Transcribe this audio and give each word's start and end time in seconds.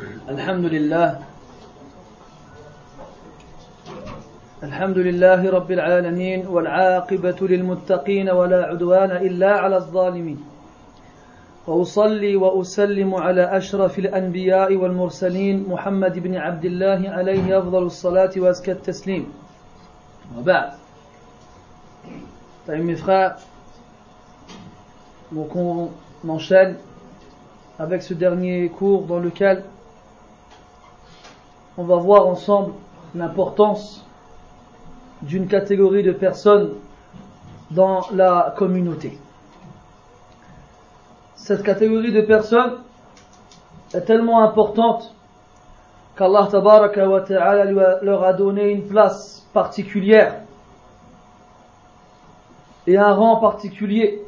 الحمد 0.00 0.64
لله 0.64 1.08
الحمد 4.62 4.98
لله 4.98 5.40
رب 5.50 5.70
العالمين 5.70 6.46
والعاقبة 6.46 7.38
للمتقين 7.40 8.30
ولا 8.30 8.60
عدوان 8.64 9.10
إلا 9.10 9.50
على 9.60 9.76
الظالمين 9.76 10.40
وأصلي 11.66 12.36
وأسلم 12.36 13.14
على 13.14 13.56
أشرف 13.56 13.98
الأنبياء 13.98 14.76
والمرسلين 14.76 15.66
محمد 15.68 16.18
بن 16.18 16.34
عبد 16.36 16.64
الله 16.64 17.00
عليه 17.10 17.58
أفضل 17.58 17.82
الصلاة 17.82 18.32
وأزكى 18.36 18.72
التسليم 18.72 19.24
وبعد 20.38 20.70
طيب 22.66 22.84
mes 22.86 22.96
frères 22.96 23.36
donc 25.32 25.52
avec 27.78 28.02
ce 28.02 28.14
dernier 28.14 28.68
cours 28.68 29.02
dans 29.06 29.18
lequel 29.18 29.64
on 31.80 31.84
va 31.84 31.96
voir 31.96 32.26
ensemble 32.26 32.74
l'importance 33.14 34.04
d'une 35.22 35.46
catégorie 35.46 36.02
de 36.02 36.12
personnes 36.12 36.74
dans 37.70 38.02
la 38.12 38.54
communauté. 38.58 39.18
Cette 41.36 41.62
catégorie 41.62 42.12
de 42.12 42.20
personnes 42.20 42.74
est 43.94 44.02
tellement 44.02 44.42
importante 44.42 45.14
qu'Allah 46.18 46.48
tabaraka 46.50 47.08
wa 47.08 47.22
ta'ala 47.22 47.64
leur 48.02 48.24
a 48.24 48.34
donné 48.34 48.68
une 48.68 48.86
place 48.86 49.46
particulière 49.54 50.34
et 52.86 52.98
un 52.98 53.14
rang 53.14 53.36
particulier 53.36 54.22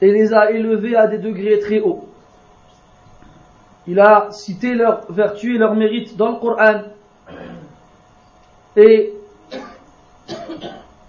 et 0.00 0.10
les 0.10 0.32
a 0.32 0.50
élevés 0.50 0.96
à 0.96 1.06
des 1.06 1.18
degrés 1.18 1.58
très 1.58 1.80
hauts. 1.80 2.09
Il 3.90 3.98
a 3.98 4.30
cité 4.30 4.74
leurs 4.76 5.10
vertus 5.10 5.56
et 5.56 5.58
leurs 5.58 5.74
mérites 5.74 6.16
dans 6.16 6.28
le 6.30 6.36
Coran 6.36 6.82
et 8.76 9.12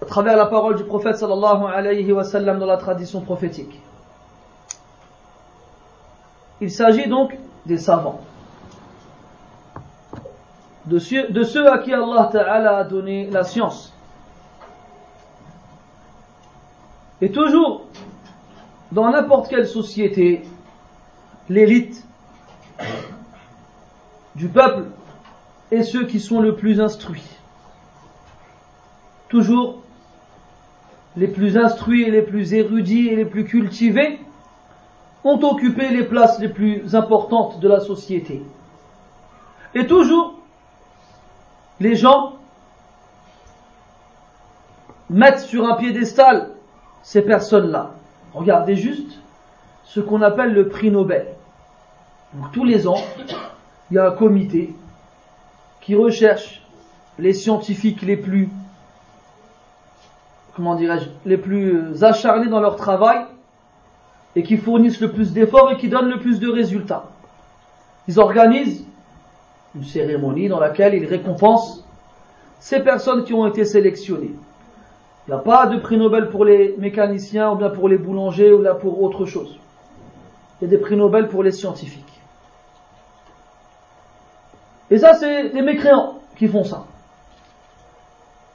à 0.00 0.04
travers 0.04 0.36
la 0.36 0.46
parole 0.46 0.74
du 0.74 0.82
prophète 0.82 1.16
sallallahu 1.16 1.62
alayhi 1.72 2.10
wa 2.10 2.24
dans 2.24 2.66
la 2.66 2.76
tradition 2.78 3.20
prophétique. 3.20 3.80
Il 6.60 6.72
s'agit 6.72 7.08
donc 7.08 7.38
des 7.66 7.78
savants, 7.78 8.20
de 10.86 10.98
ceux, 10.98 11.70
à 11.70 11.78
qui 11.78 11.92
Allah 11.94 12.78
a 12.78 12.82
donné 12.82 13.30
la 13.30 13.44
science. 13.44 13.92
Et 17.20 17.30
toujours, 17.30 17.82
dans 18.90 19.08
n'importe 19.08 19.48
quelle 19.48 19.68
société, 19.68 20.42
l'élite 21.48 22.04
du 24.34 24.48
peuple 24.48 24.84
est 25.70 25.82
ceux 25.82 26.06
qui 26.06 26.20
sont 26.20 26.40
le 26.40 26.56
plus 26.56 26.80
instruits. 26.80 27.26
Toujours, 29.28 29.82
les 31.16 31.28
plus 31.28 31.56
instruits 31.56 32.02
et 32.02 32.10
les 32.10 32.22
plus 32.22 32.54
érudits 32.54 33.08
et 33.08 33.16
les 33.16 33.24
plus 33.24 33.44
cultivés 33.44 34.20
ont 35.24 35.40
occupé 35.40 35.88
les 35.88 36.04
places 36.04 36.38
les 36.38 36.48
plus 36.48 36.94
importantes 36.94 37.60
de 37.60 37.68
la 37.68 37.80
société. 37.80 38.42
Et 39.74 39.86
toujours, 39.86 40.34
les 41.80 41.96
gens 41.96 42.34
mettent 45.08 45.40
sur 45.40 45.66
un 45.66 45.76
piédestal 45.76 46.50
ces 47.02 47.22
personnes-là. 47.22 47.92
Regardez 48.34 48.76
juste 48.76 49.18
ce 49.84 50.00
qu'on 50.00 50.22
appelle 50.22 50.52
le 50.52 50.68
prix 50.68 50.90
Nobel. 50.90 51.26
Donc 52.34 52.52
tous 52.52 52.64
les 52.64 52.88
ans, 52.88 53.02
il 53.90 53.94
y 53.94 53.98
a 53.98 54.06
un 54.06 54.12
comité 54.12 54.74
qui 55.80 55.94
recherche 55.94 56.62
les 57.18 57.34
scientifiques 57.34 58.02
les 58.02 58.16
plus, 58.16 58.48
comment 60.54 60.74
dirais-je, 60.74 61.08
les 61.26 61.36
plus 61.36 62.02
acharnés 62.02 62.48
dans 62.48 62.60
leur 62.60 62.76
travail 62.76 63.26
et 64.34 64.42
qui 64.42 64.56
fournissent 64.56 65.00
le 65.00 65.12
plus 65.12 65.32
d'efforts 65.32 65.72
et 65.72 65.76
qui 65.76 65.88
donnent 65.88 66.08
le 66.08 66.18
plus 66.18 66.40
de 66.40 66.48
résultats. 66.48 67.04
Ils 68.08 68.18
organisent 68.18 68.86
une 69.74 69.84
cérémonie 69.84 70.48
dans 70.48 70.60
laquelle 70.60 70.94
ils 70.94 71.04
récompensent 71.04 71.84
ces 72.60 72.80
personnes 72.80 73.24
qui 73.24 73.34
ont 73.34 73.46
été 73.46 73.64
sélectionnées. 73.64 74.34
Il 75.26 75.30
n'y 75.30 75.34
a 75.34 75.38
pas 75.38 75.66
de 75.66 75.78
prix 75.78 75.98
Nobel 75.98 76.30
pour 76.30 76.44
les 76.44 76.74
mécaniciens 76.78 77.52
ou 77.52 77.56
bien 77.56 77.70
pour 77.70 77.88
les 77.88 77.98
boulangers 77.98 78.52
ou 78.52 78.62
là 78.62 78.74
pour 78.74 79.02
autre 79.02 79.26
chose. 79.26 79.58
Il 80.60 80.64
y 80.64 80.66
a 80.66 80.70
des 80.70 80.78
prix 80.78 80.96
Nobel 80.96 81.28
pour 81.28 81.42
les 81.42 81.52
scientifiques. 81.52 82.11
Et 84.92 84.98
ça, 84.98 85.14
c'est 85.14 85.48
des 85.48 85.62
mécréants 85.62 86.18
qui 86.36 86.46
font 86.46 86.64
ça. 86.64 86.84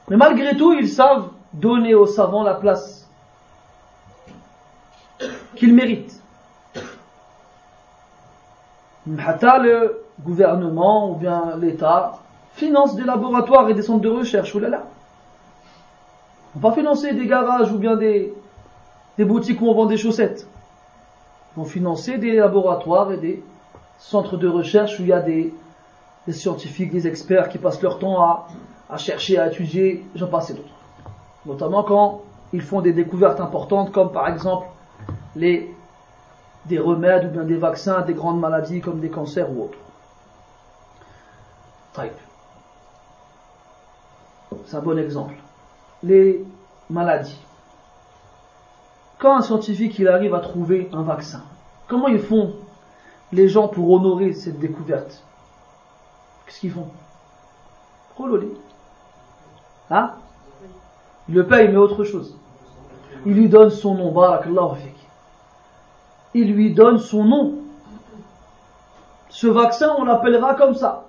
Mais 0.08 0.16
malgré 0.16 0.56
tout, 0.56 0.72
ils 0.72 0.88
savent 0.88 1.30
donner 1.52 1.96
aux 1.96 2.06
savants 2.06 2.44
la 2.44 2.54
place 2.54 3.08
qu'ils 5.56 5.74
méritent. 5.74 6.22
Hatta 9.18 9.58
le 9.58 10.04
gouvernement 10.20 11.10
ou 11.10 11.14
bien 11.16 11.56
l'État 11.60 12.20
finance 12.52 12.94
des 12.94 13.02
laboratoires 13.02 13.68
et 13.68 13.74
des 13.74 13.82
centres 13.82 14.02
de 14.02 14.08
recherche. 14.08 14.54
Oulala. 14.54 14.84
On 16.54 16.60
va 16.60 16.70
financer 16.70 17.14
des 17.14 17.26
garages 17.26 17.72
ou 17.72 17.78
bien 17.78 17.96
des, 17.96 18.32
boutiques 19.18 19.60
où 19.60 19.66
on 19.66 19.74
vend 19.74 19.86
des 19.86 19.96
chaussettes. 19.96 20.46
Ils 21.56 21.60
vont 21.60 21.66
financer 21.66 22.16
des 22.16 22.36
laboratoires 22.36 23.10
et 23.10 23.16
des 23.16 23.42
centres 23.98 24.36
de 24.36 24.46
recherche 24.46 25.00
où 25.00 25.02
il 25.02 25.08
y 25.08 25.12
a 25.12 25.20
des, 25.20 25.52
des 26.28 26.34
scientifiques, 26.34 26.92
des 26.92 27.06
experts 27.06 27.48
qui 27.48 27.56
passent 27.56 27.80
leur 27.80 27.98
temps 27.98 28.46
à, 28.90 28.98
chercher, 28.98 29.38
à 29.38 29.46
étudier, 29.46 30.04
j'en 30.14 30.26
passe 30.26 30.50
et 30.50 30.54
d'autres. 30.54 30.68
Notamment 31.46 31.82
quand 31.82 32.20
ils 32.52 32.60
font 32.60 32.82
des 32.82 32.92
découvertes 32.92 33.40
importantes 33.40 33.92
comme 33.92 34.12
par 34.12 34.28
exemple 34.28 34.66
des 35.34 36.78
remèdes 36.78 37.24
ou 37.24 37.30
bien 37.30 37.44
des 37.44 37.56
vaccins 37.56 37.94
à 37.94 38.02
des 38.02 38.12
grandes 38.12 38.40
maladies 38.40 38.82
comme 38.82 39.00
des 39.00 39.08
cancers 39.08 39.50
ou 39.50 39.64
autres. 39.64 39.78
C'est 44.66 44.76
un 44.76 44.80
bon 44.80 44.98
exemple 44.98 45.34
les 46.02 46.44
maladies. 46.90 47.40
Quand 49.18 49.38
un 49.38 49.42
scientifique 49.42 49.98
arrive 50.00 50.34
à 50.34 50.40
trouver 50.40 50.90
un 50.92 51.02
vaccin, 51.02 51.42
comment 51.88 52.06
ils 52.06 52.20
font 52.20 52.52
les 53.32 53.48
gens 53.48 53.66
pour 53.66 53.90
honorer 53.90 54.34
cette 54.34 54.58
découverte? 54.58 55.24
Qu'est-ce 56.48 56.60
qu'ils 56.60 56.72
font 56.72 56.88
Rololé. 58.16 58.48
Hein 59.90 60.12
Il 61.28 61.34
le 61.34 61.46
paye, 61.46 61.68
mais 61.68 61.76
autre 61.76 62.04
chose. 62.04 62.38
Il 63.26 63.34
lui 63.34 63.50
donne 63.50 63.68
son 63.68 63.94
nom, 63.94 64.14
Il 66.32 66.54
lui 66.54 66.72
donne 66.72 66.98
son 66.98 67.24
nom. 67.24 67.54
Ce 69.28 69.46
vaccin, 69.46 69.94
on 69.98 70.04
l'appellera 70.04 70.54
comme 70.54 70.74
ça. 70.74 71.04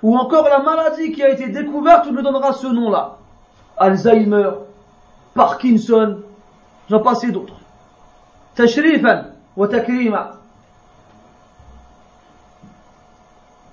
Ou 0.00 0.16
encore 0.16 0.44
la 0.44 0.60
maladie 0.60 1.10
qui 1.10 1.24
a 1.24 1.30
été 1.30 1.48
découverte, 1.48 2.06
on 2.08 2.12
lui 2.12 2.22
donnera 2.22 2.52
ce 2.52 2.68
nom-là. 2.68 3.18
Alzheimer, 3.76 4.50
Parkinson, 5.34 6.20
j'en 6.88 7.00
passe 7.00 7.26
d'autres. 7.26 7.56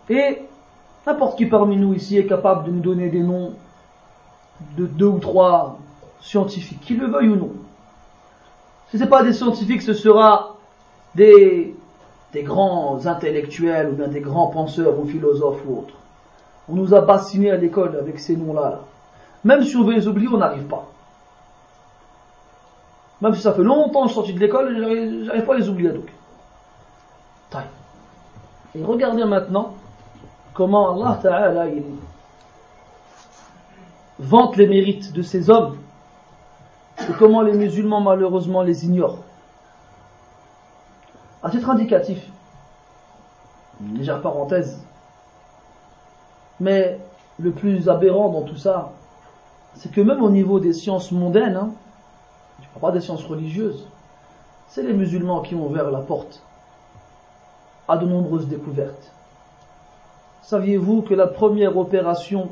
Et 0.09 0.47
n'importe 1.05 1.37
qui 1.37 1.45
parmi 1.45 1.77
nous 1.77 1.93
ici 1.93 2.17
est 2.17 2.25
capable 2.25 2.65
de 2.65 2.71
nous 2.71 2.79
donner 2.79 3.09
des 3.09 3.21
noms 3.21 3.53
de 4.77 4.85
deux 4.85 5.07
ou 5.07 5.19
trois 5.19 5.79
scientifiques, 6.19 6.81
qu'ils 6.81 6.99
le 6.99 7.07
veuillent 7.07 7.29
ou 7.29 7.35
non. 7.35 7.51
Si 8.89 8.97
ce 8.97 9.03
n'est 9.03 9.09
pas 9.09 9.23
des 9.23 9.33
scientifiques, 9.33 9.81
ce 9.81 9.93
sera 9.93 10.57
des, 11.15 11.75
grands 12.35 13.05
intellectuels 13.05 13.89
ou 13.89 13.93
bien 13.93 14.07
des 14.07 14.21
grands 14.21 14.47
penseurs 14.47 14.99
ou 14.99 15.05
philosophes 15.05 15.61
ou 15.65 15.79
autres. 15.79 15.95
On 16.69 16.75
nous 16.75 16.93
a 16.93 17.01
bassinés 17.01 17.51
à 17.51 17.57
l'école 17.57 17.95
avec 17.95 18.19
ces 18.19 18.35
noms-là. 18.35 18.69
Là. 18.69 18.79
Même 19.43 19.63
si 19.63 19.75
on 19.75 19.83
veut 19.83 19.93
les 19.93 20.07
oublier, 20.07 20.27
on 20.31 20.37
n'arrive 20.37 20.63
pas. 20.63 20.87
Même 23.21 23.33
si 23.35 23.41
ça 23.41 23.53
fait 23.53 23.63
longtemps 23.63 24.03
que 24.03 24.09
je 24.09 24.13
suis 24.13 24.15
sorti 24.15 24.33
de 24.33 24.39
l'école, 24.39 25.25
j'arrive 25.25 25.45
pas 25.45 25.53
à 25.53 25.57
les 25.57 25.69
oublier 25.69 25.89
donc. 25.89 26.11
Et 28.73 28.83
regardez 28.83 29.25
maintenant 29.25 29.73
comment 30.53 30.93
Allah 30.93 31.19
Ta'ala 31.21 31.67
il 31.67 31.83
vante 34.19 34.55
les 34.57 34.67
mérites 34.67 35.13
de 35.13 35.21
ces 35.21 35.49
hommes 35.49 35.77
et 36.99 37.13
comment 37.17 37.41
les 37.41 37.53
musulmans 37.53 38.01
malheureusement 38.01 38.61
les 38.61 38.85
ignorent. 38.85 39.19
À 41.43 41.49
titre 41.49 41.69
indicatif, 41.71 42.23
une 43.81 43.97
légère 43.97 44.21
parenthèse, 44.21 44.79
mais 46.59 46.99
le 47.39 47.51
plus 47.51 47.89
aberrant 47.89 48.29
dans 48.29 48.43
tout 48.43 48.57
ça, 48.57 48.91
c'est 49.73 49.91
que 49.91 50.01
même 50.01 50.21
au 50.21 50.29
niveau 50.29 50.59
des 50.59 50.73
sciences 50.73 51.11
mondaines, 51.11 51.71
je 52.59 52.67
ne 52.67 52.69
parle 52.73 52.81
pas 52.81 52.91
des 52.91 53.01
sciences 53.01 53.23
religieuses, 53.23 53.87
c'est 54.67 54.83
les 54.83 54.93
musulmans 54.93 55.41
qui 55.41 55.55
ont 55.55 55.65
ouvert 55.65 55.89
la 55.89 56.01
porte 56.01 56.43
à 57.87 57.97
de 57.97 58.05
nombreuses 58.05 58.47
découvertes. 58.47 59.11
Saviez-vous 60.51 61.03
que 61.03 61.13
la 61.13 61.27
première 61.27 61.77
opération 61.77 62.49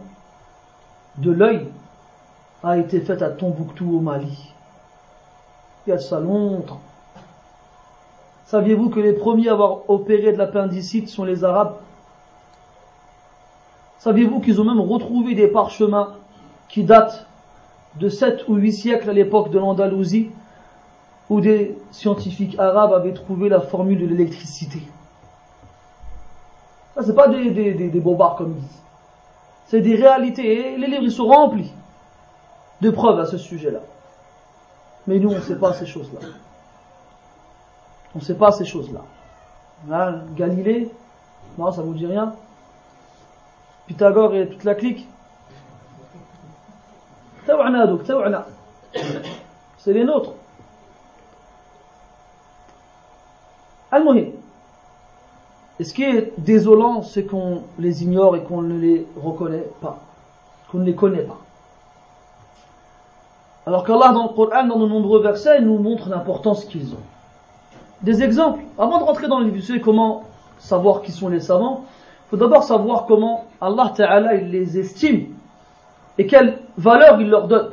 de 1.18 1.32
l'œil 1.32 1.68
a 2.64 2.78
été 2.78 3.02
faite 3.02 3.22
à 3.22 3.30
Tombouctou 3.30 3.98
au 3.98 4.00
Mali? 4.00 4.54
Il 5.86 5.90
y 5.90 5.92
a 5.92 6.00
ça 6.00 6.22
longtemps. 6.22 6.80
Saviez-vous 8.46 8.90
que 8.90 9.02
les 9.02 9.12
premiers 9.12 9.50
à 9.50 9.52
avoir 9.52 9.90
opéré 9.90 10.32
de 10.32 10.38
l'appendicite 10.38 11.10
sont 11.10 11.26
les 11.26 11.44
Arabes? 11.44 11.76
Saviez-vous 13.98 14.40
qu'ils 14.40 14.62
ont 14.62 14.64
même 14.64 14.80
retrouvé 14.80 15.36
des 15.36 15.50
parchemins 15.50 16.14
qui 16.70 16.86
datent 16.86 17.28
de 17.96 18.08
7 18.08 18.48
ou 18.48 18.56
8 18.56 18.72
siècles 18.72 19.10
à 19.10 19.14
l'époque 19.14 19.52
de 19.52 19.60
l'Andalousie 19.60 20.30
où 21.30 21.42
des 21.42 21.78
scientifiques 21.92 22.58
arabes 22.60 22.94
avaient 22.94 23.14
trouvé 23.14 23.50
la 23.50 23.60
formule 23.60 24.00
de 24.00 24.06
l'électricité? 24.06 24.84
Ça, 26.96 27.04
c'est 27.04 27.16
pas 27.16 27.28
des, 27.28 27.52
des, 27.52 28.00
bobards 28.00 28.36
comme 28.36 28.52
ils 28.52 28.62
disent. 28.62 28.82
C'est 29.68 29.82
des 29.82 29.96
réalités 29.96 30.74
et 30.74 30.78
les 30.78 30.88
livres 30.88 31.04
ils 31.04 31.12
sont 31.12 31.28
remplis 31.28 31.72
de 32.82 32.90
preuves 32.90 33.20
à 33.20 33.26
ce 33.26 33.38
sujet-là. 33.38 33.80
Mais 35.08 35.20
nous, 35.20 35.30
on 35.30 35.36
ne 35.36 35.42
sait 35.42 35.56
pas 35.56 35.74
ces 35.74 35.86
choses-là. 35.86 36.20
On 38.16 38.20
ne 38.20 38.24
sait 38.24 38.36
pas 38.36 38.52
ces 38.52 38.66
choses-là. 38.66 39.02
Galilée, 40.36 40.90
non, 41.58 41.72
ça 41.72 41.82
vous 41.82 41.94
dit 41.94 42.06
rien 42.06 42.34
Pythagore 43.88 44.36
et 44.36 44.50
toute 44.50 44.64
la 44.64 44.76
clique 44.76 45.08
c'est 49.78 49.94
les 49.94 50.04
nôtres 50.04 50.34
et 55.80 55.86
ce 55.86 55.94
qui 55.94 56.04
est 56.04 56.34
désolant, 56.38 57.04
c'est 57.04 57.24
qu'on 57.24 57.64
les 57.78 58.04
ignore 58.04 58.36
et 58.36 58.44
qu'on 58.44 58.62
ne 58.62 58.78
les 58.78 59.08
reconnaît 59.16 59.66
pas, 59.82 60.00
qu'on 60.70 60.80
ne 60.80 60.84
les 60.84 60.96
connaît 60.96 61.24
pas. 61.24 61.38
Alors 63.66 63.86
qu'Allah 63.86 64.12
dans 64.12 64.24
le 64.24 64.30
Coran, 64.30 64.66
dans 64.66 64.78
de 64.78 64.88
nombreux 64.88 65.22
versets, 65.22 65.62
nous 65.62 65.78
montre 65.78 66.10
l'importance 66.10 66.66
qu'ils 66.66 66.94
ont. 66.94 67.04
Des 68.02 68.24
exemples. 68.24 68.62
Avant 68.78 69.00
de 69.00 69.04
rentrer 69.04 69.28
dans 69.28 69.40
le 69.40 69.50
livre, 69.50 69.78
comment 69.78 70.24
savoir 70.58 71.02
qui 71.02 71.14
sont 71.14 71.30
les 71.30 71.40
savants, 71.40 71.86
il 72.26 72.30
faut 72.32 72.38
d'abord 72.38 72.64
savoir 72.64 73.06
comment 73.06 73.46
Allah 73.62 73.94
Ta'ala 73.96 74.34
les 74.34 74.78
estime 74.78 75.28
et 76.18 76.28
quelle 76.28 76.58
valeur 76.78 77.22
il 77.22 77.30
leur 77.30 77.48
donne. 77.48 77.70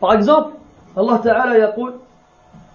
Par 0.00 0.14
exemple, 0.14 0.54
Allah 0.96 1.20
Ta'ala 1.22 1.58
yaqul 1.58 1.94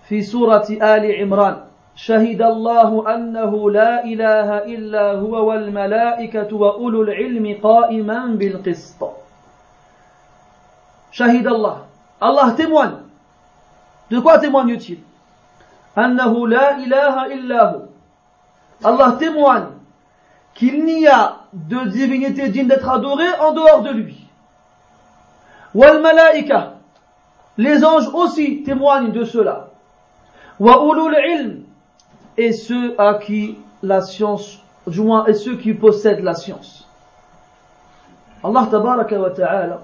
Fisurati 0.03 0.79
Ali 0.79 1.21
Imran 1.21 1.55
شهد 1.96 2.42
الله 2.42 3.14
أنه 3.14 3.70
لا 3.70 4.04
إله 4.04 4.48
إلا 4.64 5.12
هو 5.12 5.48
والملائكة 5.48 6.56
وأولو 6.56 7.02
العلم 7.02 7.60
قائما 7.62 8.26
بالقسط 8.26 9.00
شهد 11.12 11.46
الله 11.46 11.76
Allah 12.20 12.52
témoigne 12.56 13.00
de 14.10 14.18
quoi 14.20 14.38
témoigne-t-il 14.38 14.98
أنه 15.98 16.48
لا 16.48 16.76
إله 16.76 17.26
إلا 17.26 17.60
هو 17.70 17.80
Allah 18.84 19.16
témoigne 19.18 19.80
qu'il 20.54 20.84
n'y 20.84 21.06
a 21.06 21.36
de 21.52 21.88
divinité 21.88 22.48
digne 22.48 22.68
d'être 22.68 22.88
adorée 22.88 23.32
en 23.40 23.52
dehors 23.52 23.82
de 23.82 23.90
lui. 23.90 24.26
Wal 25.74 26.00
malaika, 26.00 26.74
les 27.58 27.84
anges 27.84 28.08
aussi 28.08 28.62
témoignent 28.62 29.12
de 29.12 29.24
cela. 29.24 29.68
Wa 30.58 30.82
ulul 30.84 31.14
ilm, 31.14 31.62
et 32.37 32.53
ceux 32.53 32.99
à 32.99 33.15
qui 33.15 33.57
la 33.81 34.01
science, 34.01 34.59
du 34.87 35.01
moins, 35.01 35.25
et 35.25 35.33
ceux 35.33 35.57
qui 35.57 35.73
possèdent 35.73 36.23
la 36.23 36.35
science. 36.35 36.87
Allah 38.43 38.67
tabaraka 38.69 39.19
wa 39.19 39.29
ta'ala 39.31 39.81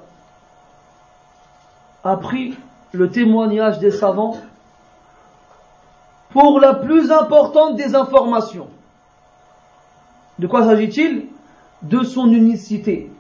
a 2.03 2.18
pris 2.18 2.56
le 2.92 3.09
témoignage 3.09 3.80
des 3.80 3.92
savants 3.92 4.38
pour 6.30 6.59
la 6.59 6.74
plus 6.74 7.12
importante 7.12 7.75
des 7.75 7.95
informations. 7.95 8.68
De 10.39 10.47
quoi 10.47 10.65
s'agit-il? 10.65 11.27
De 11.81 12.04
son 12.04 12.31
unicité 12.31 13.12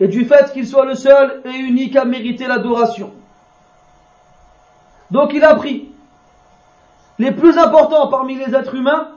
et 0.00 0.08
du 0.08 0.24
fait 0.24 0.52
qu'il 0.52 0.66
soit 0.66 0.84
le 0.84 0.94
seul 0.94 1.42
et 1.44 1.56
unique 1.56 1.96
à 1.96 2.04
mériter 2.04 2.46
l'adoration. 2.46 3.12
Donc 5.10 5.32
il 5.32 5.44
a 5.44 5.54
pris 5.54 5.85
les 7.18 7.32
plus 7.32 7.58
importants 7.58 8.08
parmi 8.08 8.34
les 8.36 8.54
êtres 8.54 8.74
humains 8.74 9.08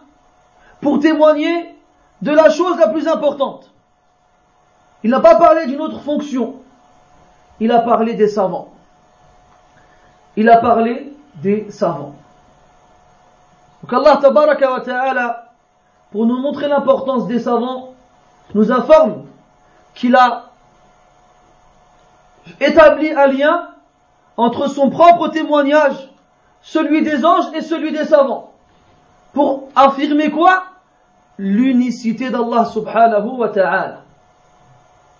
pour 0.81 1.00
témoigner 1.00 1.75
de 2.22 2.31
la 2.31 2.50
chose 2.50 2.78
la 2.78 2.90
plus 2.90 3.07
importante. 3.07 3.72
Il 5.04 5.12
n'a 5.12 5.19
pas 5.19 5.36
parlé 5.36 5.66
d'une 5.68 5.81
autre 5.81 6.01
fonction. 6.01 6.56
Il 7.60 7.72
a 7.72 7.80
parlé 7.80 8.13
des 8.13 8.28
savants. 8.28 8.69
Il 10.36 10.50
a 10.50 10.57
parlé 10.57 11.13
des 11.36 11.69
savants. 11.72 12.16
Donc 13.81 13.94
Allah 13.94 14.18
tabaraka 14.22 14.81
ta'ala 14.81 15.50
pour 16.12 16.25
nous 16.25 16.38
montrer 16.38 16.68
l'importance 16.68 17.28
des 17.28 17.40
savants, 17.40 17.94
nous 18.56 18.72
informe 18.72 19.25
qu'il 19.94 20.16
a 20.16 20.45
établi 22.60 23.12
un 23.12 23.28
lien 23.28 23.69
entre 24.38 24.68
son 24.68 24.90
propre 24.90 25.28
témoignage, 25.28 26.08
celui 26.62 27.02
des 27.02 27.25
anges 27.25 27.52
et 27.55 27.61
celui 27.61 27.93
des 27.93 28.05
savants. 28.05 28.52
Pour 29.32 29.69
affirmer 29.75 30.31
quoi 30.31 30.64
L'unicité 31.37 32.31
d'Allah 32.31 32.64
subhanahu 32.67 33.38
wa 33.38 33.49
ta'ala. 33.49 34.00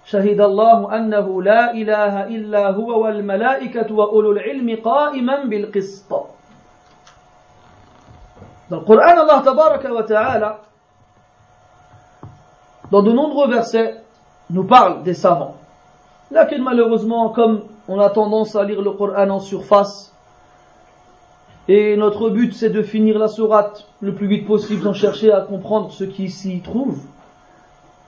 شهد 0.05 0.41
الله 0.41 0.97
أنه 0.97 1.43
لا 1.43 1.73
إله 1.73 2.29
إلا 2.29 2.76
هو 2.76 3.05
والملائكة 3.05 3.88
وأولو 3.88 4.32
العلم 4.32 4.85
قائما 4.85 5.44
بالقسط. 5.44 6.12
Dans 8.71 8.81
le 8.81 8.85
Coran, 8.85 9.17
Allah 9.17 9.43
tabaraka 9.43 9.93
wa 9.93 10.03
ta'ala 10.03 10.61
dans 12.91 13.03
de 13.03 13.12
nombreux 13.12 13.49
versets, 13.49 14.00
nous 14.50 14.65
parle 14.65 15.03
des 15.03 15.15
savants. 15.15 15.56
Là, 16.31 16.47
malheureusement, 16.61 17.31
comme 17.31 17.62
on 17.88 17.99
a 17.99 18.11
tendance 18.11 18.55
à 18.56 18.65
lire 18.65 18.82
le 18.82 18.93
Coran 18.93 19.31
en 19.31 19.41
surface, 19.41 20.15
et 21.69 21.97
notre 21.97 22.31
but 22.31 22.55
c'est 22.55 22.71
de 22.71 22.82
finir 22.82 23.19
la 23.19 23.29
sourate 23.29 23.87
le 24.00 24.15
plus 24.15 24.26
vite 24.26 24.47
possible 24.47 24.82
sans 24.82 24.93
chercher 24.93 25.33
à 25.33 25.40
comprendre 25.40 25.90
ce 25.93 26.04
qui 26.04 26.31
s'y 26.31 26.61
trouve, 26.61 27.00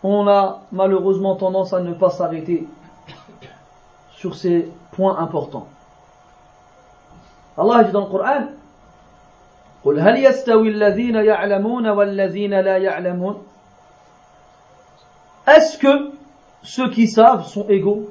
on 0.03 0.29
a 0.29 0.63
malheureusement 0.73 1.37
tendance 1.37 1.73
à 1.73 1.81
ne 1.81 1.93
pas 1.93 2.11
s'arrêter 2.11 2.67
sur 4.13 4.35
ces 4.35 4.69
points 4.93 5.19
importants. 5.19 5.69
Allah 7.57 7.85
dit 7.85 7.93
dans 7.93 8.07
le 8.07 8.11
Coran 8.11 8.47
قل 9.85 10.01
هل 10.01 10.25
يستوي 10.25 10.69
الذين 10.69 11.15
يعلمون 11.15 11.89
والذين 11.89 12.61
لا 12.61 12.77
يعلمون 12.77 13.37
est-ce 15.47 15.79
que 15.79 16.11
ceux 16.63 16.91
qui 16.91 17.07
savent 17.07 17.47
sont 17.47 17.69
égaux 17.69 18.11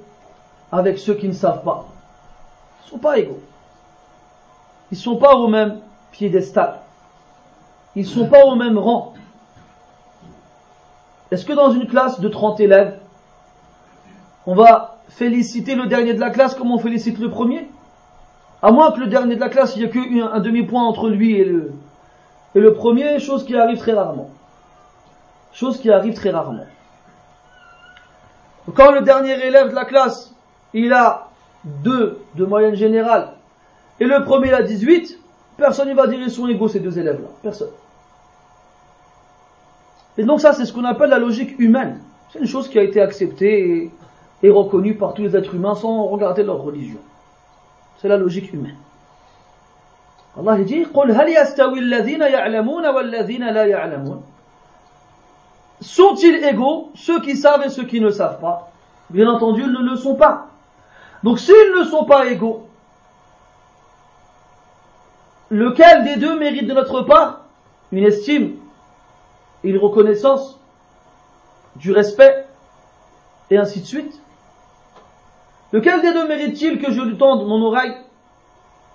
avec 0.72 0.98
ceux 0.98 1.16
qui 1.16 1.28
ne 1.28 1.34
savent 1.34 1.64
pas 1.64 1.86
Ils 2.80 2.86
ne 2.86 2.90
sont 2.92 2.98
pas 2.98 3.18
égaux. 3.18 3.42
Ils 4.91 4.99
ne 4.99 5.03
sont 5.03 5.17
pas 5.17 5.35
au 5.35 5.49
même 5.49 5.81
piédestal. 6.13 6.81
Ils 7.97 8.03
ne 8.03 8.09
sont 8.09 8.27
pas 8.27 8.45
au 8.45 8.57
même 8.57 8.79
rang. 8.79 9.15
Est-ce 11.31 11.45
que 11.45 11.53
dans 11.53 11.71
une 11.71 11.87
classe 11.87 12.21
de 12.21 12.29
30 12.29 12.61
élèves, 12.61 12.99
on 14.47 14.55
va 14.55 14.99
féliciter 15.09 15.75
le 15.75 15.87
dernier 15.87 16.15
de 16.15 16.21
la 16.21 16.31
classe 16.31 16.55
comme 16.55 16.73
on 16.73 16.79
félicite 16.79 17.19
le 17.19 17.31
premier? 17.31 17.69
À 18.63 18.73
moins 18.73 18.91
que 18.93 19.01
le 19.01 19.07
dernier 19.07 19.37
de 19.37 19.41
la 19.41 19.49
classe, 19.49 19.77
il 19.77 19.83
n'y 19.83 19.89
ait 19.89 19.91
qu'un 19.91 20.41
demi-point 20.41 20.83
entre 20.83 21.09
lui 21.09 21.35
et 21.37 21.45
le, 21.45 21.73
et 22.55 22.61
le 22.61 22.75
premier, 22.75 23.19
chose 23.21 23.45
qui 23.45 23.57
arrive 23.57 23.79
très 23.79 23.93
rarement. 23.93 24.31
Chose 25.53 25.81
qui 25.81 25.91
arrive 25.91 26.15
très 26.15 26.31
rarement. 26.31 26.67
Quand 28.75 28.93
le 28.93 29.03
dernier 29.03 29.33
élève 29.47 29.71
de 29.71 29.75
la 29.75 29.85
classe, 29.85 30.35
il 30.75 30.93
a 30.93 31.29
2 31.65 32.21
de 32.35 32.45
moyenne 32.45 32.75
générale, 32.75 33.33
et 34.01 34.07
le 34.07 34.25
premier 34.25 34.53
a 34.55 34.63
18, 34.63 35.19
personne 35.59 35.91
ne 35.91 35.95
va 35.95 36.07
dire 36.07 36.19
ils 36.19 36.31
sont 36.31 36.49
égaux 36.49 36.69
ces 36.69 36.81
deux 36.81 36.99
élèves-là. 36.99 37.29
Personne. 37.43 37.71
Et 40.17 40.25
donc 40.25 40.41
ça, 40.41 40.55
c'est 40.55 40.65
ce 40.65 40.73
qu'on 40.73 40.85
appelle 40.85 41.11
la 41.11 41.19
logique 41.19 41.59
humaine. 41.59 42.01
C'est 42.33 42.39
une 42.39 42.47
chose 42.47 42.69
qui 42.69 42.79
a 42.79 42.83
été 42.83 43.01
acceptée 43.01 43.91
et, 44.43 44.51
reconnue 44.51 44.95
par 44.95 45.13
tous 45.13 45.23
les 45.23 45.37
êtres 45.37 45.55
humains 45.55 45.75
sans 45.75 46.05
regarder 46.05 46.43
leur 46.43 46.63
religion. 46.63 46.99
C'est 47.99 48.09
la 48.09 48.17
logique 48.17 48.53
humaine. 48.53 48.77
Allah 50.39 50.57
dit, 50.63 50.87
sont-ils 55.83 56.45
égaux, 56.45 56.91
ceux 56.95 57.21
qui 57.21 57.37
savent 57.37 57.63
et 57.65 57.69
ceux 57.69 57.85
qui 57.85 58.01
ne 58.01 58.11
savent 58.11 58.41
pas? 58.41 58.71
Bien 59.11 59.29
entendu, 59.29 59.63
ils 59.63 59.73
ne 59.73 59.91
le 59.91 59.97
sont 59.97 60.15
pas. 60.15 60.47
Donc 61.23 61.39
s'ils 61.39 61.75
ne 61.79 61.85
sont 61.85 62.05
pas 62.05 62.27
égaux, 62.27 62.70
lequel 65.51 66.05
des 66.05 66.17
deux 66.17 66.39
mérite 66.39 66.67
de 66.67 66.75
notre 66.75 67.03
part 67.03 67.41
une 67.93 68.05
estime, 68.05 68.57
une 69.65 69.77
reconnaissance, 69.79 70.59
du 71.77 71.93
respect, 71.93 72.47
et 73.51 73.59
ainsi 73.59 73.81
de 73.81 73.87
suite? 73.87 74.21
Lequel 75.73 76.03
des 76.03 76.13
deux 76.13 76.27
mérite-t-il 76.27 76.81
que 76.81 76.93
je 76.93 77.01
lui 77.01 77.17
tende 77.17 77.47
mon 77.47 77.63
oreille 77.63 77.95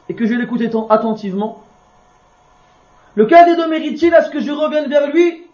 et 0.10 0.16
que 0.16 0.26
je 0.26 0.34
l'écoute 0.34 0.62
attentivement? 0.90 1.64
Lequel 3.16 3.46
des 3.46 3.56
deux 3.56 3.70
mérite-t-il 3.70 4.14
à 4.14 4.24
ce 4.24 4.30
que 4.30 4.40
je 4.40 4.52
revienne 4.52 4.90
vers 4.90 5.08
lui 5.08 5.48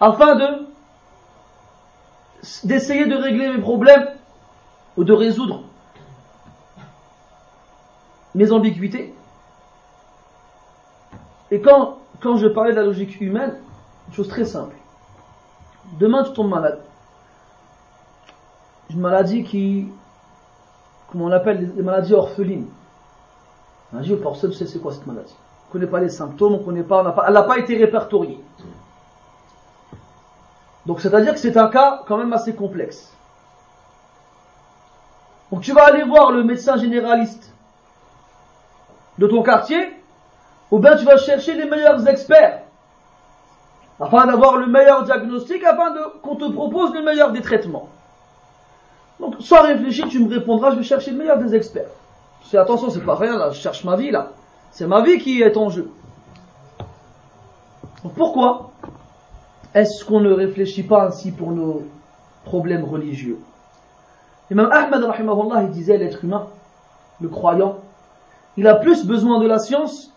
afin 0.00 0.34
de 0.36 0.66
d'essayer 2.62 3.06
de 3.06 3.16
régler 3.16 3.48
mes 3.50 3.60
problèmes 3.60 4.08
ou 4.96 5.02
de 5.02 5.12
résoudre 5.12 5.62
mes 8.36 8.52
ambiguïtés? 8.52 9.15
Et 11.50 11.60
quand, 11.60 11.98
quand 12.20 12.36
je 12.36 12.48
parlais 12.48 12.72
de 12.72 12.76
la 12.76 12.84
logique 12.84 13.20
humaine, 13.20 13.54
une 14.08 14.14
chose 14.14 14.28
très 14.28 14.44
simple. 14.44 14.74
Demain, 15.98 16.24
tu 16.24 16.32
tombes 16.32 16.50
malade. 16.50 16.80
Une 18.90 19.00
maladie 19.00 19.44
qui, 19.44 19.88
comment 21.10 21.26
on 21.26 21.32
appelle, 21.32 21.74
des 21.74 21.82
maladies 21.82 22.14
orphelines. 22.14 22.68
Maladie 23.92 24.14
personne 24.16 24.50
ne 24.50 24.54
sait 24.54 24.66
c'est 24.66 24.80
quoi 24.80 24.92
cette 24.92 25.06
maladie. 25.06 25.34
On 25.38 25.68
ne 25.68 25.72
connaît 25.72 25.90
pas 25.90 26.00
les 26.00 26.08
symptômes, 26.08 26.54
on 26.54 26.58
connaît 26.58 26.82
pas, 26.82 27.04
elle 27.26 27.34
n'a 27.34 27.42
pas 27.42 27.58
été 27.58 27.76
répertoriée. 27.76 28.40
Donc 30.86 31.00
c'est-à-dire 31.00 31.32
que 31.32 31.40
c'est 31.40 31.56
un 31.56 31.68
cas 31.68 32.02
quand 32.06 32.16
même 32.16 32.32
assez 32.32 32.54
complexe. 32.54 33.12
Donc 35.50 35.62
tu 35.62 35.72
vas 35.72 35.84
aller 35.84 36.04
voir 36.04 36.30
le 36.32 36.44
médecin 36.44 36.76
généraliste 36.76 37.52
de 39.18 39.26
ton 39.26 39.42
quartier, 39.42 39.95
ou 40.70 40.78
bien 40.78 40.96
tu 40.96 41.04
vas 41.04 41.16
chercher 41.16 41.54
les 41.54 41.68
meilleurs 41.68 42.06
experts, 42.08 42.62
afin 44.00 44.26
d'avoir 44.26 44.56
le 44.56 44.66
meilleur 44.66 45.04
diagnostic, 45.04 45.64
afin 45.64 45.94
qu'on 46.22 46.36
te 46.36 46.50
propose 46.50 46.92
le 46.94 47.02
meilleur 47.02 47.32
des 47.32 47.40
traitements. 47.40 47.88
Donc 49.20 49.36
sans 49.40 49.62
réfléchir, 49.62 50.08
tu 50.08 50.18
me 50.18 50.28
répondras, 50.28 50.72
je 50.72 50.76
vais 50.76 50.82
chercher 50.82 51.12
le 51.12 51.18
meilleur 51.18 51.38
des 51.38 51.54
experts. 51.54 51.90
C'est 52.44 52.58
attention, 52.58 52.90
c'est 52.90 53.04
pas 53.04 53.14
rien 53.14 53.38
là, 53.38 53.50
je 53.50 53.58
cherche 53.58 53.84
ma 53.84 53.96
vie 53.96 54.10
là. 54.10 54.32
C'est 54.70 54.86
ma 54.86 55.02
vie 55.02 55.18
qui 55.18 55.40
est 55.40 55.56
en 55.56 55.70
jeu. 55.70 55.90
Pourquoi 58.14 58.70
est-ce 59.74 60.04
qu'on 60.04 60.20
ne 60.20 60.32
réfléchit 60.32 60.82
pas 60.82 61.06
ainsi 61.06 61.32
pour 61.32 61.52
nos 61.52 61.82
problèmes 62.44 62.84
religieux? 62.84 63.38
Imam 64.50 64.70
Ahmad 64.70 65.02
rahimahullah, 65.02 65.62
il 65.64 65.70
disait 65.70 65.96
l'être 65.96 66.22
humain, 66.22 66.46
le 67.20 67.28
croyant, 67.28 67.78
il 68.56 68.68
a 68.68 68.76
plus 68.76 69.04
besoin 69.04 69.40
de 69.40 69.46
la 69.46 69.58
science 69.58 70.12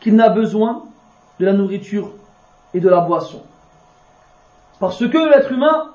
qu'il 0.00 0.14
n'a 0.14 0.28
besoin 0.28 0.84
de 1.40 1.46
la 1.46 1.52
nourriture 1.52 2.10
et 2.74 2.80
de 2.80 2.88
la 2.88 3.00
boisson. 3.00 3.42
Parce 4.80 4.98
que 4.98 5.30
l'être 5.30 5.52
humain 5.52 5.92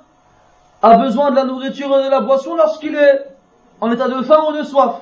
a 0.81 0.98
besoin 0.98 1.31
de 1.31 1.36
la 1.36 1.43
nourriture 1.43 1.98
et 2.00 2.05
de 2.05 2.10
la 2.10 2.22
boisson 2.22 2.55
lorsqu'il 2.55 2.96
est 2.96 3.27
en 3.79 3.91
état 3.91 4.08
de 4.08 4.22
faim 4.24 4.41
ou 4.50 4.58
de 4.58 4.63
soif. 4.63 5.01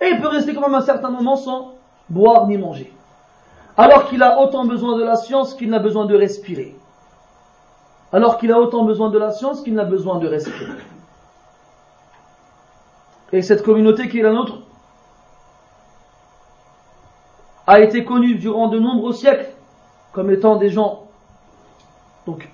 Et 0.00 0.08
il 0.10 0.20
peut 0.20 0.28
rester 0.28 0.54
quand 0.54 0.62
même 0.62 0.74
un 0.74 0.80
certain 0.80 1.10
moment 1.10 1.36
sans 1.36 1.74
boire 2.08 2.46
ni 2.46 2.58
manger. 2.58 2.92
Alors 3.76 4.08
qu'il 4.08 4.22
a 4.22 4.40
autant 4.40 4.64
besoin 4.64 4.96
de 4.98 5.04
la 5.04 5.16
science 5.16 5.54
qu'il 5.54 5.70
n'a 5.70 5.78
besoin 5.78 6.06
de 6.06 6.16
respirer. 6.16 6.76
Alors 8.12 8.36
qu'il 8.38 8.52
a 8.52 8.60
autant 8.60 8.84
besoin 8.84 9.08
de 9.10 9.18
la 9.18 9.30
science 9.30 9.62
qu'il 9.62 9.74
n'a 9.74 9.84
besoin 9.84 10.18
de 10.18 10.28
respirer. 10.28 10.82
Et 13.32 13.40
cette 13.40 13.62
communauté 13.62 14.08
qui 14.08 14.18
est 14.18 14.22
la 14.22 14.32
nôtre 14.32 14.58
a 17.66 17.80
été 17.80 18.04
connue 18.04 18.36
durant 18.36 18.68
de 18.68 18.78
nombreux 18.78 19.12
siècles 19.12 19.50
comme 20.12 20.30
étant 20.30 20.56
des 20.56 20.68
gens 20.68 21.06
donc 22.26 22.48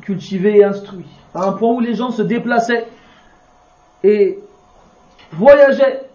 cultivés 0.00 0.58
et 0.58 0.64
instruits, 0.64 1.06
à 1.34 1.44
un 1.48 1.52
point 1.52 1.72
où 1.72 1.80
les 1.80 1.94
gens 1.94 2.10
se 2.10 2.22
déplaçaient 2.22 2.86
et 4.04 4.38
voyageaient 5.32 6.08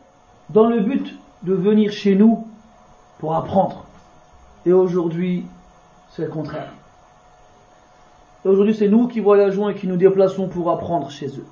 dans 0.50 0.66
le 0.66 0.80
but 0.80 1.18
de 1.44 1.54
venir 1.54 1.92
chez 1.92 2.16
nous 2.16 2.48
pour 3.20 3.36
apprendre. 3.36 3.86
Et 4.66 4.74
aujourd'hui, 4.74 5.46
c'est 6.12 6.24
le 6.24 6.32
contraire. 6.32 6.72
aujourd'hui, 8.46 8.76
c'est 8.76 8.88
nous 8.88 9.08
qui 9.08 9.20
voyageons 9.20 9.70
et 9.70 9.76
qui 9.76 9.88
nous 9.88 9.98
déplaçons 9.98 10.48
pour 10.48 10.72
apprendre 10.72 11.10
chez 11.10 11.28
eux. 11.28 11.46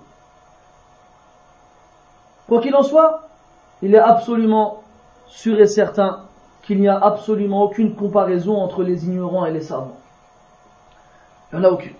Quoi 2.48 2.62
qu'il 2.62 2.75
en 2.75 2.84
soit, 2.84 3.27
il 3.81 3.93
est 3.93 4.00
absolument 4.00 4.84
sûr 5.27 5.60
et 5.60 5.67
certain 5.67 6.29
qu'il 6.69 6.81
n'y 6.81 6.88
a 6.88 6.99
absolument 6.99 7.62
aucune 7.62 7.95
comparaison 7.95 8.57
entre 8.57 8.83
les 8.83 9.05
ignorants 9.07 9.47
et 9.47 9.53
les 9.53 9.61
savants. 9.61 9.97
Il 11.53 11.59
n'y 11.59 11.67
en 11.67 11.69
a 11.69 11.73
aucune. 11.73 11.93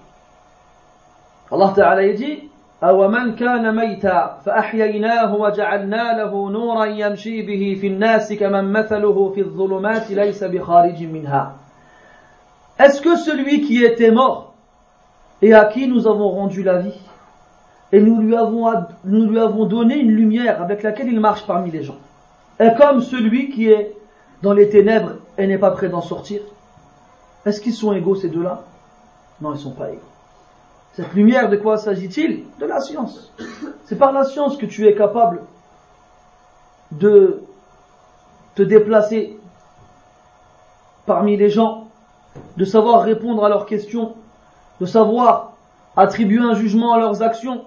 Allah 1.53 1.73
Ta'ala 1.75 2.13
dit 2.13 2.51
أَوَمَنْ 2.83 3.37
كَانَ 3.37 3.75
مَيْتًا 3.75 4.41
فَأَحْيَيْنَاهُ 4.45 5.35
وَجَعَلْنَا 5.35 6.19
لَهُ 6.19 6.51
نُورًا 6.51 6.85
يَمْشِي 6.85 7.43
بِهِ 7.43 7.79
فِي 7.81 7.87
النَّاسِ 7.87 8.33
كَمَنْ 8.33 8.73
مَثَلُهُ 8.73 9.33
فِي 9.35 9.41
الظُّلُمَاتِ 9.41 10.11
لَيْسَ 10.11 10.45
بِخَارِجٍ 10.45 11.03
مِنْهَا 11.03 11.53
Est-ce 12.79 13.01
que 13.01 13.17
celui 13.17 13.63
qui 13.63 13.83
était 13.85 14.11
mort 14.11 14.55
et 15.41 15.55
à 15.55 15.67
qui 15.67 15.87
nous 15.87 16.07
avons 16.07 16.31
rendu 16.31 16.63
la 16.63 16.79
vie 16.79 17.01
et 17.93 18.01
nous 18.01 18.21
lui 18.21 18.37
avons, 18.37 18.71
nous 19.05 19.31
lui 19.31 19.39
avons 19.39 19.67
donné 19.67 19.97
une 19.97 20.11
lumière 20.11 20.61
avec 20.61 20.83
laquelle 20.83 21.09
il 21.09 21.21
marche 21.21 21.47
parmi 21.47 21.71
les 21.71 21.85
gens. 21.85 21.99
Et 22.59 22.71
comme 22.77 23.01
celui 23.01 23.51
qui 23.51 23.71
est 23.71 23.95
dans 24.42 24.54
les 24.54 24.70
ténèbres 24.70 25.14
et 25.38 25.48
n'est 25.48 25.58
pas 25.58 25.72
prêt 25.72 25.90
d'en 25.90 26.02
sortir. 26.02 26.42
Est-ce 27.46 27.62
qu'ils 27.62 27.74
sont 27.74 27.94
égaux 27.94 28.16
ces 28.16 28.30
deux-là? 28.30 28.64
Non, 29.42 29.52
ils 29.52 29.58
ne 29.58 29.60
sont 29.60 29.72
pas 29.72 29.90
égaux. 29.90 30.02
Cette 30.94 31.14
lumière, 31.14 31.50
de 31.50 31.56
quoi 31.56 31.78
s'agit-il? 31.78 32.44
De 32.60 32.66
la 32.66 32.82
science. 32.82 33.32
C'est 33.86 33.98
par 33.98 34.12
la 34.12 34.26
science 34.26 34.58
que 34.58 34.66
tu 34.66 34.88
es 34.88 34.96
capable 34.96 35.42
de 36.92 37.42
te 38.56 38.64
déplacer 38.64 39.40
parmi 41.06 41.38
les 41.38 41.50
gens, 41.50 41.88
de 42.58 42.66
savoir 42.66 43.04
répondre 43.04 43.46
à 43.46 43.50
leurs 43.50 43.66
questions, 43.66 44.16
de 44.82 44.86
savoir 44.86 45.54
attribuer 45.96 46.42
un 46.42 46.54
jugement 46.54 46.94
à 46.94 47.00
leurs 47.00 47.22
actions, 47.24 47.66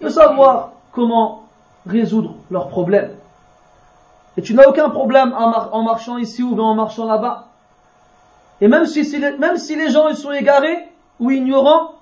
de 0.00 0.08
savoir 0.08 0.72
comment 0.92 1.44
résoudre 1.86 2.34
leurs 2.50 2.68
problèmes. 2.68 3.15
Et 4.36 4.42
tu 4.42 4.54
n'as 4.54 4.68
aucun 4.68 4.90
problème 4.90 5.34
en, 5.36 5.82
marchant 5.82 6.18
ici 6.18 6.42
ou 6.42 6.58
en 6.60 6.74
marchant 6.74 7.06
là-bas. 7.06 7.48
Et 8.60 8.68
même 8.68 8.86
si, 8.86 9.18
même 9.38 9.56
si 9.56 9.76
les 9.76 9.90
gens 9.90 10.08
ils 10.08 10.16
sont 10.16 10.32
égarés 10.32 10.88
ou 11.20 11.30
ignorants, 11.30 11.92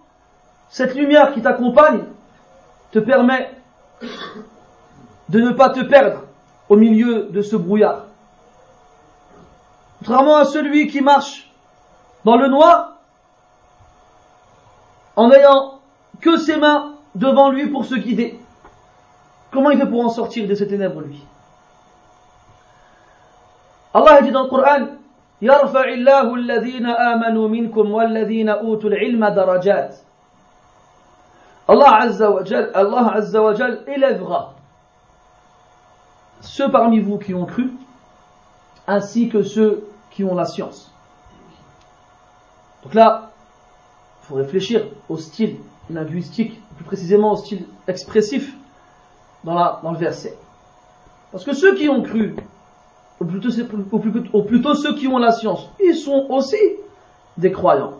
cette 0.71 0.95
lumière 0.95 1.33
qui 1.33 1.43
t'accompagne 1.43 2.05
te 2.91 2.99
permet 2.99 3.51
de 5.29 5.41
ne 5.41 5.51
pas 5.51 5.71
te 5.71 5.81
perdre 5.81 6.23
au 6.69 6.77
milieu 6.77 7.25
de 7.31 7.43
ce 7.43 7.57
brouillard. 7.57 8.07
Contrairement 9.99 10.37
à 10.37 10.45
celui 10.45 10.89
qui 10.89 11.01
marche 11.01 11.51
dans 12.25 12.37
le 12.37 12.49
noir, 12.49 12.99
en 15.17 15.29
n'ayant 15.29 15.79
que 16.21 16.37
ses 16.37 16.57
mains 16.57 16.95
devant 17.15 17.51
lui 17.51 17.69
pour 17.69 17.85
se 17.85 17.95
guider. 17.95 18.39
Comment 19.53 19.71
il 19.71 19.79
fait 19.79 19.87
pour 19.87 20.05
en 20.05 20.09
sortir 20.09 20.49
de 20.49 20.55
ces 20.55 20.67
ténèbres, 20.67 21.01
lui? 21.01 21.25
Allah 23.94 24.22
dit 24.22 24.32
dans 24.32 24.44
le 24.44 24.50
Coran 24.50 24.88
يرفع 25.42 25.84
الله 25.84 26.36
الذين 26.36 26.86
آمنوا 26.86 27.48
منكم 27.48 27.92
والذين 27.92 28.50
أوتوا 28.50 28.90
العلم 28.90 29.28
درجات 29.28 29.96
Allah 31.70 32.02
Azza 32.02 32.32
wa 32.32 32.44
Jal, 32.44 32.72
Allah 32.74 33.14
Azza 33.14 33.42
wa 33.42 33.54
Jal 33.54 33.84
élèvera 33.88 34.56
ceux 36.42 36.72
parmi 36.72 37.00
vous 37.00 37.20
qui 37.20 37.36
ont 37.36 37.46
cru 37.46 37.70
ainsi 38.88 39.30
que 39.30 39.44
ceux 39.44 39.88
qui 40.10 40.24
ont 40.24 40.34
la 40.34 40.46
science. 40.46 40.92
Donc 42.84 42.96
là, 42.96 43.30
il 44.24 44.28
faut 44.28 44.36
réfléchir 44.36 44.88
au 45.10 45.18
style 45.18 45.58
linguistique, 45.92 46.60
plus 46.76 46.86
précisément 46.86 47.34
au 47.34 47.36
style 47.36 47.68
expressif 47.88 48.52
dans, 49.44 49.54
la, 49.54 49.80
dans 49.84 49.92
le 49.92 49.98
verset. 49.98 50.36
Parce 51.32 51.44
que 51.44 51.54
ceux 51.54 51.76
qui 51.76 51.88
ont 51.88 52.02
cru, 52.02 52.36
ou 54.33 54.43
plutôt, 54.43 54.75
ceux 54.75 54.95
qui 54.95 55.09
ont 55.09 55.19
la 55.19 55.33
science, 55.33 55.69
ils 55.83 55.95
sont 55.95 56.27
aussi 56.29 56.57
des 57.37 57.51
croyants. 57.51 57.95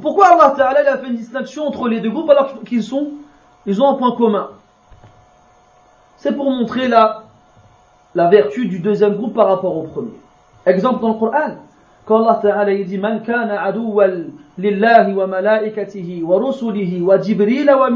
Pourquoi 0.00 0.28
Allah 0.28 0.54
Ta'ala 0.56 0.92
a 0.92 0.98
fait 0.98 1.08
une 1.08 1.16
distinction 1.16 1.66
entre 1.66 1.88
les 1.88 2.00
deux 2.00 2.10
groupes 2.10 2.28
alors 2.30 2.62
qu'ils 2.64 2.82
sont, 2.82 3.08
ils 3.66 3.80
ont 3.80 3.88
un 3.88 3.94
point 3.94 4.14
commun? 4.16 4.50
C'est 6.18 6.32
pour 6.32 6.50
montrer 6.50 6.88
la, 6.88 7.24
la 8.14 8.28
vertu 8.28 8.66
du 8.66 8.80
deuxième 8.80 9.14
groupe 9.14 9.34
par 9.34 9.48
rapport 9.48 9.76
au 9.76 9.84
premier. 9.84 10.18
Exemple 10.66 11.00
dans 11.00 11.08
le 11.08 11.14
Coran, 11.14 11.54
quand 12.04 12.22
Allah 12.22 12.38
Ta'ala 12.42 12.74
dit 12.74 12.98
Man 12.98 13.22
kana 13.22 13.62
aduwal 13.62 14.26
lillahi 14.58 15.14
wa 15.14 15.26
malaikatihi 15.26 16.22
wa 16.22 16.38
rusulihi 16.38 17.00
wa 17.00 17.18
jibril 17.18 17.70
wa. 17.70 17.88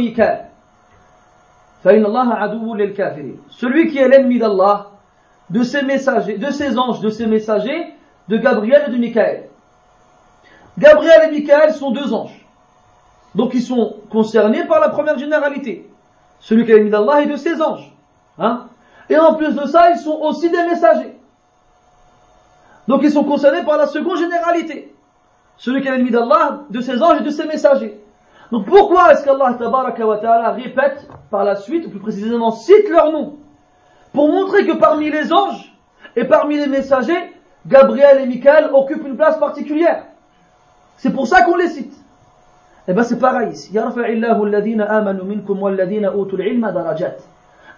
Celui 3.48 3.88
qui 3.88 3.98
est 3.98 4.08
l'ennemi 4.08 4.38
d'Allah, 4.38 4.91
de 5.50 5.62
ses 5.62 5.82
messagers, 5.82 6.38
de 6.38 6.50
ses 6.50 6.78
anges, 6.78 7.00
de 7.00 7.10
ses 7.10 7.26
messagers, 7.26 7.94
de 8.28 8.36
Gabriel 8.36 8.84
et 8.88 8.90
de 8.90 8.96
Michael. 8.96 9.48
Gabriel 10.78 11.28
et 11.28 11.30
Michael 11.32 11.74
sont 11.74 11.90
deux 11.90 12.12
anges. 12.14 12.46
Donc 13.34 13.54
ils 13.54 13.62
sont 13.62 13.96
concernés 14.10 14.64
par 14.64 14.80
la 14.80 14.88
première 14.88 15.18
généralité. 15.18 15.90
Celui 16.40 16.64
qui 16.64 16.72
est 16.72 16.84
d'Allah 16.84 17.22
et 17.22 17.26
de 17.26 17.36
ses 17.36 17.60
anges. 17.60 17.92
Hein 18.38 18.66
et 19.08 19.18
en 19.18 19.34
plus 19.34 19.54
de 19.54 19.66
ça, 19.66 19.90
ils 19.90 19.98
sont 19.98 20.18
aussi 20.22 20.50
des 20.50 20.62
messagers. 20.64 21.16
Donc 22.88 23.02
ils 23.02 23.10
sont 23.10 23.24
concernés 23.24 23.62
par 23.62 23.76
la 23.76 23.86
seconde 23.86 24.18
généralité. 24.18 24.94
Celui 25.56 25.82
qui 25.82 25.88
est 25.88 25.92
l'ennemi 25.92 26.10
d'Allah, 26.10 26.62
de 26.70 26.80
ses 26.80 27.02
anges 27.02 27.20
et 27.20 27.24
de 27.24 27.30
ses 27.30 27.46
messagers. 27.46 28.00
Donc 28.50 28.66
pourquoi 28.66 29.12
est-ce 29.12 29.24
qu'Allah 29.24 29.54
ta'ala 29.58 30.50
répète 30.50 31.08
par 31.30 31.44
la 31.44 31.56
suite, 31.56 31.86
ou 31.86 31.90
plus 31.90 32.00
précisément 32.00 32.50
cite 32.50 32.88
leur 32.90 33.12
nom? 33.12 33.38
Pour 34.12 34.30
montrer 34.30 34.66
que 34.66 34.72
parmi 34.72 35.10
les 35.10 35.32
anges 35.32 35.72
et 36.16 36.24
parmi 36.24 36.56
les 36.56 36.66
messagers, 36.66 37.32
Gabriel 37.66 38.20
et 38.20 38.26
Michael 38.26 38.70
occupent 38.74 39.06
une 39.06 39.16
place 39.16 39.38
particulière. 39.38 40.04
C'est 40.98 41.12
pour 41.12 41.26
ça 41.26 41.42
qu'on 41.42 41.56
les 41.56 41.68
cite. 41.68 41.94
Eh 42.88 42.92
bien 42.92 43.02
c'est 43.04 43.18
pareil 43.18 43.52
ici. 43.52 43.76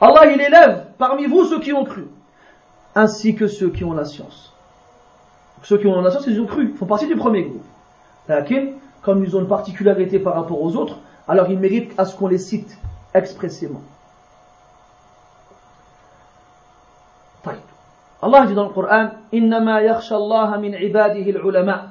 Allah 0.01 0.27
il 0.27 0.41
élève 0.41 0.87
parmi 0.99 1.27
vous 1.27 1.45
ceux 1.45 1.61
qui 1.61 1.73
ont 1.73 1.85
cru, 1.85 2.09
ainsi 2.95 3.35
que 3.35 3.47
ceux 3.47 3.71
qui 3.71 3.85
ont 3.85 3.93
la 3.93 4.05
science. 4.05 4.53
Ceux 5.63 5.79
qui 5.79 5.87
ont 5.87 6.01
la 6.01 6.11
science, 6.11 6.27
ils 6.27 6.41
ont 6.41 6.47
cru, 6.47 6.71
ils 6.71 6.77
font 6.77 6.87
partie 6.87 7.07
du 7.07 7.17
premier 7.17 7.45
groupe. 7.45 7.65
comme 9.03 9.25
ils 9.25 9.37
ont 9.37 9.41
une 9.41 9.49
particularité 9.49 10.19
par 10.19 10.35
rapport 10.35 10.61
aux 10.61 10.77
autres, 10.77 10.99
alors 11.29 11.51
ils 11.51 11.59
méritent 11.59 11.93
à 11.99 12.05
ce 12.05 12.17
qu'on 12.17 12.29
les 12.29 12.39
cite 12.39 12.77
expressément. 13.15 13.81
Allah 18.25 18.47
dit 18.47 18.55
dans 18.55 18.65
le 18.65 18.73
Coran 18.73 19.11
إنما 19.35 19.81
يخشى 19.81 20.15
الله 20.15 20.57
من 20.57 20.75
عباده 20.75 21.27
العلماء. 21.31 21.89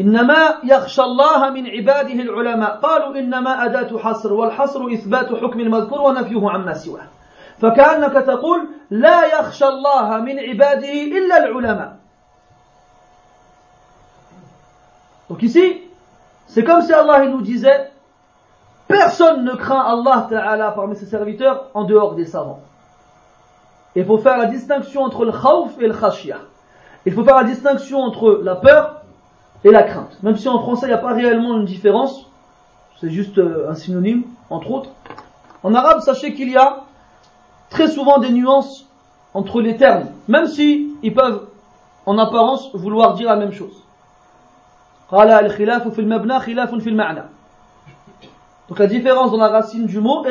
إنما 0.00 0.54
يخشى 0.64 1.02
الله 1.02 1.50
من 1.50 1.66
عباده 1.66 2.18
العلماء. 2.22 2.70
قالوا 2.80 3.18
إنما 3.18 3.64
أداة 3.64 3.98
حصر 3.98 4.32
والحصر 4.32 4.80
إثبات 4.92 5.28
حكم 5.34 5.60
المذكور 5.60 6.00
ونفيه 6.00 6.50
عما 6.50 6.74
سواه. 6.74 7.06
فكأنك 7.58 8.12
تقول 8.12 8.68
لا 8.90 9.38
يخشى 9.38 9.64
الله 9.68 10.16
من 10.20 10.38
عباده 10.38 10.92
إلا 10.92 11.36
العلماء. 11.44 11.98
Donc 15.28 15.42
ici, 15.42 15.82
c'est 16.46 16.64
comme 16.64 16.80
si 16.80 16.92
Allah 16.92 17.26
nous 17.26 17.42
disait 17.42 17.90
Personne 18.88 19.44
ne 19.44 19.54
craint 19.54 19.82
Allah 19.82 20.26
Ta'ala 20.30 20.70
parmi 20.70 20.96
ses 20.96 21.04
serviteurs 21.04 21.66
en 21.74 21.84
dehors 21.84 22.14
des 22.14 22.24
savants. 22.24 22.60
Il 23.98 24.04
faut 24.04 24.18
faire 24.18 24.38
la 24.38 24.46
distinction 24.46 25.02
entre 25.02 25.24
le 25.24 25.32
khawf 25.32 25.72
et 25.80 25.88
le 25.88 25.92
khashiyah. 25.92 26.38
Il 27.04 27.12
faut 27.12 27.24
faire 27.24 27.34
la 27.34 27.42
distinction 27.42 27.98
entre 27.98 28.40
la 28.44 28.54
peur 28.54 29.02
et 29.64 29.72
la 29.72 29.82
crainte. 29.82 30.22
Même 30.22 30.36
si 30.36 30.48
en 30.48 30.60
français 30.60 30.86
il 30.86 30.90
n'y 30.90 30.94
a 30.94 30.98
pas 30.98 31.14
réellement 31.14 31.56
une 31.56 31.64
différence, 31.64 32.30
c'est 33.00 33.10
juste 33.10 33.38
euh, 33.38 33.68
un 33.68 33.74
synonyme, 33.74 34.22
entre 34.50 34.70
autres. 34.70 34.90
En 35.64 35.74
arabe, 35.74 35.98
sachez 36.02 36.32
qu'il 36.32 36.48
y 36.48 36.56
a 36.56 36.84
très 37.70 37.88
souvent 37.88 38.18
des 38.18 38.30
nuances 38.30 38.86
entre 39.34 39.60
les 39.60 39.76
termes, 39.76 40.10
même 40.28 40.46
si 40.46 40.92
ils 41.02 41.12
peuvent 41.12 41.48
en 42.06 42.18
apparence 42.18 42.72
vouloir 42.74 43.14
dire 43.14 43.28
la 43.28 43.36
même 43.36 43.52
chose. 43.52 43.82
Donc 48.68 48.78
la 48.78 48.86
différence 48.86 49.32
dans 49.32 49.38
la 49.38 49.48
racine 49.48 49.86
du 49.86 49.98
mot 49.98 50.24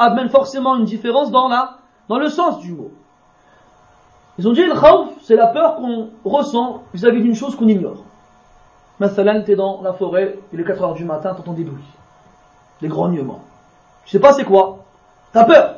amène 0.00 0.28
forcément 0.28 0.76
une 0.76 0.84
différence 0.84 1.30
dans, 1.30 1.48
la, 1.48 1.78
dans 2.10 2.18
le 2.18 2.28
sens 2.28 2.60
du 2.60 2.72
mot. 2.72 2.90
Ils 4.38 4.46
ont 4.46 4.52
dit 4.52 4.64
le 4.64 4.78
khawf, 4.78 5.08
c'est 5.22 5.36
la 5.36 5.46
peur 5.46 5.76
qu'on 5.76 6.10
ressent 6.24 6.82
vis-à-vis 6.92 7.22
d'une 7.22 7.34
chose 7.34 7.56
qu'on 7.56 7.68
ignore. 7.68 8.04
Mathalan, 8.98 9.42
t'es 9.42 9.56
dans 9.56 9.82
la 9.82 9.92
forêt, 9.92 10.38
il 10.52 10.60
est 10.60 10.64
4 10.64 10.82
heures 10.82 10.94
du 10.94 11.04
matin, 11.04 11.34
t'entends 11.34 11.52
des 11.52 11.64
bruits, 11.64 11.84
des 12.80 12.88
grognements. 12.88 13.40
Tu 14.04 14.10
sais 14.10 14.20
pas 14.20 14.32
c'est 14.32 14.44
quoi, 14.44 14.84
t'as 15.32 15.44
peur. 15.44 15.76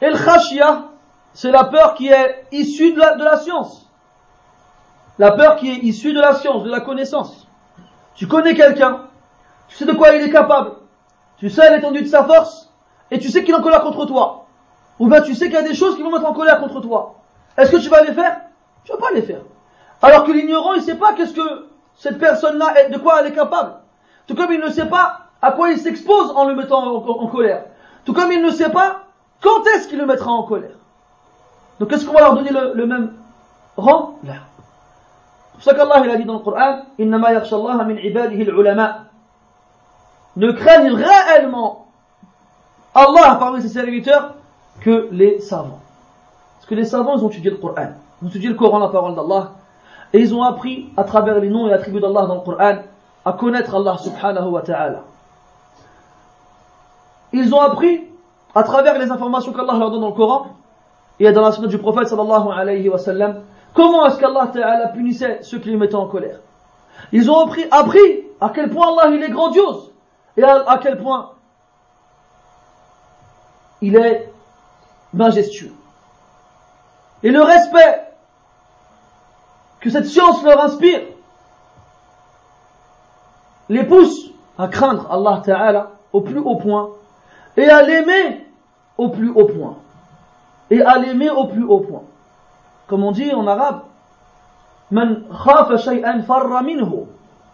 Et 0.00 0.08
le 0.08 0.16
khashia, 0.16 0.84
c'est 1.34 1.50
la 1.50 1.64
peur 1.64 1.94
qui 1.94 2.08
est 2.08 2.46
issue 2.52 2.92
de 2.92 2.98
la, 2.98 3.36
science. 3.36 3.86
La 5.18 5.32
peur 5.32 5.56
qui 5.56 5.70
est 5.70 5.76
issue 5.76 6.12
de 6.12 6.20
la 6.20 6.34
science, 6.34 6.64
de 6.64 6.70
la 6.70 6.80
connaissance. 6.80 7.46
Tu 8.14 8.26
connais 8.26 8.54
quelqu'un, 8.54 9.02
tu 9.68 9.76
sais 9.76 9.84
de 9.84 9.92
quoi 9.92 10.14
il 10.14 10.22
est 10.22 10.30
capable, 10.30 10.72
tu 11.36 11.50
sais 11.50 11.74
l'étendue 11.74 12.02
de 12.02 12.08
sa 12.08 12.24
force, 12.24 12.70
et 13.10 13.18
tu 13.18 13.28
sais 13.28 13.44
qu'il 13.44 13.54
en 13.54 13.62
colère 13.62 13.82
contre 13.82 14.06
toi. 14.06 14.39
Ou 15.00 15.08
bien 15.08 15.22
tu 15.22 15.34
sais 15.34 15.46
qu'il 15.46 15.54
y 15.54 15.56
a 15.56 15.62
des 15.62 15.74
choses 15.74 15.96
qui 15.96 16.02
vont 16.02 16.12
mettre 16.12 16.26
en 16.26 16.34
colère 16.34 16.60
contre 16.60 16.80
toi. 16.80 17.16
Est-ce 17.56 17.72
que 17.72 17.78
tu 17.78 17.88
vas 17.88 18.02
les 18.02 18.12
faire? 18.12 18.42
Tu 18.84 18.92
vas 18.92 18.98
pas 18.98 19.10
les 19.14 19.22
faire. 19.22 19.40
Alors 20.02 20.24
que 20.24 20.30
l'ignorant, 20.30 20.74
il 20.74 20.80
ne 20.80 20.84
sait 20.84 20.96
pas 20.96 21.14
qu'est-ce 21.14 21.32
que 21.32 21.68
cette 21.96 22.18
personne-là, 22.18 22.88
de 22.90 22.98
quoi 22.98 23.20
elle 23.20 23.28
est 23.28 23.34
capable. 23.34 23.72
Tout 24.26 24.34
comme 24.34 24.52
il 24.52 24.60
ne 24.60 24.68
sait 24.68 24.86
pas 24.86 25.20
à 25.40 25.52
quoi 25.52 25.70
il 25.70 25.78
s'expose 25.78 26.32
en 26.36 26.44
le 26.44 26.54
mettant 26.54 26.96
en, 26.96 27.26
colère. 27.28 27.64
Tout 28.04 28.12
comme 28.12 28.30
il 28.30 28.42
ne 28.42 28.50
sait 28.50 28.68
pas 28.68 29.06
quand 29.40 29.66
est-ce 29.74 29.88
qu'il 29.88 29.98
le 29.98 30.06
mettra 30.06 30.30
en 30.30 30.42
colère. 30.42 30.76
Donc 31.78 31.90
est-ce 31.92 32.04
qu'on 32.04 32.12
va 32.12 32.20
leur 32.20 32.34
donner 32.34 32.50
le, 32.50 32.86
même 32.86 33.14
rang? 33.78 34.18
Là. 34.24 34.34
C'est 34.34 35.52
pour 35.54 35.62
ça 35.62 35.74
qu'Allah 35.74 36.02
il 36.04 36.10
a 36.10 36.16
dit 36.16 36.24
dans 36.24 36.34
le 36.34 36.38
Coran 36.40 36.82
Ne 40.36 40.52
craignent 40.52 40.92
réellement 40.92 41.86
Allah 42.94 43.36
parmi 43.38 43.62
ses 43.62 43.68
serviteurs 43.68 44.34
que 44.80 45.08
les 45.10 45.40
savants. 45.40 45.80
Parce 46.56 46.66
que 46.66 46.74
les 46.74 46.84
savants, 46.84 47.16
ils 47.16 47.24
ont 47.24 47.28
étudié 47.28 47.50
le 47.50 47.56
Coran. 47.56 47.88
Ils 48.20 48.26
ont 48.26 48.28
étudié 48.28 48.48
le 48.48 48.54
Coran, 48.54 48.78
la 48.78 48.88
parole 48.88 49.14
d'Allah. 49.14 49.52
Et 50.12 50.20
ils 50.20 50.34
ont 50.34 50.42
appris, 50.42 50.92
à 50.96 51.04
travers 51.04 51.38
les 51.40 51.50
noms 51.50 51.68
et 51.68 51.72
attributs 51.72 52.00
d'Allah 52.00 52.26
dans 52.26 52.36
le 52.36 52.40
Coran, 52.40 52.78
à 53.24 53.32
connaître 53.32 53.74
Allah 53.74 53.96
subhanahu 53.98 54.48
wa 54.48 54.62
ta'ala. 54.62 55.02
Ils 57.32 57.54
ont 57.54 57.60
appris, 57.60 58.08
à 58.54 58.62
travers 58.62 58.98
les 58.98 59.10
informations 59.10 59.52
qu'Allah 59.52 59.74
leur 59.78 59.90
donne 59.90 60.00
dans 60.00 60.08
le 60.08 60.14
Coran, 60.14 60.46
et 61.18 61.30
dans 61.32 61.42
la 61.42 61.52
sunna 61.52 61.68
du 61.68 61.78
prophète 61.78 62.08
sallallahu 62.08 62.48
alayhi 62.50 62.88
wa 62.88 62.98
sallam, 62.98 63.42
comment 63.74 64.06
est-ce 64.06 64.18
qu'Allah 64.18 64.48
ta'ala 64.52 64.88
punissait 64.88 65.40
ceux 65.42 65.58
qui 65.58 65.68
les 65.68 65.76
mettaient 65.76 65.94
en 65.94 66.06
colère. 66.06 66.38
Ils 67.12 67.30
ont 67.30 67.38
appris, 67.44 67.66
appris 67.70 68.24
à 68.40 68.48
quel 68.48 68.70
point 68.70 68.88
Allah 68.88 69.14
il 69.14 69.22
est 69.22 69.30
grandiose, 69.30 69.92
et 70.36 70.42
à 70.42 70.78
quel 70.82 70.96
point 70.96 71.32
il 73.82 73.96
est 73.96 74.29
majestueux. 75.12 75.72
Et 77.22 77.30
le 77.30 77.42
respect 77.42 78.06
que 79.80 79.90
cette 79.90 80.06
science 80.06 80.42
leur 80.42 80.62
inspire 80.62 81.00
les 83.68 83.84
pousse 83.84 84.30
à 84.58 84.68
craindre 84.68 85.10
Allah 85.10 85.42
Ta'ala 85.44 85.90
au 86.12 86.20
plus 86.20 86.38
haut 86.38 86.56
point 86.56 86.90
et 87.56 87.68
à 87.68 87.82
l'aimer 87.82 88.46
au 88.98 89.08
plus 89.08 89.30
haut 89.30 89.46
point. 89.46 89.76
Et 90.70 90.82
à 90.82 90.98
l'aimer 90.98 91.30
au 91.30 91.46
plus 91.46 91.64
haut 91.64 91.80
point. 91.80 92.02
Comme 92.86 93.04
on 93.04 93.12
dit 93.12 93.32
en 93.32 93.46
arabe, 93.46 93.82
Man 94.90 95.24
khafa 95.30 95.78
shay'an 95.78 96.22
farra 96.22 96.62
minhu, 96.62 97.06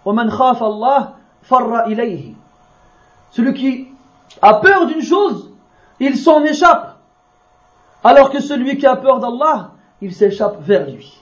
wa 0.05 0.13
man 0.13 0.31
khafa 0.31 0.65
Allah 0.65 1.13
farra 1.43 1.89
ilayhi. 1.89 2.35
Celui 3.31 3.55
qui 3.55 3.89
a 4.41 4.55
peur 4.55 4.87
d'une 4.87 5.03
chose, 5.03 5.51
il 6.01 6.17
s'en 6.17 6.43
échappe. 6.45 6.96
Alors 8.07 8.31
que 8.31 8.39
celui 8.41 8.79
qui 8.79 8.87
a 8.87 8.95
peur 8.95 9.19
d'Allah, 9.19 9.73
il 10.01 10.15
s'échappe 10.15 10.59
vers 10.61 10.89
lui. 10.89 11.21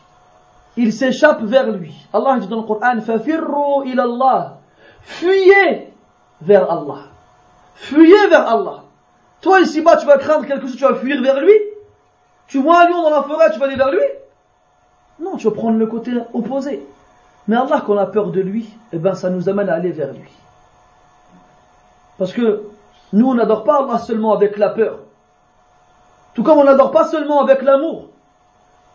Il 0.76 0.92
s'échappe 0.92 1.40
vers 1.40 1.70
lui. 1.70 1.94
Allah 2.12 2.38
dit 2.38 2.46
dans 2.46 2.58
le 2.58 2.62
Coran, 2.64 3.00
Fafirru 3.00 3.86
ilallah. 3.88 4.58
Fuyez 5.00 5.94
vers 6.42 6.70
Allah. 6.70 7.04
Fuyez 7.74 8.26
vers 8.28 8.46
Allah. 8.46 8.82
Toi 9.40 9.62
ici-bas, 9.62 9.96
tu 9.96 10.04
vas 10.04 10.18
craindre 10.18 10.44
quelque 10.46 10.66
chose, 10.66 10.76
tu 10.76 10.84
vas 10.84 10.96
fuir 10.96 11.22
vers 11.22 11.40
lui. 11.40 11.54
Tu 12.48 12.60
vois 12.60 12.82
un 12.82 12.90
lion 12.90 13.00
dans 13.00 13.08
la 13.08 13.22
forêt, 13.22 13.50
tu 13.50 13.58
vas 13.58 13.64
aller 13.64 13.76
vers 13.76 13.90
lui. 13.90 14.04
Non, 15.20 15.38
tu 15.38 15.48
vas 15.48 15.54
prendre 15.54 15.78
le 15.78 15.86
côté 15.86 16.12
opposé. 16.34 16.86
Mais 17.48 17.56
Allah, 17.56 17.82
quand 17.86 17.94
on 17.94 17.98
a 17.98 18.06
peur 18.06 18.26
de 18.26 18.42
lui, 18.42 18.68
eh 18.92 18.98
ben, 18.98 19.14
ça 19.14 19.30
nous 19.30 19.48
amène 19.48 19.70
à 19.70 19.74
aller 19.76 19.92
vers 19.92 20.12
lui. 20.12 20.30
Parce 22.18 22.34
que 22.34 22.64
nous, 23.14 23.30
on 23.30 23.34
n'adore 23.34 23.64
pas 23.64 23.78
Allah 23.82 23.96
seulement 23.96 24.34
avec 24.34 24.58
la 24.58 24.68
peur. 24.68 24.98
Tout 26.34 26.42
comme 26.42 26.58
on 26.58 26.64
n'adore 26.64 26.90
pas 26.90 27.04
seulement 27.04 27.40
avec 27.40 27.62
l'amour. 27.62 28.08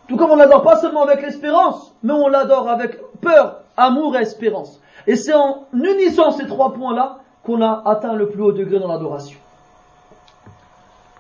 Tout 0.09 0.17
comme 0.17 0.31
on 0.31 0.35
l'adore 0.35 0.63
pas 0.63 0.77
seulement 0.77 1.03
avec 1.03 1.21
l'espérance, 1.21 1.93
mais 2.01 2.13
on 2.13 2.27
l'adore 2.27 2.67
avec 2.67 2.99
peur, 3.21 3.61
amour 3.77 4.17
et 4.17 4.21
espérance. 4.21 4.81
Et 5.05 5.15
c'est 5.15 5.33
en 5.33 5.65
unissant 5.71 6.31
ces 6.31 6.47
trois 6.47 6.73
points-là 6.73 7.19
qu'on 7.43 7.61
a 7.61 7.83
atteint 7.85 8.13
le 8.13 8.27
plus 8.27 8.41
haut 8.41 8.51
degré 8.51 8.79
dans 8.79 8.87
l'adoration. 8.87 9.39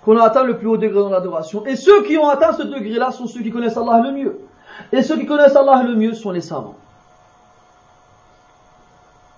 Qu'on 0.03 0.17
a 0.17 0.23
atteint 0.23 0.43
le 0.43 0.57
plus 0.57 0.67
haut 0.67 0.77
degré 0.77 0.99
dans 0.99 1.09
l'adoration. 1.09 1.65
Et 1.67 1.75
ceux 1.75 2.03
qui 2.03 2.17
ont 2.17 2.27
atteint 2.27 2.53
ce 2.53 2.63
degré-là 2.63 3.11
sont 3.11 3.27
ceux 3.27 3.41
qui 3.41 3.51
connaissent 3.51 3.77
Allah 3.77 4.01
le 4.03 4.11
mieux. 4.11 4.39
Et 4.91 5.03
ceux 5.03 5.17
qui 5.17 5.27
connaissent 5.27 5.55
Allah 5.55 5.83
le 5.83 5.95
mieux 5.95 6.13
sont 6.13 6.31
les 6.31 6.41
savants. 6.41 6.75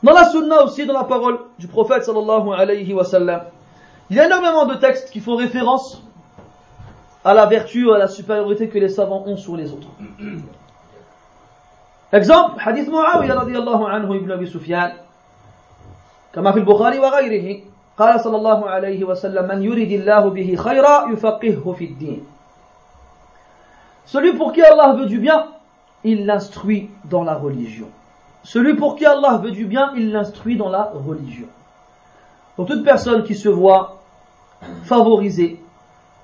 Dans 0.02 0.14
la 0.14 0.30
sunna 0.30 0.64
aussi, 0.64 0.86
dans 0.86 0.94
la 0.94 1.04
parole 1.04 1.40
du 1.60 1.68
prophète 1.68 2.06
sallallahu 2.06 2.54
alayhi 2.58 2.94
wa 2.94 3.04
sallam, 3.04 3.42
il 4.10 4.16
y 4.16 4.20
a 4.20 4.26
énormément 4.26 4.66
de 4.66 4.76
textes 4.76 5.12
qui 5.12 5.20
font 5.20 5.36
référence 5.36 6.02
à 7.25 7.35
la 7.35 7.47
vertu, 7.47 7.93
à 7.93 7.99
la 7.99 8.09
supériorité 8.09 8.69
que 8.69 8.79
les 8.79 8.89
savants 8.89 9.25
ont 9.27 9.37
sur 9.37 9.57
les 9.57 9.73
autres. 9.73 9.89
Exemple, 12.13 12.61
hadith 12.65 12.89
Muawiyah 12.89 13.35
radiallahu 13.35 13.85
anhu 13.85 14.17
ibn 14.17 14.31
Abi 14.31 14.47
Sufyan, 14.47 14.93
كما 16.37 16.53
في 16.53 16.59
البخاري 16.59 16.99
وغيره 16.99 17.61
قال 17.99 18.21
صلى 18.21 18.37
الله 18.37 18.71
عليه 18.71 19.05
وسلم 19.05 19.49
من 19.49 19.63
يريد 19.63 19.93
الله 19.93 20.31
به 20.31 20.57
خيرا 20.57 21.09
يفقهه 21.13 21.73
في 21.73 21.85
الدين 21.85 22.25
Celui 24.05 24.35
pour 24.35 24.53
qui 24.53 24.63
Allah 24.63 24.93
veut 24.93 25.07
du 25.07 25.19
bien, 25.19 25.47
il 26.05 26.27
l'instruit 26.27 26.91
dans 27.07 27.25
la 27.25 27.35
religion. 27.35 27.89
Celui 28.45 28.75
pour 28.77 28.95
qui 28.95 29.05
Allah 29.05 29.41
veut 29.43 29.51
du 29.51 29.65
bien, 29.65 29.93
il 29.97 30.13
l'instruit 30.13 30.57
dans 30.57 30.69
la 30.69 30.93
religion. 30.95 31.49
Donc 32.57 32.69
toute 32.69 32.85
personne 32.85 33.25
qui 33.25 33.35
se 33.35 33.49
voit 33.49 33.97
favorisée 34.85 35.61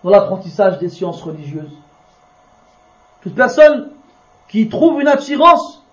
dans 0.04 0.10
l'apprentissage 0.10 0.80
des 0.80 0.90
sciences 0.90 1.22
religieuses, 1.22 1.76
toute 3.22 3.36
personne 3.36 3.90
qui 4.48 4.70
trouve 4.70 5.02
une 5.02 5.08
attirance 5.08 5.84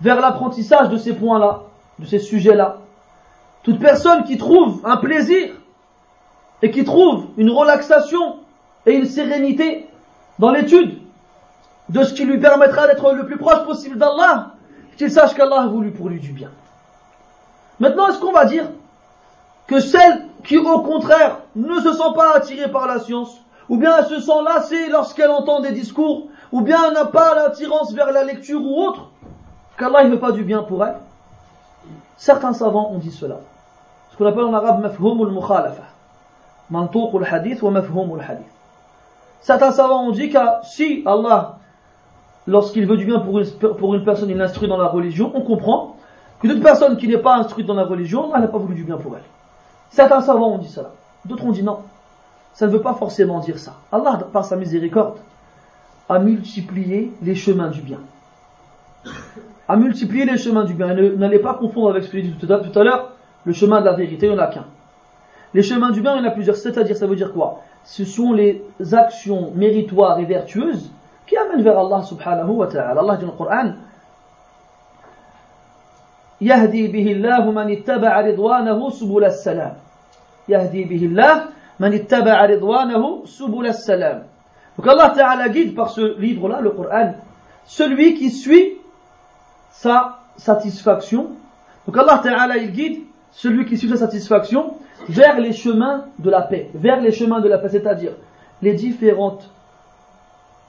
vers 0.00 0.20
l'apprentissage 0.20 0.88
de 0.88 0.96
ces 0.96 1.14
points-là, 1.14 1.62
de 1.98 2.06
ces 2.06 2.18
sujets-là, 2.18 2.78
toute 3.62 3.78
personne 3.80 4.24
qui 4.24 4.38
trouve 4.38 4.80
un 4.84 4.96
plaisir 4.96 5.54
et 6.62 6.70
qui 6.70 6.84
trouve 6.84 7.26
une 7.36 7.50
relaxation 7.50 8.36
et 8.86 8.92
une 8.92 9.06
sérénité 9.06 9.88
dans 10.38 10.50
l'étude 10.50 11.00
de 11.88 12.04
ce 12.04 12.14
qui 12.14 12.24
lui 12.24 12.38
permettra 12.38 12.86
d'être 12.86 13.12
le 13.12 13.26
plus 13.26 13.38
proche 13.38 13.64
possible 13.64 13.98
d'Allah, 13.98 14.54
qu'il 14.96 15.10
sache 15.10 15.34
qu'Allah 15.34 15.62
a 15.62 15.66
voulu 15.66 15.90
pour 15.90 16.08
lui 16.08 16.20
du 16.20 16.32
bien. 16.32 16.50
Maintenant, 17.80 18.08
est-ce 18.08 18.18
qu'on 18.18 18.32
va 18.32 18.44
dire 18.44 18.66
que 19.66 19.80
celle 19.80 20.27
qui, 20.48 20.56
au 20.56 20.80
contraire, 20.80 21.40
ne 21.54 21.78
se 21.78 21.92
sent 21.92 22.12
pas 22.16 22.34
attirée 22.34 22.70
par 22.70 22.86
la 22.86 22.98
science, 23.00 23.38
ou 23.68 23.76
bien 23.76 23.94
elle 23.98 24.06
se 24.06 24.18
sent 24.18 24.42
lassée 24.46 24.88
lorsqu'elle 24.88 25.30
entend 25.30 25.60
des 25.60 25.72
discours, 25.72 26.28
ou 26.52 26.62
bien 26.62 26.90
n'a 26.92 27.04
pas 27.04 27.34
l'attirance 27.34 27.92
vers 27.92 28.10
la 28.12 28.24
lecture 28.24 28.62
ou 28.62 28.82
autre, 28.86 29.10
qu'Allah 29.78 30.04
ne 30.04 30.10
veut 30.10 30.18
pas 30.18 30.32
du 30.32 30.44
bien 30.44 30.62
pour 30.62 30.84
elle 30.86 30.96
Certains 32.16 32.54
savants 32.54 32.90
ont 32.90 32.98
dit 32.98 33.10
cela. 33.10 33.36
Ce 34.10 34.16
qu'on 34.16 34.24
appelle 34.24 34.44
en 34.44 34.54
arabe 34.54 34.80
mafhum 34.80 35.20
al-mukhalafa. 35.20 35.82
al-hadith 36.72 37.62
wa 37.62 37.70
mafhum 37.70 38.18
al-hadith. 38.18 38.46
Certains 39.42 39.72
savants 39.72 40.04
ont 40.04 40.12
dit 40.12 40.30
que 40.30 40.38
si 40.62 41.02
Allah 41.04 41.58
lorsqu'il 42.46 42.86
veut 42.86 42.96
du 42.96 43.04
bien 43.04 43.20
pour 43.20 43.38
une, 43.38 43.46
pour 43.50 43.94
une 43.94 44.02
personne, 44.02 44.30
il 44.30 44.36
l'instruit 44.38 44.66
dans 44.66 44.78
la 44.78 44.88
religion, 44.88 45.30
on 45.34 45.42
comprend 45.42 45.96
que 46.40 46.48
toute 46.48 46.62
personne 46.62 46.96
qui 46.96 47.06
n'est 47.06 47.18
pas 47.18 47.36
instruite 47.36 47.66
dans 47.66 47.74
la 47.74 47.84
religion, 47.84 48.34
elle 48.34 48.40
n'a 48.40 48.48
pas 48.48 48.56
voulu 48.56 48.74
du 48.74 48.84
bien 48.84 48.96
pour 48.96 49.14
elle. 49.14 49.22
Certains 49.90 50.20
savants 50.20 50.54
ont 50.54 50.58
dit 50.58 50.68
cela. 50.68 50.90
D'autres 51.24 51.44
ont 51.44 51.52
dit 51.52 51.62
non. 51.62 51.78
Ça 52.54 52.66
ne 52.66 52.72
veut 52.72 52.80
pas 52.82 52.94
forcément 52.94 53.38
dire 53.40 53.58
ça. 53.58 53.74
Allah, 53.92 54.18
par 54.32 54.44
sa 54.44 54.56
miséricorde, 54.56 55.18
a 56.08 56.18
multiplié 56.18 57.12
les 57.22 57.34
chemins 57.34 57.68
du 57.68 57.82
bien. 57.82 58.00
A 59.68 59.76
multiplié 59.76 60.24
les 60.24 60.38
chemins 60.38 60.64
du 60.64 60.74
bien. 60.74 60.94
N'allez 60.94 61.38
pas 61.38 61.54
confondre 61.54 61.90
avec 61.90 62.04
ce 62.04 62.10
que 62.10 62.18
j'ai 62.18 62.24
dit 62.24 62.36
tout 62.38 62.50
à 62.78 62.84
l'heure, 62.84 63.12
le 63.44 63.52
chemin 63.52 63.80
de 63.80 63.86
la 63.86 63.92
vérité, 63.92 64.26
il 64.26 64.32
n'y 64.32 64.38
en 64.38 64.42
a 64.42 64.48
qu'un. 64.48 64.64
Les 65.54 65.62
chemins 65.62 65.90
du 65.90 66.00
bien, 66.00 66.16
il 66.16 66.22
y 66.22 66.26
en 66.26 66.28
a 66.28 66.32
plusieurs. 66.32 66.56
C'est-à-dire, 66.56 66.96
ça 66.96 67.06
veut 67.06 67.16
dire 67.16 67.32
quoi? 67.32 67.62
Ce 67.84 68.04
sont 68.04 68.32
les 68.32 68.64
actions 68.92 69.52
méritoires 69.54 70.18
et 70.18 70.24
vertueuses 70.24 70.90
qui 71.26 71.36
amène 71.36 71.62
vers 71.62 71.78
Allah 71.78 72.02
subhanahu 72.02 72.50
wa 72.50 72.66
ta'ala. 72.66 73.00
Allah 73.00 73.16
dit 73.16 73.24
dans 73.24 73.32
le 73.32 73.36
Coran 73.36 73.72
يهدي 76.41 76.87
به 76.87 77.11
الله 77.11 77.51
من 77.51 77.71
اتبع 77.71 78.21
رضوانه 78.21 78.89
سبل 78.89 79.23
السلام 79.23 79.73
يهدي 80.49 80.83
به 80.83 81.05
الله 81.05 81.35
من 81.79 81.93
اتبع 81.93 82.45
رضوانه 82.45 83.25
سبل 83.25 83.65
السلام 83.67 84.23
Donc 84.77 84.87
Allah 84.87 85.13
Ta'ala 85.15 85.49
guide 85.49 85.75
par 85.75 85.91
ce 85.91 86.17
livre-là, 86.19 86.59
le 86.59 86.71
Coran, 86.71 87.13
celui 87.65 88.15
qui 88.15 88.31
suit 88.31 88.77
sa 89.71 90.17
satisfaction. 90.35 91.27
Donc 91.85 91.95
Allah 91.95 92.19
Ta'ala 92.23 92.57
il 92.57 92.71
guide 92.71 93.01
celui 93.31 93.65
qui 93.65 93.77
suit 93.77 93.89
sa 93.89 93.97
satisfaction 93.97 94.73
vers 95.07 95.39
les 95.39 95.53
chemins 95.53 96.05
de 96.17 96.29
la 96.29 96.41
paix, 96.41 96.71
vers 96.73 96.99
les 97.01 97.11
chemins 97.11 97.39
de 97.39 97.47
la 97.47 97.59
paix, 97.59 97.69
c'est-à-dire 97.69 98.13
les 98.63 98.73
différentes 98.73 99.47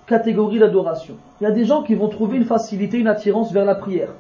catégorie 0.07 0.59
d'adoration. 0.59 1.17
Il 1.41 1.45
y 1.45 1.47
a 1.47 1.51
des 1.51 1.65
gens 1.65 1.83
qui 1.83 1.95
vont 1.95 2.09
trouver 2.09 2.37
une 2.37 2.45
facilité, 2.45 2.99
une 2.99 3.09
attirance 3.09 3.53
vers 3.53 3.65
la 3.65 3.75
prière. 3.75 4.11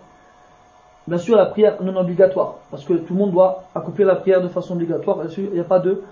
Bien 1.09 1.17
sûr, 1.17 1.35
la 1.35 1.47
prière 1.47 1.81
non 1.81 1.95
obligatoire, 1.95 2.57
parce 2.69 2.85
que 2.85 2.93
tout 2.93 3.13
le 3.13 3.19
monde 3.19 3.31
doit 3.31 3.63
accomplir 3.73 4.05
la 4.05 4.15
prière 4.15 4.43
de 4.43 4.47
façon 4.47 4.75
obligatoire. 4.75 5.17
Bien 5.17 5.29
sûr, 5.29 5.45
il 5.45 5.53
n'y 5.53 5.59
a 5.59 5.63
pas 5.63 5.79
de 5.79 6.03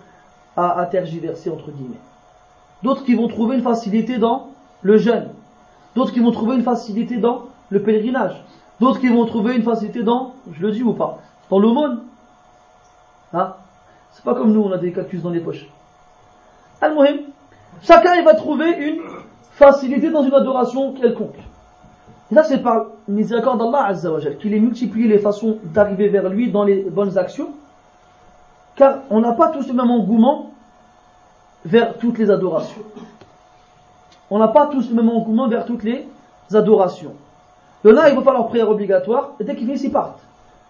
à, 0.55 0.87
tergiverser 0.89 1.51
entre 1.51 1.69
guillemets. 1.69 1.99
D'autres 2.81 3.03
qui 3.03 3.13
vont 3.13 3.27
trouver 3.27 3.57
une 3.57 3.61
facilité 3.61 4.17
dans 4.17 4.47
le 4.81 4.97
jeûne. 4.97 5.29
D'autres 5.95 6.11
qui 6.11 6.19
vont 6.19 6.31
trouver 6.31 6.55
une 6.55 6.63
facilité 6.63 7.17
dans 7.17 7.43
le 7.69 7.83
pèlerinage. 7.83 8.43
D'autres 8.79 8.99
qui 8.99 9.09
vont 9.09 9.23
trouver 9.25 9.55
une 9.55 9.61
facilité 9.61 10.01
dans, 10.01 10.33
je 10.51 10.65
le 10.65 10.71
dis 10.71 10.81
ou 10.81 10.93
pas, 10.93 11.19
dans 11.51 11.59
l'aumône. 11.59 11.99
Hein? 13.33 13.53
C'est 14.13 14.25
pas 14.25 14.33
comme 14.33 14.51
nous, 14.51 14.63
on 14.63 14.71
a 14.71 14.79
des 14.79 14.93
cactus 14.93 15.21
dans 15.21 15.29
les 15.29 15.41
poches. 15.41 15.69
Al-Muhim, 16.81 17.19
chacun 17.83 18.15
il 18.15 18.25
va 18.25 18.33
trouver 18.33 18.71
une 18.71 19.01
facilité 19.51 20.09
dans 20.09 20.23
une 20.23 20.33
adoration 20.33 20.93
quelconque. 20.93 21.37
Et 22.31 22.35
c'est 22.43 22.57
par 22.57 22.87
miséricorde 23.07 23.59
d'Allah 23.59 23.85
Azzawajal 23.85 24.37
qu'il 24.37 24.53
ait 24.53 24.59
multiplié 24.59 25.07
les 25.07 25.19
façons 25.19 25.59
d'arriver 25.63 26.09
vers 26.09 26.27
lui 26.27 26.51
dans 26.51 26.63
les 26.63 26.83
bonnes 26.83 27.17
actions. 27.17 27.49
Car 28.75 28.99
on 29.09 29.21
n'a 29.21 29.31
pas 29.31 29.49
tous 29.49 29.67
le 29.67 29.73
même 29.73 29.89
engouement 29.89 30.51
vers 31.65 31.97
toutes 31.97 32.17
les 32.17 32.29
adorations. 32.29 32.81
On 34.29 34.39
n'a 34.39 34.49
pas 34.49 34.67
tous 34.67 34.89
le 34.89 34.95
même 34.95 35.09
engouement 35.09 35.47
vers 35.47 35.65
toutes 35.65 35.83
les 35.83 36.05
adorations. 36.53 37.13
Il 37.83 37.91
y 37.91 37.93
en 37.93 37.97
a, 37.97 38.09
ils 38.09 38.15
vont 38.15 38.23
faire 38.23 38.33
leur 38.33 38.47
prière 38.47 38.69
obligatoire, 38.69 39.31
et 39.39 39.43
dès 39.45 39.55
qu'ils 39.55 39.65
finissent, 39.65 39.83
ils 39.83 39.91
partent. 39.91 40.19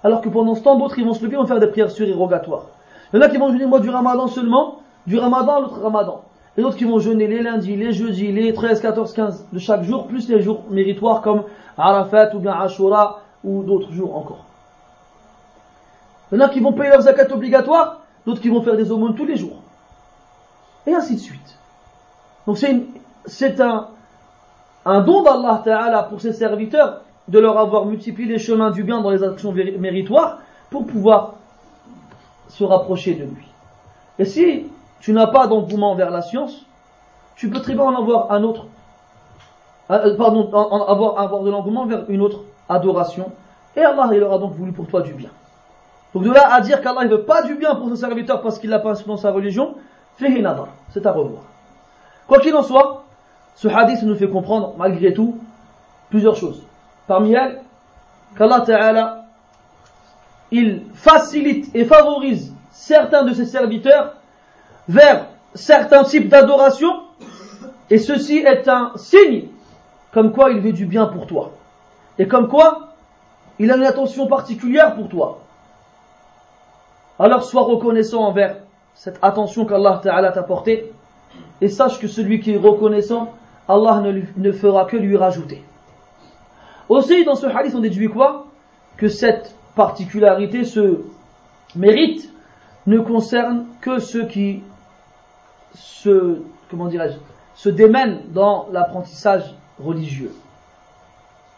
Alors 0.04 0.22
que 0.22 0.30
pendant 0.30 0.54
ce 0.54 0.62
temps, 0.62 0.78
d'autres, 0.78 1.00
ils 1.00 1.06
vont 1.06 1.16
se 1.16 1.24
lever, 1.24 1.36
ils 1.36 1.40
vont 1.40 1.48
faire 1.48 1.60
des 1.60 1.68
prières 1.68 1.90
surérogatoires. 1.90 2.66
Il 3.12 3.18
y 3.18 3.20
en 3.20 3.26
a 3.26 3.30
qui 3.30 3.38
vont 3.38 3.52
jeûner 3.52 3.66
moi 3.66 3.80
du 3.80 3.90
ramadan 3.90 4.28
seulement, 4.28 4.80
du 5.08 5.18
ramadan 5.18 5.56
à 5.56 5.60
l'autre 5.62 5.82
ramadan 5.82 6.22
et 6.58 6.62
d'autres 6.62 6.76
qui 6.76 6.86
vont 6.86 7.00
jeûner 7.00 7.28
les 7.28 7.44
lundis, 7.44 7.76
les 7.76 7.94
jeudis, 7.94 8.32
les 8.32 8.54
13, 8.54 8.82
14, 8.82 9.14
15 9.14 9.46
de 9.54 9.60
chaque 9.60 9.84
jour, 9.84 10.08
plus 10.08 10.28
les 10.28 10.42
jours 10.42 10.64
méritoires 10.72 11.22
comme 11.22 11.44
Arafat 11.78 12.34
ou 12.34 12.40
bien 12.40 12.54
Ashura 12.54 13.22
ou 13.44 13.64
d'autres 13.64 13.92
jours 13.92 14.18
encore. 14.18 14.46
Il 16.32 16.40
y 16.40 16.42
en 16.42 16.46
a 16.46 16.50
qui 16.50 16.60
vont 16.60 16.74
payer 16.74 16.90
leur 16.90 17.02
zakat 17.02 17.32
obligatoire, 17.32 18.02
d'autres 18.26 18.42
qui 18.42 18.50
vont 18.50 18.62
faire 18.64 18.76
des 18.76 18.92
aumônes 18.92 19.16
tous 19.16 19.26
les 19.26 19.38
jours. 19.38 19.62
Et 20.88 20.94
ainsi 20.94 21.16
de 21.16 21.20
suite. 21.20 21.60
Donc 22.48 22.58
c'est 22.58 23.62
un, 23.62 23.90
don 24.86 25.22
d'Allah 25.22 26.08
pour 26.10 26.22
ses 26.22 26.34
serviteurs 26.34 27.02
de 27.28 27.40
leur 27.40 27.60
avoir 27.60 27.86
multiplié 27.86 28.28
les 28.28 28.40
chemins 28.40 28.72
du 28.72 28.84
bien 28.84 29.02
dans 29.02 29.12
les 29.12 29.22
actions 29.24 29.52
méritoires 29.52 30.40
pour 30.72 30.88
pouvoir 30.88 31.36
se 32.50 32.64
rapprocher 32.64 33.14
de 33.14 33.26
lui. 33.26 33.48
Et 34.18 34.26
si 34.26 34.66
tu 35.00 35.14
n'as 35.14 35.28
pas 35.28 35.48
d'engouement 35.48 35.96
vers 35.96 36.10
la 36.10 36.22
science, 36.22 36.66
tu 37.36 37.50
peux 37.50 37.62
très 37.62 37.74
bien 37.74 37.84
en 37.84 37.96
avoir 37.96 38.32
un 38.32 38.44
autre, 38.44 38.66
euh, 39.92 40.12
euh, 40.14 40.18
pardon, 40.18 40.52
avoir, 40.88 41.20
avoir 41.20 41.44
de 41.44 41.52
l'engouement 41.52 41.86
vers 41.86 42.10
une 42.10 42.22
autre 42.22 42.42
adoration. 42.68 43.32
Et 43.76 43.82
Allah, 43.82 44.10
il 44.14 44.24
aura 44.24 44.40
donc 44.40 44.54
voulu 44.54 44.72
pour 44.72 44.88
toi 44.88 45.02
du 45.02 45.14
bien. 45.14 45.30
Donc 46.14 46.24
de 46.24 46.32
là 46.32 46.54
à 46.54 46.62
dire 46.62 46.82
qu'Allah 46.82 47.04
ne 47.04 47.10
veut 47.10 47.24
pas 47.24 47.44
du 47.44 47.56
bien 47.56 47.76
pour 47.76 47.90
son 47.90 47.96
serviteur 47.96 48.42
parce 48.42 48.58
qu'il 48.60 48.70
l'a 48.70 48.80
pas 48.80 48.94
dans 48.94 49.18
sa 49.18 49.32
religion, 49.32 49.76
c'est 50.20 51.06
à 51.06 51.12
revoir. 51.12 51.44
Quoi 52.28 52.40
qu'il 52.40 52.56
en 52.56 52.64
soit, 52.64 53.04
ce 53.56 53.68
hadith 53.68 54.02
nous 54.04 54.16
fait 54.16 54.30
comprendre, 54.30 54.74
malgré 54.78 55.14
tout, 55.14 55.38
plusieurs 56.10 56.36
choses. 56.36 56.64
Parmi 57.08 57.34
elles, 57.34 57.62
qu'Allah 58.36 58.62
Ta'ala, 58.62 59.26
il 60.52 60.84
facilite 60.94 61.74
et 61.76 61.86
favorise 61.86 62.54
certains 62.72 63.24
de 63.24 63.34
ses 63.34 63.46
serviteurs 63.46 64.14
vers 64.88 65.28
certains 65.54 66.04
types 66.04 66.30
d'adoration, 66.30 66.90
et 67.90 67.98
ceci 67.98 68.38
est 68.38 68.68
un 68.68 68.92
signe 68.96 69.48
comme 70.14 70.32
quoi 70.32 70.52
il 70.52 70.60
veut 70.60 70.74
du 70.74 70.86
bien 70.86 71.06
pour 71.06 71.28
toi. 71.28 71.52
Et 72.18 72.28
comme 72.28 72.48
quoi 72.48 72.94
il 73.60 73.72
a 73.72 73.76
une 73.76 73.84
attention 73.84 74.28
particulière 74.28 74.96
pour 74.96 75.10
toi. 75.10 75.40
Alors 77.20 77.44
sois 77.44 77.64
reconnaissant 77.64 78.24
envers 78.24 78.58
cette 78.94 79.20
attention 79.22 79.66
qu'Allah 79.66 80.02
t'a 80.04 80.44
portée, 80.44 80.92
et 81.62 81.70
sache 81.70 82.00
que 82.00 82.08
celui 82.08 82.40
qui 82.40 82.54
est 82.54 82.58
reconnaissant, 82.58 83.34
Allah 83.68 84.02
ne, 84.02 84.22
ne 84.38 84.52
fera 84.52 84.86
que 84.86 84.98
lui 84.98 85.18
rajouter. 85.18 85.64
Aussi, 86.90 87.26
dans 87.26 87.36
ce 87.36 87.48
hadith, 87.48 87.76
on 87.76 87.80
déduit 87.80 88.08
quoi? 88.08 88.46
Que 88.96 89.08
cette 89.08 89.54
particularité, 89.76 90.64
ce 90.64 91.02
mérite, 91.76 92.32
ne 92.86 93.00
concerne 93.00 93.66
que 93.82 94.00
ceux 94.00 94.26
qui 94.26 94.64
se, 95.74 96.42
comment 96.70 96.88
dirais-je, 96.88 97.18
se 97.56 97.70
démènent 97.70 98.20
dans 98.34 98.68
l'apprentissage 98.72 99.54
religieux. 99.84 100.32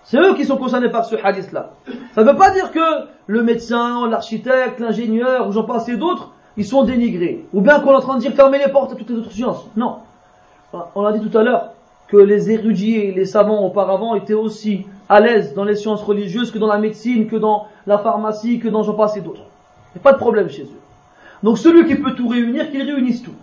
C'est 0.04 0.17
eux 0.17 0.34
qui 0.36 0.45
sont 0.45 0.58
concernés 0.58 0.89
par 0.89 1.06
ce 1.06 1.15
hadith-là. 1.15 1.72
Ça 2.15 2.24
ne 2.24 2.32
veut 2.32 2.38
pas 2.38 2.52
dire 2.52 2.72
que 2.72 3.08
le 3.28 3.43
médecin, 3.43 4.08
l'architecte, 4.08 4.80
l'ingénieur, 4.80 5.48
ou 5.48 5.52
j'en 5.52 5.63
passe 5.63 5.88
et 5.89 5.98
d'autres, 5.98 6.32
ils 6.58 6.65
sont 6.65 6.84
dénigrés. 6.84 7.45
Ou 7.54 7.62
bien 7.62 7.80
qu'on 7.80 7.91
est 7.91 7.95
en 7.95 8.02
train 8.02 8.15
de 8.15 8.22
dire 8.22 8.34
fermer 8.34 8.58
les 8.58 8.72
portes 8.72 8.91
à 8.91 8.95
toutes 8.95 9.10
les 9.10 9.17
autres 9.17 9.32
sciences. 9.32 9.67
Non. 9.78 9.98
On 10.95 11.06
a 11.06 11.12
dit 11.12 11.28
tout 11.28 11.38
à 11.38 11.43
l'heure 11.43 11.74
que 12.08 12.17
les 12.17 12.50
érudits 12.50 12.95
et 12.95 13.12
les 13.12 13.26
savants 13.26 13.63
auparavant 13.63 14.15
étaient 14.15 14.34
aussi 14.34 14.88
à 15.08 15.19
l'aise 15.19 15.54
dans 15.54 15.63
les 15.63 15.76
sciences 15.76 16.02
religieuses 16.02 16.52
que 16.52 16.58
dans 16.58 16.67
la 16.67 16.80
médecine, 16.80 17.28
que 17.28 17.36
dans 17.36 17.67
la 17.86 18.00
pharmacie, 18.00 18.60
que 18.60 18.67
dans 18.67 18.84
j'en 18.84 18.93
passe 18.93 19.15
et 19.17 19.22
d'autres. 19.22 19.43
Il 19.93 20.00
n'y 20.00 20.02
a 20.02 20.04
pas 20.04 20.13
de 20.13 20.17
problème 20.17 20.50
chez 20.50 20.63
eux. 20.63 20.80
Donc 21.43 21.58
celui 21.58 21.88
qui 21.88 21.95
peut 21.95 22.13
tout 22.13 22.28
réunir, 22.28 22.72
qu'il 22.72 22.82
réunisse 22.82 23.22
tout. 23.22 23.36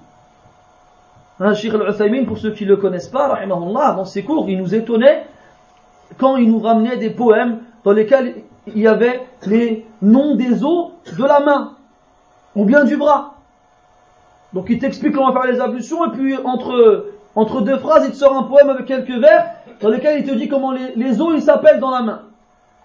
Hein, 1.38 1.52
al-Uthaymin, 1.52 2.24
pour 2.24 2.38
ceux 2.38 2.52
qui 2.52 2.64
ne 2.64 2.70
le 2.70 2.76
connaissent 2.76 3.08
pas, 3.08 3.38
dans 3.46 4.04
ses 4.04 4.22
cours, 4.22 4.48
il 4.48 4.58
nous 4.58 4.74
étonnait 4.74 5.26
quand 6.18 6.36
il 6.36 6.50
nous 6.50 6.60
ramenait 6.60 6.96
des 6.96 7.10
poèmes 7.10 7.60
dans 7.84 7.92
lesquels 7.92 8.36
il 8.66 8.78
y 8.78 8.88
avait 8.88 9.20
les 9.46 9.86
noms 10.02 10.34
des 10.34 10.64
os 10.64 10.92
de 11.16 11.24
la 11.24 11.40
main, 11.40 11.72
ou 12.54 12.64
bien 12.64 12.84
du 12.84 12.96
bras. 12.96 13.34
Donc 14.52 14.66
il 14.70 14.78
t'explique 14.78 15.14
comment 15.14 15.32
faire 15.32 15.50
les 15.50 15.60
ablutions, 15.60 16.06
et 16.06 16.16
puis 16.16 16.36
entre, 16.44 17.06
entre 17.34 17.60
deux 17.60 17.76
phrases, 17.78 18.06
il 18.06 18.12
te 18.12 18.16
sort 18.16 18.36
un 18.36 18.44
poème 18.44 18.70
avec 18.70 18.86
quelques 18.86 19.10
vers, 19.10 19.50
dans 19.80 19.90
lesquels 19.90 20.20
il 20.20 20.26
te 20.26 20.34
dit 20.34 20.48
comment 20.48 20.72
les, 20.72 20.94
les 20.96 21.20
os 21.20 21.34
ils 21.34 21.42
s'appellent 21.42 21.80
dans 21.80 21.90
la 21.90 22.02
main. 22.02 22.22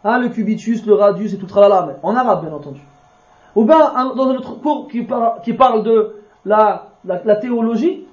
Hein, 0.03 0.19
le 0.19 0.29
cubitus, 0.29 0.85
le 0.85 0.95
radius 0.95 1.33
et 1.33 1.37
tout 1.37 1.45
tralala, 1.45 1.85
mais 1.87 1.95
en 2.03 2.15
arabe 2.15 2.43
bien 2.43 2.53
entendu. 2.53 2.81
Ou 3.55 3.65
bien 3.65 3.77
dans 4.15 4.29
un 4.29 4.35
autre 4.35 4.59
cours 4.59 4.87
qui, 4.87 5.07
qui 5.43 5.53
parle 5.53 5.83
de 5.83 6.15
la, 6.45 6.87
la, 7.05 7.35
théologie, 7.35 8.05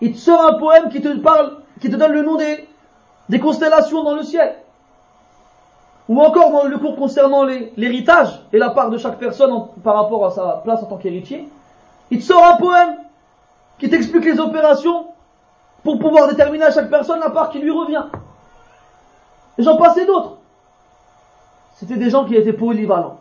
il 0.00 0.12
te 0.12 0.18
sort 0.18 0.44
un 0.44 0.54
poème 0.54 0.88
qui 0.90 1.00
te 1.00 1.16
parle, 1.18 1.56
qui 1.80 1.90
te 1.90 1.96
donne 1.96 2.12
le 2.12 2.22
nom 2.22 2.36
des, 2.36 2.68
des 3.28 3.40
constellations 3.40 4.02
dans 4.04 4.14
le 4.14 4.22
ciel. 4.22 4.54
Ou 6.08 6.20
encore 6.20 6.50
dans 6.50 6.64
le 6.64 6.78
cours 6.78 6.96
concernant 6.96 7.44
l'héritage 7.44 8.40
et 8.52 8.58
la 8.58 8.70
part 8.70 8.90
de 8.90 8.96
chaque 8.96 9.18
personne 9.18 9.52
par 9.84 9.94
rapport 9.94 10.24
à 10.24 10.30
sa 10.30 10.60
place 10.64 10.82
en 10.82 10.86
tant 10.86 10.96
qu'héritier, 10.96 11.48
il 12.10 12.20
te 12.20 12.24
sort 12.24 12.44
un 12.44 12.56
poème 12.56 12.96
qui 13.78 13.90
t'explique 13.90 14.24
les 14.24 14.40
opérations 14.40 15.08
pour 15.82 15.98
pouvoir 15.98 16.28
déterminer 16.28 16.64
à 16.64 16.70
chaque 16.70 16.88
personne 16.88 17.20
la 17.20 17.30
part 17.30 17.50
qui 17.50 17.58
lui 17.58 17.70
revient. 17.70 18.04
Et 19.58 19.62
j'en 19.62 19.76
passais 19.76 20.06
d'autres. 20.06 20.38
C'était 21.74 21.96
des 21.96 22.10
gens 22.10 22.24
qui 22.24 22.34
étaient 22.34 22.52
polyvalents. 22.52 23.18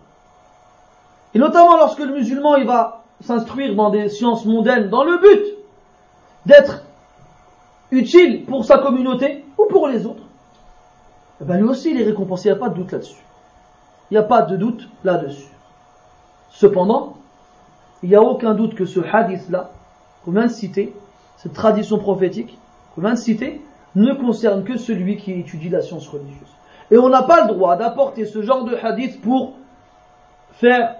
Et 1.34 1.40
notamment 1.40 1.76
lorsque 1.76 2.00
le 2.00 2.14
musulman 2.14 2.56
il 2.56 2.66
va 2.66 3.04
s'instruire 3.22 3.76
dans 3.76 3.90
des 3.90 4.10
sciences 4.10 4.46
mondaines 4.46 4.90
dans 4.90 5.04
le 5.04 5.18
but 5.18 5.57
d'être 6.48 6.84
utile 7.92 8.46
pour 8.46 8.66
sa 8.66 8.80
communauté 8.80 9.44
ou 9.58 9.66
pour 9.66 9.88
les 9.88 10.06
autres, 10.06 10.24
eh 11.42 11.44
ben 11.44 11.58
lui 11.58 11.68
aussi 11.68 11.92
il 11.92 12.02
est 12.02 12.06
récompensé, 12.06 12.50
il 12.50 12.54
n'y 12.54 12.58
a 12.58 12.60
pas 12.60 12.70
de 12.70 12.76
doute 12.76 12.92
là-dessus. 12.92 13.24
Il 14.10 14.14
n'y 14.14 14.18
a 14.18 14.24
pas 14.24 14.42
de 14.42 14.56
doute 14.56 14.90
là-dessus. 15.04 15.52
Cependant, 16.50 17.18
il 18.02 18.10
n'y 18.10 18.16
a 18.16 18.22
aucun 18.22 18.54
doute 18.54 18.76
que 18.76 18.86
ce 18.86 19.02
hadith-là, 19.02 19.72
qu'on 20.24 20.32
vient 20.32 20.46
de 20.46 20.52
citer, 20.52 20.96
cette 21.36 21.54
tradition 21.54 22.00
prophétique, 22.00 22.58
qu'on 22.96 23.02
vient 23.02 23.14
de 23.14 23.20
citer, 23.20 23.62
ne 23.96 24.14
concerne 24.14 24.64
que 24.64 24.78
celui 24.78 25.18
qui 25.18 25.34
étudie 25.34 25.70
la 25.70 25.82
science 25.82 26.08
religieuse. 26.08 26.56
Et 26.92 26.98
on 26.98 27.10
n'a 27.10 27.24
pas 27.24 27.42
le 27.42 27.54
droit 27.54 27.76
d'apporter 27.76 28.26
ce 28.26 28.42
genre 28.42 28.64
de 28.64 28.76
hadith 28.76 29.22
pour 29.22 29.54
faire 30.54 30.96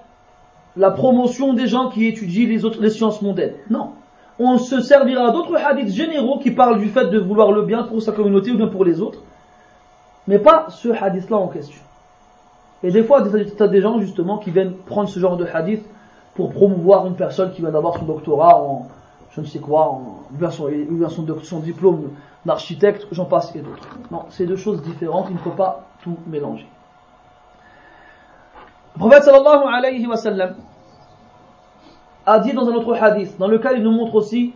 la 0.76 0.92
promotion 0.92 1.54
des 1.54 1.68
gens 1.68 1.90
qui 1.90 2.06
étudient 2.06 2.48
les 2.48 2.66
autres 2.66 2.86
sciences 2.90 3.22
mondaines. 3.22 3.56
Non. 3.70 3.94
On 4.40 4.58
se 4.58 4.82
servira 4.82 5.32
d'autres 5.32 5.56
hadiths 5.56 5.94
généraux 5.94 6.40
qui 6.40 6.52
parlent 6.52 6.80
du 6.80 6.90
fait 6.90 7.06
de 7.06 7.20
vouloir 7.20 7.52
le 7.52 7.64
bien 7.64 7.84
pour 7.84 8.02
sa 8.02 8.12
communauté 8.12 8.52
ou 8.52 8.58
bien 8.58 8.68
pour 8.68 8.86
les 8.86 9.02
autres, 9.02 9.20
mais 10.28 10.40
pas 10.40 10.68
ce 10.70 10.90
hadith-là 10.90 11.38
en 11.38 11.48
question. 11.48 11.82
Et 12.84 12.92
des 12.92 13.04
fois, 13.04 13.24
tu 13.28 13.64
as 13.64 13.68
des 13.68 13.82
gens 13.82 14.00
justement 14.00 14.38
qui 14.38 14.52
viennent 14.52 14.74
prendre 14.74 15.10
ce 15.10 15.20
genre 15.20 15.38
de 15.38 15.46
hadith 15.52 15.84
pour 16.36 16.52
promouvoir 16.52 17.08
une 17.08 17.16
personne 17.16 17.52
qui 17.52 17.62
vient 17.62 17.72
d'avoir 17.72 17.98
son 17.98 18.06
doctorat 18.06 18.62
en 18.62 18.88
je 19.38 19.42
ne 19.42 19.46
sais 19.46 19.60
quoi, 19.60 19.92
en, 19.92 20.24
ou 20.32 20.36
bien 20.36 20.50
son, 20.50 21.60
diplôme 21.60 22.10
d'architecte, 22.44 23.06
j'en 23.12 23.26
passe 23.26 23.56
et 23.56 23.60
d'autres. 23.60 23.88
Non, 24.10 24.26
c'est 24.30 24.48
deux 24.48 24.56
choses 24.56 24.82
différentes, 24.82 25.28
il 25.30 25.36
ne 25.36 25.40
faut 25.40 25.52
pas 25.52 25.86
tout 26.02 26.18
mélanger. 26.26 26.66
Prophète 28.98 29.24
sallallahu 29.24 29.68
alayhi 29.72 30.08
wa 30.08 30.18
sallam 30.18 30.56
a 32.28 32.40
dit 32.40 32.54
dans 32.54 32.68
un 32.68 32.74
autre 32.74 32.94
hadith, 32.94 33.38
dans 33.40 33.48
lequel 33.48 33.78
il 33.78 33.84
nous 33.84 33.92
montre 33.92 34.16
aussi 34.16 34.54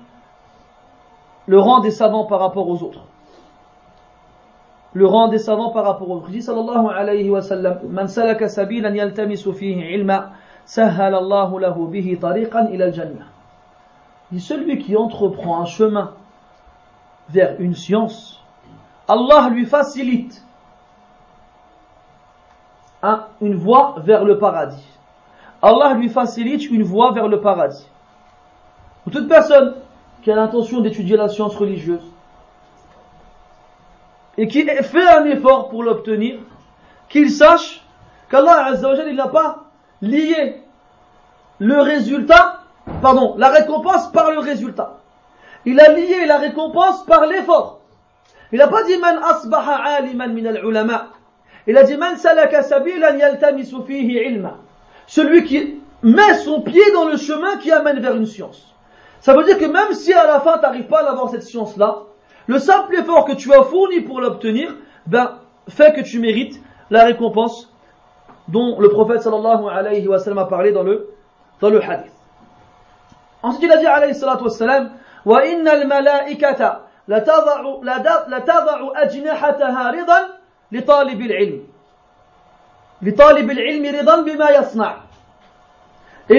le 1.48 1.58
rang 1.58 1.80
des 1.80 1.90
savants 1.90 2.26
par 2.26 2.42
rapport 2.42 2.68
aux 2.68 2.84
autres. 2.84 3.06
Le 4.94 5.08
rang 5.08 5.30
des 5.30 5.38
savants 5.38 5.70
par 5.72 5.86
rapport 5.86 6.10
aux 6.10 6.18
autres. 6.18 6.28
Il 6.30 6.38
dit. 14.32 14.40
Celui 14.40 14.78
qui 14.80 14.98
entreprend 14.98 15.62
un 15.62 15.66
chemin 15.66 16.12
vers 17.30 17.56
une 17.60 17.74
science, 17.74 18.44
Allah 19.08 19.50
lui 19.50 19.66
facilite 19.66 20.46
une 23.40 23.56
voie 23.56 23.96
vers 24.00 24.26
le 24.26 24.38
paradis. 24.38 24.91
Allah 25.62 25.94
lui 25.94 26.10
facilite 26.10 26.70
une 26.70 26.84
voie 26.84 27.12
vers 27.12 27.28
le 27.28 27.42
paradis. 27.42 27.88
Toute 29.12 29.28
personne 29.28 29.76
qui 30.24 30.32
a 30.32 30.36
l'intention 30.36 30.82
d'étudier 30.82 31.18
la 31.18 31.28
science 31.28 31.56
religieuse 31.56 32.04
et 34.38 34.48
qui 34.48 34.64
fait 34.64 35.08
un 35.08 35.26
effort 35.26 35.70
pour 35.70 35.84
l'obtenir, 35.84 36.40
qu'il 37.10 37.30
sache 37.32 37.84
qu'Allah 38.30 38.72
il 39.08 39.16
n'a 39.16 39.28
pas 39.28 39.66
lié 40.02 40.62
le 41.60 41.82
résultat, 41.82 42.62
pardon, 43.02 43.36
la 43.38 43.50
récompense 43.50 44.12
par 44.12 44.32
le 44.32 44.40
résultat. 44.40 44.98
Il 45.66 45.80
a 45.80 45.94
lié 45.94 46.26
la 46.26 46.38
récompense 46.38 47.06
par 47.06 47.26
l'effort. 47.26 47.82
Il 48.52 48.60
n'a 48.60 48.68
pas 48.68 48.84
dit 48.84 48.98
man 48.98 49.20
asbaha 49.24 49.76
aliman 49.98 50.30
min 50.34 50.46
al-ulama. 50.46 51.08
Il 51.68 51.78
a 51.78 51.84
dit 51.84 51.96
Man 51.96 52.18
salaka 52.18 52.64
sabilan 52.64 53.18
yaltamisu 53.18 53.84
fihi 53.86 54.26
ilma 54.28 54.58
Celui 55.11 55.45
qui 55.45 55.81
met 56.03 56.35
son 56.35 56.61
pied 56.61 56.83
dans 56.93 57.07
le 57.07 57.17
chemin 57.17 57.57
qui 57.57 57.71
amène 57.71 58.01
vers 58.01 58.17
une 58.17 58.27
science. 58.27 58.75
Ça 59.21 59.35
veut 59.35 59.45
dire 59.45 59.59
que 59.59 59.65
même 59.65 59.93
si 59.93 60.13
à 60.13 60.27
la 60.27 60.41
fin 60.41 60.59
tu 60.59 60.63
n'arrives 60.63 60.87
pas 60.87 61.03
à 61.05 61.11
avoir 61.11 61.31
cette 61.31 61.43
science-là, 61.43 62.03
le 62.47 62.59
simple 62.59 62.95
effort 62.97 63.25
que 63.25 63.33
tu 63.33 63.53
as 63.53 63.63
fourni 63.63 64.01
pour 64.01 64.21
l'obtenir, 64.21 64.75
ben, 65.07 65.39
fait 65.69 65.93
que 65.95 66.01
tu 66.01 66.21
mérites 66.21 66.61
la 66.91 67.05
récompense 67.05 67.73
dont 68.49 68.79
le 68.79 68.89
prophète 68.89 69.23
sallallahu 69.23 69.69
alayhi 69.69 70.07
wa 70.07 70.19
sallam 70.19 70.39
a 70.39 70.45
parlé 70.45 70.71
dans 70.71 70.85
le, 70.85 71.11
dans 71.61 71.71
le 71.71 71.83
hadith. 71.83 72.13
Ensuite 73.43 73.65
il 73.65 73.73
a 73.73 73.79
dit 73.79 73.87
alayhi 73.87 74.15
salatu 74.15 74.45
wa 74.45 74.51
sallam, 74.51 74.91
wa 75.25 75.45
inna 75.45 75.73
al-malaikata 75.73 76.87
la 77.09 77.21
tada'u 77.21 77.83
ajnihataha 78.95 79.91
ridan 79.91 80.27
لطالب 80.73 81.21
العلم 81.21 81.63
et 83.04 83.10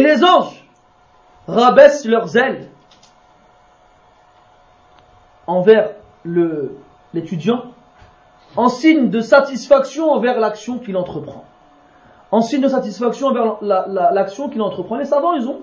les 0.01 0.25
anges 0.25 0.65
rabaissent 1.49 2.05
leurs 2.05 2.37
ailes 2.37 2.69
envers 5.47 5.91
l'étudiant 7.13 7.65
en 8.55 8.69
signe 8.69 9.11
de 9.11 9.21
satisfaction 9.21 10.11
envers 10.11 10.39
l'action 10.39 10.79
qu'il 10.79 10.97
entreprend. 10.97 11.45
En 12.31 12.43
signe 12.43 12.61
de 12.61 12.69
satisfaction 12.69 13.29
envers 13.29 13.57
l'action 13.61 14.49
qu'il 14.49 14.63
entreprend. 14.63 14.97
Les 14.97 15.05
savants, 15.05 15.35
ils 15.35 15.49
ont 15.49 15.61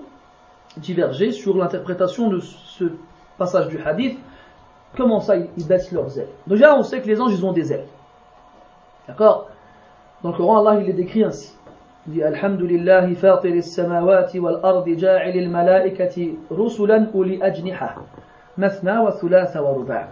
divergé 0.76 1.32
sur 1.32 1.56
l'interprétation 1.56 2.28
de 2.28 2.40
ce 2.40 2.84
passage 3.38 3.68
du 3.68 3.82
hadith. 3.82 4.18
Comment 4.96 5.20
ça, 5.20 5.36
ils 5.36 5.66
baissent 5.66 5.92
leurs 5.92 6.18
ailes? 6.18 6.28
Déjà, 6.46 6.76
on 6.76 6.82
sait 6.82 7.00
que 7.00 7.06
les 7.06 7.20
anges, 7.20 7.32
ils 7.32 7.46
ont 7.46 7.52
des 7.52 7.72
ailes. 7.72 7.86
D'accord? 9.08 9.48
Dans 10.22 10.30
le 10.30 10.36
Coran, 10.36 10.66
Allah, 10.66 10.80
il 10.80 10.86
les 10.86 10.92
décrit 10.92 11.24
ainsi. 11.24 11.56
Il 12.06 12.14
dit 12.14 12.22
Alhamdulillah, 12.22 13.08
fatir 13.14 13.56
as-samawati 13.56 14.38
wal 14.38 14.60
ardi 14.62 14.98
ja'il 14.98 15.38
al-malaikati 15.38 16.38
rusulan 16.50 17.08
uli 17.14 17.42
ajniha. 17.42 17.94
Mathna 18.56 19.02
wa 19.02 19.12
thulatha 19.12 19.62
wa 19.62 19.72
ruba'. 19.72 20.08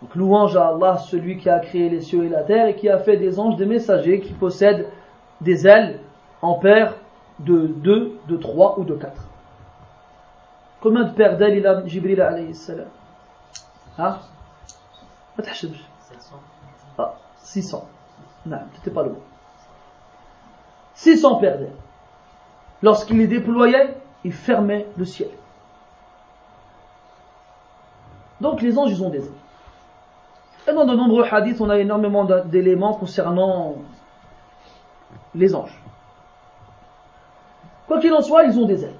Donc 0.00 0.14
louange 0.14 0.56
à 0.56 0.68
Allah, 0.68 0.96
celui 0.96 1.38
qui 1.38 1.50
a 1.50 1.58
créé 1.58 1.88
les 1.88 2.00
cieux 2.00 2.24
et 2.24 2.28
la 2.28 2.44
terre 2.44 2.68
et 2.68 2.76
qui 2.76 2.88
a 2.88 2.98
fait 2.98 3.16
des 3.16 3.40
anges 3.40 3.56
des 3.56 3.66
messagers 3.66 4.20
qui 4.20 4.32
possèdent 4.32 4.86
des 5.40 5.66
ailes 5.66 6.00
en 6.40 6.54
paires 6.54 6.94
de 7.40 7.66
2, 7.66 8.18
de 8.28 8.36
3 8.36 8.78
ou 8.78 8.84
de 8.84 8.94
4. 8.94 9.12
Combien 10.80 11.04
de 11.04 11.12
paires 11.12 11.36
d'ailes 11.36 11.58
il 11.58 11.66
a 11.66 11.84
Jibril 11.86 12.20
alayhi 12.20 12.54
salam? 12.54 12.86
Hein? 13.98 14.18
600. 17.42 17.88
Non, 18.48 18.60
c'était 18.74 18.90
pas 18.90 19.02
le 19.02 19.10
mot. 19.10 19.22
600 20.94 21.36
paires 21.36 21.58
d'ailes. 21.58 21.72
Lorsqu'il 22.82 23.18
les 23.18 23.26
déployait, 23.26 23.94
il 24.24 24.32
fermait 24.32 24.86
le 24.96 25.04
ciel. 25.04 25.28
Donc 28.40 28.62
les 28.62 28.78
anges, 28.78 28.90
ils 28.90 29.02
ont 29.02 29.10
des 29.10 29.24
ailes. 29.24 29.32
Et 30.66 30.72
dans 30.72 30.86
de 30.86 30.94
nombreux 30.94 31.24
hadiths, 31.30 31.60
on 31.60 31.70
a 31.70 31.78
énormément 31.78 32.24
d'éléments 32.24 32.94
concernant 32.94 33.76
les 35.34 35.54
anges. 35.54 35.78
Quoi 37.86 38.00
qu'il 38.00 38.12
en 38.12 38.20
soit, 38.20 38.44
ils 38.44 38.58
ont 38.58 38.66
des 38.66 38.84
ailes. 38.84 38.96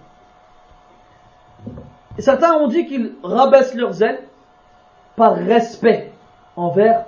Et 2.16 2.22
certains 2.22 2.54
ont 2.54 2.68
dit 2.68 2.86
qu'ils 2.86 3.14
rabaissent 3.22 3.74
leurs 3.74 4.02
ailes 4.02 4.22
par 5.16 5.36
respect 5.36 6.12
envers 6.56 7.04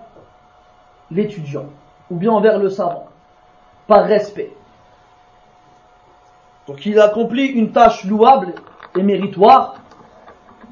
l'étudiant, 1.11 1.66
ou 2.11 2.16
bien 2.16 2.33
envers 2.33 2.59
le 2.59 2.68
savant, 2.68 3.07
par 3.87 4.05
respect. 4.05 4.53
Donc 6.66 6.85
il 6.87 6.99
accomplit 7.01 7.46
une 7.46 7.73
tâche 7.73 8.05
louable 8.05 8.55
et 8.96 9.03
méritoire. 9.03 9.77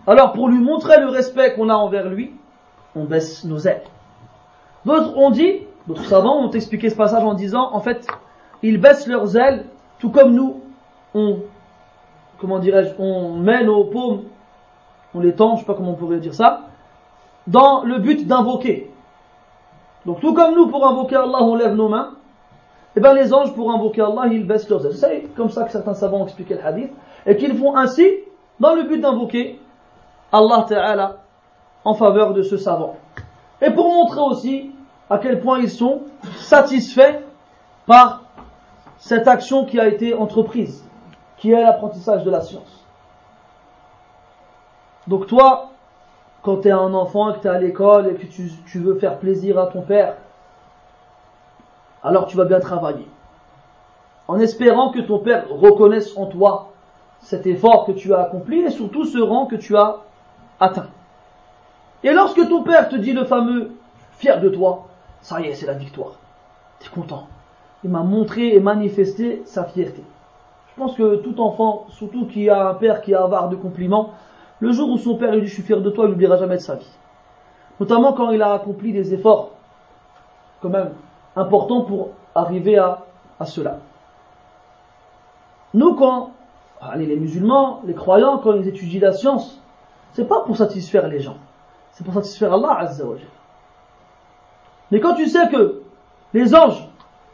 Alors 0.07 0.33
pour 0.33 0.49
lui 0.49 0.59
montrer 0.59 1.01
le 1.01 1.09
respect 1.09 1.55
qu'on 1.55 1.69
a 1.69 1.75
envers 1.75 2.09
lui, 2.09 2.33
on 2.95 3.05
baisse 3.05 3.45
nos 3.45 3.59
ailes. 3.59 3.85
D'autres 4.85 5.17
ont 5.17 5.31
dit, 5.31 5.63
d'autres 5.87 6.05
savants 6.05 6.39
ont 6.39 6.51
expliqué 6.51 6.91
ce 6.91 6.97
passage 6.97 7.25
en 7.25 7.35
disant, 7.35 7.71
en 7.73 7.81
fait, 7.81 8.07
ils 8.63 8.81
baissent 8.81 9.07
leurs 9.07 9.37
ailes, 9.37 9.67
tout 9.99 10.11
comme 10.11 10.35
nous, 10.35 10.63
on, 11.15 11.39
comment 12.39 12.59
dirais-je, 12.59 12.91
on 12.99 13.35
met 13.35 13.65
nos 13.65 13.85
paumes, 13.85 14.25
on 15.15 15.21
les 15.21 15.35
tend, 15.35 15.57
je 15.57 15.61
sais 15.61 15.67
pas 15.67 15.75
comment 15.75 15.93
on 15.93 15.97
pourrait 15.97 16.19
dire 16.19 16.35
ça, 16.35 16.63
dans 17.47 17.83
le 17.83 17.99
but 17.99 18.27
d'invoquer. 18.27 18.91
Donc 20.09 20.21
tout 20.21 20.33
comme 20.33 20.55
nous, 20.55 20.69
pour 20.69 20.87
invoquer 20.87 21.17
Allah, 21.17 21.43
on 21.43 21.55
lève 21.55 21.75
nos 21.75 21.91
mains, 21.91 22.13
et 22.15 22.93
eh 22.97 23.01
bien 23.01 23.13
les 23.13 23.35
anges, 23.35 23.53
pour 23.53 23.71
invoquer 23.71 24.01
Allah, 24.01 24.23
ils 24.33 24.47
baissent 24.47 24.67
leurs 24.71 24.87
ailes. 24.87 24.95
C'est 24.95 25.35
comme 25.37 25.51
ça 25.51 25.65
que 25.65 25.71
certains 25.71 25.93
savants 25.93 26.23
ont 26.23 26.25
expliqué 26.25 26.55
le 26.55 26.65
hadith, 26.65 26.91
et 27.27 27.37
qu'ils 27.37 27.55
font 27.55 27.77
ainsi 27.77 28.07
dans 28.59 28.75
le 28.75 28.85
but 28.85 29.03
d'invoquer 29.03 29.61
Allah 30.33 30.65
Ta'ala 30.67 31.17
en 31.85 31.93
faveur 31.93 32.33
de 32.33 32.41
ce 32.41 32.57
savant. 32.57 32.97
Et 33.61 33.71
pour 33.71 33.93
montrer 33.93 34.23
aussi 34.23 34.71
à 35.11 35.19
quel 35.19 35.43
point 35.43 35.59
ils 35.59 35.69
sont 35.69 36.01
satisfaits 36.39 37.21
par 37.85 38.23
cette 38.97 39.29
action 39.29 39.67
qui 39.67 39.79
a 39.79 39.89
été 39.89 40.15
entreprise, 40.15 40.87
qui 41.37 41.53
est 41.53 41.63
l'apprentissage 41.63 42.25
de 42.25 42.31
la 42.31 42.41
science. 42.41 42.83
Donc 45.07 45.27
toi, 45.27 45.73
quand 46.49 46.63
tu 46.63 46.69
es 46.69 46.71
un 46.71 46.95
enfant, 46.95 47.35
que 47.35 47.41
tu 47.41 47.47
es 47.47 47.51
à 47.51 47.59
l'école 47.59 48.07
et 48.07 48.15
que 48.15 48.25
tu, 48.25 48.79
veux 48.79 48.99
faire 48.99 49.19
plaisir 49.19 49.59
à 49.59 49.67
ton 49.67 49.83
père, 49.83 50.15
alors 52.03 52.25
tu 52.25 52.39
vas 52.39 52.47
bien 52.47 52.59
travailler. 52.59 53.07
En 54.29 54.39
espérant 54.39 54.91
que 54.91 55.01
ton 55.01 55.19
père 55.19 55.45
reconnaisse 55.51 56.17
en 56.17 56.25
toi 56.25 56.73
cet 57.21 57.47
effort 57.47 57.85
que 57.85 57.93
tu 57.93 58.15
as 58.15 58.21
accompli 58.21 58.61
et 58.61 58.71
surtout 58.71 59.05
ce 59.05 59.19
rang 59.19 59.45
que 59.45 59.57
tu 59.57 59.77
as 59.77 59.99
atteint. 60.59 60.87
Et 62.03 62.15
lorsque 62.15 62.49
ton 62.49 62.63
père 62.63 62.89
te 62.89 62.97
dit 62.97 63.13
le 63.13 63.27
fameux 63.27 63.73
fier 64.13 64.41
de 64.41 64.49
toi, 64.49 64.87
ça 65.21 65.43
y 65.43 65.49
est, 65.49 65.55
c'est 65.55 65.67
la 65.67 65.75
victoire. 65.75 66.13
Tu 66.81 66.89
es 66.89 66.91
content. 66.91 67.27
Il 67.85 67.91
m'a 67.91 68.05
montré 68.05 68.55
et 68.55 68.61
manifesté 68.61 69.43
sa 69.45 69.65
fierté. 69.65 70.03
Je 70.73 70.81
pense 70.81 70.95
que 70.95 71.17
tout 71.17 71.43
enfant, 71.43 71.85
surtout 71.91 72.25
qui 72.25 72.49
a 72.49 72.71
un 72.71 72.75
père 72.75 73.03
qui 73.03 73.13
a 73.13 73.23
avare 73.23 73.51
de 73.51 73.57
compliments, 73.57 74.15
le 74.61 74.73
jour 74.73 74.91
où 74.91 74.99
son 74.99 75.17
père 75.17 75.33
lui 75.33 75.43
dit 75.43 75.49
je 75.49 75.55
suis 75.55 75.63
fier 75.63 75.81
de 75.81 75.91
toi, 75.91 76.07
il 76.07 76.11
n'oubliera 76.11 76.37
jamais 76.37 76.57
de 76.57 76.63
sa 76.63 76.75
vie. 76.75 76.91
Notamment 77.81 78.13
quand 78.13 78.31
il 78.31 78.43
a 78.43 78.53
accompli 78.53 78.93
des 78.93 79.15
efforts, 79.15 79.53
quand 80.61 80.69
même, 80.69 80.93
importants 81.37 81.83
pour 81.83 82.11
arriver 82.35 82.77
à, 82.77 83.05
cela. 83.45 83.79
Nous, 85.75 85.95
quand, 85.95 86.33
les 86.97 87.17
musulmans, 87.17 87.83
les 87.85 87.95
croyants, 87.95 88.39
quand 88.39 88.55
ils 88.55 88.67
étudient 88.67 89.01
la 89.01 89.13
science, 89.13 89.61
c'est 90.13 90.27
pas 90.27 90.41
pour 90.41 90.57
satisfaire 90.57 91.07
les 91.07 91.21
gens, 91.21 91.37
c'est 91.93 92.05
pour 92.05 92.15
satisfaire 92.15 92.53
Allah 92.53 92.79
Azza 92.79 93.05
wa 93.05 93.17
Mais 94.91 94.99
quand 94.99 95.15
tu 95.15 95.27
sais 95.29 95.49
que 95.49 95.83
les 96.35 96.55
anges, 96.55 96.89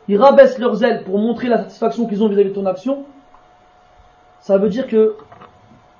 ils 0.08 0.20
rabaissent 0.20 0.58
leurs 0.58 0.84
ailes 0.84 1.04
pour 1.04 1.18
montrer 1.18 1.48
la 1.48 1.58
satisfaction 1.58 2.06
qu'ils 2.06 2.22
ont 2.22 2.28
vis-à-vis 2.28 2.50
de 2.50 2.54
ton 2.54 2.66
action, 2.66 3.04
ça 4.40 4.58
veut 4.58 4.68
dire 4.68 4.86
que 4.86 5.16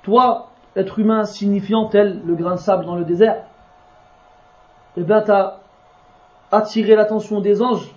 toi, 0.03 0.49
être 0.75 0.99
humain 0.99 1.25
signifiant 1.25 1.85
tel 1.85 2.21
le 2.25 2.35
grain 2.35 2.55
de 2.55 2.59
sable 2.59 2.85
dans 2.85 2.95
le 2.95 3.05
désert, 3.05 3.43
eh 4.97 5.01
bien, 5.03 5.21
tu 5.21 5.31
as 5.31 5.59
attiré 6.51 6.95
l'attention 6.95 7.41
des 7.41 7.61
anges 7.61 7.93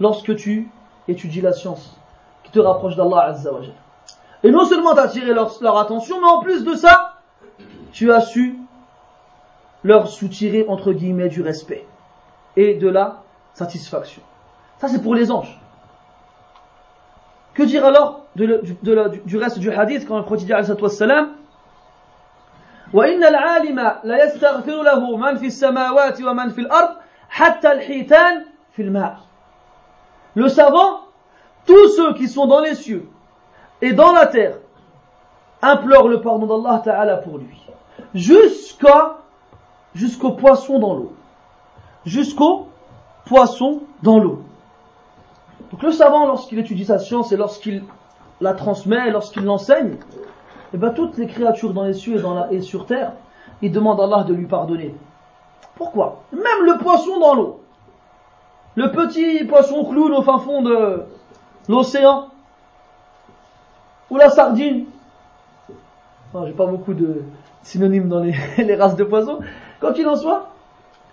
lorsque 0.00 0.34
tu 0.36 0.70
étudies 1.08 1.40
la 1.40 1.52
science 1.52 1.96
qui 2.44 2.50
te 2.50 2.58
rapproche 2.58 2.96
d'Allah 2.96 3.20
Azza 3.26 3.50
Et 4.42 4.50
non 4.50 4.64
seulement 4.64 4.94
tu 4.94 5.00
as 5.00 5.04
attiré 5.04 5.32
leur, 5.32 5.78
attention, 5.78 6.20
mais 6.20 6.26
en 6.26 6.40
plus 6.40 6.64
de 6.64 6.74
ça, 6.74 7.14
tu 7.92 8.12
as 8.12 8.20
su 8.20 8.58
leur 9.82 10.08
soutirer 10.08 10.66
entre 10.68 10.92
guillemets 10.92 11.28
du 11.28 11.42
respect 11.42 11.86
et 12.56 12.74
de 12.74 12.88
la 12.88 13.22
satisfaction. 13.54 14.22
Ça 14.78 14.88
c'est 14.88 15.02
pour 15.02 15.14
les 15.14 15.30
anges. 15.30 15.60
Que 17.54 17.62
dire 17.62 17.84
alors 17.84 18.26
du, 18.36 18.46
de 18.46 19.20
du, 19.24 19.36
reste 19.36 19.58
du 19.58 19.70
hadith 19.70 20.06
quand 20.06 20.18
le 20.18 20.24
prophète 20.24 20.46
dit 20.46 20.52
وإن 22.93 23.23
العالم 23.23 23.79
لا 24.03 24.25
يستغفر 24.25 24.83
له 24.83 25.17
من 25.17 25.35
في 25.35 25.45
السماوات 25.47 26.21
ومن 26.21 26.49
في 26.49 26.61
الأرض 26.61 26.95
حتى 27.29 27.71
الحيتان 27.71 28.45
في 28.71 28.81
الماء. 28.81 29.17
Le 30.35 30.47
savant, 30.49 30.99
tous 31.65 31.95
ceux 31.95 32.13
qui 32.13 32.27
sont 32.27 32.45
dans 32.45 32.59
les 32.59 32.75
cieux 32.75 33.07
et 33.81 33.93
dans 33.93 34.11
la 34.11 34.27
terre, 34.27 34.57
implorent 35.61 36.09
le 36.09 36.21
pardon 36.21 36.45
d'Allah 36.45 36.81
Ta'ala 36.83 37.17
pour 37.17 37.37
lui. 37.37 37.65
Jusqu'à, 38.13 39.17
jusqu'au 39.93 40.31
poisson 40.31 40.79
dans 40.79 40.93
l'eau. 40.93 41.13
Jusqu'au 42.05 42.67
poisson 43.25 43.81
dans 44.03 44.19
l'eau. 44.19 44.43
Donc 45.71 45.81
le 45.81 45.91
savant, 45.91 46.27
lorsqu'il 46.27 46.59
étudie 46.59 46.85
sa 46.85 46.99
science 46.99 47.31
et 47.31 47.37
lorsqu'il 47.37 47.83
la 48.41 48.53
transmet, 48.53 49.09
lorsqu'il 49.09 49.43
l'enseigne, 49.43 49.97
et 50.72 50.76
eh 50.76 50.78
bien 50.78 50.90
toutes 50.90 51.18
les 51.18 51.26
créatures 51.26 51.74
dans 51.74 51.84
les 51.84 51.94
cieux 51.94 52.22
et, 52.52 52.60
sur 52.60 52.86
terre, 52.86 53.14
il 53.60 53.72
demande 53.72 54.00
à 54.00 54.04
Allah 54.04 54.22
de 54.22 54.32
lui 54.32 54.46
pardonner. 54.46 54.94
Pourquoi? 55.74 56.22
Même 56.32 56.64
le 56.64 56.78
poisson 56.78 57.18
dans 57.18 57.34
l'eau. 57.34 57.60
Le 58.76 58.92
petit 58.92 59.44
poisson 59.46 59.84
clown 59.84 60.12
au 60.12 60.22
fin 60.22 60.38
fond 60.38 60.62
de 60.62 61.02
l'océan. 61.68 62.28
Ou 64.10 64.16
la 64.16 64.30
sardine. 64.30 64.84
Non, 66.32 66.46
j'ai 66.46 66.52
pas 66.52 66.66
beaucoup 66.66 66.94
de 66.94 67.24
synonymes 67.64 68.08
dans 68.08 68.20
les, 68.20 68.74
races 68.76 68.94
de 68.94 69.02
poissons. 69.02 69.40
Quoi 69.80 69.92
qu'il 69.92 70.06
en 70.06 70.14
soit, 70.14 70.50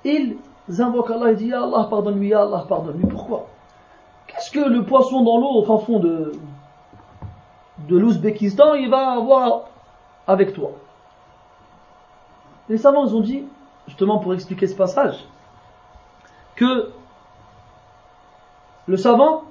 ils 0.03 0.37
invoquent 0.77 1.09
Allah 1.09 1.31
et 1.31 1.35
disent 1.35 1.53
Allah 1.53 1.87
pardonne-lui, 1.89 2.31
Allah 2.31 2.63
pardonne-lui. 2.69 3.07
Pourquoi? 3.07 3.47
Qu'est-ce 4.27 4.51
que 4.51 4.69
le 4.69 4.83
poisson 4.83 5.23
dans 5.23 5.39
l'eau 5.39 5.49
au 5.49 5.63
fin 5.63 5.79
fond 5.79 5.97
de, 5.97 6.33
de 7.79 7.97
l'Ouzbékistan, 7.97 8.73
il 8.73 8.89
va 8.89 9.11
avoir 9.11 9.65
avec 10.25 10.53
toi. 10.53 10.71
Les 12.69 12.77
savants 12.77 13.05
ont 13.05 13.21
dit, 13.21 13.45
justement 13.87 14.19
pour 14.19 14.33
expliquer 14.33 14.67
ce 14.67 14.75
passage, 14.75 15.25
que 16.55 16.91
le 18.87 18.97
savant, 18.97 19.43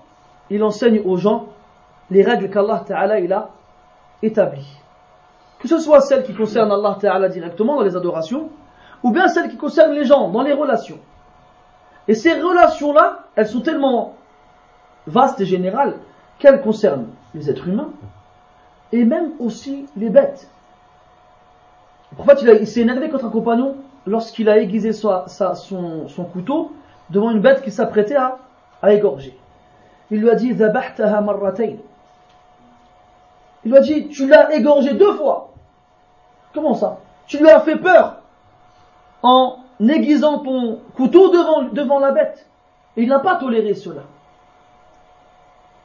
il 0.51 0.63
enseigne 0.63 1.01
aux 1.05 1.17
gens 1.17 1.47
les 2.11 2.23
règles 2.23 2.51
qu'Allah 2.51 2.83
Ta'ala 2.87 3.15
a 3.15 3.51
établies. 4.23 4.79
Que 5.59 5.69
ce 5.69 5.79
soit 5.79 6.01
celles 6.01 6.25
qui 6.25 6.35
concernent 6.35 6.73
Allah 6.73 6.97
Ta'ala 7.01 7.29
directement 7.29 7.77
dans 7.77 7.83
les 7.83 7.97
adorations, 7.97 8.51
ou 9.03 9.11
bien 9.11 9.29
celles 9.29 9.51
qui 9.51 9.57
concernent 9.57 9.93
les 9.93 10.05
gens 10.05 10.31
dans 10.31 10.43
les 10.43 10.53
relations. 10.53 10.99
Et 12.09 12.15
ces 12.15 12.35
relations-là, 12.35 13.25
elles 13.35 13.49
sont 13.49 13.61
tellement 13.61 14.15
vastes 15.07 15.41
et 15.41 15.47
générales 15.47 15.99
qu'elles 16.39 16.61
concernent 16.61 17.09
les 17.35 17.51
êtres 17.51 17.69
humains, 17.69 17.91
et 18.93 19.05
même 19.05 19.33
aussi 19.39 19.87
les 19.97 20.11
bêtes. 20.11 20.49
Le 22.13 22.17
prophète, 22.17 22.43
il, 22.61 22.67
s'est 22.67 22.81
énervé 22.81 23.09
contre 23.09 23.27
un 23.27 23.31
compagnon 23.31 23.77
lorsqu'il 24.07 24.49
a 24.49 24.59
aiguisé 24.59 24.93
son, 24.93 25.25
couteau 26.33 26.73
devant 27.11 27.31
une 27.31 27.41
bête 27.41 27.63
qui 27.63 27.71
s'apprêtait 27.71 28.17
à, 28.17 28.39
égorger. 28.93 29.37
Il 30.11 30.21
lui 30.21 30.31
a 30.31 30.37
dit, 30.37 30.49
Il 30.49 30.57
lui 33.71 33.77
a 33.77 33.81
dit, 33.81 34.09
tu 34.09 34.29
l'as 34.29 34.55
égorgé 34.55 34.95
deux 34.95 35.15
fois. 35.15 35.53
Comment 36.55 36.75
ça? 36.75 37.01
Tu 37.27 37.39
lui 37.39 37.51
as 37.51 37.61
fait 37.61 37.77
peur 37.77 38.21
en 39.23 39.57
aiguisant 39.81 40.39
ton 40.39 40.79
couteau 40.95 41.31
devant 41.73 41.99
la 41.99 42.13
bête. 42.13 42.47
Et 42.97 43.03
il 43.03 43.09
n'a 43.09 43.19
pas 43.19 43.35
toléré 43.35 43.75
cela. 43.75 44.03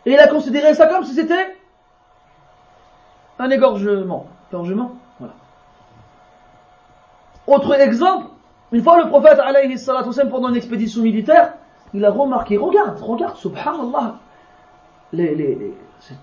Et 0.05 0.13
il 0.13 0.19
a 0.19 0.27
considéré 0.27 0.73
ça 0.73 0.87
comme 0.87 1.03
si 1.03 1.13
c'était 1.13 1.55
un 3.39 3.49
égorgement. 3.49 4.27
Égorgement 4.49 4.93
Voilà. 5.19 5.33
Autre 7.47 7.79
exemple, 7.79 8.27
une 8.71 8.83
fois 8.83 9.01
le 9.01 9.09
prophète 9.09 9.39
alayhi 9.39 9.75
pendant 10.29 10.49
une 10.49 10.55
expédition 10.55 11.01
militaire, 11.01 11.53
il 11.93 12.05
a 12.05 12.11
remarqué, 12.11 12.57
regarde, 12.57 12.99
regarde, 13.01 13.35
subhanallah, 13.35 14.15
les, 15.11 15.75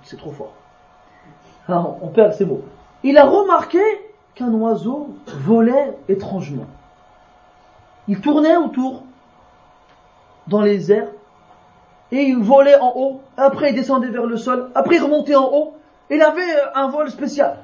c'est 0.02 0.16
trop 0.16 0.32
fort. 0.32 0.52
Ah, 1.68 1.84
on 2.00 2.08
perd 2.08 2.32
ces 2.32 2.46
mots. 2.46 2.62
Il 3.02 3.18
a 3.18 3.26
remarqué 3.26 3.80
qu'un 4.34 4.52
oiseau 4.52 5.14
volait 5.26 5.96
étrangement. 6.08 6.66
Il 8.08 8.20
tournait 8.20 8.56
autour 8.56 9.02
dans 10.46 10.62
les 10.62 10.90
airs 10.90 11.10
et 12.10 12.22
il 12.22 12.38
volait 12.38 12.78
en 12.80 12.92
haut, 12.96 13.20
après 13.36 13.70
il 13.70 13.74
descendait 13.74 14.08
vers 14.08 14.26
le 14.26 14.36
sol, 14.36 14.70
après 14.74 14.96
il 14.96 15.02
remontait 15.02 15.34
en 15.34 15.44
haut, 15.44 15.74
il 16.10 16.22
avait 16.22 16.40
euh, 16.40 16.74
un 16.74 16.88
vol 16.88 17.10
spécial. 17.10 17.58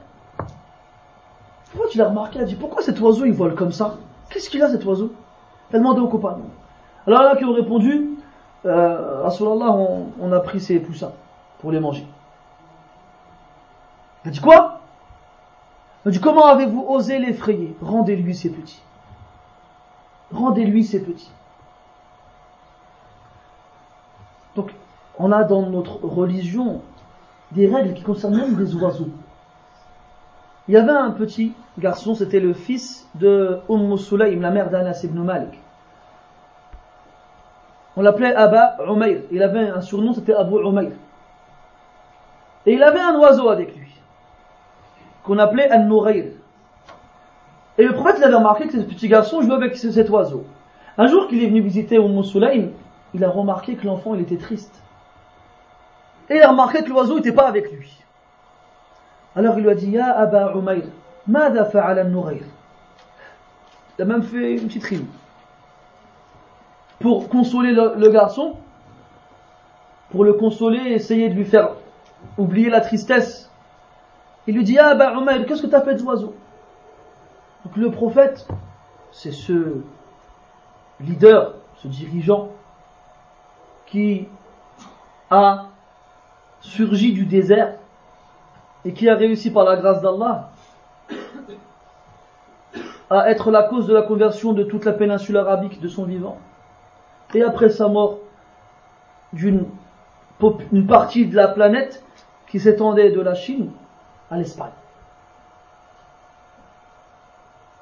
Pourquoi 1.70 1.90
tu 1.90 1.99
l'as 1.99 2.09
remarqué? 2.09 2.38
Il 2.38 2.42
a 2.42 2.45
dit 2.45 2.55
Pourquoi 2.55 2.82
cet 2.82 3.01
oiseau 3.01 3.24
il 3.24 3.32
vole 3.32 3.55
comme 3.55 3.72
ça? 3.72 3.97
Qu'est-ce 4.30 4.51
qu'il 4.51 4.62
a 4.62 4.68
cet 4.68 4.84
oiseau? 4.84 5.12
Il 5.70 5.76
a 5.76 5.78
demandé 5.78 6.01
aux 6.01 6.09
compagnons. 6.09 6.51
Alors 7.07 7.22
là 7.22 7.36
qui 7.36 7.45
ont 7.45 7.53
répondu 7.53 8.11
euh, 8.66 9.22
Rasulallah, 9.22 9.72
on, 9.72 10.07
on 10.20 10.32
a 10.32 10.40
pris 10.40 10.61
ses 10.61 10.78
poussins 10.78 11.12
pour 11.59 11.72
les 11.72 11.80
manger. 11.80 12.07
Il 14.24 14.28
a 14.28 14.30
dit 14.30 14.40
quoi? 14.40 14.80
Il 16.05 16.09
a 16.09 16.11
dit 16.12 16.20
comment 16.20 16.47
avez-vous 16.47 16.84
osé 16.86 17.18
l'effrayer? 17.18 17.74
Rendez-lui 17.82 18.34
ses 18.34 18.51
petits. 18.51 18.82
Rendez-lui 20.32 20.84
ses 20.84 21.03
petits. 21.03 21.30
Donc, 24.57 24.70
on 25.18 25.32
a 25.32 25.44
dans 25.44 25.62
notre 25.62 26.04
religion 26.04 26.80
des 27.52 27.66
règles 27.66 27.94
qui 27.94 28.02
concernent 28.02 28.36
même 28.36 28.58
les 28.58 28.74
oiseaux. 28.74 29.10
Il 30.66 30.74
y 30.74 30.76
avait 30.76 30.90
un 30.90 31.10
petit 31.10 31.52
garçon, 31.78 32.14
c'était 32.14 32.40
le 32.40 32.54
fils 32.54 33.06
de 33.14 33.58
Umm 33.68 33.96
Sulaym, 33.96 34.40
la 34.40 34.50
mère 34.50 34.70
d'Anas 34.70 35.00
ibn 35.04 35.20
Malik. 35.20 35.58
On 37.96 38.02
l'appelait 38.02 38.34
Abba 38.34 38.76
Umayr. 38.88 39.20
Il 39.30 39.42
avait 39.42 39.68
un 39.68 39.80
surnom, 39.80 40.14
c'était 40.14 40.34
Abu 40.34 40.56
Umayr. 40.56 40.92
Et 42.66 42.72
il 42.72 42.82
avait 42.82 43.00
un 43.00 43.16
oiseau 43.18 43.50
avec 43.50 43.76
lui, 43.76 43.88
qu'on 45.22 45.38
appelait 45.38 45.70
An-Nourayr. 45.70 46.32
Et 47.76 47.84
le 47.84 47.92
prophète, 47.92 48.16
il 48.18 48.24
avait 48.24 48.34
remarqué 48.34 48.66
que 48.66 48.72
ce 48.72 48.84
petit 48.84 49.08
garçon 49.08 49.42
jouait 49.42 49.54
avec 49.54 49.76
cet 49.76 50.08
oiseau. 50.08 50.44
Un 50.96 51.06
jour 51.06 51.28
qu'il 51.28 51.42
est 51.42 51.46
venu 51.46 51.60
visiter 51.60 51.98
Umm 51.98 52.22
Sulaym, 52.22 52.70
il 53.12 53.22
a 53.22 53.28
remarqué 53.28 53.76
que 53.76 53.86
l'enfant, 53.86 54.14
était 54.14 54.38
triste. 54.38 54.84
Et 56.30 56.36
il 56.36 56.42
a 56.42 56.50
remarqué 56.50 56.82
que 56.82 56.90
l'oiseau 56.90 57.16
n'était 57.16 57.32
pas 57.32 57.46
avec 57.46 57.70
lui. 57.70 58.02
Alors 59.36 59.58
il 59.58 59.64
lui 59.64 59.70
a 59.70 59.74
dit, 59.74 59.90
Ya 59.90 60.16
Aba 60.16 60.52
Umayr, 60.54 60.84
Mada 61.26 61.64
fa'ala 61.64 62.02
An-Nourayr. 62.02 62.44
Il 63.98 64.02
a 64.02 64.04
même 64.04 64.22
fait 64.22 64.54
une 64.54 64.66
petite 64.66 64.84
rime 64.84 65.06
pour 67.00 67.28
consoler 67.28 67.72
le, 67.72 68.08
garçon, 68.08 68.56
pour 70.10 70.24
le 70.24 70.32
consoler 70.34 70.78
et 70.78 70.92
essayer 70.94 71.28
de 71.28 71.34
lui 71.34 71.44
faire 71.44 71.70
oublier 72.38 72.70
la 72.70 72.80
tristesse. 72.80 73.50
Il 74.46 74.54
lui 74.54 74.64
dit 74.64 74.78
Ah 74.78 74.94
ben 74.94 75.18
Umar, 75.18 75.44
qu'est-ce 75.46 75.62
que 75.62 75.66
tu 75.66 75.74
as 75.74 75.82
fait 75.82 75.96
de 75.96 76.02
oiseau? 76.02 76.34
Donc 77.64 77.76
le 77.76 77.90
prophète, 77.90 78.46
c'est 79.12 79.32
ce 79.32 79.80
leader, 81.00 81.54
ce 81.76 81.88
dirigeant 81.88 82.50
qui 83.86 84.26
a 85.30 85.66
surgi 86.64 87.12
du 87.12 87.24
désert 87.26 87.74
et 88.84 88.92
qui 88.92 89.08
a 89.08 89.14
réussi 89.14 89.50
par 89.50 89.64
la 89.64 89.76
grâce 89.76 90.00
d'Allah 90.00 90.50
à 93.10 93.30
être 93.30 93.50
la 93.50 93.62
cause 93.64 93.86
de 93.86 93.94
la 93.94 94.02
conversion 94.02 94.52
de 94.52 94.64
toute 94.64 94.84
la 94.84 94.92
péninsule 94.92 95.36
arabique 95.36 95.80
de 95.80 95.88
son 95.88 96.04
vivant 96.04 96.38
et 97.34 97.42
après 97.42 97.68
sa 97.68 97.88
mort 97.88 98.18
d'une 99.32 99.66
une 100.72 100.86
partie 100.86 101.26
de 101.26 101.36
la 101.36 101.48
planète 101.48 102.02
qui 102.48 102.60
s'étendait 102.60 103.10
de 103.10 103.20
la 103.20 103.34
Chine 103.34 103.70
à 104.30 104.36
l'Espagne. 104.36 104.72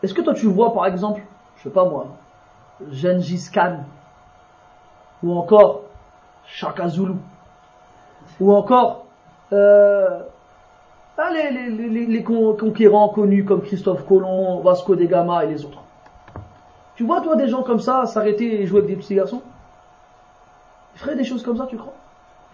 Est-ce 0.02 0.14
que 0.14 0.20
toi 0.20 0.34
tu 0.34 0.46
vois 0.46 0.72
par 0.72 0.86
exemple, 0.86 1.22
je 1.56 1.64
sais 1.64 1.70
pas 1.70 1.84
moi, 1.84 2.06
Gengis 2.90 3.50
Khan, 3.52 3.78
ou 5.22 5.36
encore 5.36 5.82
Shaka 6.46 6.88
Zulu, 6.88 7.14
ou 8.40 8.52
encore 8.52 9.06
euh, 9.52 10.20
ah, 11.18 11.30
les, 11.30 12.22
conquérants 12.22 13.10
connus 13.10 13.44
comme 13.44 13.62
Christophe 13.62 14.06
Colomb, 14.06 14.60
Vasco 14.60 14.96
de 14.96 15.04
Gama 15.04 15.44
et 15.44 15.48
les 15.48 15.64
autres. 15.64 15.82
Tu 16.96 17.04
vois, 17.04 17.20
toi, 17.20 17.36
des 17.36 17.48
gens 17.48 17.62
comme 17.62 17.80
ça 17.80 18.06
s'arrêter 18.06 18.60
et 18.60 18.66
jouer 18.66 18.80
avec 18.80 18.90
des 18.90 18.96
petits 18.96 19.14
garçons? 19.14 19.42
Ils 20.94 20.98
feraient 20.98 21.16
des 21.16 21.24
choses 21.24 21.42
comme 21.42 21.56
ça, 21.56 21.66
tu 21.66 21.76
crois? 21.76 21.92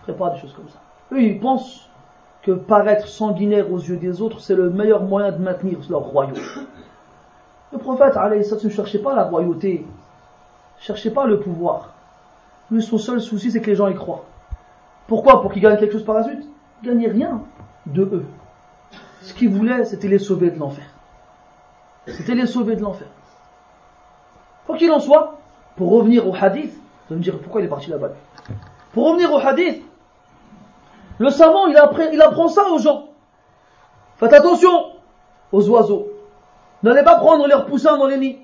Ils 0.00 0.06
feraient 0.06 0.18
pas 0.18 0.30
des 0.30 0.40
choses 0.40 0.52
comme 0.52 0.68
ça. 0.68 0.78
Eux, 1.12 1.22
ils 1.22 1.38
pensent 1.38 1.88
que 2.42 2.52
paraître 2.52 3.08
sanguinaire 3.08 3.72
aux 3.72 3.78
yeux 3.78 3.96
des 3.96 4.20
autres, 4.20 4.40
c'est 4.40 4.54
le 4.54 4.70
meilleur 4.70 5.02
moyen 5.02 5.32
de 5.32 5.38
maintenir 5.38 5.78
leur 5.88 6.00
royauté. 6.00 6.40
Le 7.70 7.76
prophète, 7.76 8.16
ne 8.16 8.68
cherchait 8.70 8.98
pas 8.98 9.14
la 9.14 9.24
royauté, 9.24 9.84
ne 10.78 10.82
cherchait 10.82 11.10
pas 11.10 11.26
le 11.26 11.38
pouvoir. 11.38 11.90
Lui, 12.70 12.82
son 12.82 12.96
seul 12.96 13.20
souci, 13.20 13.50
c'est 13.50 13.60
que 13.60 13.66
les 13.66 13.76
gens 13.76 13.88
y 13.88 13.94
croient. 13.94 14.24
Pourquoi 15.08 15.42
Pour 15.42 15.52
qu'ils 15.52 15.62
gagnent 15.62 15.78
quelque 15.78 15.92
chose 15.92 16.04
par 16.04 16.14
la 16.14 16.22
suite 16.22 16.46
Ils 16.82 16.90
gagnaient 16.90 17.08
rien 17.08 17.42
de 17.86 18.02
eux. 18.02 18.26
Ce 19.22 19.34
qu'ils 19.34 19.48
voulaient, 19.48 19.84
c'était 19.84 20.06
les 20.06 20.18
sauver 20.18 20.50
de 20.50 20.58
l'enfer. 20.58 20.84
C'était 22.06 22.34
les 22.34 22.46
sauver 22.46 22.76
de 22.76 22.82
l'enfer. 22.82 23.08
Quoi 24.66 24.76
qu'il 24.76 24.92
en 24.92 25.00
soit, 25.00 25.38
pour 25.76 25.90
revenir 25.90 26.28
au 26.28 26.34
hadith, 26.34 26.78
vous 27.08 27.16
me 27.16 27.22
dire 27.22 27.38
pourquoi 27.38 27.62
il 27.62 27.64
est 27.64 27.68
parti 27.68 27.90
là-bas? 27.90 28.10
Pour 28.92 29.08
revenir 29.08 29.32
au 29.32 29.38
hadith, 29.38 29.82
le 31.18 31.30
savant, 31.30 31.66
il, 31.66 31.80
il 32.12 32.22
apprend 32.22 32.48
ça 32.48 32.68
aux 32.70 32.78
gens. 32.78 33.08
Faites 34.16 34.32
attention 34.34 34.92
aux 35.52 35.68
oiseaux. 35.70 36.08
N'allez 36.82 37.02
pas 37.02 37.16
prendre 37.16 37.48
leurs 37.48 37.64
poussins 37.66 37.96
dans 37.96 38.06
les 38.06 38.18
nids. 38.18 38.38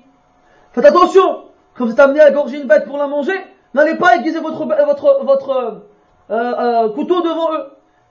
Faites 0.73 0.85
attention, 0.85 1.43
quand 1.75 1.85
vous 1.85 1.91
êtes 1.91 1.99
amené 1.99 2.19
à 2.21 2.31
gorger 2.31 2.59
une 2.59 2.67
bête 2.67 2.85
pour 2.85 2.97
la 2.97 3.07
manger, 3.07 3.35
n'allez 3.73 3.95
pas 3.95 4.17
aiguiser 4.17 4.39
votre, 4.39 4.65
votre, 4.65 5.23
votre 5.23 5.83
euh, 6.31 6.35
euh, 6.35 6.89
couteau 6.89 7.21
devant 7.21 7.53
eux. 7.53 7.65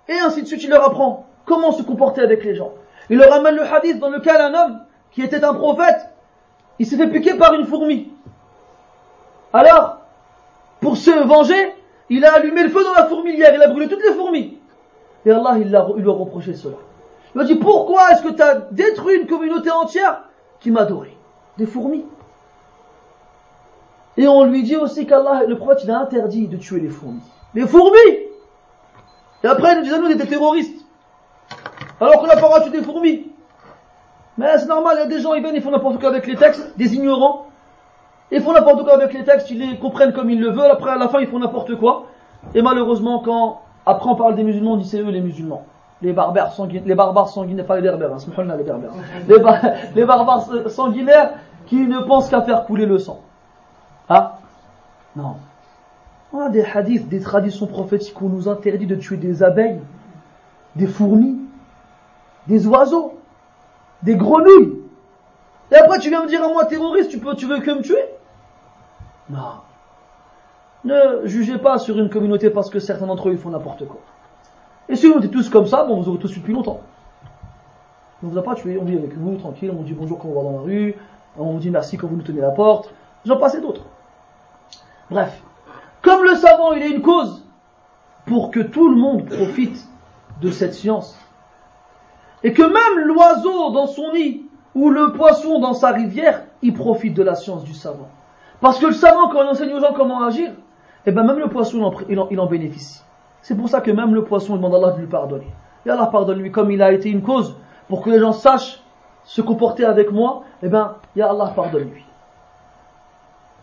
Et 0.08 0.18
ainsi 0.18 0.42
de 0.42 0.46
suite, 0.46 0.62
il 0.62 0.70
leur 0.70 0.84
apprend 0.84 1.26
comment 1.44 1.72
se 1.72 1.82
comporter 1.82 2.20
avec 2.20 2.44
les 2.44 2.54
gens. 2.54 2.72
Il 3.10 3.18
leur 3.18 3.32
amène 3.32 3.56
le 3.56 3.62
hadith 3.62 3.98
dans 3.98 4.10
lequel 4.10 4.36
un 4.36 4.54
homme 4.54 4.80
qui 5.10 5.22
était 5.22 5.44
un 5.44 5.54
prophète 5.54 6.10
il 6.78 6.86
s'est 6.86 6.96
fait 6.96 7.08
piquer 7.08 7.34
par 7.34 7.54
une 7.54 7.66
fourmi. 7.66 8.08
Alors, 9.52 9.98
pour 10.80 10.96
se 10.96 11.10
venger, 11.10 11.72
il 12.10 12.24
a 12.24 12.34
allumé 12.34 12.64
le 12.64 12.68
feu 12.68 12.82
dans 12.82 12.94
la 12.94 13.06
fourmilière, 13.06 13.54
il 13.54 13.62
a 13.62 13.68
brûlé 13.68 13.88
toutes 13.88 14.02
les 14.02 14.12
fourmis. 14.12 14.58
Et 15.24 15.30
Allah, 15.30 15.54
il, 15.58 15.68
lui 15.68 15.76
a 15.76 16.12
reproché 16.12 16.54
cela. 16.54 16.76
Il 17.34 17.40
a 17.40 17.44
dit, 17.44 17.54
pourquoi 17.54 18.10
est-ce 18.10 18.22
que 18.22 18.32
tu 18.32 18.42
as 18.42 18.56
détruit 18.72 19.20
une 19.20 19.26
communauté 19.26 19.70
entière 19.70 20.24
qui 20.60 20.70
m'adorait 20.70 21.16
Des 21.56 21.66
fourmis. 21.66 22.04
Et 24.16 24.28
on 24.28 24.44
lui 24.44 24.62
dit 24.62 24.76
aussi 24.76 25.06
qu'Allah, 25.06 25.44
le 25.46 25.56
prophète, 25.56 25.84
il 25.84 25.90
a 25.90 26.00
interdit 26.00 26.46
de 26.46 26.56
tuer 26.56 26.80
les 26.80 26.88
fourmis. 26.88 27.22
Les 27.54 27.66
fourmis 27.66 28.18
Et 29.42 29.46
après, 29.46 29.72
il 29.72 29.78
nous 29.78 29.84
dit, 29.84 29.90
nous, 29.90 30.06
on 30.06 30.10
était 30.10 30.26
terroristes. 30.26 30.84
Alors 32.00 32.20
qu'on 32.20 32.26
n'a 32.26 32.36
pas 32.36 32.60
tuer 32.60 32.70
des 32.70 32.82
fourmis. 32.82 33.26
Mais 34.36 34.58
c'est 34.58 34.66
normal, 34.66 34.96
il 34.96 35.00
y 35.00 35.02
a 35.04 35.06
des 35.06 35.20
gens, 35.20 35.34
ils 35.34 35.42
viennent, 35.42 35.54
ils 35.54 35.62
font 35.62 35.70
n'importe 35.70 36.00
quoi 36.00 36.08
avec 36.08 36.26
les 36.26 36.34
textes, 36.34 36.76
des 36.76 36.94
ignorants. 36.94 37.46
Ils 38.32 38.40
font 38.40 38.52
n'importe 38.52 38.82
quoi 38.82 38.94
avec 38.94 39.12
les 39.12 39.22
textes, 39.22 39.50
ils 39.50 39.58
les 39.58 39.78
comprennent 39.78 40.12
comme 40.12 40.28
ils 40.28 40.40
le 40.40 40.50
veulent, 40.50 40.70
après 40.70 40.90
à 40.90 40.96
la 40.96 41.08
fin 41.08 41.20
ils 41.20 41.28
font 41.28 41.38
n'importe 41.38 41.76
quoi. 41.76 42.06
Et 42.52 42.62
malheureusement, 42.62 43.20
quand 43.20 43.62
après 43.86 44.10
on 44.10 44.16
parle 44.16 44.34
des 44.34 44.42
musulmans, 44.42 44.72
on 44.72 44.76
dit 44.76 44.88
c'est 44.88 44.98
eux 44.98 45.10
les 45.10 45.20
musulmans. 45.20 45.64
Les 46.02 46.12
barbares 46.12 46.52
sanguinaires, 46.52 46.82
les 46.86 46.94
barbares 46.96 47.28
sanguinaires, 47.28 47.64
pas 47.64 47.76
les 47.76 47.82
berbères, 47.82 48.12
hein, 48.12 48.56
les 48.56 48.64
berbères. 48.64 48.90
Les, 49.28 49.38
les 49.94 50.04
barbares 50.04 50.48
sanguinaires 50.68 51.30
qui 51.66 51.76
ne 51.76 52.00
pensent 52.00 52.28
qu'à 52.28 52.42
faire 52.42 52.66
couler 52.66 52.86
le 52.86 52.98
sang. 52.98 53.20
Ah 54.08 54.38
Non. 55.14 55.36
Des 56.50 56.64
hadiths, 56.64 57.08
des 57.08 57.20
traditions 57.20 57.66
prophétiques 57.66 58.20
on 58.20 58.28
nous 58.28 58.48
interdit 58.48 58.86
de 58.86 58.96
tuer 58.96 59.16
des 59.16 59.42
abeilles, 59.42 59.80
des 60.74 60.86
fourmis, 60.86 61.38
des 62.48 62.66
oiseaux 62.66 63.14
des 64.04 64.16
grenouilles. 64.16 64.74
Et 65.72 65.74
après, 65.74 65.98
tu 65.98 66.10
viens 66.10 66.22
me 66.22 66.28
dire 66.28 66.44
à 66.44 66.48
moi 66.48 66.66
terroriste, 66.66 67.10
tu, 67.10 67.18
peux, 67.18 67.34
tu 67.34 67.46
veux 67.46 67.58
que 67.58 67.70
me 67.70 67.82
tuer? 67.82 68.04
Non. 69.30 69.62
Ne 70.84 71.26
jugez 71.26 71.58
pas 71.58 71.78
sur 71.78 71.98
une 71.98 72.10
communauté 72.10 72.50
parce 72.50 72.68
que 72.68 72.78
certains 72.78 73.06
d'entre 73.06 73.30
eux 73.30 73.36
font 73.36 73.50
n'importe 73.50 73.86
quoi. 73.86 74.00
Et 74.88 74.96
si 74.96 75.06
on 75.06 75.18
était 75.18 75.28
tous 75.28 75.48
comme 75.48 75.66
ça, 75.66 75.84
bon, 75.84 76.00
vous 76.00 76.08
aurez 76.10 76.18
tous 76.18 76.34
depuis 76.34 76.52
longtemps. 76.52 76.80
On 78.22 78.26
ne 78.26 78.32
vous 78.32 78.38
a 78.38 78.42
pas 78.42 78.54
tué, 78.54 78.78
on 78.78 78.84
vit 78.84 78.96
avec 78.96 79.16
vous, 79.16 79.36
tranquille, 79.36 79.70
on 79.72 79.76
vous 79.76 79.84
dit 79.84 79.94
bonjour 79.94 80.18
quand 80.18 80.28
on 80.28 80.34
va 80.34 80.42
dans 80.42 80.58
la 80.58 80.60
rue, 80.60 80.94
on 81.38 81.52
vous 81.52 81.58
dit 81.58 81.70
merci 81.70 81.96
quand 81.96 82.06
vous 82.06 82.16
nous 82.16 82.22
tenez 82.22 82.40
la 82.40 82.50
porte. 82.50 82.90
J'en 83.24 83.38
passe 83.38 83.58
d'autres. 83.60 83.84
Bref. 85.10 85.42
Comme 86.04 86.22
le 86.22 86.34
savant, 86.34 86.72
il 86.74 86.82
est 86.82 86.90
une 86.90 87.00
cause 87.00 87.42
pour 88.26 88.50
que 88.50 88.60
tout 88.60 88.90
le 88.90 88.96
monde 88.96 89.24
profite 89.24 89.88
de 90.42 90.50
cette 90.50 90.74
science 90.74 91.18
et 92.42 92.52
que 92.52 92.62
même 92.62 93.06
l'oiseau 93.06 93.70
dans 93.70 93.86
son 93.86 94.12
nid 94.12 94.42
ou 94.74 94.90
le 94.90 95.12
poisson 95.12 95.60
dans 95.60 95.72
sa 95.72 95.92
rivière, 95.92 96.42
il 96.60 96.74
profite 96.74 97.14
de 97.14 97.22
la 97.22 97.34
science 97.34 97.64
du 97.64 97.72
savant. 97.72 98.08
Parce 98.60 98.78
que 98.78 98.86
le 98.86 98.92
savant, 98.92 99.28
quand 99.28 99.42
il 99.42 99.48
enseigne 99.48 99.72
aux 99.72 99.80
gens 99.80 99.94
comment 99.94 100.22
agir, 100.22 100.52
eh 101.06 101.10
ben 101.10 101.22
même 101.24 101.38
le 101.38 101.48
poisson, 101.48 101.90
il 102.10 102.18
en, 102.18 102.46
bénéficie. 102.46 103.02
C'est 103.40 103.56
pour 103.56 103.70
ça 103.70 103.80
que 103.80 103.90
même 103.90 104.14
le 104.14 104.24
poisson, 104.24 104.56
demande 104.56 104.74
à 104.74 104.78
Allah 104.78 104.90
de 104.90 105.00
lui 105.00 105.06
pardonner. 105.06 105.50
Et 105.86 105.90
Allah 105.90 106.06
pardonne-lui 106.06 106.50
comme 106.50 106.70
il 106.70 106.82
a 106.82 106.92
été 106.92 107.08
une 107.08 107.22
cause 107.22 107.56
pour 107.88 108.02
que 108.02 108.10
les 108.10 108.18
gens 108.18 108.32
sachent 108.32 108.82
se 109.24 109.40
comporter 109.40 109.86
avec 109.86 110.12
moi, 110.12 110.42
eh 110.62 110.68
ben, 110.68 110.96
Ya 111.16 111.30
Allah 111.30 111.52
pardonne-lui 111.56 112.04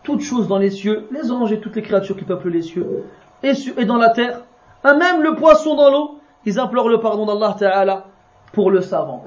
toutes 0.02 0.22
choses 0.22 0.48
dans 0.48 0.58
les 0.58 0.70
cieux, 0.70 1.08
les 1.10 1.30
anges 1.30 1.52
et 1.52 1.60
toutes 1.60 1.76
les 1.76 1.82
créatures 1.82 2.16
qui 2.16 2.24
peuplent 2.24 2.48
les 2.48 2.62
cieux, 2.62 3.04
et, 3.42 3.84
dans 3.84 3.96
la 3.96 4.10
terre, 4.10 4.42
même 4.84 5.22
le 5.22 5.34
poisson 5.34 5.74
dans 5.74 5.90
l'eau, 5.90 6.18
ils 6.44 6.58
implorent 6.58 6.88
le 6.88 7.00
pardon 7.00 7.26
d'Allah 7.26 7.56
Ta'ala 7.58 8.04
pour 8.52 8.70
le 8.70 8.80
savant. 8.80 9.24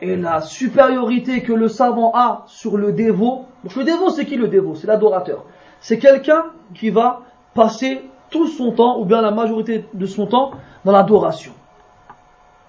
Et 0.00 0.16
la 0.16 0.40
supériorité 0.40 1.42
que 1.42 1.52
le 1.52 1.68
savant 1.68 2.12
a 2.14 2.42
sur 2.46 2.76
le 2.76 2.92
dévot, 2.92 3.46
le 3.76 3.84
dévot 3.84 4.10
c'est 4.10 4.24
qui 4.24 4.36
le 4.36 4.48
dévot? 4.48 4.74
C'est 4.74 4.86
l'adorateur. 4.86 5.44
C'est 5.80 5.98
quelqu'un 5.98 6.46
qui 6.74 6.90
va 6.90 7.20
passer 7.54 8.02
tout 8.30 8.48
son 8.48 8.72
temps, 8.72 8.98
ou 8.98 9.04
bien 9.04 9.20
la 9.20 9.30
majorité 9.30 9.86
de 9.94 10.06
son 10.06 10.26
temps, 10.26 10.52
dans 10.84 10.92
l'adoration. 10.92 11.52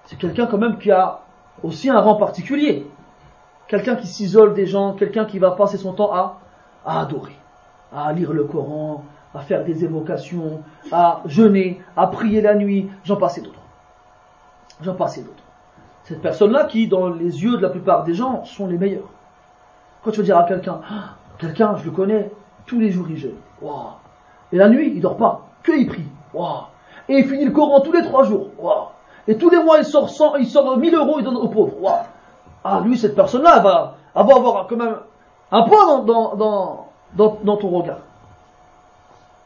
C'est 0.06 0.16
quelqu'un 0.16 0.46
quand 0.46 0.58
même 0.58 0.78
qui 0.78 0.90
a 0.90 1.20
aussi 1.62 1.90
un 1.90 2.00
rang 2.00 2.14
particulier. 2.14 2.86
Quelqu'un 3.68 3.96
qui 3.96 4.06
s'isole 4.06 4.54
des 4.54 4.66
gens, 4.66 4.94
quelqu'un 4.94 5.24
qui 5.24 5.38
va 5.38 5.50
passer 5.50 5.76
son 5.76 5.92
temps 5.92 6.12
à, 6.12 6.38
adorer, 6.84 7.36
à 7.92 8.12
lire 8.12 8.32
le 8.32 8.44
Coran, 8.44 9.04
à 9.34 9.40
faire 9.40 9.64
des 9.64 9.84
évocations, 9.84 10.62
à 10.92 11.22
jeûner, 11.26 11.82
à 11.96 12.06
prier 12.06 12.40
la 12.40 12.54
nuit, 12.54 12.88
j'en 13.04 13.16
passais 13.16 13.40
d'autres. 13.40 13.58
J'en 14.80 14.94
passais 14.94 15.22
d'autres. 15.22 15.42
Cette 16.04 16.22
personne-là 16.22 16.66
qui, 16.66 16.86
dans 16.86 17.08
les 17.08 17.42
yeux 17.42 17.56
de 17.56 17.62
la 17.62 17.70
plupart 17.70 18.04
des 18.04 18.14
gens, 18.14 18.44
sont 18.44 18.68
les 18.68 18.78
meilleurs. 18.78 19.10
Quand 20.04 20.12
tu 20.12 20.18
vas 20.18 20.24
dire 20.24 20.38
à 20.38 20.44
quelqu'un, 20.44 20.80
ah, 20.88 21.14
quelqu'un, 21.38 21.76
je 21.76 21.84
le 21.84 21.90
connais, 21.90 22.30
tous 22.66 22.78
les 22.78 22.92
jours 22.92 23.06
il 23.10 23.16
jeûne. 23.16 23.34
Et 24.52 24.56
la 24.56 24.68
nuit, 24.68 24.92
il 24.94 25.00
dort 25.00 25.16
pas, 25.16 25.48
que 25.64 25.72
il 25.72 25.88
prie. 25.88 26.06
Et 27.08 27.18
il 27.18 27.24
finit 27.24 27.44
le 27.44 27.50
Coran 27.50 27.80
tous 27.80 27.90
les 27.90 28.02
trois 28.02 28.22
jours. 28.22 28.50
Et 29.28 29.36
tous 29.36 29.50
les 29.50 29.62
mois, 29.62 29.78
il 29.78 29.84
sort 29.84 30.08
100, 30.08 30.36
il 30.36 30.46
sort 30.46 30.76
1000 30.76 30.94
euros, 30.94 31.16
il 31.18 31.24
donne 31.24 31.36
aux 31.36 31.48
pauvres. 31.48 31.74
Ah, 32.64 32.80
lui, 32.84 32.96
cette 32.96 33.14
personne-là, 33.14 33.60
va, 33.60 33.94
va 34.14 34.20
avoir 34.20 34.66
quand 34.66 34.76
même 34.76 34.96
un 35.52 35.62
poids 35.62 36.04
dans 36.04 37.56
ton 37.56 37.68
regard. 37.68 37.98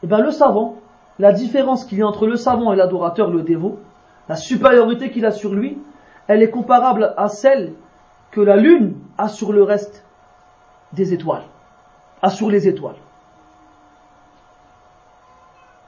Et 0.03 0.05
eh 0.05 0.07
bien 0.07 0.17
le 0.17 0.31
savant, 0.31 0.77
la 1.19 1.31
différence 1.31 1.85
qu'il 1.85 1.99
y 1.99 2.01
a 2.01 2.07
entre 2.07 2.25
le 2.25 2.35
savant 2.35 2.73
et 2.73 2.75
l'adorateur, 2.75 3.29
le 3.29 3.43
dévot, 3.43 3.77
la 4.27 4.35
supériorité 4.35 5.11
qu'il 5.11 5.25
a 5.27 5.31
sur 5.31 5.53
lui, 5.53 5.77
elle 6.27 6.41
est 6.41 6.49
comparable 6.49 7.13
à 7.17 7.27
celle 7.27 7.73
que 8.31 8.41
la 8.41 8.55
lune 8.55 8.95
a 9.19 9.27
sur 9.27 9.53
le 9.53 9.61
reste 9.61 10.03
des 10.93 11.13
étoiles, 11.13 11.43
a 12.23 12.31
sur 12.31 12.49
les 12.49 12.67
étoiles. 12.67 12.95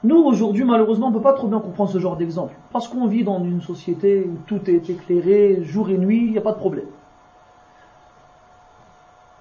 Nous, 0.04 0.22
aujourd'hui, 0.22 0.64
malheureusement, 0.64 1.06
on 1.06 1.10
ne 1.10 1.14
peut 1.14 1.22
pas 1.22 1.32
trop 1.32 1.48
bien 1.48 1.60
comprendre 1.60 1.90
ce 1.90 1.98
genre 1.98 2.16
d'exemple, 2.16 2.54
parce 2.72 2.88
qu'on 2.88 3.06
vit 3.06 3.24
dans 3.24 3.42
une 3.42 3.62
société 3.62 4.22
où 4.22 4.36
tout 4.46 4.60
est 4.68 4.90
éclairé, 4.90 5.62
jour 5.62 5.88
et 5.88 5.96
nuit, 5.96 6.26
il 6.26 6.32
n'y 6.32 6.38
a 6.38 6.42
pas 6.42 6.52
de 6.52 6.58
problème. 6.58 6.84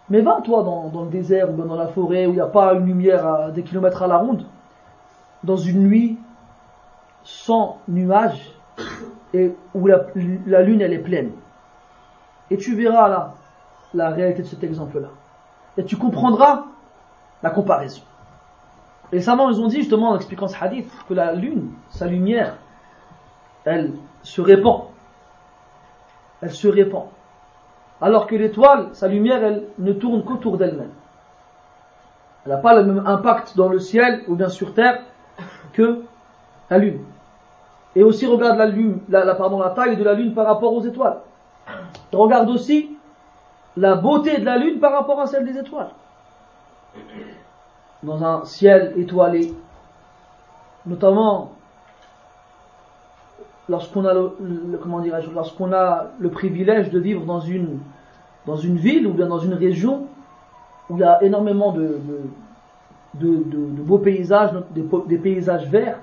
Mais 0.10 0.22
va, 0.22 0.40
toi, 0.42 0.64
dans, 0.64 1.04
le 1.04 1.10
désert 1.10 1.52
ou 1.52 1.58
dans 1.58 1.76
la 1.76 1.88
forêt 1.88 2.28
où 2.28 2.30
il 2.30 2.36
n'y 2.36 2.40
a 2.40 2.48
pas 2.48 2.76
une 2.76 2.86
lumière 2.86 3.28
à 3.28 3.52
des 3.52 3.64
kilomètres 3.64 4.04
à 4.04 4.08
la 4.08 4.18
ronde, 4.18 4.46
dans 5.44 5.58
une 5.58 5.84
nuit 5.84 6.18
sans 7.24 7.80
nuages 7.90 8.54
et 9.34 9.54
où 9.74 9.88
la, 9.88 10.62
lune 10.62 10.80
elle 10.80 10.94
est 10.94 11.00
pleine. 11.00 11.32
Et 12.50 12.58
tu 12.58 12.74
verras 12.76 13.10
là 13.10 13.34
la 13.94 14.12
réalité 14.12 14.44
de 14.44 14.48
cet 14.48 14.64
exemple-là. 14.64 15.10
Et 15.78 15.84
tu 15.84 15.98
comprendras 15.98 16.66
la 17.42 17.50
comparaison. 17.50 18.02
Et 19.14 19.22
savants, 19.22 19.52
ils 19.52 19.62
ont 19.62 19.68
dit 19.68 19.78
justement 19.78 20.10
en 20.10 20.16
expliquant 20.16 20.48
ce 20.48 20.56
hadith 20.60 20.92
que 21.08 21.14
la 21.14 21.34
lune, 21.34 21.70
sa 21.92 22.08
lumière, 22.08 22.56
elle 23.64 23.92
se 24.24 24.42
répand. 24.42 24.86
Elle 26.42 26.52
se 26.52 26.68
répand. 26.68 27.06
Alors 28.02 28.26
que 28.26 28.36
l'étoile, 28.36 28.90
sa 28.94 29.08
lumière, 29.08 29.44
elle 29.44 29.66
ne 29.78 29.94
tourne 29.94 30.24
qu'autour 30.24 30.58
d'elle-même. 30.58 30.90
Elle 32.44 32.54
n'a 32.54 32.58
pas 32.58 32.76
le 32.76 32.86
même 32.86 33.06
impact 33.06 33.56
dans 33.56 33.70
le 33.70 33.78
ciel 33.78 34.24
ou 34.28 34.36
bien 34.36 34.50
sur 34.50 34.74
terre 34.74 35.04
que 35.74 36.02
la 36.72 36.80
lune. 36.80 37.04
Et 37.96 38.02
aussi 38.02 38.26
regarde 38.26 38.58
la 38.58 39.70
taille 39.70 39.96
de 39.96 40.04
la 40.04 40.14
lune 40.14 40.34
par 40.34 40.48
rapport 40.48 40.74
aux 40.74 40.84
étoiles. 40.84 41.20
Regarde 42.12 42.50
aussi 42.50 42.98
la 43.78 43.94
beauté 43.94 44.40
de 44.40 44.46
la 44.46 44.58
lune 44.58 44.80
par 44.80 44.92
rapport 44.92 45.20
à 45.22 45.28
celle 45.28 45.46
des 45.46 45.60
étoiles. 45.60 45.92
Dans 48.04 48.24
un 48.24 48.46
ciel 48.46 48.94
étoilé, 48.98 49.54
notamment 50.86 51.54
lorsqu'on 53.70 54.06
a 54.06 54.14
le, 54.14 54.78
comment 54.82 55.02
lorsqu'on 55.34 55.72
a 55.72 56.08
le 56.20 56.30
privilège 56.30 56.90
de 56.90 57.00
vivre 57.00 57.24
dans 57.26 57.40
une 57.40 57.80
dans 58.46 58.58
une 58.58 58.76
ville 58.76 59.08
ou 59.08 59.14
bien 59.14 59.28
dans 59.28 59.40
une 59.40 59.54
région 59.54 60.08
où 60.90 60.98
il 60.98 61.00
y 61.00 61.04
a 61.04 61.24
énormément 61.24 61.72
de, 61.72 61.98
de, 63.16 63.82
beaux 63.84 64.00
paysages, 64.00 64.52
des, 64.72 65.18
paysages 65.18 65.68
verts. 65.70 66.00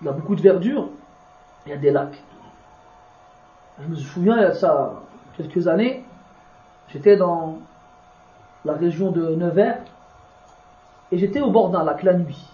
Il 0.00 0.06
y 0.06 0.08
a 0.08 0.12
beaucoup 0.12 0.34
de 0.34 0.40
verdure. 0.40 0.88
Il 1.66 1.70
y 1.70 1.72
a 1.72 1.76
des 1.76 1.90
lacs. 1.90 2.20
Je 3.80 3.88
me 3.88 3.94
souviens, 3.94 4.36
il 4.36 4.42
y 4.42 4.46
a 4.46 4.54
ça 4.54 5.02
quelques 5.36 5.68
années, 5.68 6.04
j'étais 6.88 7.16
dans 7.16 7.58
la 8.64 8.72
région 8.72 9.12
de 9.12 9.36
Nevers 9.36 9.78
et 11.10 11.18
j'étais 11.18 11.40
au 11.40 11.50
bord 11.50 11.70
d'un 11.70 11.84
lac 11.84 12.02
la 12.02 12.14
nuit. 12.14 12.50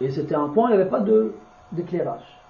Et 0.00 0.10
c'était 0.10 0.34
un 0.34 0.48
point, 0.48 0.70
il 0.70 0.76
n'y 0.76 0.80
avait 0.80 0.90
pas 0.90 1.04
d'éclairage. 1.72 2.40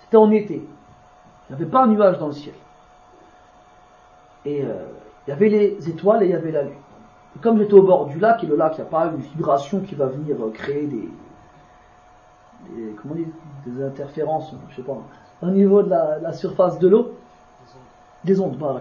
C'était 0.00 0.16
en 0.16 0.30
été. 0.30 0.54
Il 0.54 1.56
n'y 1.56 1.62
avait 1.62 1.70
pas 1.70 1.84
un 1.84 1.88
nuage 1.88 2.18
dans 2.18 2.28
le 2.28 2.32
ciel. 2.32 2.54
Et 4.44 4.62
euh, 4.62 4.86
il 5.26 5.30
y 5.30 5.32
avait 5.32 5.48
les 5.48 5.88
étoiles 5.88 6.22
et 6.22 6.26
il 6.26 6.32
y 6.32 6.34
avait 6.34 6.52
la 6.52 6.62
lune 6.62 6.72
comme 7.40 7.58
j'étais 7.58 7.74
au 7.74 7.82
bord 7.82 8.06
du 8.06 8.18
lac, 8.18 8.42
et 8.42 8.46
le 8.46 8.56
lac, 8.56 8.74
il 8.76 8.80
n'y 8.80 8.86
a 8.86 8.90
pas 8.90 9.06
une 9.06 9.16
vibration 9.16 9.80
qui 9.80 9.94
va 9.94 10.06
venir 10.06 10.36
créer 10.54 10.86
des, 10.86 11.08
comment 13.00 13.14
des 13.66 13.84
interférences, 13.84 14.52
je 14.70 14.76
sais 14.76 14.82
pas, 14.82 14.98
au 15.42 15.46
niveau 15.46 15.82
de 15.82 15.90
la, 15.90 16.32
surface 16.32 16.78
de 16.78 16.88
l'eau, 16.88 17.14
des 18.24 18.40
ondes, 18.40 18.56
voilà, 18.58 18.80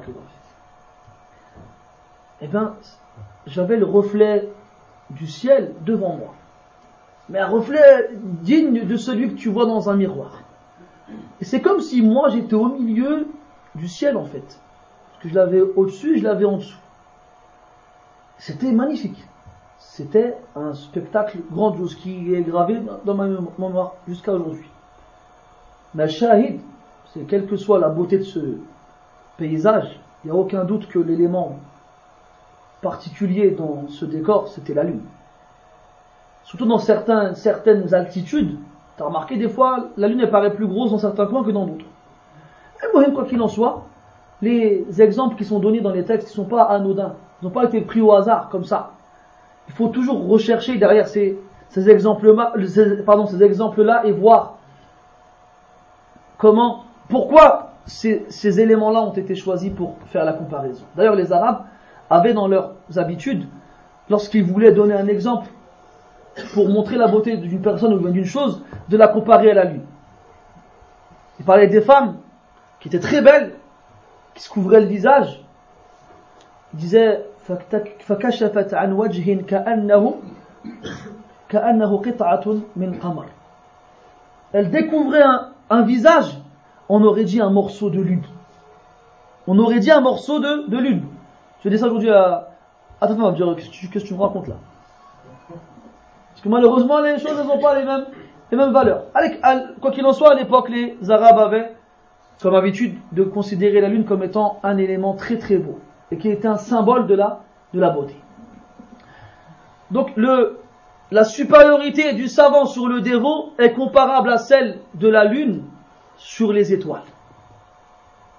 Eh 2.41 2.47
bien, 2.47 2.73
j'avais 3.45 3.77
le 3.77 3.85
reflet 3.85 4.49
du 5.09 5.27
ciel 5.27 5.73
devant 5.85 6.15
moi. 6.15 6.33
Mais 7.29 7.39
un 7.39 7.47
reflet 7.47 8.09
digne 8.13 8.85
de 8.85 8.97
celui 8.97 9.29
que 9.29 9.35
tu 9.35 9.49
vois 9.49 9.65
dans 9.65 9.89
un 9.89 9.95
miroir. 9.95 10.41
Et 11.41 11.45
c'est 11.45 11.61
comme 11.61 11.81
si 11.81 12.01
moi 12.01 12.29
j'étais 12.29 12.55
au 12.55 12.69
milieu 12.69 13.27
du 13.75 13.87
ciel 13.87 14.17
en 14.17 14.25
fait. 14.25 14.59
Parce 15.11 15.23
que 15.23 15.29
je 15.29 15.35
l'avais 15.35 15.61
au-dessus, 15.61 16.19
je 16.19 16.23
l'avais 16.23 16.45
en 16.45 16.57
dessous. 16.57 16.79
C'était 18.37 18.71
magnifique. 18.71 19.23
C'était 19.79 20.35
un 20.55 20.73
spectacle 20.73 21.39
grandiose 21.51 21.95
qui 21.95 22.33
est 22.33 22.41
gravé 22.41 22.79
dans 23.05 23.15
ma 23.15 23.27
mémoire 23.27 23.95
jusqu'à 24.07 24.33
aujourd'hui. 24.33 24.69
Mais 25.93 26.07
Shahid, 26.07 26.59
c'est 27.13 27.21
quelle 27.27 27.47
que 27.47 27.55
soit 27.55 27.79
la 27.79 27.89
beauté 27.89 28.17
de 28.17 28.23
ce 28.23 28.57
paysage, 29.37 29.99
il 30.23 30.31
n'y 30.31 30.37
a 30.37 30.39
aucun 30.39 30.65
doute 30.65 30.87
que 30.87 30.99
l'élément 30.99 31.57
particulier 32.89 33.51
dans 33.51 33.89
ce 33.89 34.05
décor, 34.05 34.47
c'était 34.47 34.73
la 34.73 34.83
lune. 34.83 35.01
Surtout 36.45 36.65
dans 36.65 36.79
certaines 36.79 37.93
altitudes, 37.93 38.57
tu 38.95 39.03
as 39.03 39.05
remarqué 39.05 39.35
des 39.35 39.49
fois, 39.49 39.89
la 39.97 40.07
lune 40.07 40.25
paraît 40.27 40.53
plus 40.53 40.67
grosse 40.67 40.91
dans 40.91 40.97
certains 40.97 41.25
coins 41.25 41.43
que 41.43 41.51
dans 41.51 41.65
d'autres. 41.65 41.83
Et 42.81 42.97
même 42.97 43.13
quoi 43.13 43.25
qu'il 43.25 43.41
en 43.41 43.49
soit, 43.49 43.83
les 44.41 44.85
exemples 45.01 45.35
qui 45.35 45.43
sont 45.43 45.59
donnés 45.59 45.81
dans 45.81 45.91
les 45.91 46.05
textes 46.05 46.29
ne 46.29 46.33
sont 46.33 46.45
pas 46.45 46.63
anodins. 46.63 47.15
Ils 47.41 47.45
n'ont 47.45 47.51
pas 47.51 47.65
été 47.65 47.81
pris 47.81 47.99
au 47.99 48.13
hasard 48.13 48.47
comme 48.49 48.63
ça. 48.63 48.91
Il 49.67 49.73
faut 49.73 49.89
toujours 49.89 50.25
rechercher 50.25 50.77
derrière 50.77 51.09
ces, 51.09 51.37
exemples-là 51.75 52.53
et 54.05 54.11
voir 54.13 54.59
comment, 56.37 56.85
pourquoi 57.09 57.71
ces 57.85 58.59
éléments-là 58.61 59.01
ont 59.01 59.13
été 59.13 59.35
choisis 59.35 59.73
pour 59.73 59.95
faire 60.05 60.23
la 60.23 60.31
comparaison. 60.31 60.85
D'ailleurs, 60.95 61.15
les 61.15 61.33
Arabes 61.33 61.65
avaient 62.10 62.34
dans 62.34 62.48
leurs 62.48 62.74
habitudes, 62.96 63.46
lorsqu'ils 64.10 64.44
voulaient 64.44 64.72
donner 64.72 64.94
un 64.94 65.06
exemple 65.06 65.48
pour 66.54 66.68
montrer 66.68 66.96
la 66.96 67.08
beauté 67.08 67.36
d'une 67.36 67.62
personne 67.62 67.92
ou 67.94 68.08
d'une 68.08 68.24
chose, 68.24 68.62
de 68.88 68.96
la 68.96 69.08
comparer 69.08 69.50
à 69.50 69.54
la 69.54 69.64
lune. 69.64 69.84
Ils 71.38 71.44
parlaient 71.44 71.68
des 71.68 71.80
femmes 71.80 72.16
qui 72.80 72.88
étaient 72.88 73.00
très 73.00 73.20
belles, 73.20 73.52
qui 74.34 74.42
se 74.42 74.48
couvraient 74.48 74.80
le 74.80 74.86
visage, 74.86 75.44
il 76.74 76.78
disait 76.80 77.22
فكشفت 78.06 78.74
عن 78.74 78.92
وجه 78.92 79.42
كأنه 79.42 80.14
كأنه 81.48 81.96
قطعة 81.98 82.44
من 82.76 82.94
قمر 82.94 83.26
Elle 84.54 84.70
découvrait 84.70 85.22
un, 85.22 85.48
un 85.70 85.82
visage, 85.82 86.38
on 86.90 87.02
aurait 87.04 87.24
dit 87.24 87.40
un 87.40 87.48
morceau 87.48 87.88
de 87.88 88.02
lune. 88.02 88.22
On 89.46 89.58
aurait 89.58 89.80
dit 89.80 89.90
un 89.90 90.02
morceau 90.02 90.40
de, 90.40 90.68
de 90.68 90.76
lune. 90.76 91.04
Je 91.63 91.69
dis 91.69 91.77
ça 91.77 91.85
aujourd'hui 91.87 92.11
à, 92.11 92.49
à 93.01 93.07
ta 93.07 93.15
femme, 93.15 93.33
dire 93.33 93.55
qu'est-ce 93.55 94.03
que 94.03 94.07
tu 94.07 94.13
me 94.13 94.21
racontes 94.21 94.47
là? 94.47 94.55
Parce 95.49 96.41
que 96.41 96.49
malheureusement, 96.49 96.99
les 96.99 97.17
choses 97.17 97.43
n'ont 97.45 97.59
pas 97.59 97.79
les 97.79 97.85
mêmes, 97.85 98.05
les 98.51 98.57
mêmes 98.57 98.71
valeurs. 98.71 99.03
Quoi 99.81 99.91
qu'il 99.91 100.05
en 100.05 100.13
soit, 100.13 100.31
à 100.31 100.35
l'époque, 100.35 100.69
les 100.69 100.97
Arabes 101.09 101.39
avaient 101.39 101.75
comme 102.41 102.53
habitude 102.53 102.97
de 103.11 103.23
considérer 103.23 103.81
la 103.81 103.89
lune 103.89 104.05
comme 104.05 104.21
étant 104.21 104.59
un 104.61 104.77
élément 104.77 105.15
très 105.15 105.39
très 105.39 105.57
beau 105.57 105.79
et 106.11 106.17
qui 106.17 106.29
est 106.29 106.45
un 106.45 106.57
symbole 106.57 107.07
de 107.07 107.15
la, 107.15 107.41
de 107.73 107.79
la 107.79 107.89
beauté. 107.89 108.15
Donc 109.89 110.11
la 111.09 111.23
supériorité 111.23 112.13
du 112.13 112.27
savant 112.27 112.67
sur 112.67 112.87
le 112.87 113.01
dévot 113.01 113.53
est 113.57 113.73
comparable 113.73 114.29
à 114.29 114.37
celle 114.37 114.77
de 114.93 115.07
la 115.07 115.23
lune 115.23 115.63
sur 116.17 116.53
les 116.53 116.71
étoiles. 116.73 117.01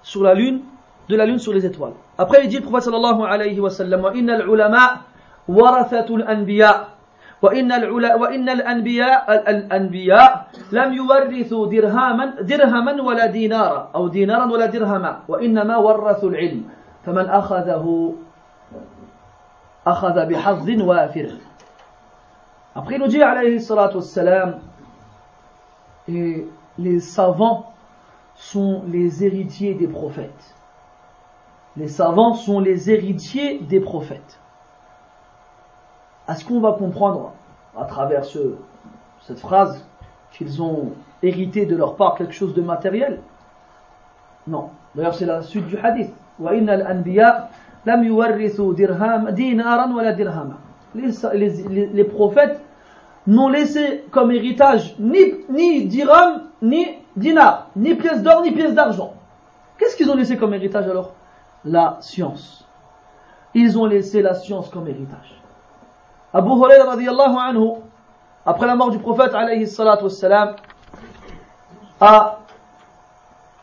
sur 0.01 0.23
la 0.23 0.33
lune, 0.33 0.61
de 1.09 1.15
la 1.15 1.25
lune 1.25 1.39
sur 1.39 1.53
les 1.53 1.65
étoiles. 1.65 1.93
Après, 2.17 2.43
il 2.43 2.49
dit 2.49 2.57
le 2.57 2.61
prophète 2.61 2.83
sallallahu 2.83 3.23
alayhi 3.27 3.59
wa 3.59 3.69
sallam, 3.69 4.01
وَإِنَّ 4.03 4.29
الْعُلَمَاء 4.29 4.89
وَرَثَةُ 5.49 6.15
الْأَنْبِيَاء 6.15 6.87
وإن 7.41 7.71
العلا 7.71 8.15
وإن 8.15 8.49
الأنبياء 8.49 9.49
الأنبياء 9.49 10.47
لم 10.71 10.93
يورثوا 10.93 11.67
درهما 11.67 12.25
درهما 12.41 13.01
ولا 13.01 13.25
دينارا 13.25 13.89
أو 13.95 14.07
دينارا 14.07 14.45
ولا 14.51 14.65
درهما 14.65 15.19
وإنما 15.27 15.77
ورثوا 15.77 16.29
العلم 16.29 16.63
فمن 17.05 17.25
أخذه 17.25 18.15
أخذ 19.87 20.15
بحظ 20.25 20.67
وافر 20.81 21.29
Après, 22.75 22.95
il 22.95 23.01
nous 23.01 23.07
dit, 23.07 23.21
alayhi 23.21 23.59
salatu 23.59 23.97
wassalam, 23.97 24.59
et 26.07 26.45
les 26.77 26.99
savants 26.99 27.73
sont 28.35 28.83
les 28.87 29.25
héritiers 29.25 29.73
des 29.73 29.87
prophètes. 29.87 30.55
Les 31.77 31.87
savants 31.87 32.33
sont 32.33 32.59
les 32.59 32.89
héritiers 32.89 33.59
des 33.59 33.79
prophètes. 33.79 34.39
Est-ce 36.27 36.43
qu'on 36.45 36.59
va 36.59 36.73
comprendre 36.73 37.33
à 37.77 37.85
travers 37.85 38.25
ce, 38.25 38.55
cette 39.21 39.39
phrase 39.39 39.85
qu'ils 40.31 40.61
ont 40.61 40.91
hérité 41.23 41.65
de 41.65 41.75
leur 41.75 41.95
part 41.95 42.15
quelque 42.15 42.33
chose 42.33 42.53
de 42.53 42.61
matériel? 42.61 43.19
Non. 44.47 44.69
D'ailleurs, 44.95 45.15
c'est 45.15 45.25
la 45.25 45.41
suite 45.41 45.67
du 45.67 45.77
hadith. 45.77 46.11
Les, 50.93 52.03
prophètes 52.03 52.61
n'ont 53.27 53.49
laissé 53.49 54.03
comme 54.11 54.31
héritage 54.31 54.95
ni, 54.99 55.19
ni 55.49 55.85
dirham, 55.85 56.43
ni 56.61 56.87
dinar, 57.15 57.69
ni 57.75 57.95
pièces 57.95 58.23
d'or, 58.23 58.41
ni 58.41 58.51
pièces 58.51 58.73
d'argent. 58.73 59.13
Qu'est-ce 59.77 59.95
qu'ils 59.95 60.09
ont 60.09 60.15
laissé 60.15 60.37
comme 60.37 60.53
héritage 60.53 60.87
alors? 60.87 61.13
La 61.65 61.97
science. 62.01 62.65
Ils 63.53 63.77
ont 63.77 63.85
laissé 63.85 64.21
la 64.21 64.33
science 64.33 64.69
comme 64.69 64.87
héritage. 64.87 65.41
Abu 66.33 66.49
Huraira 66.49 66.93
anhu, 66.93 67.71
après 68.45 68.67
la 68.67 68.75
mort 68.75 68.91
du 68.91 68.99
prophète 68.99 69.33
alayhi 69.33 69.67
salatu 69.67 70.05
a 71.99 72.39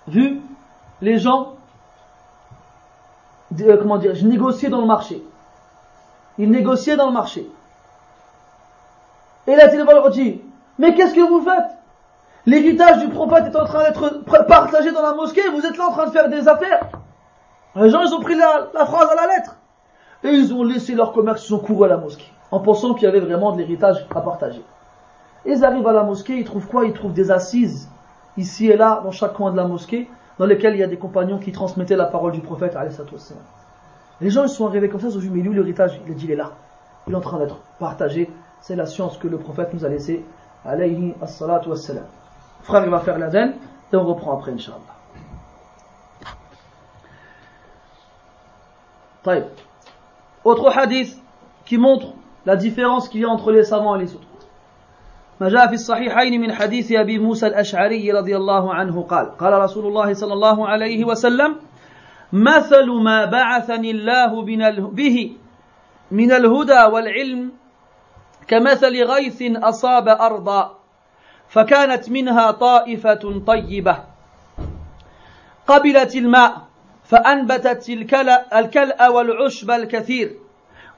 vu 0.09 0.42
les 1.01 1.18
gens, 1.18 1.55
euh, 3.61 3.76
comment 3.78 3.99
dire, 3.99 4.12
négocier 4.24 4.68
dans 4.68 4.80
le 4.80 4.86
marché. 4.86 5.22
Ils 6.38 6.51
négociaient 6.51 6.97
dans 6.97 7.07
le 7.07 7.12
marché. 7.12 7.49
Et 9.47 9.55
là, 9.55 9.72
il 9.72 9.78
leur 9.78 10.11
dit, 10.11 10.42
mais 10.78 10.94
qu'est-ce 10.94 11.14
que 11.14 11.20
vous 11.20 11.40
faites? 11.42 11.70
L'héritage 12.44 12.99
du 12.99 13.09
prophète 13.09 13.47
est 13.47 13.57
en 13.57 13.64
train 13.64 13.84
d'être 13.84 14.24
partagé 14.47 14.92
dans 14.92 15.03
la 15.03 15.14
mosquée, 15.14 15.49
vous 15.51 15.64
êtes 15.64 15.76
là 15.76 15.88
en 15.88 15.92
train 15.92 16.07
de 16.07 16.11
faire 16.11 16.28
des 16.28 16.47
affaires. 16.47 16.88
Les 17.76 17.90
gens, 17.90 18.02
ils 18.02 18.14
ont 18.14 18.20
pris 18.20 18.34
la, 18.34 18.86
phrase 18.86 19.08
à 19.10 19.14
la 19.14 19.26
lettre. 19.36 19.56
Et 20.24 20.28
ils 20.28 20.52
ont 20.54 20.64
laissé 20.64 20.94
leur 20.94 21.12
commerce, 21.12 21.48
ils 21.48 21.54
ont 21.54 21.58
couru 21.58 21.84
à 21.84 21.88
la 21.88 21.98
mosquée 21.98 22.32
en 22.50 22.60
pensant 22.60 22.94
qu'il 22.94 23.04
y 23.04 23.06
avait 23.06 23.20
vraiment 23.20 23.52
de 23.52 23.58
l'héritage 23.58 24.06
à 24.14 24.20
partager. 24.20 24.62
Ils 25.44 25.64
arrivent 25.64 25.86
à 25.86 25.92
la 25.92 26.02
mosquée, 26.02 26.38
ils 26.38 26.44
trouvent 26.44 26.66
quoi? 26.66 26.86
Ils 26.86 26.92
trouvent 26.92 27.12
des 27.12 27.30
assises, 27.30 27.88
ici 28.36 28.68
et 28.68 28.76
là, 28.76 29.00
dans 29.04 29.10
chaque 29.10 29.34
coin 29.34 29.50
de 29.50 29.56
la 29.56 29.66
mosquée, 29.66 30.08
dans 30.38 30.46
lesquelles 30.46 30.74
il 30.74 30.80
y 30.80 30.82
a 30.82 30.88
des 30.88 30.96
compagnons 30.96 31.38
qui 31.38 31.52
transmettaient 31.52 31.96
la 31.96 32.06
parole 32.06 32.32
du 32.32 32.40
prophète. 32.40 32.76
Les 34.20 34.30
gens 34.30 34.44
ils 34.44 34.48
sont 34.48 34.66
arrivés 34.66 34.88
comme 34.88 35.00
ça, 35.00 35.08
ils 35.08 35.12
se 35.12 35.18
sont 35.18 35.24
dit, 35.24 35.30
mais 35.30 35.42
lui 35.42 35.54
l'héritage, 35.54 36.00
il 36.06 36.14
dit, 36.14 36.24
il 36.24 36.32
est 36.32 36.36
là. 36.36 36.52
Il 37.06 37.12
est 37.12 37.16
en 37.16 37.20
train 37.20 37.38
d'être 37.38 37.58
partagé. 37.78 38.30
C'est 38.60 38.76
la 38.76 38.86
science 38.86 39.16
que 39.18 39.28
le 39.28 39.38
prophète 39.38 39.72
nous 39.72 39.84
a 39.84 39.88
laissée. 39.88 40.24
Alayhi 40.64 41.14
as-salatu. 41.22 41.70
Frère, 42.62 42.84
il 42.84 42.90
va 42.90 42.98
faire 43.00 43.18
la 43.18 43.28
et 43.28 43.96
on 43.96 44.04
reprend 44.04 44.36
après, 44.36 44.52
Inch'Allah. 44.52 44.95
Autre 50.44 50.70
hadith 50.76 51.16
qui 51.64 51.78
montre 51.78 52.14
la 52.44 52.56
différence 52.56 53.08
qu'il 53.08 53.20
y 53.20 53.24
a 53.24 53.28
entre 53.28 53.50
les 53.52 53.64
savants 53.64 53.96
et 53.96 54.00
les 54.00 54.14
autres. 54.14 54.26
ما 55.40 55.48
جاء 55.48 55.66
في 55.66 55.74
الصحيحين 55.74 56.40
من 56.40 56.52
حديث 56.52 56.92
أبي 56.92 57.18
موسى 57.18 57.46
الأشعري 57.46 58.12
رضي 58.12 58.36
الله 58.36 58.74
عنه 58.74 59.02
قال 59.02 59.36
قال 59.36 59.52
رسول 59.52 59.86
الله 59.86 60.14
صلى 60.14 60.32
الله 60.32 60.68
عليه 60.68 61.04
وسلم 61.04 61.56
مثل 62.32 62.86
ما 62.90 63.24
بعثني 63.24 63.90
الله 63.90 64.42
به 64.90 65.32
من 66.10 66.32
الهدى 66.32 66.82
والعلم 66.92 67.52
كمثل 68.48 69.04
غيث 69.04 69.42
أصاب 69.42 70.08
أرضا 70.08 70.78
فكانت 71.48 72.10
منها 72.10 72.50
طائفة 72.50 73.42
طيبة 73.46 73.98
قبلت 75.66 76.16
الماء 76.16 76.66
فأنبتت 77.07 77.88
الكلأ 78.52 79.09
والعشب 79.09 79.70
الكثير 79.70 80.36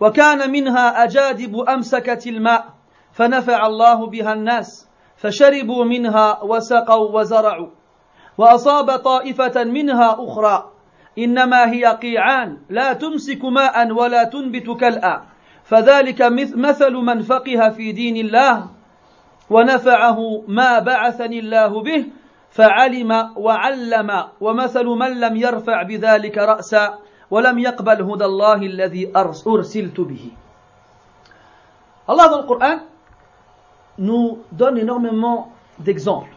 وكان 0.00 0.50
منها 0.50 1.04
أجادب 1.04 1.68
أمسكت 1.68 2.26
الماء 2.26 2.64
فنفع 3.12 3.66
الله 3.66 4.06
بها 4.06 4.32
الناس 4.32 4.88
فشربوا 5.16 5.84
منها 5.84 6.42
وسقوا 6.42 7.20
وزرعوا 7.20 7.68
وأصاب 8.38 8.96
طائفة 8.96 9.64
منها 9.64 10.16
أخرى 10.24 10.72
إنما 11.18 11.72
هي 11.72 11.84
قيعان 11.86 12.58
لا 12.70 12.92
تمسك 12.92 13.44
ماء 13.44 13.92
ولا 13.92 14.24
تنبت 14.24 14.70
كالأ 14.80 15.22
فذلك 15.64 16.22
مثل 16.54 16.92
من 16.92 17.22
فقه 17.22 17.68
في 17.68 17.92
دين 17.92 18.16
الله 18.16 18.66
ونفعه 19.50 20.18
ما 20.48 20.78
بعثني 20.78 21.38
الله 21.38 21.82
به 21.82 22.04
فعلم 22.50 23.30
وعلم 23.36 24.24
ومثل 24.40 24.86
من 24.86 25.20
لم 25.20 25.36
يرفع 25.36 25.82
بذلك 25.82 26.38
رأسا 26.38 26.98
ولم 27.30 27.58
يقبل 27.58 28.02
هدى 28.02 28.24
الله 28.24 28.54
الذي 28.54 29.12
أرسلت 29.16 30.00
به 30.00 30.32
dans 32.08 32.38
le 32.38 32.46
Coran 32.46 32.78
nous 33.98 34.38
donne 34.52 34.78
énormément 34.78 35.52
d'exemples, 35.78 36.30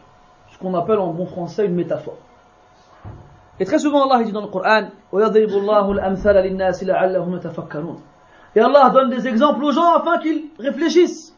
ce 0.52 0.58
qu'on 0.58 0.74
appelle 0.74 0.98
en 0.98 1.12
bon 1.12 1.26
français 1.26 1.64
une 1.64 1.74
métaphore. 1.74 2.18
Et 3.58 3.64
très 3.64 3.78
souvent 3.78 4.08
Allah 4.08 4.24
dit 4.24 4.32
dans 4.32 4.42
le 4.42 4.48
Coran 4.48 4.88
Et 8.54 8.60
Allah 8.60 8.90
donne 8.90 9.10
des 9.10 9.28
exemples 9.28 9.64
aux 9.64 9.72
gens 9.72 9.94
afin 9.94 10.18
qu'ils 10.18 10.44
réfléchissent. 10.58 11.31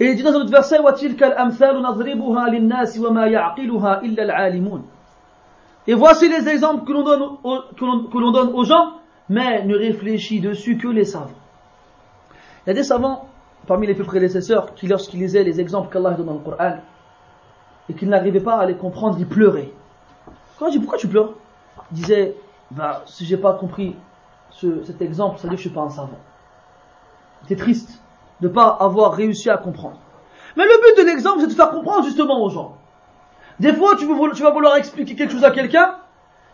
Et 0.00 0.06
il 0.06 0.16
dit 0.16 0.22
dans 0.22 0.32
un 0.32 0.40
autre 0.40 0.50
verset 0.50 0.78
et 5.86 5.94
voici 5.94 6.28
les 6.28 6.48
exemples 6.48 6.84
que 6.86 6.92
l'on 6.92 8.32
donne, 8.32 8.54
aux 8.54 8.64
gens, 8.64 8.94
mais 9.28 9.64
ne 9.64 9.76
réfléchit 9.76 10.40
dessus 10.40 10.78
que 10.78 10.88
les 10.88 11.04
savants. 11.04 11.30
Il 12.66 12.70
y 12.70 12.72
a 12.72 12.74
des 12.74 12.82
savants, 12.82 13.28
parmi 13.66 13.86
les 13.86 13.94
plus 13.94 14.04
prédécesseurs, 14.04 14.74
qui 14.74 14.86
lorsqu'ils 14.86 15.20
lisaient 15.20 15.44
les 15.44 15.60
exemples 15.60 15.92
qu'Allah 15.92 16.12
donne 16.12 16.26
dans 16.26 16.32
le 16.32 16.38
Coran, 16.38 16.78
et 17.90 17.94
qu'ils 17.94 18.08
n'arrivaient 18.08 18.40
pas 18.40 18.56
à 18.56 18.64
les 18.64 18.76
comprendre, 18.76 19.16
ils 19.18 19.28
pleuraient. 19.28 19.70
Quand 20.58 20.66
je 20.68 20.72
dis 20.72 20.78
pourquoi 20.78 20.96
tu 20.98 21.08
pleures? 21.08 21.34
Ils 21.92 21.96
disaient, 21.96 22.34
bah, 22.70 23.02
si 23.04 23.26
j'ai 23.26 23.36
pas 23.36 23.52
compris 23.52 23.94
cet 24.50 25.02
exemple, 25.02 25.38
ça 25.38 25.42
veut 25.42 25.50
dire 25.50 25.58
que 25.58 25.62
je 25.62 25.68
suis 25.68 25.74
pas 25.74 25.82
un 25.82 25.90
savant. 25.90 26.18
C'est 27.46 27.56
triste 27.56 28.00
ne 28.40 28.48
pas 28.48 28.76
avoir 28.80 29.12
réussi 29.12 29.50
à 29.50 29.56
comprendre. 29.56 29.98
Mais 30.56 30.64
le 30.64 30.70
but 30.70 31.02
de 31.02 31.06
l'exemple, 31.08 31.40
c'est 31.40 31.46
de 31.48 31.52
faire 31.52 31.70
comprendre 31.70 32.04
justement 32.04 32.42
aux 32.42 32.50
gens. 32.50 32.76
Des 33.60 33.72
fois, 33.72 33.96
tu, 33.96 34.06
vas 34.06 34.50
vouloir 34.50 34.76
expliquer 34.76 35.14
quelque 35.14 35.32
chose 35.32 35.44
à 35.44 35.50
quelqu'un, 35.50 35.96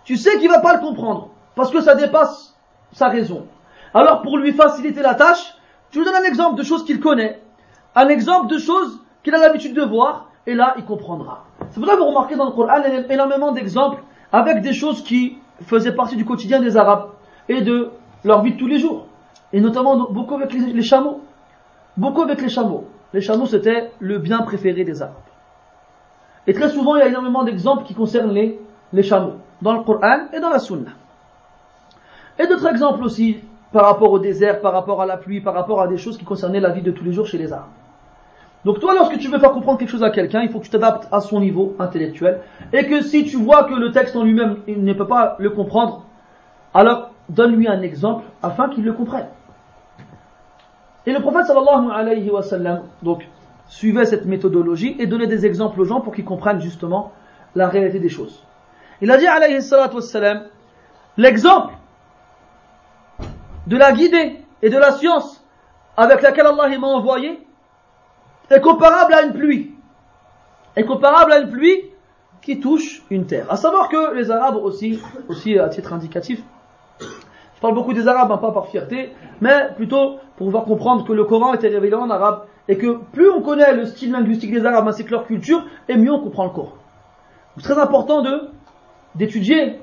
tu 0.04 0.16
sais 0.16 0.38
qu'il 0.38 0.48
va 0.48 0.60
pas 0.60 0.74
le 0.74 0.80
comprendre, 0.80 1.30
parce 1.54 1.70
que 1.70 1.80
ça 1.80 1.94
dépasse 1.94 2.54
sa 2.92 3.08
raison. 3.08 3.46
Alors, 3.94 4.22
pour 4.22 4.38
lui 4.38 4.52
faciliter 4.52 5.02
la 5.02 5.14
tâche, 5.14 5.54
tu 5.90 5.98
lui 5.98 6.04
donnes 6.04 6.22
un 6.22 6.28
exemple 6.28 6.58
de 6.58 6.62
choses 6.62 6.84
qu'il 6.84 7.00
connaît, 7.00 7.42
un 7.94 8.08
exemple 8.08 8.48
de 8.48 8.58
choses 8.58 9.00
qu'il 9.22 9.34
a 9.34 9.38
l'habitude 9.38 9.74
de 9.74 9.82
voir, 9.82 10.28
et 10.46 10.54
là, 10.54 10.74
il 10.78 10.84
comprendra. 10.84 11.44
C'est 11.70 11.80
pour 11.80 11.88
ça 11.88 11.94
que 11.94 12.00
vous 12.00 12.06
remarquez 12.06 12.36
dans 12.36 12.46
le 12.46 12.52
Coran 12.52 12.82
énormément 13.08 13.52
d'exemples 13.52 14.02
avec 14.32 14.62
des 14.62 14.72
choses 14.72 15.02
qui 15.02 15.38
faisaient 15.62 15.94
partie 15.94 16.16
du 16.16 16.24
quotidien 16.24 16.60
des 16.60 16.76
Arabes 16.76 17.10
et 17.48 17.60
de 17.60 17.90
leur 18.24 18.42
vie 18.42 18.52
de 18.52 18.58
tous 18.58 18.66
les 18.66 18.78
jours. 18.78 19.06
Et 19.52 19.60
notamment 19.60 20.10
beaucoup 20.10 20.36
avec 20.36 20.52
les 20.52 20.82
chameaux. 20.82 21.20
Beaucoup 22.00 22.22
avec 22.22 22.40
les 22.40 22.48
chameaux. 22.48 22.86
Les 23.12 23.20
chameaux, 23.20 23.44
c'était 23.44 23.90
le 23.98 24.18
bien 24.18 24.38
préféré 24.38 24.84
des 24.84 25.02
Arabes. 25.02 25.16
Et 26.46 26.54
très 26.54 26.70
souvent, 26.70 26.96
il 26.96 27.00
y 27.00 27.02
a 27.02 27.08
énormément 27.08 27.44
d'exemples 27.44 27.84
qui 27.84 27.92
concernent 27.92 28.32
les, 28.32 28.58
les 28.94 29.02
chameaux, 29.02 29.34
dans 29.60 29.74
le 29.74 29.82
Coran 29.82 30.20
et 30.32 30.40
dans 30.40 30.48
la 30.48 30.60
Sunna. 30.60 30.92
Et 32.38 32.46
d'autres 32.46 32.68
exemples 32.68 33.04
aussi, 33.04 33.40
par 33.70 33.84
rapport 33.84 34.10
au 34.12 34.18
désert, 34.18 34.62
par 34.62 34.72
rapport 34.72 35.02
à 35.02 35.04
la 35.04 35.18
pluie, 35.18 35.42
par 35.42 35.52
rapport 35.52 35.82
à 35.82 35.88
des 35.88 35.98
choses 35.98 36.16
qui 36.16 36.24
concernaient 36.24 36.58
la 36.58 36.70
vie 36.70 36.80
de 36.80 36.90
tous 36.90 37.04
les 37.04 37.12
jours 37.12 37.26
chez 37.26 37.36
les 37.36 37.52
Arabes. 37.52 37.68
Donc 38.64 38.80
toi, 38.80 38.94
lorsque 38.94 39.18
tu 39.18 39.28
veux 39.28 39.38
faire 39.38 39.52
comprendre 39.52 39.76
quelque 39.76 39.90
chose 39.90 40.02
à 40.02 40.08
quelqu'un, 40.08 40.40
il 40.40 40.48
faut 40.48 40.58
que 40.58 40.64
tu 40.64 40.70
t'adaptes 40.70 41.06
à 41.12 41.20
son 41.20 41.38
niveau 41.38 41.76
intellectuel, 41.78 42.40
et 42.72 42.86
que 42.86 43.02
si 43.02 43.24
tu 43.24 43.36
vois 43.36 43.64
que 43.64 43.74
le 43.74 43.92
texte 43.92 44.16
en 44.16 44.24
lui-même, 44.24 44.56
il 44.66 44.82
ne 44.82 44.94
peut 44.94 45.06
pas 45.06 45.36
le 45.38 45.50
comprendre, 45.50 46.06
alors 46.72 47.10
donne-lui 47.28 47.68
un 47.68 47.82
exemple 47.82 48.24
afin 48.42 48.70
qu'il 48.70 48.84
le 48.84 48.94
comprenne. 48.94 49.26
Et 51.06 51.12
le 51.12 51.20
prophète 51.20 51.46
sallallahu 51.46 51.90
alayhi 51.92 52.30
wa 52.30 52.42
sallam, 52.42 52.82
donc, 53.02 53.26
suivait 53.68 54.04
cette 54.04 54.26
méthodologie 54.26 54.96
et 54.98 55.06
donnait 55.06 55.26
des 55.26 55.46
exemples 55.46 55.80
aux 55.80 55.84
gens 55.84 56.00
pour 56.00 56.14
qu'ils 56.14 56.24
comprennent 56.24 56.60
justement 56.60 57.12
la 57.54 57.68
réalité 57.68 57.98
des 58.00 58.08
choses. 58.08 58.44
Il 59.00 59.10
a 59.10 59.16
dit 59.16 59.26
alayhi 59.26 59.62
salatu 59.62 59.96
wassalam, 59.96 60.44
l'exemple 61.16 61.74
de 63.66 63.76
la 63.76 63.92
guidée 63.92 64.44
et 64.62 64.68
de 64.68 64.76
la 64.76 64.92
science 64.92 65.42
avec 65.96 66.22
laquelle 66.22 66.46
Allah 66.46 66.78
m'a 66.78 66.86
envoyé 66.88 67.46
est 68.50 68.60
comparable 68.60 69.14
à 69.14 69.22
une 69.22 69.32
pluie. 69.32 69.74
Est 70.76 70.84
comparable 70.84 71.32
à 71.32 71.38
une 71.38 71.50
pluie 71.50 71.90
qui 72.42 72.60
touche 72.60 73.02
une 73.10 73.26
terre. 73.26 73.46
À 73.50 73.56
savoir 73.56 73.88
que 73.88 74.14
les 74.14 74.30
Arabes 74.30 74.56
aussi, 74.56 75.00
aussi 75.28 75.58
à 75.58 75.68
titre 75.68 75.92
indicatif, 75.92 76.42
je 77.60 77.62
parle 77.62 77.74
beaucoup 77.74 77.92
des 77.92 78.08
Arabes, 78.08 78.32
hein, 78.32 78.38
pas 78.38 78.52
par 78.52 78.68
fierté, 78.68 79.12
mais 79.42 79.68
plutôt 79.76 80.16
pour 80.38 80.46
pouvoir 80.46 80.64
comprendre 80.64 81.04
que 81.04 81.12
le 81.12 81.24
Coran 81.24 81.52
était 81.52 81.68
révélé 81.68 81.94
en 81.94 82.08
arabe 82.08 82.44
et 82.68 82.78
que 82.78 82.96
plus 83.12 83.28
on 83.28 83.42
connaît 83.42 83.74
le 83.74 83.84
style 83.84 84.12
linguistique 84.12 84.50
des 84.50 84.64
Arabes 84.64 84.88
ainsi 84.88 85.04
que 85.04 85.10
leur 85.10 85.26
culture, 85.26 85.66
et 85.86 85.98
mieux 85.98 86.10
on 86.10 86.20
comprend 86.20 86.44
le 86.44 86.52
Coran. 86.52 86.72
C'est 87.58 87.64
très 87.64 87.78
important 87.78 88.24
d'étudier 89.14 89.78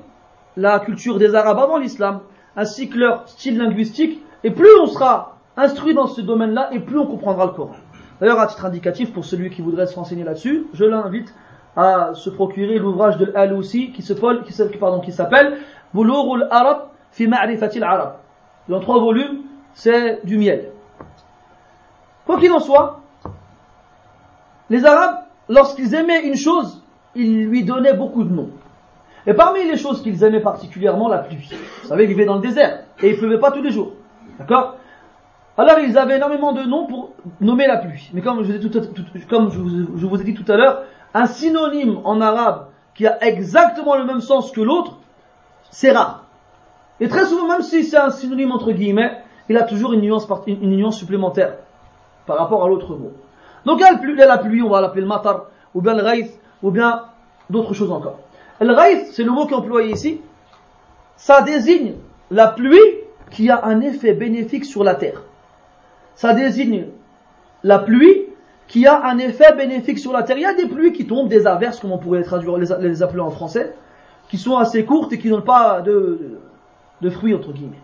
la 0.56 0.80
culture 0.80 1.18
des 1.18 1.36
Arabes 1.36 1.60
avant 1.60 1.78
l'islam, 1.78 2.22
ainsi 2.56 2.88
que 2.88 2.98
leur 2.98 3.28
style 3.28 3.56
linguistique, 3.56 4.20
et 4.42 4.50
plus 4.50 4.76
on 4.82 4.86
sera 4.86 5.36
instruit 5.56 5.94
dans 5.94 6.08
ce 6.08 6.20
domaine-là, 6.20 6.70
et 6.72 6.80
plus 6.80 6.98
on 6.98 7.06
comprendra 7.06 7.46
le 7.46 7.52
Coran. 7.52 7.76
D'ailleurs, 8.20 8.40
à 8.40 8.48
titre 8.48 8.64
indicatif, 8.64 9.12
pour 9.12 9.24
celui 9.24 9.50
qui 9.50 9.62
voudrait 9.62 9.86
se 9.86 9.94
renseigner 9.94 10.24
là-dessus, 10.24 10.66
je 10.74 10.84
l'invite 10.84 11.32
à 11.76 12.10
se 12.14 12.28
procurer 12.28 12.80
l'ouvrage 12.80 13.18
de 13.18 13.30
Al-Alousi 13.36 13.92
qui 13.92 14.02
s'appelle 14.02 15.58
Boulourul 15.94 16.48
Arab 16.50 16.88
fi 17.12 17.28
Arab. 17.82 18.14
Dans 18.68 18.80
trois 18.80 19.00
volumes, 19.00 19.42
c'est 19.74 20.24
du 20.24 20.38
miel. 20.38 20.70
Quoi 22.26 22.38
qu'il 22.38 22.52
en 22.52 22.58
soit, 22.58 23.00
les 24.70 24.84
Arabes, 24.84 25.20
lorsqu'ils 25.48 25.94
aimaient 25.94 26.26
une 26.26 26.36
chose, 26.36 26.82
ils 27.14 27.46
lui 27.46 27.64
donnaient 27.64 27.94
beaucoup 27.94 28.24
de 28.24 28.32
noms. 28.32 28.50
Et 29.26 29.34
parmi 29.34 29.64
les 29.64 29.76
choses 29.76 30.02
qu'ils 30.02 30.22
aimaient 30.24 30.40
particulièrement, 30.40 31.08
la 31.08 31.18
pluie. 31.18 31.48
Vous 31.82 31.88
savez, 31.88 32.04
ils 32.04 32.08
vivaient 32.08 32.26
dans 32.26 32.36
le 32.36 32.40
désert 32.40 32.80
et 33.02 33.10
il 33.10 33.16
pleuvait 33.16 33.38
pas 33.38 33.50
tous 33.50 33.62
les 33.62 33.70
jours. 33.70 33.92
D'accord? 34.38 34.76
Alors 35.56 35.80
ils 35.80 35.98
avaient 35.98 36.16
énormément 36.16 36.52
de 36.52 36.62
noms 36.62 36.86
pour 36.86 37.10
nommer 37.40 37.66
la 37.66 37.78
pluie. 37.78 38.10
Mais 38.14 38.20
comme 38.20 38.44
je 38.44 38.52
vous 38.52 38.54
ai 40.20 40.24
dit 40.24 40.34
tout 40.34 40.52
à 40.52 40.56
l'heure, 40.56 40.82
un 41.14 41.26
synonyme 41.26 42.00
en 42.04 42.20
arabe 42.20 42.68
qui 42.94 43.06
a 43.06 43.24
exactement 43.24 43.96
le 43.96 44.04
même 44.04 44.20
sens 44.20 44.52
que 44.52 44.60
l'autre, 44.60 44.98
c'est 45.70 45.90
rare. 45.90 46.27
Et 47.00 47.08
très 47.08 47.24
souvent, 47.26 47.46
même 47.46 47.62
si 47.62 47.84
c'est 47.84 47.96
un 47.96 48.10
synonyme 48.10 48.52
entre 48.52 48.72
guillemets, 48.72 49.18
il 49.48 49.56
a 49.56 49.62
toujours 49.62 49.92
une 49.92 50.00
nuance, 50.00 50.96
supplémentaire 50.96 51.54
par 52.26 52.36
rapport 52.36 52.64
à 52.64 52.68
l'autre 52.68 52.96
mot. 52.96 53.12
Donc 53.64 53.80
il 53.80 53.82
y 53.82 54.22
a 54.22 54.26
la 54.26 54.38
pluie, 54.38 54.62
on 54.62 54.68
va 54.68 54.80
l'appeler 54.80 55.02
le 55.02 55.06
matar, 55.06 55.46
ou 55.74 55.80
bien 55.80 55.94
le 55.94 56.02
raïs, 56.02 56.38
ou 56.62 56.70
bien 56.70 57.04
d'autres 57.48 57.74
choses 57.74 57.90
encore. 57.90 58.18
Le 58.60 58.72
raïs, 58.72 59.10
c'est 59.12 59.22
le 59.22 59.30
mot 59.30 59.46
qui 59.46 59.52
est 59.52 59.56
employé 59.56 59.92
ici, 59.92 60.20
ça 61.16 61.42
désigne 61.42 61.94
la 62.30 62.48
pluie 62.48 62.78
qui 63.30 63.50
a 63.50 63.64
un 63.64 63.80
effet 63.80 64.12
bénéfique 64.12 64.64
sur 64.64 64.84
la 64.84 64.94
terre. 64.94 65.22
Ça 66.14 66.34
désigne 66.34 66.86
la 67.62 67.78
pluie 67.78 68.24
qui 68.66 68.86
a 68.86 69.04
un 69.06 69.18
effet 69.18 69.54
bénéfique 69.56 69.98
sur 69.98 70.12
la 70.12 70.22
terre. 70.22 70.36
Il 70.36 70.42
y 70.42 70.46
a 70.46 70.54
des 70.54 70.66
pluies 70.66 70.92
qui 70.92 71.06
tombent, 71.06 71.28
des 71.28 71.46
averses, 71.46 71.80
comme 71.80 71.92
on 71.92 71.98
pourrait 71.98 72.22
traduire, 72.22 72.58
les, 72.58 73.02
appeler 73.02 73.20
en 73.20 73.30
français, 73.30 73.74
qui 74.28 74.36
sont 74.36 74.56
assez 74.56 74.84
courtes 74.84 75.12
et 75.12 75.18
qui 75.18 75.28
n'ont 75.28 75.40
pas 75.40 75.80
de, 75.80 76.38
de 77.00 77.10
fruits, 77.10 77.34
entre 77.34 77.52
guillemets. 77.52 77.80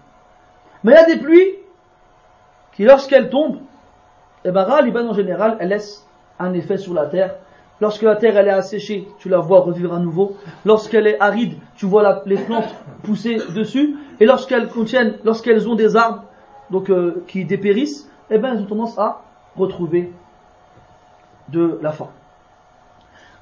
Mais 0.82 0.92
il 0.92 0.94
y 0.96 0.98
a 0.98 1.06
des 1.06 1.16
pluies 1.16 1.54
qui, 2.72 2.84
lorsqu'elles 2.84 3.30
tombent, 3.30 3.60
eh 4.44 4.50
ben, 4.50 4.66
en 4.68 5.14
général, 5.14 5.56
elles 5.60 5.68
laissent 5.68 6.06
un 6.38 6.52
effet 6.52 6.76
sur 6.76 6.94
la 6.94 7.06
terre. 7.06 7.36
Lorsque 7.80 8.02
la 8.02 8.16
terre 8.16 8.36
elle 8.36 8.48
est 8.48 8.52
asséchée, 8.52 9.08
tu 9.18 9.28
la 9.28 9.38
vois 9.38 9.60
revivre 9.60 9.94
à 9.94 9.98
nouveau. 9.98 10.36
Lorsqu'elle 10.64 11.06
est 11.06 11.20
aride, 11.20 11.54
tu 11.76 11.86
vois 11.86 12.22
les 12.24 12.36
plantes 12.36 12.72
pousser 13.02 13.38
dessus. 13.54 13.96
Et 14.20 14.26
lorsqu'elles 14.26 14.68
contiennent, 14.68 15.16
lorsqu'elles 15.24 15.68
ont 15.68 15.74
des 15.74 15.96
arbres 15.96 16.24
donc 16.70 16.88
euh, 16.88 17.24
qui 17.26 17.44
dépérissent, 17.44 18.08
eh 18.30 18.38
ben 18.38 18.54
elles 18.54 18.62
ont 18.62 18.66
tendance 18.66 18.98
à 18.98 19.22
retrouver 19.56 20.12
de 21.48 21.78
la 21.82 21.92
forme. 21.92 22.12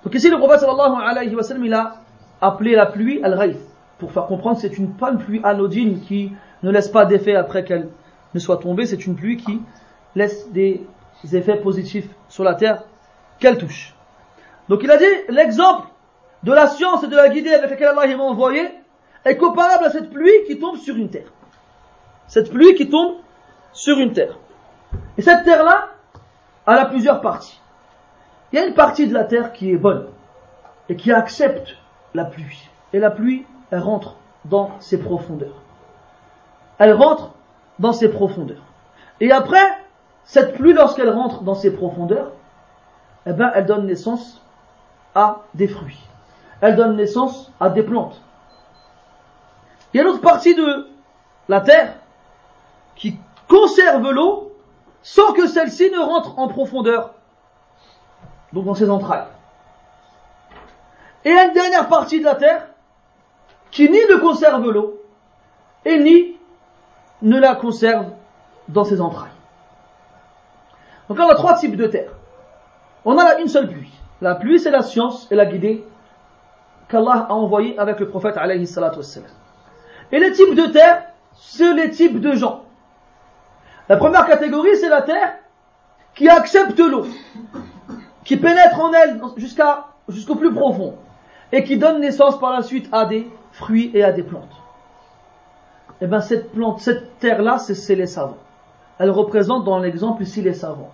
Donc 0.03 0.15
ici 0.15 0.31
le 0.31 0.39
prophète 0.39 0.61
sallallahu 0.61 1.03
alayhi 1.05 1.35
wa 1.35 1.43
sallam 1.43 1.65
il 1.65 1.75
a 1.75 1.97
appelé 2.41 2.75
la 2.75 2.87
pluie 2.87 3.23
al-ghayth 3.23 3.61
pour 4.03 4.11
faire 4.11 4.27
comprendre 4.27 4.59
c'est 4.59 4.79
une 4.79 4.95
pas 4.95 5.13
une 5.13 5.19
pluie 5.19 5.41
anodine 5.45 6.01
qui 6.01 6.33
ne 6.65 6.73
laisse 6.73 6.89
pas 6.89 7.07
d'effet 7.07 7.37
après 7.37 7.63
qu'elle 7.63 7.89
ne 8.35 8.41
soit 8.41 8.57
tombée, 8.57 8.85
c'est 8.85 9.07
une 9.07 9.15
pluie 9.15 9.37
qui 9.37 9.63
laisse 10.17 10.51
des 10.51 10.85
effets 11.33 11.55
positifs 11.55 12.09
sur 12.29 12.43
la 12.43 12.57
terre 12.57 12.83
qu'elle 13.39 13.59
touche. 13.59 13.95
Donc 14.69 14.81
il 14.83 14.91
a 14.91 14.97
dit 14.97 15.05
l'exemple 15.29 15.87
de 16.43 16.53
la 16.53 16.67
science 16.67 17.05
et 17.05 17.07
de 17.07 17.15
la 17.15 17.29
guidée 17.29 17.53
avec 17.55 17.71
laquelle 17.71 17.97
Allah 17.97 18.17
m'a 18.17 18.25
envoyé 18.25 18.63
est 19.25 19.37
comparable 19.37 19.85
à 19.85 19.91
cette 19.91 20.11
pluie 20.11 20.33
qui 20.49 20.59
tombe 20.59 20.79
sur 20.79 20.97
une 20.97 21.09
terre. 21.09 21.33
Cette 22.27 22.51
pluie 22.51 22.75
qui 22.75 22.89
tombe 22.89 23.19
sur 23.73 24.01
une 24.01 24.13
terre. 24.13 24.37
Et 25.17 25.23
cette 25.23 25.45
terre-là, 25.45 25.91
elle 26.67 26.75
a 26.75 26.87
plusieurs 26.87 27.21
parties. 27.21 27.61
Il 28.53 28.59
y 28.59 28.63
a 28.63 28.67
une 28.67 28.75
partie 28.75 29.07
de 29.07 29.15
la 29.15 29.23
terre 29.23 29.53
qui 29.53 29.71
est 29.71 29.77
bonne 29.77 30.09
et 30.89 30.97
qui 30.97 31.13
accepte 31.13 31.77
la 32.15 32.25
pluie. 32.25 32.69
Et 32.93 32.99
la 32.99 33.13
pluie, 33.13 33.47
elle 33.73 33.81
rentre 33.81 34.17
dans 34.45 34.79
ses 34.81 34.99
profondeurs. 34.99 35.55
Elle 36.79 36.93
rentre 36.93 37.31
dans 37.79 37.93
ses 37.93 38.11
profondeurs. 38.11 38.63
Et 39.21 39.33
après, 39.33 39.67
cette 40.25 40.55
pluie, 40.55 40.75
lorsqu'elle 40.75 41.11
rentre 41.11 41.43
dans 41.43 41.55
ses 41.55 41.73
profondeurs, 41.73 42.33
eh 43.27 43.33
ben, 43.33 43.51
elle 43.55 43.67
donne 43.67 43.87
naissance 43.87 44.43
à 45.15 45.41
des 45.55 45.69
fruits. 45.69 46.01
Elle 46.61 46.77
donne 46.77 46.97
naissance 46.97 47.51
à 47.61 47.71
des 47.71 47.83
plantes. 47.83 48.21
Il 49.93 49.97
y 49.97 50.01
a 50.01 50.03
une 50.03 50.11
autre 50.11 50.21
partie 50.21 50.55
de 50.55 50.89
la 51.49 51.61
terre 51.63 51.95
qui 52.95 53.19
conserve 53.49 54.11
l'eau 54.11 54.53
sans 55.03 55.33
que 55.33 55.47
celle-ci 55.47 55.91
ne 55.91 55.99
rentre 55.99 56.39
en 56.39 56.49
profondeur 56.49 57.15
donc 58.53 58.67
dans 58.67 58.75
ses 58.75 58.91
entrailles. 58.91 59.27
Et 61.25 61.31
une 61.31 61.53
dernière 61.55 61.89
partie 61.89 62.21
de 62.21 62.25
la 62.25 62.35
terre 62.35 62.67
qui 63.73 63.91
ni 63.91 63.99
ne 64.09 64.17
conserve 64.19 64.71
l'eau 64.71 65.03
et 65.85 65.99
ni 65.99 66.37
ne 67.23 67.41
la 67.41 67.57
conserve 67.57 68.07
dans 68.69 68.85
ses 68.85 69.01
entrailles. 69.01 69.31
Donc 71.09 71.19
on 71.19 71.29
a 71.29 71.35
trois 71.35 71.55
types 71.57 71.77
de 71.77 71.87
terre. 71.87 72.13
On 73.05 73.19
a 73.19 73.41
une 73.41 73.49
seule 73.49 73.69
pluie. 73.69 73.93
La 74.21 74.37
pluie, 74.37 74.61
c'est 74.61 74.71
la 74.71 74.83
science 74.83 75.27
et 75.33 75.35
la 75.35 75.47
guidée 75.47 75.85
qu'Allah 76.89 77.27
a 77.29 77.33
envoyée 77.33 77.77
avec 77.79 77.99
le 77.99 78.09
prophète 78.09 78.37
alayhi 78.37 78.69
Et 80.13 80.19
les 80.21 80.33
types 80.33 80.55
de 80.55 80.67
terre, 80.67 81.07
c'est 81.35 81.75
les 81.75 81.91
types 81.91 82.21
de 82.21 82.33
gens. 82.35 82.63
La 83.89 83.97
première 83.97 84.27
catégorie, 84.27 84.77
c'est 84.77 84.89
la 84.89 85.03
terre 85.03 85.35
qui 86.15 86.29
accepte 86.29 86.79
l'eau 86.79 87.07
qui 88.25 88.37
pénètre 88.37 88.81
en 88.81 88.93
elle 88.93 89.21
jusqu'au 90.09 90.35
plus 90.37 90.53
profond 90.53 90.95
et 91.51 91.65
qui 91.65 91.77
donne 91.77 92.01
naissance 92.01 92.39
par 92.39 92.53
la 92.53 92.63
suite 92.63 92.89
à 92.93 93.05
des 93.05 93.29
fruits 93.53 93.91
et 93.95 94.03
à 94.03 94.13
des 94.13 94.23
plantes. 94.23 94.63
Et 96.01 96.05
eh 96.05 96.07
bien 96.09 96.21
cette 96.21 96.51
plante, 96.51 96.81
cette 96.81 97.19
terre-là, 97.21 97.59
c'est 97.59 97.95
les 97.95 98.09
savants. 98.09 98.39
Elle 98.99 99.11
représente 99.11 99.65
dans 99.65 99.79
l'exemple 99.79 100.23
ici 100.23 100.43
les 100.43 100.55
savants. 100.55 100.91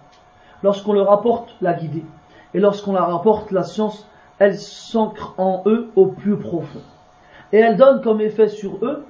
Lorsqu'on 0.62 0.92
leur 0.92 1.11
apporte 1.11 1.56
la 1.62 1.72
guidée 1.72 2.04
et 2.52 2.61
lorsqu'on 2.61 2.92
leur 2.92 3.14
apporte 3.14 3.50
la 3.50 3.62
science, 3.62 4.06
elle 4.38 4.59
s'ancre 4.59 5.34
en 5.38 5.62
eux 5.66 5.90
au 5.96 6.06
plus 6.06 6.36
profond. 6.36 6.80
Et 7.52 7.59
elle 7.59 7.76
donne 7.76 8.02
comme 8.02 8.20
effet 8.20 8.48
sur 8.48 8.84
eux 8.84 9.06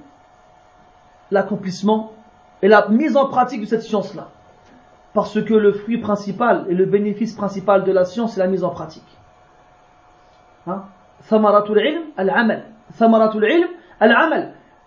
l'accomplissement 1.31 2.13
et 2.61 2.67
la 2.67 2.87
mise 2.87 3.17
en 3.17 3.27
pratique 3.27 3.61
de 3.61 3.65
cette 3.65 3.83
science-là. 3.83 4.29
Parce 5.13 5.41
que 5.43 5.53
le 5.53 5.73
fruit 5.73 5.97
principal 5.97 6.65
et 6.69 6.73
le 6.73 6.85
bénéfice 6.85 7.33
principal 7.33 7.83
de 7.83 7.91
la 7.91 8.05
science, 8.05 8.33
c'est 8.33 8.39
la 8.39 8.47
mise 8.47 8.63
en 8.63 8.69
pratique. 8.69 9.17
Hein? 10.67 10.83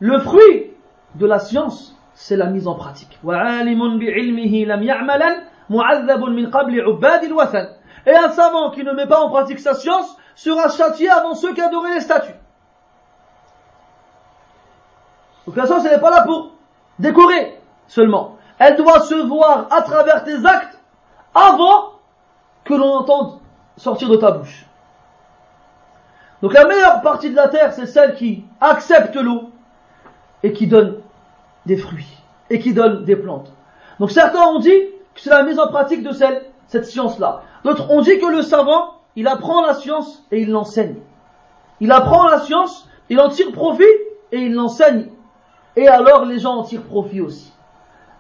Le 0.01 0.19
fruit 0.19 0.73
de 1.15 1.27
la 1.27 1.39
science, 1.39 1.97
c'est 2.15 2.37
la 2.37 2.47
mise 2.47 2.67
en 2.67 2.75
pratique. 2.75 3.19
Et 8.05 8.15
un 8.15 8.29
savant 8.31 8.71
qui 8.71 8.83
ne 8.85 8.93
met 8.93 9.07
pas 9.07 9.21
en 9.21 9.29
pratique 9.29 9.61
sa 9.61 9.75
science 9.75 10.17
sera 10.35 10.69
châtié 10.69 11.09
avant 11.09 11.35
ceux 11.35 11.55
qui 11.55 11.61
adoraient 11.61 11.95
les 11.95 12.01
statues. 12.01 12.35
Donc 15.47 15.57
la 15.57 15.67
science, 15.67 15.85
n'est 15.85 16.01
pas 16.01 16.11
là 16.11 16.23
pour 16.23 16.53
décorer 16.99 17.59
seulement 17.87 18.39
elle 18.63 18.77
doit 18.77 19.01
se 19.01 19.15
voir 19.15 19.67
à 19.71 19.83
travers 19.83 20.23
tes 20.23 20.47
actes 20.47 20.79
avant 21.35 21.95
que 22.65 22.75
l'on 22.75 22.99
entende 22.99 23.41
sortir 23.77 24.09
de 24.09 24.17
ta 24.17 24.31
bouche. 24.31 24.67
Donc 26.43 26.53
la 26.53 26.67
meilleure 26.67 27.01
partie 27.03 27.31
de 27.31 27.37
la 27.37 27.49
terre, 27.49 27.73
c'est 27.73 27.87
celle 27.87 28.15
qui 28.15 28.45
accepte 28.61 29.15
l'eau 29.17 29.51
et 30.43 30.53
qui 30.53 30.67
donne 30.67 30.99
des 31.67 31.77
fruits 31.77 32.19
et 32.51 32.59
qui 32.59 32.75
donne 32.75 33.05
des 33.05 33.17
plantes. 33.17 33.53
Donc 34.01 34.11
certains 34.11 34.47
ont 34.49 34.59
dit 34.59 34.81
que 35.15 35.21
c'est 35.21 35.31
la 35.31 35.45
mise 35.45 35.59
en 35.59 35.69
pratique 35.69 36.03
de 36.03 36.11
cette 36.11 36.85
science-là. 36.85 37.43
D'autres 37.65 37.91
ont 37.91 38.01
dit 38.01 38.19
que 38.19 38.27
le 38.27 38.43
savant, 38.43 38.95
il 39.15 39.29
apprend 39.29 39.63
la 39.63 39.75
science 39.75 40.25
et 40.33 40.41
il 40.41 40.51
l'enseigne. 40.51 40.97
Il 41.81 41.93
apprend 41.93 42.29
la 42.29 42.41
science, 42.41 42.89
il 43.09 43.21
en 43.21 43.29
tire 43.29 43.53
profit 43.53 43.85
et 44.33 44.39
il 44.39 44.55
l'enseigne. 44.55 45.09
Et 45.77 45.87
alors 45.87 46.25
les 46.25 46.39
gens 46.39 46.57
en 46.57 46.63
tirent 46.65 46.83
profit 46.83 47.21
aussi. 47.21 47.53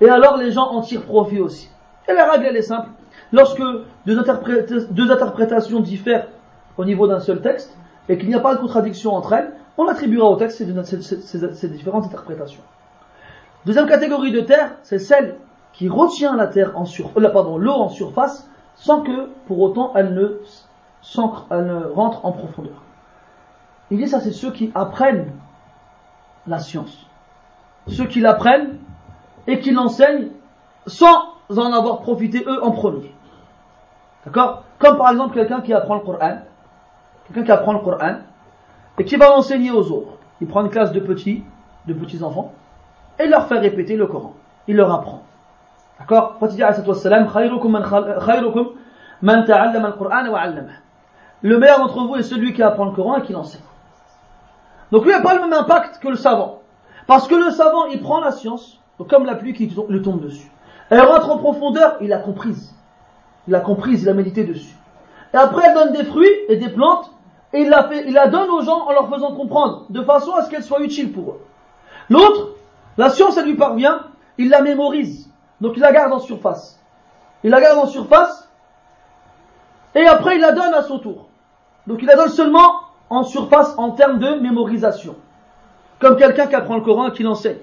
Et 0.01 0.09
alors 0.09 0.37
les 0.37 0.53
gens 0.53 0.71
en 0.71 0.81
tirent 0.81 1.03
profit 1.03 1.41
aussi. 1.41 1.69
Et 2.09 2.13
la 2.13 2.31
règle, 2.31 2.47
elle 2.47 2.57
est 2.57 2.63
simple. 2.63 2.89
Lorsque 3.33 3.63
deux, 4.07 4.19
interprétations 4.19 5.81
diffèrent 5.81 6.29
au 6.77 6.85
niveau 6.85 7.07
d'un 7.07 7.21
seul 7.21 7.41
texte, 7.41 7.77
et 8.09 8.19
qu'il 8.19 8.29
n'y 8.29 8.35
a 8.35 8.41
pas 8.41 8.55
de 8.55 8.61
contradiction 8.61 9.15
entre 9.15 9.33
elles, 9.33 9.53
on 9.79 9.87
attribuera 9.89 10.29
au 10.29 10.37
texte 10.37 10.63
ces, 10.85 11.69
différentes 11.69 12.05
interprétations. 12.07 12.63
Deuxième 13.65 13.87
catégorie 13.87 14.33
de 14.33 14.41
terre, 14.41 14.73
c'est 14.83 14.99
celle 14.99 15.37
qui 15.73 15.89
retient 15.89 16.37
la 16.37 16.47
terre 16.47 16.73
en 16.77 16.85
sur, 16.85 17.11
euh, 17.17 17.29
pardon, 17.29 17.57
l'eau 17.57 17.73
en 17.73 17.89
surface 17.89 18.49
sans 18.75 19.03
que 19.03 19.29
pour 19.47 19.61
autant 19.61 19.93
elle 19.95 20.15
ne, 20.15 21.85
rentre 21.95 22.25
en 22.25 22.33
profondeur. 22.33 22.83
Il 23.91 23.99
dit 23.99 24.09
ça, 24.09 24.21
c'est 24.21 24.33
ceux 24.33 24.51
qui 24.51 24.73
apprennent 24.75 25.33
la 26.47 26.59
science. 26.59 27.07
Ceux 27.87 28.07
qui 28.07 28.21
l'apprennent 28.21 28.79
et 29.47 29.61
qui 29.61 29.71
l'enseignent 29.71 30.29
sans 30.87 31.35
en 31.51 31.73
avoir 31.73 32.01
profité 32.01 32.45
eux 32.47 32.65
en 32.65 32.71
premier. 32.71 33.15
D'accord? 34.25 34.65
Comme 34.79 34.97
par 34.97 35.11
exemple 35.11 35.35
quelqu'un 35.35 35.61
qui 35.61 35.73
apprend 35.73 35.97
le 35.97 36.01
Coran, 36.01 36.39
quelqu'un 37.27 37.45
qui 37.45 37.53
apprend 37.53 37.73
le 37.73 37.81
Coran 37.81 38.17
et 38.99 39.05
qui 39.05 39.17
va 39.17 39.29
l'enseigner 39.29 39.71
aux 39.71 39.91
autres. 39.91 40.19
Il 40.41 40.47
prend 40.47 40.63
une 40.63 40.71
classe 40.71 40.93
de 40.93 41.01
petits, 41.01 41.45
de 41.87 41.95
petits 41.95 42.23
enfants 42.23 42.53
et 43.19 43.27
leur 43.27 43.47
fait 43.47 43.59
répéter 43.59 43.97
le 43.97 44.07
Coran. 44.07 44.35
Il 44.69 44.77
leur 44.77 44.93
apprend. 44.93 45.23
D'accord? 45.99 46.37
Le 51.43 51.59
meilleur 51.59 51.79
d'entre 51.79 52.07
vous 52.07 52.17
est 52.17 52.23
celui 52.23 52.53
qui 52.53 52.63
apprend 52.63 52.85
le 52.87 52.93
Coran 52.93 53.17
et 53.19 53.23
qui 53.23 53.33
l'enseigne. 53.33 53.63
Donc 54.91 55.05
lui 55.05 55.13
n'a 55.13 55.21
pas 55.21 55.35
le 55.35 55.41
même 55.41 55.53
impact 55.53 55.99
que 56.01 56.09
le 56.09 56.17
savant. 56.17 56.61
Parce 57.07 57.27
que 57.27 57.35
le 57.35 57.51
savant, 57.51 57.87
il 57.87 58.01
prend 58.01 58.21
la 58.21 58.31
science, 58.31 58.81
comme 59.09 59.27
la 59.27 59.35
pluie 59.35 59.53
qui 59.53 59.67
lui 59.89 60.03
tombe 60.03 60.21
dessus. 60.23 60.51
Elle 60.91 61.01
rentre 61.01 61.31
en 61.31 61.39
profondeur, 61.39 61.97
il 62.01 62.09
l'a 62.09 62.19
comprise. 62.19 62.75
Il 63.49 63.53
l'a 63.53 63.61
comprise, 63.61 64.03
il 64.03 64.09
a 64.09 64.15
médité 64.15 64.45
dessus. 64.45 64.77
Et 65.35 65.37
après, 65.37 65.67
elle 65.67 65.75
donne 65.75 65.93
des 65.93 66.05
fruits 66.05 66.31
et 66.49 66.57
des 66.57 66.69
plantes, 66.69 67.11
et 67.53 67.63
il 67.63 67.69
la, 67.69 67.85
fait, 67.85 68.05
il 68.07 68.15
la 68.15 68.29
donne 68.29 68.51
aux 68.51 68.63
gens 68.63 68.87
en 68.87 68.93
leur 68.93 69.11
faisant 69.11 69.35
comprendre, 69.35 69.87
de 69.91 70.03
façon 70.03 70.33
à 70.35 70.43
ce 70.43 70.51
qu'elle 70.51 70.63
soit 70.63 70.81
utile 70.81 71.13
pour 71.13 71.33
eux. 71.33 71.41
L'autre, 72.09 72.51
la 72.97 73.11
science, 73.11 73.37
elle 73.37 73.47
lui 73.47 73.57
parvient, 73.57 74.07
il 74.39 74.49
la 74.49 74.63
mémorise. 74.63 75.31
Donc 75.61 75.75
il 75.77 75.81
la 75.81 75.93
garde 75.93 76.13
en 76.13 76.19
surface. 76.19 76.81
Il 77.45 77.51
la 77.51 77.61
garde 77.61 77.79
en 77.79 77.87
surface, 77.87 78.49
et 79.95 80.07
après 80.07 80.37
il 80.37 80.41
la 80.41 80.53
donne 80.53 80.75
à 80.75 80.83
son 80.83 80.99
tour. 80.99 81.29
Donc 81.87 81.99
il 82.01 82.07
la 82.07 82.17
donne 82.17 82.29
seulement 82.29 82.81
en 83.11 83.25
surface 83.25 83.75
en 83.77 83.91
termes 83.91 84.19
de 84.19 84.41
mémorisation. 84.41 85.17
Comme 85.99 86.17
quelqu'un 86.17 86.47
qui 86.47 86.55
apprend 86.55 86.77
le 86.77 86.83
Coran 86.83 87.09
et 87.09 87.13
qui 87.13 87.23
l'enseigne. 87.23 87.59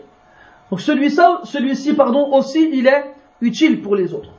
Donc 0.70 0.82
celui-ci, 0.82 1.22
celui 1.46 1.94
pardon, 1.94 2.32
aussi, 2.34 2.70
il 2.72 2.88
est 2.88 3.16
utile 3.42 3.82
pour 3.82 3.96
les 3.96 4.14
autres. 4.14 4.30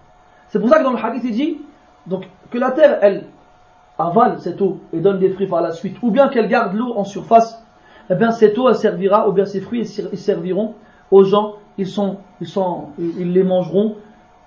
C'est 0.48 0.60
pour 0.60 0.68
ça 0.68 0.78
que 0.78 0.84
dans 0.84 0.92
le 0.92 1.04
hadith, 1.04 1.22
il 1.24 1.32
dit 1.32 1.58
donc, 2.06 2.28
que 2.50 2.58
la 2.58 2.70
terre, 2.70 2.98
elle, 3.02 3.26
avale 4.06 4.38
cette 4.40 4.60
eau 4.60 4.78
et 4.92 5.00
donne 5.00 5.18
des 5.18 5.30
fruits 5.30 5.46
par 5.46 5.60
la 5.60 5.72
suite, 5.72 5.96
ou 6.02 6.10
bien 6.10 6.28
qu'elle 6.28 6.48
garde 6.48 6.74
l'eau 6.74 6.94
en 6.96 7.04
surface, 7.04 7.62
eh 8.10 8.14
bien 8.14 8.30
cette 8.30 8.58
eau, 8.58 8.68
elle 8.68 8.74
servira, 8.74 9.28
ou 9.28 9.32
bien 9.32 9.44
ces 9.44 9.60
fruits, 9.60 9.86
ils 10.12 10.18
serviront 10.18 10.74
aux 11.10 11.24
gens, 11.24 11.56
ils, 11.78 11.86
sont, 11.86 12.18
ils, 12.40 12.46
sont, 12.46 12.86
ils 12.98 13.32
les 13.32 13.42
mangeront, 13.42 13.96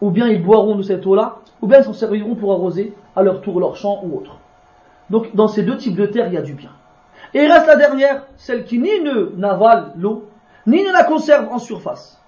ou 0.01 0.11
bien 0.11 0.27
ils 0.27 0.43
boiront 0.43 0.75
de 0.75 0.81
cette 0.81 1.05
eau-là, 1.07 1.37
ou 1.61 1.67
bien 1.67 1.79
ils 1.79 1.85
s'en 1.85 1.93
serviront 1.93 2.35
pour 2.35 2.51
arroser 2.51 2.93
à 3.15 3.23
leur 3.23 3.41
tour 3.41 3.59
leur 3.59 3.75
champ 3.75 4.01
ou 4.03 4.17
autre. 4.17 4.37
Donc 5.09 5.35
dans 5.35 5.47
ces 5.47 5.63
deux 5.63 5.77
types 5.77 5.95
de 5.95 6.05
terre, 6.05 6.27
il 6.27 6.33
y 6.33 6.37
a 6.37 6.41
du 6.41 6.53
bien. 6.53 6.71
Et 7.33 7.43
il 7.43 7.51
reste 7.51 7.67
la 7.67 7.75
dernière, 7.75 8.23
celle 8.37 8.65
qui 8.65 8.79
ni 8.79 8.99
ne 8.99 9.35
n'avale 9.37 9.93
l'eau, 9.95 10.27
ni 10.67 10.83
ne 10.83 10.91
la 10.91 11.03
conserve 11.03 11.47
en 11.51 11.59
surface. 11.59 12.21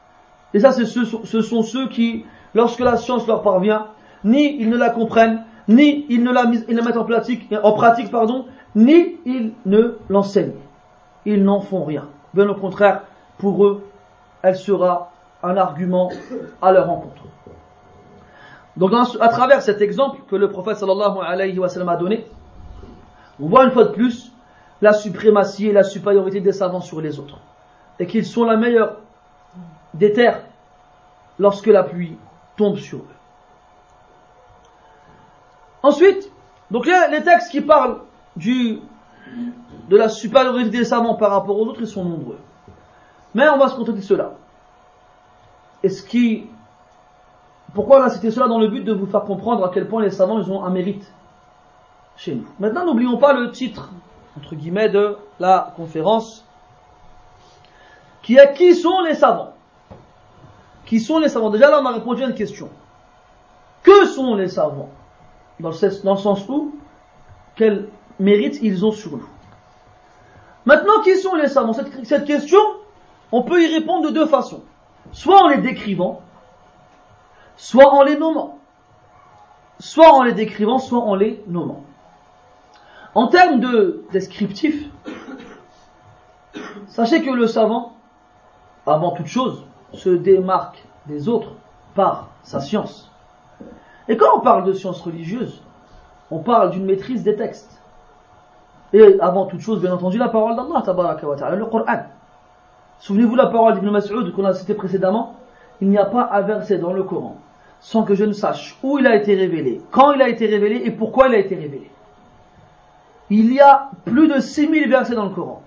Et 0.54 0.60
ça, 0.60 0.72
ce 0.72 1.42
sont 1.42 1.62
ceux 1.64 1.90
qui, 1.90 2.26
lorsque 2.54 2.80
la 2.80 2.98
science 2.98 3.28
leur 3.28 3.42
parvient, 3.42 3.88
ni 4.24 4.58
ils 4.60 4.70
ne 4.70 4.78
la 4.78 4.90
comprennent, 4.90 5.44
ni 5.68 6.06
ils 6.10 6.24
ne 6.24 6.32
la, 6.32 6.46
mettent 6.46 6.98
en 6.98 7.74
pratique, 7.74 8.12
pardon, 8.12 8.46
ni 8.76 9.18
ils 9.26 9.54
ne 9.66 9.98
l'enseignent. 10.10 10.54
Ils 11.26 11.44
n'en 11.44 11.62
font 11.62 11.84
rien. 11.84 12.08
Bien 12.34 12.48
au 12.50 12.56
contraire, 12.56 13.02
pour 13.38 13.66
eux, 13.66 13.84
elle 14.42 14.56
sera 14.56 15.12
un 15.42 15.58
argument 15.58 16.12
à 16.62 16.72
leur 16.72 16.88
rencontre. 16.88 17.24
Donc, 18.78 18.92
à 19.20 19.30
travers 19.30 19.62
cet 19.62 19.82
exemple 19.82 20.20
que 20.28 20.36
le 20.36 20.50
prophète 20.50 20.78
sallallahu 20.78 21.20
alayhi 21.26 21.58
wa 21.58 21.68
a 21.68 21.96
donné, 21.96 22.26
on 23.40 23.48
voit 23.48 23.64
une 23.64 23.72
fois 23.72 23.86
de 23.86 23.90
plus 23.90 24.32
la 24.82 24.94
suprématie 24.94 25.68
et 25.68 25.72
la 25.72 25.84
supériorité 25.84 26.42
des 26.42 26.52
savants 26.52 26.82
sur 26.82 27.00
les 27.02 27.20
autres. 27.20 27.40
Et 28.00 28.06
qu'ils 28.06 28.26
sont 28.26 28.44
la 28.44 28.58
meilleure 28.58 28.98
des 29.94 30.12
terres 30.12 30.42
lorsque 31.40 31.68
la 31.68 31.84
pluie 31.84 32.18
tombe 32.58 32.78
sur 32.78 33.00
eux. 33.00 33.15
Ensuite, 35.86 36.32
donc 36.72 36.88
les, 36.88 37.22
textes 37.22 37.52
qui 37.52 37.62
parlent 37.62 38.00
de 38.38 38.80
la 39.96 40.10
supériorité 40.10 40.80
des 40.80 40.84
savants 40.84 41.14
par 41.14 41.30
rapport 41.30 41.60
aux 41.60 41.68
autres, 41.68 41.82
ils 41.82 41.88
sont 41.88 42.04
nombreux. 42.04 42.40
Mais 43.36 43.48
on 43.50 43.60
va 43.60 43.68
se 43.68 43.76
contenter 43.76 44.00
de 44.00 44.04
cela. 44.04 44.32
Et 45.84 45.90
ce 45.90 46.02
qui, 46.02 46.48
pourquoi 47.76 48.00
on 48.00 48.02
a 48.02 48.10
cité 48.10 48.32
cela 48.32 48.48
dans 48.48 48.58
le 48.58 48.68
but 48.68 48.84
de 48.84 48.94
vous 48.94 49.06
faire 49.06 49.26
comprendre 49.26 49.64
à 49.64 49.70
quel 49.72 49.88
point 49.88 50.02
les 50.02 50.10
savants 50.10 50.40
ils 50.40 50.52
ont 50.52 50.64
un 50.64 50.72
mérite 50.72 51.06
chez 52.18 52.34
nous. 52.34 52.48
Maintenant, 52.60 52.84
n'oublions 52.84 53.20
pas 53.20 53.34
le 53.34 53.52
titre, 53.52 53.92
entre 54.40 54.56
guillemets, 54.56 54.90
de 54.90 55.20
la 55.40 55.72
conférence, 55.76 56.44
qui 58.24 58.38
est 58.38 58.54
Qui 58.56 58.74
sont 58.74 59.02
les 59.02 59.14
savants? 59.14 59.54
Qui 60.88 61.00
sont 61.00 61.20
les 61.20 61.30
savants? 61.30 61.52
Déjà 61.52 61.70
là, 61.70 61.80
on 61.80 61.86
a 61.86 61.92
répondu 61.92 62.24
à 62.24 62.26
une 62.26 62.34
question. 62.34 62.72
Que 63.84 64.06
sont 64.06 64.34
les 64.34 64.48
savants? 64.48 64.90
Dans 65.60 65.70
le, 65.70 66.18
sens 66.18 66.48
où, 66.50 66.76
quel 67.56 67.90
mérite 68.20 68.60
ils 68.62 68.86
ont 68.86 68.92
sur 68.92 69.12
nous 69.12 69.30
Maintenant, 70.66 71.02
qui 71.04 71.16
sont 71.18 71.36
les 71.36 71.48
savants? 71.48 71.74
Cette, 71.74 72.06
cette 72.06 72.26
question, 72.26 72.60
on 73.32 73.44
peut 73.44 73.64
y 73.64 73.74
répondre 73.74 74.08
de 74.08 74.14
deux 74.14 74.26
façons. 74.26 74.64
Soit 75.12 75.44
en 75.44 75.48
les 75.50 75.60
décrivant, 75.60 76.22
soit 77.56 77.94
en 77.94 78.04
les 78.04 78.18
nommant. 78.18 78.60
Soit 79.80 80.14
en 80.14 80.24
les 80.24 80.34
décrivant, 80.34 80.80
soit 80.80 81.00
en 81.00 81.16
les 81.16 81.44
nommant. 81.48 81.84
En 83.14 83.28
termes 83.28 83.60
de 83.60 84.06
descriptif, 84.12 84.90
sachez 86.88 87.22
que 87.24 87.32
le 87.32 87.48
savant, 87.48 87.94
avant 88.86 89.12
toute 89.12 89.28
chose, 89.28 89.66
se 89.94 90.10
démarque 90.10 90.84
des 91.08 91.30
autres 91.30 91.52
par 91.94 92.30
sa 92.44 92.60
science. 92.60 93.12
Et 94.08 94.18
quand 94.18 94.38
on 94.38 94.40
parle 94.40 94.66
de 94.66 94.74
science 94.74 95.02
religieuse, 95.02 95.62
on 96.32 96.40
parle 96.40 96.72
d'une 96.72 96.86
maîtrise 96.86 97.24
des 97.24 97.36
textes. 97.36 97.82
Et 98.94 99.20
avant 99.20 99.46
toute 99.46 99.62
chose, 99.62 99.82
bien 99.82 99.94
entendu, 99.94 100.18
la 100.18 100.30
parole 100.30 100.56
d'Allah, 100.56 101.56
le 101.56 101.66
Coran. 101.66 101.86
Souvenez-vous 103.00 103.36
la 103.36 103.48
parole 103.48 103.74
d'Ibn 103.76 103.90
Mas'ud 103.90 104.32
qu'on 104.34 104.46
a 104.46 104.54
cité 104.54 104.74
précédemment? 104.74 105.36
Il 105.82 105.90
n'y 105.90 105.98
a 105.98 106.06
pas 106.06 106.30
un 106.32 106.42
verset 106.42 106.78
dans 106.78 106.94
le 106.94 107.04
Coran 107.04 107.38
sans 107.86 108.04
que 108.04 108.16
je 108.16 108.24
ne 108.24 108.34
sache 108.34 108.78
où 108.82 108.98
il 108.98 109.06
a 109.06 109.16
été 109.16 109.36
révélé, 109.36 109.80
quand 109.92 110.14
il 110.14 110.22
a 110.22 110.28
été 110.28 110.48
révélé 110.48 110.82
et 110.86 110.92
pourquoi 110.92 111.28
il 111.28 111.36
a 111.36 111.38
été 111.38 111.54
révélé. 111.56 111.92
Il 113.30 113.54
y 113.54 113.60
a 113.60 113.92
plus 114.06 114.28
de 114.28 114.40
6000 114.40 114.90
versets 114.90 115.14
dans 115.14 115.26
le 115.26 115.30
Coran. 115.30 115.62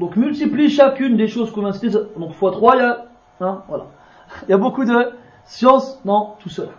Donc 0.00 0.16
multiplie 0.16 0.70
chacune 0.70 1.16
des 1.16 1.28
choses 1.28 1.52
qu'on 1.52 1.66
a 1.66 1.72
citées. 1.72 1.90
Donc 1.90 2.30
x 2.30 2.38
3, 2.40 2.76
il 2.76 2.78
y 2.78 2.82
a, 2.82 3.06
hein, 3.40 3.62
voilà. 3.68 3.84
il 4.48 4.50
y 4.50 4.54
a 4.54 4.56
beaucoup 4.56 4.84
de 4.84 5.12
science 5.50 5.98
dans 6.04 6.36
tout 6.38 6.48
cela. 6.48 6.70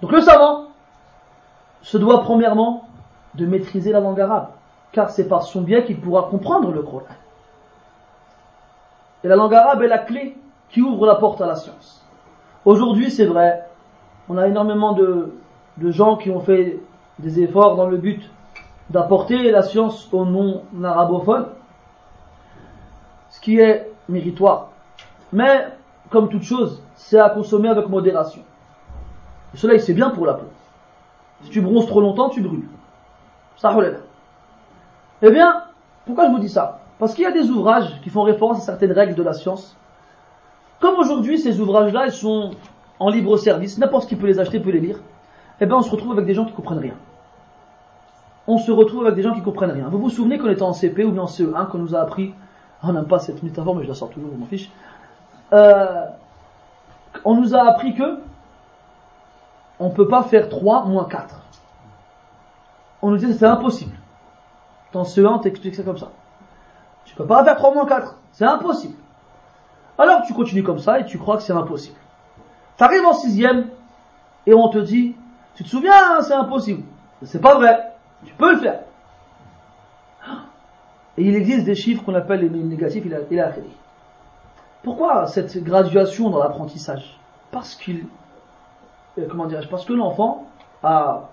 Donc 0.00 0.10
le 0.10 0.22
savant 0.22 0.68
se 1.82 1.98
doit 1.98 2.22
premièrement 2.22 2.88
de 3.34 3.44
maîtriser 3.44 3.92
la 3.92 4.00
langue 4.00 4.20
arabe, 4.20 4.48
car 4.92 5.10
c'est 5.10 5.28
par 5.28 5.42
son 5.42 5.60
biais 5.60 5.84
qu'il 5.84 6.00
pourra 6.00 6.28
comprendre 6.30 6.72
le 6.72 6.82
Coran. 6.82 7.02
Et 9.22 9.28
la 9.28 9.36
langue 9.36 9.54
arabe 9.54 9.82
est 9.82 9.88
la 9.88 9.98
clé 9.98 10.36
qui 10.70 10.80
ouvre 10.80 11.06
la 11.06 11.16
porte 11.16 11.42
à 11.42 11.46
la 11.46 11.56
science. 11.56 12.02
Aujourd'hui, 12.64 13.10
c'est 13.10 13.26
vrai, 13.26 13.66
on 14.30 14.38
a 14.38 14.48
énormément 14.48 14.94
de, 14.94 15.34
gens 15.78 16.16
qui 16.16 16.30
ont 16.30 16.40
fait 16.40 16.80
des 17.18 17.40
efforts 17.40 17.76
dans 17.76 17.86
le 17.86 17.98
but 17.98 18.30
d'apporter 18.88 19.50
la 19.50 19.62
science 19.62 20.08
aux 20.12 20.24
non-arabophones, 20.24 21.48
ce 23.28 23.40
qui 23.40 23.60
est 23.60 23.90
méritoire. 24.08 24.70
Mais, 25.32 25.68
comme 26.10 26.28
toute 26.28 26.42
chose, 26.42 26.82
c'est 26.94 27.18
à 27.18 27.30
consommer 27.30 27.68
avec 27.68 27.88
modération. 27.88 28.42
Le 29.52 29.58
soleil, 29.58 29.80
c'est 29.80 29.94
bien 29.94 30.10
pour 30.10 30.26
la 30.26 30.34
peau. 30.34 30.46
Si 31.42 31.50
tu 31.50 31.60
bronzes 31.60 31.86
trop 31.86 32.00
longtemps, 32.00 32.28
tu 32.28 32.42
brûles. 32.42 32.68
Ça 33.56 33.74
Eh 35.22 35.30
bien, 35.30 35.64
pourquoi 36.04 36.26
je 36.26 36.32
vous 36.32 36.38
dis 36.38 36.48
ça? 36.48 36.80
Parce 36.98 37.14
qu'il 37.14 37.24
y 37.24 37.26
a 37.26 37.32
des 37.32 37.48
ouvrages 37.50 38.00
qui 38.02 38.10
font 38.10 38.22
référence 38.22 38.58
à 38.58 38.60
certaines 38.60 38.92
règles 38.92 39.14
de 39.14 39.22
la 39.22 39.32
science. 39.32 39.76
Comme 40.80 40.96
aujourd'hui, 40.96 41.38
ces 41.38 41.60
ouvrages-là, 41.60 42.06
ils 42.06 42.12
sont 42.12 42.50
en 42.98 43.08
libre 43.08 43.36
service, 43.38 43.78
n'importe 43.78 44.08
qui 44.08 44.16
peut 44.16 44.26
les 44.26 44.38
acheter, 44.38 44.60
peut 44.60 44.70
les 44.70 44.80
lire 44.80 45.00
eh 45.60 45.66
bien 45.66 45.76
on 45.76 45.82
se 45.82 45.90
retrouve 45.90 46.12
avec 46.12 46.24
des 46.26 46.34
gens 46.34 46.44
qui 46.46 46.52
comprennent 46.52 46.78
rien. 46.78 46.94
on 48.46 48.58
se 48.58 48.72
retrouve 48.72 49.04
avec 49.04 49.14
des 49.14 49.22
gens 49.22 49.34
qui 49.34 49.42
comprennent 49.42 49.70
rien. 49.70 49.88
Vous 49.88 49.98
vous 49.98 50.10
souvenez 50.10 50.38
qu'on 50.38 50.48
était 50.48 50.62
en 50.62 50.72
CP 50.72 51.04
ou 51.04 51.12
bien 51.12 51.22
en 51.22 51.26
CE1 51.26 51.68
qu'on 51.68 51.78
nous 51.78 51.94
a 51.94 52.00
appris, 52.00 52.34
on 52.82 52.92
n'aime 52.92 53.06
pas 53.06 53.18
cette 53.18 53.42
métaphore 53.42 53.76
mais 53.76 53.84
je 53.84 53.88
la 53.88 53.94
sors 53.94 54.08
toujours, 54.10 54.30
je 54.32 54.38
m'en 54.38 54.46
fiche, 54.46 54.70
euh, 55.52 56.06
on 57.24 57.34
nous 57.34 57.54
a 57.54 57.62
appris 57.62 57.94
que 57.94 58.20
on 59.78 59.88
ne 59.88 59.94
peut 59.94 60.08
pas 60.08 60.22
faire 60.22 60.48
3 60.48 60.84
moins 60.84 61.06
4. 61.06 61.40
On 63.02 63.10
nous 63.10 63.16
dit 63.16 63.26
que 63.26 63.32
c'est 63.32 63.46
impossible. 63.46 63.96
Dans 64.92 65.04
CE1 65.04 65.26
on 65.26 65.38
t'explique 65.38 65.74
ça 65.74 65.82
comme 65.82 65.98
ça. 65.98 66.10
Tu 67.04 67.14
peux 67.14 67.26
pas 67.26 67.42
faire 67.44 67.56
3 67.56 67.74
moins 67.74 67.86
4, 67.86 68.16
c'est 68.32 68.44
impossible. 68.44 68.96
Alors 69.98 70.22
tu 70.22 70.34
continues 70.34 70.62
comme 70.62 70.78
ça 70.78 71.00
et 71.00 71.04
tu 71.04 71.18
crois 71.18 71.36
que 71.36 71.42
c'est 71.42 71.52
impossible. 71.52 71.98
Tu 72.76 72.84
arrives 72.84 73.04
en 73.04 73.12
sixième 73.12 73.68
et 74.46 74.54
on 74.54 74.68
te 74.68 74.78
dit, 74.78 75.16
tu 75.54 75.64
te 75.64 75.68
souviens, 75.68 75.92
hein, 75.92 76.22
c'est 76.22 76.34
impossible. 76.34 76.82
C'est 77.22 77.40
pas 77.40 77.54
vrai. 77.54 77.92
Tu 78.24 78.32
peux 78.34 78.52
le 78.52 78.58
faire. 78.58 78.80
Et 81.18 81.24
il 81.24 81.34
existe 81.34 81.64
des 81.64 81.74
chiffres 81.74 82.02
qu'on 82.02 82.14
appelle 82.14 82.40
les 82.40 82.48
négatifs, 82.48 83.04
il 83.04 83.40
a, 83.40 83.52
Pourquoi 84.82 85.26
cette 85.26 85.62
graduation 85.62 86.30
dans 86.30 86.38
l'apprentissage? 86.38 87.18
Parce 87.50 87.74
qu'il, 87.74 88.06
euh, 89.18 89.26
comment 89.28 89.46
dirais-je, 89.46 89.68
parce 89.68 89.84
que 89.84 89.92
l'enfant, 89.92 90.46
à 90.82 91.28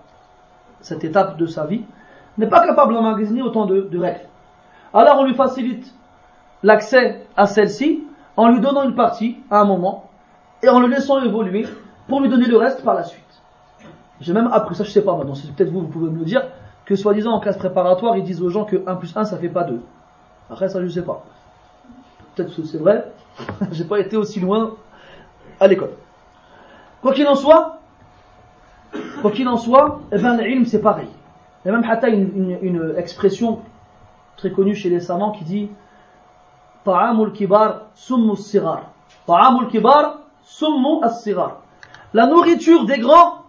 cette 0.80 1.04
étape 1.04 1.36
de 1.38 1.46
sa 1.46 1.64
vie, 1.64 1.82
n'est 2.36 2.46
pas 2.46 2.64
capable 2.66 2.92
d'emmagasiner 2.92 3.42
autant 3.42 3.66
de, 3.66 3.98
règles. 3.98 4.20
Alors 4.92 5.18
on 5.18 5.24
lui 5.24 5.34
facilite 5.34 5.92
l'accès 6.62 7.26
à 7.36 7.46
celle-ci 7.46 8.04
en 8.36 8.48
lui 8.48 8.60
donnant 8.60 8.84
une 8.84 8.94
partie 8.94 9.38
à 9.50 9.60
un 9.60 9.64
moment 9.64 10.08
et 10.62 10.68
en 10.68 10.80
le 10.80 10.88
laissant 10.88 11.22
évoluer 11.22 11.66
pour 12.06 12.20
lui 12.20 12.28
donner 12.28 12.46
le 12.46 12.56
reste 12.56 12.84
par 12.84 12.94
la 12.94 13.04
suite. 13.04 13.24
J'ai 14.20 14.32
même 14.32 14.48
appris 14.52 14.74
ça, 14.74 14.84
je 14.84 14.90
sais 14.90 15.02
pas 15.02 15.16
maintenant, 15.16 15.34
peut-être 15.56 15.70
vous, 15.70 15.80
vous 15.80 15.88
pouvez 15.88 16.10
me 16.10 16.18
le 16.18 16.24
dire, 16.24 16.46
que 16.84 16.96
soi-disant 16.96 17.32
en 17.32 17.40
classe 17.40 17.58
préparatoire, 17.58 18.16
ils 18.16 18.24
disent 18.24 18.42
aux 18.42 18.50
gens 18.50 18.64
que 18.64 18.82
1 18.86 18.96
plus 18.96 19.16
1 19.16 19.24
ça 19.24 19.36
fait 19.38 19.48
pas 19.48 19.64
2. 19.64 19.80
Après 20.50 20.68
ça, 20.68 20.82
je 20.82 20.88
sais 20.88 21.02
pas. 21.02 21.24
Peut-être 22.34 22.54
que 22.54 22.64
c'est 22.64 22.78
vrai, 22.78 23.12
j'ai 23.72 23.84
pas 23.84 23.98
été 24.00 24.16
aussi 24.16 24.40
loin 24.40 24.76
à 25.60 25.66
l'école. 25.66 25.92
Quoi 27.02 27.12
qu'il 27.12 27.26
en 27.26 27.34
soit, 27.34 27.80
quoi 29.22 29.30
qu'il 29.30 29.48
en 29.48 29.56
soit, 29.56 30.00
eh 30.12 30.18
ben, 30.18 30.36
l'ilm 30.36 30.64
c'est 30.64 30.80
pareil. 30.80 31.08
Il 31.64 31.68
y 31.68 31.74
a 31.74 31.78
même 31.78 32.30
une, 32.34 32.58
une, 32.62 32.94
expression 32.96 33.60
très 34.36 34.50
connue 34.50 34.74
chez 34.74 34.90
les 34.90 35.00
savants 35.00 35.32
qui 35.32 35.44
dit 35.44 35.70
Ta'amul 36.84 37.32
kibar 37.32 37.82
summu 37.94 38.36
sigar. 38.36 38.90
Ta'amul 39.26 39.68
kibar 39.68 40.20
summu 40.42 41.02
as-sigar. 41.02 41.58
La 42.14 42.26
nourriture 42.26 42.86
des 42.86 42.98
grands 42.98 43.42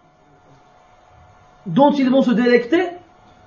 dont 1.66 1.92
ils 1.92 2.10
vont 2.10 2.22
se 2.22 2.32
délecter 2.32 2.90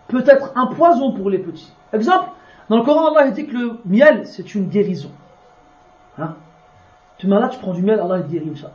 peut 0.09 0.25
être 0.27 0.53
un 0.57 0.67
poison 0.67 1.13
pour 1.13 1.29
les 1.29 1.39
petits. 1.39 1.73
Exemple, 1.93 2.31
dans 2.69 2.79
le 2.79 2.85
Coran, 2.85 3.15
Allah 3.15 3.31
dit 3.31 3.47
que 3.47 3.53
le 3.53 3.79
miel, 3.85 4.27
c'est 4.27 4.55
une 4.55 4.69
guérison. 4.69 5.11
Hein? 6.19 6.35
Tu 7.19 7.27
es 7.27 7.29
malade, 7.29 7.51
tu 7.51 7.59
prends 7.59 7.73
du 7.73 7.83
miel, 7.83 8.01
Allah 8.01 8.21
guérit 8.21 8.57
ça. 8.57 8.71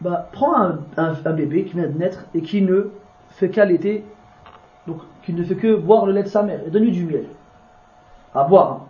Bah, 0.00 0.28
prends 0.32 0.54
un, 0.54 1.32
bébé 1.32 1.64
qui 1.64 1.74
vient 1.74 1.88
de 1.88 1.98
naître 1.98 2.24
et 2.34 2.42
qui 2.42 2.60
ne 2.62 2.90
fait 3.30 3.48
qu'allaiter, 3.48 4.04
donc 4.86 4.98
qui 5.24 5.32
ne 5.32 5.42
fait 5.42 5.56
que 5.56 5.74
boire 5.76 6.06
le 6.06 6.12
lait 6.12 6.22
de 6.22 6.28
sa 6.28 6.42
mère, 6.42 6.60
et 6.66 6.70
donne-lui 6.70 6.92
du 6.92 7.04
miel. 7.04 7.26
À 8.34 8.44
boire. 8.44 8.72
Hein. 8.72 8.80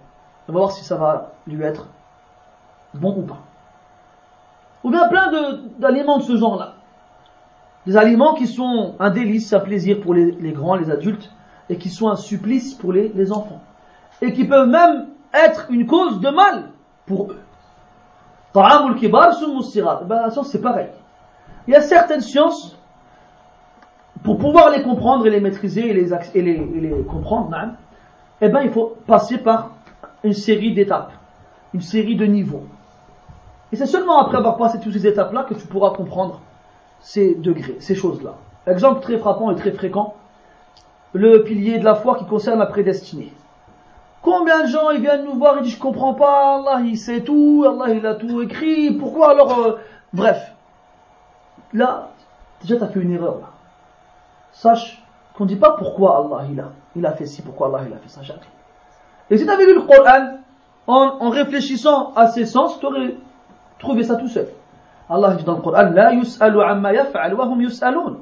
On 0.49 0.53
va 0.53 0.59
voir 0.59 0.73
si 0.73 0.85
ça 0.85 0.97
va 0.97 1.33
lui 1.47 1.63
être 1.63 1.87
bon 2.95 3.17
ou 3.19 3.23
pas. 3.23 3.39
Ou 4.85 4.91
bien 4.91 5.09
plein 5.09 5.31
d'aliments 5.79 6.19
de 6.19 6.23
ce 6.23 6.37
genre-là 6.37 6.75
des 7.87 7.97
aliments 7.97 8.35
qui 8.35 8.47
sont 8.47 8.95
un 8.99 9.11
délice, 9.11 9.53
un 9.53 9.61
plaisir 9.61 10.01
pour 10.01 10.13
les, 10.13 10.53
grands, 10.53 10.75
les 10.75 10.91
adultes, 10.91 11.31
et 11.71 11.77
qui 11.77 11.89
sont 11.89 12.09
un 12.09 12.17
supplice 12.17 12.75
pour 12.75 12.93
les, 12.93 13.33
enfants. 13.33 13.63
Et 14.21 14.33
qui 14.33 14.45
peuvent 14.45 14.69
même 14.69 15.07
être 15.33 15.67
une 15.71 15.87
cause 15.87 16.21
de 16.21 16.31
mal 16.31 16.71
pour 17.07 17.31
eux. 17.31 17.41
Ta'amul 18.53 18.97
kibar 18.97 19.31
Ben, 20.05 20.23
la 20.23 20.31
science, 20.31 20.49
c'est 20.49 20.61
pareil. 20.61 20.89
Il 21.67 21.75
y 21.75 21.77
a 21.77 21.81
certaines 21.81 22.21
sciences, 22.21 22.79
pour 24.23 24.39
pouvoir 24.39 24.71
les 24.71 24.83
comprendre 24.83 25.27
et 25.27 25.31
les 25.31 25.41
maîtriser 25.41 25.91
et 25.91 26.43
les, 26.43 27.05
comprendre, 27.09 27.55
eh 28.41 28.49
ben, 28.49 28.63
il 28.63 28.71
faut 28.71 28.97
passer 29.07 29.39
par 29.39 29.71
une 30.25 30.33
série 30.33 30.73
d'étapes, 30.73 31.13
une 31.75 31.81
série 31.81 32.17
de 32.17 32.25
niveaux. 32.25 32.65
Et 33.73 33.77
c'est 33.77 33.87
seulement 33.87 34.21
après 34.21 34.39
avoir 34.39 34.57
passé 34.57 34.79
toutes 34.81 34.93
ces 34.93 35.07
étapes-là 35.07 35.45
que 35.45 35.55
tu 35.55 35.67
pourras 35.67 35.91
comprendre 35.91 36.41
ces 37.01 37.35
degrés, 37.35 37.77
ces 37.81 37.95
choses-là. 37.95 38.37
Exemple 38.67 39.01
très 39.01 39.19
frappant 39.19 39.51
et 39.51 39.57
très 39.57 39.73
fréquent, 39.73 40.15
le 41.13 41.43
pilier 41.43 41.79
de 41.79 41.85
la 41.85 41.95
foi 41.95 42.17
qui 42.17 42.27
concerne 42.27 42.59
la 42.59 42.67
prédestinée. 42.67 43.33
Combien 44.27 44.65
de 44.65 44.67
gens 44.67 44.91
ils 44.91 45.01
viennent 45.01 45.25
nous 45.25 45.39
voir 45.39 45.59
et 45.59 45.63
disent 45.63 45.77
je 45.77 45.79
comprends 45.79 46.13
pas, 46.13 46.57
Allah 46.57 46.81
il 46.85 46.99
sait 46.99 47.21
tout, 47.21 47.65
Allah 47.65 47.95
il 47.95 48.05
a 48.05 48.17
tout 48.17 48.43
écrit, 48.43 48.91
pourquoi 48.91 49.31
alors 49.31 49.57
euh, 49.57 49.79
bref. 50.13 50.53
Là, 51.73 52.09
déjà 52.61 52.77
tu 52.77 52.83
as 52.83 52.89
fait 52.89 52.99
une 52.99 53.13
erreur. 53.13 53.53
Sache 54.51 55.01
qu'on 55.39 55.45
ne 55.45 55.49
dit 55.51 55.55
pas 55.55 55.77
pourquoi 55.79 56.17
Allah 56.17 56.45
il 56.51 56.59
a, 56.59 56.73
il 56.97 57.07
a 57.07 57.13
fait 57.13 57.27
ci, 57.27 57.41
pourquoi 57.41 57.69
Allah 57.69 57.85
il 57.87 57.95
a 57.95 57.99
fait 57.99 58.09
ça, 58.09 58.23
jamais. 58.23 58.41
Et 59.31 59.39
si 59.39 59.45
tu 59.45 59.51
avais 59.51 59.65
lu 59.65 59.75
le 59.75 59.83
Coran 59.83 60.39
en, 60.89 61.19
en 61.21 61.31
réfléchissant 61.31 62.13
à 62.17 62.27
ses 62.27 62.47
sens, 62.47 62.81
tu 62.81 62.87
aurais 62.87 63.15
trouvé 63.79 64.03
ça 64.03 64.17
tout 64.17 64.27
seul. 64.27 64.49
Allah 65.09 65.35
dit 65.35 65.45
dans 65.45 65.55
le 65.55 65.63
Coran, 65.63 65.91
La 65.95 66.15
yus'alu 66.15 66.61
amma 66.63 66.93
yaf'al 66.93 67.33
wa 67.33 67.45
hum 67.45 67.63
yus'alun. 67.63 68.17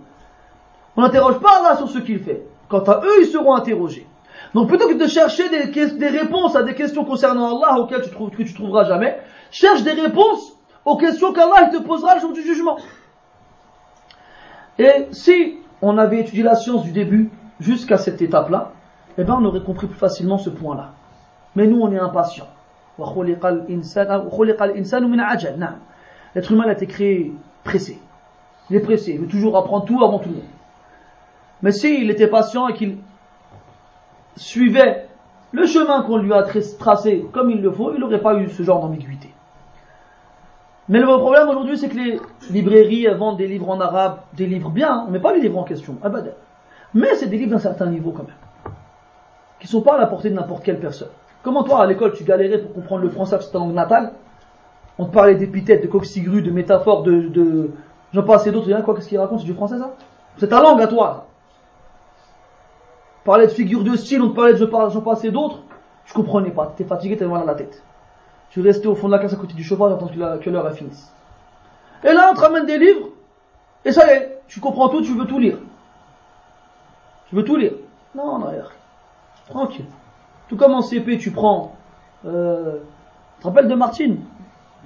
On 0.98 1.00
n'interroge 1.00 1.40
pas 1.40 1.60
Allah 1.60 1.76
sur 1.78 1.88
ce 1.88 1.96
qu'il 1.96 2.18
fait. 2.18 2.46
Quant 2.68 2.84
à 2.84 3.00
eux, 3.06 3.22
ils 3.22 3.26
seront 3.26 3.54
interrogés. 3.54 4.06
Donc 4.54 4.68
plutôt 4.68 4.88
que 4.88 4.94
de 4.94 5.06
chercher 5.08 5.48
des, 5.48 6.08
réponses 6.08 6.54
à 6.54 6.62
des 6.62 6.74
questions 6.74 7.04
concernant 7.04 7.56
Allah 7.56 7.80
auxquelles 7.80 8.02
tu 8.02 8.10
trouves, 8.10 8.30
trouveras 8.54 8.84
jamais, 8.84 9.18
cherche 9.50 9.82
des 9.82 9.92
réponses 9.92 10.56
aux 10.84 10.96
questions 10.96 11.32
qu'Allah 11.32 11.70
te 11.70 11.78
posera 11.82 12.14
le 12.14 12.20
jour 12.20 12.32
du 12.32 12.42
jugement. 12.42 12.78
Et 14.78 15.08
si 15.10 15.58
on 15.82 15.98
avait 15.98 16.20
étudié 16.20 16.44
la 16.44 16.54
science 16.54 16.84
du 16.84 16.92
début 16.92 17.30
jusqu'à 17.58 17.96
cette 17.96 18.22
étape-là, 18.22 18.72
eh 19.18 19.24
ben 19.24 19.36
on 19.40 19.44
aurait 19.44 19.62
compris 19.62 19.88
plus 19.88 19.98
facilement 19.98 20.38
ce 20.38 20.50
point-là. 20.50 20.92
Mais 21.56 21.66
nous, 21.66 21.80
on 21.80 21.90
est 21.92 21.98
impatients. 21.98 22.48
L'être 26.34 26.52
humain 26.52 26.64
a 26.66 26.72
été 26.72 26.86
créé 26.86 27.32
pressé. 27.64 28.00
Il 28.70 28.76
est 28.76 28.80
pressé, 28.80 29.12
il 29.12 29.20
veut 29.20 29.26
toujours 29.26 29.56
apprendre 29.56 29.84
tout 29.84 30.02
avant 30.02 30.18
tout 30.18 30.28
le 30.28 30.36
monde. 30.36 30.44
Mais 31.62 31.72
s'il 31.72 32.10
était 32.10 32.28
patient 32.28 32.68
et 32.68 32.74
qu'il 32.74 32.98
suivait 34.36 35.08
le 35.52 35.66
chemin 35.66 36.02
qu'on 36.02 36.16
lui 36.16 36.32
a 36.32 36.44
tracé 36.78 37.26
comme 37.32 37.50
il 37.50 37.62
le 37.62 37.70
faut, 37.70 37.92
il 37.94 38.00
n'aurait 38.00 38.20
pas 38.20 38.34
eu 38.34 38.48
ce 38.48 38.62
genre 38.62 38.80
d'ambiguïté. 38.80 39.30
Mais 40.88 40.98
le 40.98 41.06
problème 41.06 41.48
aujourd'hui, 41.48 41.78
c'est 41.78 41.88
que 41.88 41.96
les 41.96 42.20
librairies 42.50 43.06
vendent 43.16 43.38
des 43.38 43.46
livres 43.46 43.70
en 43.70 43.80
arabe, 43.80 44.18
des 44.34 44.46
livres 44.46 44.70
bien, 44.70 45.06
mais 45.08 45.18
pas 45.18 45.32
les 45.32 45.40
livres 45.40 45.58
en 45.58 45.64
question, 45.64 45.96
Mais 46.92 47.14
c'est 47.14 47.26
des 47.26 47.38
livres 47.38 47.52
d'un 47.52 47.58
certain 47.58 47.86
niveau 47.86 48.10
quand 48.10 48.24
même, 48.24 48.74
qui 49.60 49.66
ne 49.66 49.70
sont 49.70 49.80
pas 49.80 49.94
à 49.94 49.98
la 49.98 50.06
portée 50.06 50.28
de 50.28 50.34
n'importe 50.34 50.62
quelle 50.62 50.80
personne. 50.80 51.08
Comment 51.42 51.62
toi, 51.62 51.82
à 51.82 51.86
l'école, 51.86 52.12
tu 52.12 52.24
galérais 52.24 52.58
pour 52.58 52.74
comprendre 52.74 53.02
le 53.02 53.10
français, 53.10 53.36
c'est 53.40 53.52
ta 53.52 53.58
langue 53.58 53.74
natale, 53.74 54.12
on 54.98 55.06
te 55.06 55.12
parlait 55.12 55.34
d'épithètes, 55.36 55.82
de 55.82 55.88
coxigrues, 55.88 56.42
de 56.42 56.50
métaphores, 56.50 57.02
de, 57.02 57.70
j'en 58.12 58.22
passe 58.22 58.46
d'autres, 58.48 58.68
y 58.68 58.74
a 58.74 58.82
quoi, 58.82 58.94
qu'est-ce 58.94 59.08
qu'il 59.08 59.18
raconte, 59.18 59.40
c'est 59.40 59.46
du 59.46 59.54
français 59.54 59.78
ça? 59.78 59.94
C'est 60.36 60.48
ta 60.48 60.60
langue 60.60 60.82
à 60.82 60.86
toi. 60.86 61.28
Parlait 63.24 63.46
de 63.46 63.52
figures 63.52 63.84
de 63.84 63.96
style, 63.96 64.20
on 64.20 64.30
te 64.30 64.34
parlait 64.34 64.52
de 64.52 64.58
j'en 64.58 65.00
passais 65.00 65.30
d'autres, 65.30 65.62
je 66.04 66.12
comprenais 66.12 66.50
pas, 66.50 66.74
t'es 66.76 66.84
fatigué, 66.84 67.16
t'es 67.16 67.26
mal 67.26 67.40
dans 67.40 67.46
la 67.46 67.54
tête. 67.54 67.82
Tu 68.50 68.60
restais 68.60 68.86
au 68.86 68.94
fond 68.94 69.06
de 69.06 69.12
la 69.12 69.18
classe 69.18 69.32
à 69.32 69.36
côté 69.36 69.54
du 69.54 69.64
chauffage, 69.64 69.92
attends 69.92 70.08
que 70.08 70.50
l'heure 70.50 70.66
a 70.66 70.72
fini. 70.72 70.90
Et 72.04 72.12
là, 72.12 72.28
on 72.30 72.34
te 72.34 72.40
ramène 72.40 72.66
des 72.66 72.78
livres, 72.78 73.08
et 73.84 73.92
ça 73.92 74.06
y 74.06 74.16
est, 74.16 74.40
tu 74.46 74.60
comprends 74.60 74.90
tout, 74.90 75.00
tu 75.00 75.14
veux 75.14 75.24
tout 75.24 75.38
lire. 75.38 75.56
Tu 77.28 77.34
veux 77.34 77.44
tout 77.44 77.56
lire 77.56 77.72
Non, 78.14 78.38
non, 78.38 78.50
tranquille. 79.48 79.86
Tout 80.48 80.56
comme 80.56 80.74
en 80.74 80.82
CP, 80.82 81.16
tu 81.16 81.30
prends, 81.30 81.74
euh, 82.26 82.76
tu 83.36 83.42
te 83.42 83.48
rappelles 83.48 83.68
de 83.68 83.74
Martine? 83.74 84.20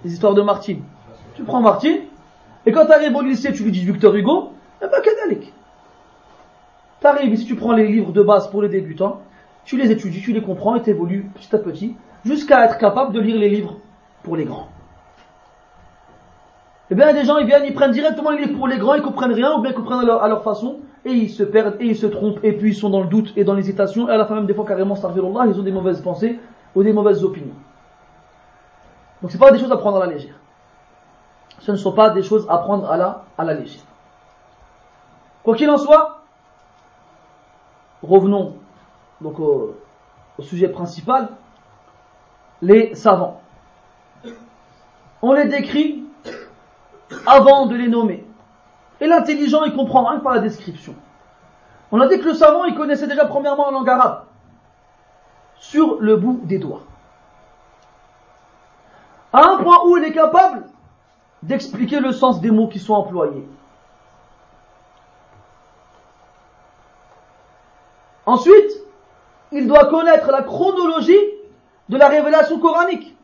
Les 0.04 0.12
histoires 0.12 0.34
de 0.34 0.42
Martine. 0.42 0.82
Tu 1.34 1.42
prends 1.42 1.60
Martine, 1.60 2.02
et 2.66 2.70
quand 2.70 2.86
tu 2.86 2.92
arrives 2.92 3.16
au 3.16 3.22
lycée, 3.22 3.52
tu 3.52 3.64
lui 3.64 3.72
dis 3.72 3.84
Victor 3.84 4.14
Hugo, 4.14 4.52
eh 4.80 4.86
ben, 4.86 5.00
Tu 5.02 5.52
arrives, 7.06 7.36
si 7.36 7.46
tu 7.46 7.54
prends 7.54 7.72
les 7.72 7.86
livres 7.86 8.12
de 8.12 8.22
base 8.22 8.50
pour 8.50 8.62
les 8.62 8.68
débutants, 8.68 9.20
tu 9.64 9.76
les 9.76 9.90
étudies, 9.90 10.20
tu 10.20 10.32
les 10.32 10.42
comprends 10.42 10.76
et 10.76 10.88
évolues 10.88 11.30
petit 11.34 11.54
à 11.54 11.58
petit, 11.58 11.96
jusqu'à 12.24 12.64
être 12.64 12.78
capable 12.78 13.12
de 13.12 13.20
lire 13.20 13.38
les 13.38 13.48
livres 13.48 13.76
pour 14.22 14.36
les 14.36 14.44
grands. 14.44 14.68
Eh 16.90 16.94
bien, 16.94 17.12
des 17.12 17.24
gens, 17.24 17.36
ils 17.36 17.46
viennent, 17.46 17.66
ils 17.66 17.74
prennent 17.74 17.92
directement 17.92 18.30
les 18.30 18.46
livres 18.46 18.56
pour 18.56 18.66
les 18.66 18.78
grands, 18.78 18.94
ils 18.94 19.02
comprennent 19.02 19.32
rien, 19.32 19.54
ou 19.56 19.60
bien 19.60 19.72
ils 19.72 19.74
comprennent 19.74 20.08
à 20.08 20.28
leur, 20.28 20.42
façon, 20.42 20.78
et 21.04 21.12
ils 21.12 21.28
se 21.28 21.42
perdent, 21.42 21.76
et 21.80 21.86
ils 21.86 21.96
se 21.96 22.06
trompent, 22.06 22.42
et 22.42 22.52
puis 22.52 22.70
ils 22.70 22.74
sont 22.74 22.88
dans 22.88 23.02
le 23.02 23.08
doute 23.08 23.32
et 23.36 23.44
dans 23.44 23.54
l'hésitation, 23.54 24.08
et 24.08 24.12
à 24.12 24.16
la 24.16 24.24
fin 24.24 24.36
même, 24.36 24.46
des 24.46 24.54
fois, 24.54 24.64
carrément, 24.64 24.94
ils 24.96 25.60
ont 25.60 25.62
des 25.62 25.70
mauvaises 25.70 26.00
pensées, 26.00 26.38
ou 26.74 26.82
des 26.82 26.92
mauvaises 26.92 27.22
opinions. 27.24 27.54
Donc 29.20 29.30
ce 29.30 29.36
pas 29.36 29.50
des 29.50 29.58
choses 29.58 29.72
à 29.72 29.76
prendre 29.76 29.96
à 29.96 30.06
la 30.06 30.12
légère. 30.12 30.34
Ce 31.60 31.72
ne 31.72 31.76
sont 31.76 31.92
pas 31.92 32.10
des 32.10 32.22
choses 32.22 32.46
à 32.48 32.58
prendre 32.58 32.90
à 32.90 32.96
la, 32.96 33.24
à 33.36 33.44
la 33.44 33.54
légère. 33.54 33.82
Quoi 35.42 35.56
qu'il 35.56 35.68
en 35.70 35.78
soit, 35.78 36.17
revenons 38.02 38.54
donc 39.20 39.38
au, 39.40 39.74
sujet 40.40 40.68
principal, 40.68 41.30
les 42.62 42.94
savants. 42.94 43.40
On 45.20 45.32
les 45.32 45.46
décrit 45.46 46.04
avant 47.26 47.66
de 47.66 47.74
les 47.74 47.88
nommer. 47.88 48.24
Et 49.00 49.06
l'intelligent, 49.06 49.64
il 49.64 49.74
comprend 49.74 50.04
rien 50.04 50.20
par 50.20 50.34
la 50.34 50.40
description. 50.40 50.94
On 51.90 52.00
a 52.00 52.06
dit 52.06 52.18
que 52.20 52.26
le 52.26 52.34
savant, 52.34 52.64
il 52.64 52.74
connaissait 52.76 53.06
déjà 53.06 53.24
premièrement 53.24 53.66
la 53.66 53.72
langue 53.72 53.88
arabe, 53.88 54.24
sur 55.56 56.00
le 56.00 56.16
bout 56.16 56.40
des 56.44 56.58
doigts. 56.58 56.82
À 59.32 59.44
un 59.44 59.56
point 59.58 59.78
où 59.86 59.96
il 59.96 60.04
est 60.04 60.12
capable 60.12 60.64
d'expliquer 61.42 62.00
le 62.00 62.12
sens 62.12 62.40
des 62.40 62.50
mots 62.50 62.68
qui 62.68 62.78
sont 62.78 62.94
employés. 62.94 63.46
Ensuite, 68.28 68.72
il 69.52 69.66
doit 69.66 69.86
connaître 69.86 70.30
la 70.30 70.42
chronologie 70.42 71.18
de 71.88 71.96
la 71.96 72.08
révélation 72.08 72.58
coranique. 72.58 73.16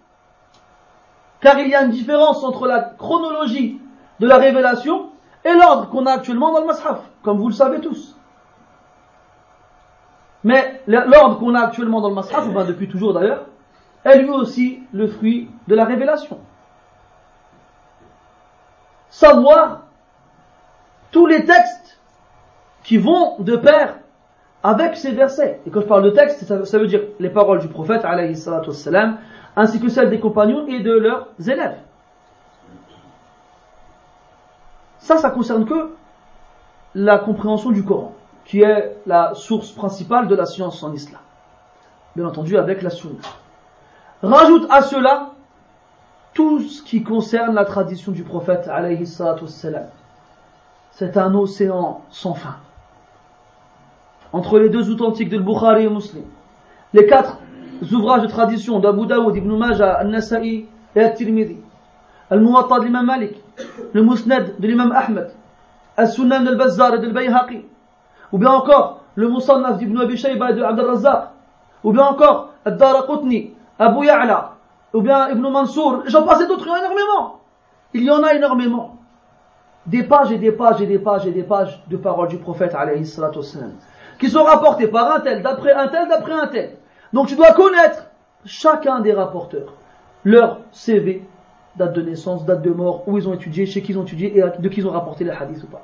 Car 1.42 1.58
il 1.58 1.68
y 1.68 1.74
a 1.74 1.82
une 1.82 1.90
différence 1.90 2.42
entre 2.42 2.66
la 2.66 2.80
chronologie 2.80 3.78
de 4.18 4.26
la 4.26 4.38
révélation 4.38 5.10
et 5.44 5.52
l'ordre 5.52 5.90
qu'on 5.90 6.06
a 6.06 6.12
actuellement 6.12 6.52
dans 6.52 6.60
le 6.60 6.64
Mashaf, 6.64 7.00
comme 7.22 7.38
vous 7.38 7.48
le 7.48 7.54
savez 7.54 7.82
tous. 7.82 8.16
Mais 10.42 10.80
l'ordre 10.86 11.38
qu'on 11.38 11.54
a 11.54 11.60
actuellement 11.60 12.00
dans 12.00 12.08
le 12.08 12.14
Mashaf, 12.14 12.48
ben 12.48 12.64
depuis 12.64 12.88
toujours 12.88 13.12
d'ailleurs, 13.12 13.44
est 14.04 14.16
lui 14.16 14.30
aussi 14.30 14.84
le 14.94 15.06
fruit 15.06 15.50
de 15.68 15.74
la 15.74 15.84
révélation. 15.84 16.38
Savoir 19.10 19.80
tous 21.10 21.26
les 21.26 21.44
textes 21.44 22.00
qui 22.84 22.96
vont 22.96 23.36
de 23.40 23.56
pair 23.56 23.96
avec 24.64 24.96
ces 24.96 25.12
versets. 25.12 25.60
Et 25.66 25.70
quand 25.70 25.82
je 25.82 25.86
parle 25.86 26.02
de 26.04 26.10
texte, 26.10 26.42
ça, 26.64 26.78
veut 26.78 26.86
dire 26.86 27.02
les 27.20 27.28
paroles 27.28 27.60
du 27.60 27.68
prophète, 27.68 28.04
ainsi 29.56 29.78
que 29.78 29.88
celles 29.90 30.08
des 30.10 30.18
compagnons 30.18 30.66
et 30.66 30.80
de 30.80 30.92
leurs 30.92 31.28
élèves. 31.46 31.76
Ça, 34.98 35.18
ça 35.18 35.30
concerne 35.30 35.66
que 35.66 35.90
la 36.94 37.18
compréhension 37.18 37.70
du 37.70 37.84
Coran, 37.84 38.14
qui 38.46 38.62
est 38.62 38.96
la 39.06 39.34
source 39.34 39.70
principale 39.70 40.28
de 40.28 40.34
la 40.34 40.46
science 40.46 40.82
en 40.82 40.94
islam. 40.94 41.20
Bien 42.16 42.24
entendu, 42.24 42.56
avec 42.56 42.80
la 42.80 42.88
sunna. 42.88 43.20
Rajoute 44.22 44.66
à 44.70 44.80
cela 44.80 45.32
tout 46.32 46.60
ce 46.60 46.82
qui 46.82 47.02
concerne 47.02 47.54
la 47.54 47.66
tradition 47.66 48.12
du 48.12 48.22
prophète, 48.22 48.66
wassalam. 48.66 49.88
C'est 50.90 51.18
un 51.18 51.34
océan 51.34 52.00
sans 52.08 52.32
fin 52.32 52.56
entre 54.34 54.58
les 54.58 54.68
deux 54.68 54.90
authentiques 54.90 55.28
de 55.28 55.38
Bukhari 55.38 55.84
et 55.84 55.88
Muslim, 55.88 56.24
les 56.92 57.06
quatre 57.06 57.38
ouvrages 57.92 58.22
de 58.22 58.26
tradition 58.26 58.80
d'Abu 58.80 59.06
Daoud, 59.06 59.36
Ibn 59.36 59.56
Majah, 59.56 59.92
Al-Nasa'i 59.92 60.66
et 60.96 61.00
Al-Tirmidhi, 61.00 61.58
Al-Muwatta 62.30 62.80
de 62.80 62.84
l'imam 62.86 63.06
Malik, 63.06 63.40
le 63.92 64.02
Musnad 64.02 64.58
de 64.58 64.66
l'imam 64.66 64.90
Ahmed, 64.90 65.30
Al-Sunan 65.96 66.48
al-Bazzar 66.48 66.98
de 66.98 67.10
Bayhaqi, 67.10 67.64
ou 68.32 68.38
bien 68.38 68.50
encore 68.50 69.04
le 69.14 69.28
Musannaf 69.28 69.78
d'Ibn 69.78 70.00
Abi 70.00 70.16
Shayba 70.16 70.52
de 70.52 70.62
Abd 70.62 70.80
al 70.80 71.28
ou 71.84 71.92
bien 71.92 72.04
encore 72.04 72.50
Al-Daraqutni, 72.64 73.52
Abu 73.78 74.04
Ya'la, 74.04 74.54
ou 74.94 75.00
bien 75.00 75.28
Ibn 75.28 75.42
Mansour, 75.42 76.02
j'en 76.06 76.24
passe 76.24 76.44
d'autres, 76.48 76.66
il 76.66 76.70
y 76.70 76.72
en 76.72 76.74
a 76.74 76.78
énormément. 76.80 77.40
Il 77.92 78.02
y 78.02 78.10
en 78.10 78.22
a 78.24 78.34
énormément. 78.34 78.96
Des 79.86 80.02
pages 80.02 80.32
et 80.32 80.38
des 80.38 80.50
pages 80.50 80.80
et 80.80 80.86
des 80.86 80.98
pages 80.98 81.24
et 81.24 81.30
des 81.30 81.44
pages 81.44 81.80
de 81.88 81.96
paroles 81.96 82.28
du 82.28 82.38
prophète 82.38 82.74
alayhi 82.74 83.06
salatu 83.06 83.40
qui 84.18 84.30
sont 84.30 84.44
rapportés 84.44 84.88
par 84.88 85.14
un 85.14 85.20
tel, 85.20 85.42
d'après 85.42 85.72
un 85.72 85.88
tel, 85.88 86.08
d'après 86.08 86.32
un 86.32 86.46
tel. 86.46 86.76
Donc 87.12 87.28
tu 87.28 87.36
dois 87.36 87.52
connaître 87.52 88.06
chacun 88.44 89.00
des 89.00 89.12
rapporteurs, 89.12 89.74
leur 90.24 90.60
CV, 90.72 91.24
date 91.76 91.92
de 91.92 92.02
naissance, 92.02 92.44
date 92.44 92.62
de 92.62 92.70
mort, 92.70 93.04
où 93.06 93.18
ils 93.18 93.28
ont 93.28 93.34
étudié, 93.34 93.66
chez 93.66 93.82
qui 93.82 93.92
ils 93.92 93.98
ont 93.98 94.02
étudié 94.04 94.38
et 94.38 94.42
de 94.42 94.68
qui 94.68 94.80
ils 94.80 94.86
ont 94.86 94.92
rapporté 94.92 95.24
les 95.24 95.30
hadiths 95.30 95.62
ou 95.64 95.66
pas. 95.66 95.82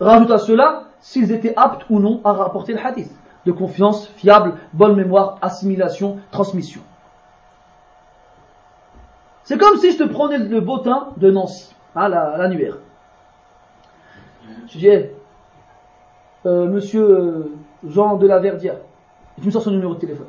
Rajoute 0.00 0.30
à 0.30 0.38
cela 0.38 0.84
s'ils 1.00 1.32
étaient 1.32 1.54
aptes 1.56 1.86
ou 1.90 2.00
non 2.00 2.20
à 2.24 2.32
rapporter 2.32 2.72
le 2.72 2.84
hadith. 2.84 3.10
De 3.44 3.52
confiance, 3.52 4.08
fiable, 4.16 4.54
bonne 4.72 4.96
mémoire, 4.96 5.38
assimilation, 5.40 6.18
transmission. 6.32 6.80
C'est 9.44 9.58
comme 9.58 9.78
si 9.78 9.92
je 9.92 9.98
te 9.98 10.02
prenais 10.02 10.38
le 10.38 10.60
bottin 10.60 11.10
de 11.18 11.30
Nancy, 11.30 11.72
hein, 11.94 12.08
l'annuaire. 12.08 12.78
Je 14.68 14.78
dis, 14.78 14.88
euh, 16.46 16.66
monsieur 16.66 17.02
euh, 17.02 17.52
Jean 17.88 18.16
de 18.16 18.26
la 18.26 18.38
Verdière, 18.38 18.76
et 19.36 19.40
tu 19.40 19.46
me 19.46 19.52
sors 19.52 19.62
son 19.62 19.70
numéro 19.70 19.94
de 19.94 20.00
téléphone. 20.00 20.26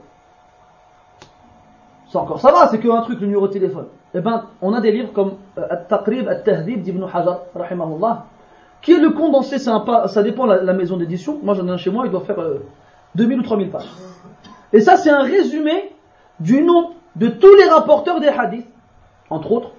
Ça 2.09 2.19
encore, 2.19 2.39
ça 2.39 2.51
va, 2.51 2.67
c'est 2.67 2.79
qu'un 2.79 3.01
truc, 3.01 3.19
le 3.19 3.27
numéro 3.27 3.47
de 3.47 3.53
téléphone. 3.53 3.87
Eh 4.13 4.21
ben, 4.21 4.45
on 4.61 4.73
a 4.73 4.79
des 4.79 4.91
livres 4.91 5.11
comme 5.11 5.33
euh, 5.57 5.67
At-Taqrib, 5.69 6.27
At-Tahdib 6.27 6.81
d'Ibn 6.81 7.03
Hajar, 7.03 7.41
rahimahullah, 7.53 8.25
qui 8.81 8.93
est 8.93 8.99
le 8.99 9.09
condensé, 9.09 9.59
sympa, 9.59 10.07
ça 10.07 10.23
dépend 10.23 10.47
de 10.47 10.53
la, 10.53 10.73
maison 10.73 10.97
d'édition. 10.97 11.39
Moi, 11.43 11.53
j'en 11.53 11.67
ai 11.67 11.71
un 11.71 11.77
chez 11.77 11.89
moi, 11.89 12.05
il 12.05 12.11
doit 12.11 12.21
faire 12.21 12.37
2000 13.15 13.39
ou 13.39 13.43
3000 13.43 13.69
pages. 13.69 13.89
Et 14.71 14.79
ça, 14.79 14.97
c'est 14.97 15.09
un 15.09 15.23
résumé 15.23 15.91
du 16.39 16.61
nom 16.61 16.91
de 17.15 17.27
tous 17.27 17.53
les 17.55 17.65
rapporteurs 17.65 18.19
des 18.19 18.27
hadiths, 18.27 18.67
entre 19.29 19.51
autres, 19.51 19.71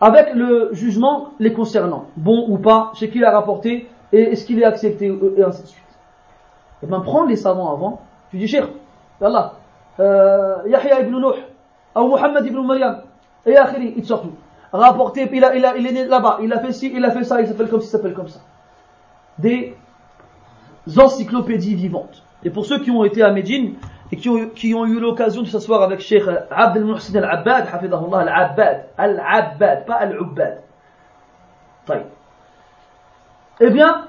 avec 0.00 0.34
le 0.34 0.70
jugement 0.72 1.30
les 1.38 1.52
concernant, 1.52 2.06
bon 2.16 2.46
ou 2.48 2.58
pas, 2.58 2.92
chez 2.94 3.10
qui 3.10 3.18
il 3.18 3.24
a 3.24 3.30
rapporté, 3.30 3.88
et 4.12 4.22
est-ce 4.22 4.46
qu'il 4.46 4.58
est 4.60 4.64
accepté, 4.64 5.06
et 5.36 5.42
ainsi 5.42 5.62
de 5.62 5.68
suite. 5.68 5.84
Et 6.82 6.86
bien, 6.86 7.00
prends 7.00 7.24
les 7.24 7.36
savants 7.36 7.72
avant, 7.72 8.02
tu 8.30 8.38
dis, 8.38 8.48
Cheikh, 8.48 8.64
Allah, 9.20 9.54
euh, 9.98 10.56
Yahya 10.66 11.00
ibn 11.00 11.16
Nuh, 11.16 11.34
ou 11.96 12.08
Muhammad 12.08 12.46
ibn 12.46 12.60
Maryam, 12.60 13.02
et 13.46 13.56
Akhiri, 13.56 13.94
il 13.96 14.04
sort 14.04 14.24
il, 14.72 15.44
a, 15.44 15.54
il, 15.56 15.64
a, 15.64 15.76
il 15.76 15.86
est 15.86 15.92
né 15.92 16.04
là-bas, 16.04 16.38
il 16.42 16.52
a 16.52 16.60
fait 16.60 16.72
ci, 16.72 16.92
il 16.94 17.04
a 17.04 17.10
fait 17.10 17.24
ça, 17.24 17.40
il 17.40 17.48
s'appelle 17.48 17.68
comme 17.68 17.80
ça, 17.80 17.86
il 17.86 17.90
s'appelle 17.90 18.14
comme 18.14 18.28
ça. 18.28 18.40
Des 19.38 19.76
encyclopédies 20.96 21.74
vivantes. 21.74 22.22
Et 22.44 22.50
pour 22.50 22.64
ceux 22.64 22.78
qui 22.80 22.90
ont 22.90 23.04
été 23.04 23.22
à 23.22 23.32
Médine, 23.32 23.74
et 24.12 24.16
qui 24.16 24.28
ont, 24.28 24.48
qui 24.48 24.74
ont 24.74 24.86
eu 24.86 24.98
l'occasion 24.98 25.42
de 25.42 25.46
s'asseoir 25.46 25.82
avec 25.82 26.00
Cheikh 26.00 26.24
Abd 26.50 26.76
al-Muhsin 26.76 27.16
al-Abbad, 27.16 27.68
al-Abbad, 27.72 28.86
al-Abbad, 28.96 29.86
pas 29.86 29.94
al-Ubbad. 29.94 30.62
Eh 33.60 33.70
bien, 33.70 34.06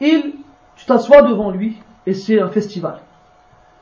il, 0.00 0.34
tu 0.76 0.86
t'assois 0.86 1.22
devant 1.22 1.50
lui, 1.50 1.78
et 2.06 2.14
c'est 2.14 2.40
un 2.40 2.48
festival. 2.48 3.00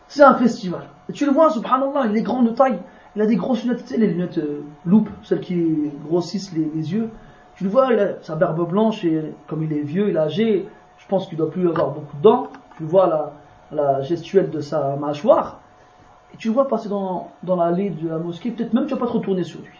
C'est 0.08 0.22
un 0.22 0.34
festival. 0.34 0.88
Et 1.08 1.12
tu 1.12 1.26
le 1.26 1.32
vois, 1.32 1.50
subhanallah, 1.50 2.06
il 2.06 2.16
est 2.16 2.22
grand 2.22 2.42
de 2.42 2.50
taille, 2.50 2.78
il 3.16 3.22
a 3.22 3.26
des 3.26 3.36
grosses 3.36 3.64
lunettes, 3.64 3.84
tu 3.84 3.94
sais, 3.94 3.96
les 3.96 4.08
lunettes 4.08 4.38
euh, 4.38 4.62
loupe, 4.84 5.08
celles 5.22 5.40
qui 5.40 5.90
grossissent 6.06 6.52
les, 6.52 6.92
yeux. 6.92 7.10
Tu 7.56 7.64
le 7.64 7.70
vois, 7.70 7.88
sa 8.22 8.36
barbe 8.36 8.68
blanche, 8.68 9.04
et 9.04 9.34
comme 9.46 9.62
il 9.62 9.72
est 9.72 9.82
vieux, 9.82 10.08
il 10.08 10.16
est 10.16 10.20
âgé, 10.20 10.68
je 10.98 11.06
pense 11.06 11.28
qu'il 11.28 11.36
doit 11.36 11.50
plus 11.50 11.68
avoir 11.68 11.90
beaucoup 11.90 12.16
de 12.16 12.22
dents. 12.22 12.48
Tu 12.76 12.84
vois 12.84 13.32
la, 13.70 14.02
gestuelle 14.02 14.50
de 14.50 14.60
sa 14.60 14.96
mâchoire, 14.96 15.60
et 16.34 16.36
tu 16.36 16.48
le 16.48 16.54
vois 16.54 16.68
passer 16.68 16.88
dans, 16.88 17.30
dans 17.42 17.56
l'allée 17.56 17.90
de 17.90 18.08
la 18.08 18.18
mosquée, 18.18 18.50
peut-être 18.50 18.74
même 18.74 18.86
tu 18.86 18.94
vas 18.94 19.00
pas 19.00 19.06
te 19.06 19.12
retourner 19.12 19.44
sur 19.44 19.60
lui. 19.60 19.78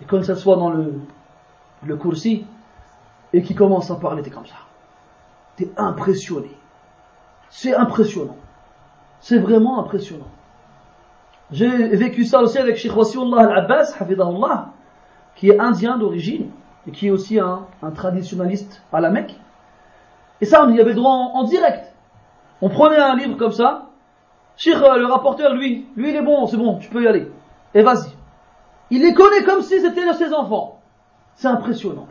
Et 0.00 0.04
quand 0.04 0.18
il 0.18 0.24
s'assoit 0.24 0.56
dans 0.56 0.70
le, 0.70 0.94
le 1.84 1.96
coursi, 1.96 2.44
et 3.32 3.42
qui 3.42 3.54
commence 3.54 3.90
à 3.90 3.96
parler, 3.96 4.22
t'es 4.22 4.30
comme 4.30 4.46
ça. 4.46 4.54
T'es 5.56 5.70
impressionné. 5.76 6.50
C'est 7.56 7.74
impressionnant. 7.74 8.36
C'est 9.18 9.38
vraiment 9.38 9.80
impressionnant. 9.80 10.28
J'ai 11.50 11.88
vécu 11.96 12.26
ça 12.26 12.42
aussi 12.42 12.58
avec 12.58 12.76
Sheikh 12.76 12.94
Wasiullah 12.94 13.48
al-Abbas, 13.50 13.94
qui 15.36 15.48
est 15.48 15.58
indien 15.58 15.96
d'origine, 15.96 16.50
et 16.86 16.90
qui 16.90 17.06
est 17.06 17.10
aussi 17.10 17.40
un, 17.40 17.66
traditionnaliste 17.94 18.82
à 18.92 19.00
la 19.00 19.08
Mecque. 19.08 19.34
Et 20.42 20.44
ça, 20.44 20.66
on 20.66 20.74
y 20.74 20.78
avait 20.78 20.92
droit 20.92 21.10
en, 21.10 21.44
direct. 21.44 21.94
On 22.60 22.68
prenait 22.68 22.98
un 22.98 23.16
livre 23.16 23.38
comme 23.38 23.52
ça, 23.52 23.86
Sheikh, 24.58 24.76
euh, 24.76 24.98
le 24.98 25.06
rapporteur, 25.06 25.54
lui, 25.54 25.86
lui 25.96 26.10
il 26.10 26.16
est 26.16 26.22
bon, 26.22 26.46
c'est 26.46 26.58
bon, 26.58 26.76
tu 26.76 26.90
peux 26.90 27.04
y 27.04 27.06
aller. 27.06 27.26
Et 27.72 27.80
vas-y. 27.80 28.10
Il 28.90 29.00
les 29.00 29.14
connaît 29.14 29.44
comme 29.44 29.62
si 29.62 29.80
c'était 29.80 30.12
ses 30.12 30.34
enfants. 30.34 30.82
C'est 31.36 31.48
impressionnant. 31.48 32.06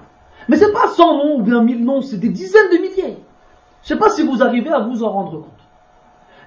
Mais 0.50 0.58
c'est 0.58 0.74
pas 0.74 0.88
100 0.88 1.18
noms 1.18 1.36
ou 1.38 1.44
bien 1.44 1.62
1000 1.62 1.86
noms, 1.86 2.02
c'est 2.02 2.18
des 2.18 2.30
dizaines 2.30 2.72
de 2.72 2.78
milliers. 2.78 3.20
Je 3.86 3.90
sais 3.94 4.00
pas 4.00 4.10
si 4.10 4.24
vous 4.24 4.42
arrivez 4.42 4.72
à 4.72 4.80
vous 4.80 5.04
en 5.04 5.12
rendre 5.12 5.32
compte. 5.32 5.52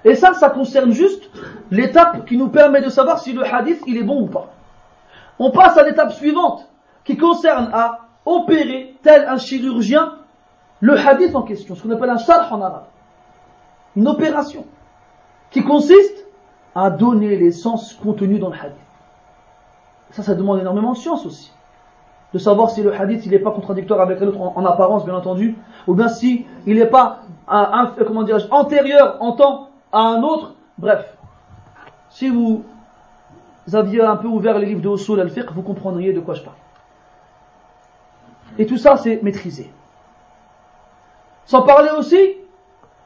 Et 0.03 0.15
ça, 0.15 0.33
ça 0.33 0.49
concerne 0.49 0.91
juste 0.91 1.29
l'étape 1.71 2.25
qui 2.25 2.35
nous 2.35 2.49
permet 2.49 2.81
de 2.81 2.89
savoir 2.89 3.19
si 3.19 3.31
le 3.31 3.45
hadith 3.45 3.81
il 3.87 3.97
est 3.97 4.03
bon 4.03 4.23
ou 4.23 4.27
pas. 4.27 4.49
On 5.39 5.49
passe 5.49 5.77
à 5.77 5.83
l'étape 5.83 6.11
suivante, 6.11 6.67
qui 7.05 7.15
concerne 7.15 7.69
à 7.73 8.07
opérer, 8.25 8.97
tel 9.03 9.25
un 9.25 9.37
chirurgien, 9.37 10.15
le 10.81 10.97
hadith 10.97 11.33
en 11.33 11.43
question, 11.43 11.75
ce 11.75 11.83
qu'on 11.83 11.91
appelle 11.91 12.09
un 12.09 12.17
sharh 12.17 12.51
en 12.51 12.61
arabe. 12.61 12.87
Une 13.95 14.09
opération 14.09 14.65
qui 15.49 15.63
consiste 15.63 16.25
à 16.75 16.89
donner 16.89 17.37
les 17.37 17.51
sens 17.51 17.93
contenus 17.93 18.41
dans 18.41 18.49
le 18.49 18.55
hadith. 18.55 18.75
Ça, 20.11 20.23
ça 20.23 20.35
demande 20.35 20.59
énormément 20.59 20.91
de 20.91 20.97
science 20.97 21.25
aussi. 21.25 21.53
De 22.33 22.37
savoir 22.39 22.69
si 22.69 22.83
le 22.83 22.93
hadith 22.93 23.25
il 23.25 23.31
n'est 23.31 23.39
pas 23.39 23.51
contradictoire 23.51 24.01
avec 24.01 24.19
l'autre 24.19 24.39
en, 24.39 24.53
en, 24.55 24.65
apparence, 24.65 25.05
bien 25.05 25.15
entendu, 25.15 25.57
ou 25.87 25.93
bien 25.95 26.07
si 26.07 26.45
il 26.65 26.75
n'est 26.75 26.85
pas 26.85 27.19
un, 27.47 27.91
comment 28.05 28.25
antérieur 28.51 29.17
en 29.19 29.31
temps 29.33 29.69
à 29.91 29.99
un 29.99 30.21
autre. 30.21 30.53
Bref, 30.77 31.17
si 32.09 32.29
vous 32.29 32.63
aviez 33.73 34.01
un 34.01 34.15
peu 34.15 34.27
ouvert 34.27 34.57
les 34.59 34.67
livres 34.67 34.81
de 34.81 34.89
Usul 34.89 35.19
al-Fiqh, 35.19 35.51
vous 35.51 35.63
comprendriez 35.63 36.13
de 36.13 36.19
quoi 36.19 36.35
je 36.35 36.43
parle. 36.43 36.55
Et 38.57 38.65
tout 38.65 38.77
ça, 38.77 38.97
c'est 38.97 39.21
maîtrisé. 39.23 39.71
Sans 41.45 41.63
parler 41.63 41.89
aussi, 41.97 42.35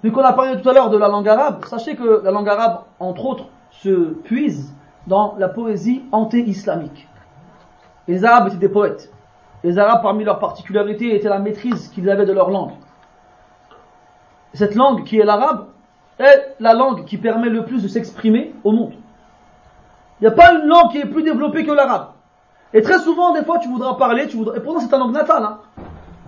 vu 0.04 0.12
qu'on 0.12 0.22
a 0.22 0.34
parlé 0.34 0.62
tout 0.62 0.68
à 0.70 0.74
l'heure 0.74 0.90
de 0.90 0.98
la 0.98 1.08
langue 1.08 1.28
arabe, 1.28 1.66
sachez 1.66 1.96
que 1.96 2.22
la 2.24 2.32
langue 2.32 2.50
arabe, 2.50 2.82
entre 3.00 3.26
autres, 3.26 3.46
se 3.72 4.14
puise 4.24 4.74
dans 5.08 5.36
la 5.38 5.50
poésie 5.50 6.04
anté-islamique. 6.12 7.08
Les 8.08 8.26
Arabes 8.26 8.48
étaient 8.48 8.58
des 8.58 8.70
poètes. 8.70 9.12
Les 9.64 9.80
Arabes, 9.80 10.02
parmi 10.02 10.24
leurs 10.24 10.40
particularités, 10.40 11.16
étaient 11.16 11.30
la 11.30 11.40
maîtrise 11.40 11.90
qu'ils 11.90 12.10
avaient 12.10 12.26
de 12.26 12.34
leur 12.34 12.50
langue. 12.50 12.74
Cette 14.54 14.76
langue 14.76 15.04
qui 15.04 15.20
est 15.20 15.24
l'arabe 15.24 15.68
est 16.20 16.56
la 16.60 16.74
langue 16.74 17.06
qui 17.06 17.18
permet 17.18 17.50
le 17.50 17.66
plus 17.66 17.82
de 17.82 17.88
s'exprimer 17.88 18.54
au 18.64 18.72
monde. 18.72 18.94
Il 20.20 20.24
n'y 20.24 20.28
a 20.28 20.32
pas 20.32 20.54
une 20.54 20.68
langue 20.68 20.92
qui 20.92 21.00
est 21.00 21.06
plus 21.06 21.24
développée 21.24 21.66
que 21.66 21.72
l'arabe. 21.72 22.10
Et 22.74 22.82
très 22.82 23.00
souvent, 23.00 23.34
des 23.34 23.44
fois, 23.44 23.60
tu 23.60 23.68
voudras 23.68 23.96
parler, 23.96 24.28
tu 24.28 24.38
voudras... 24.38 24.56
et 24.56 24.60
pourtant 24.60 24.80
c'est 24.80 24.90
ta 24.90 24.98
langue 24.98 25.14
natale. 25.14 25.44
Hein. 25.44 25.60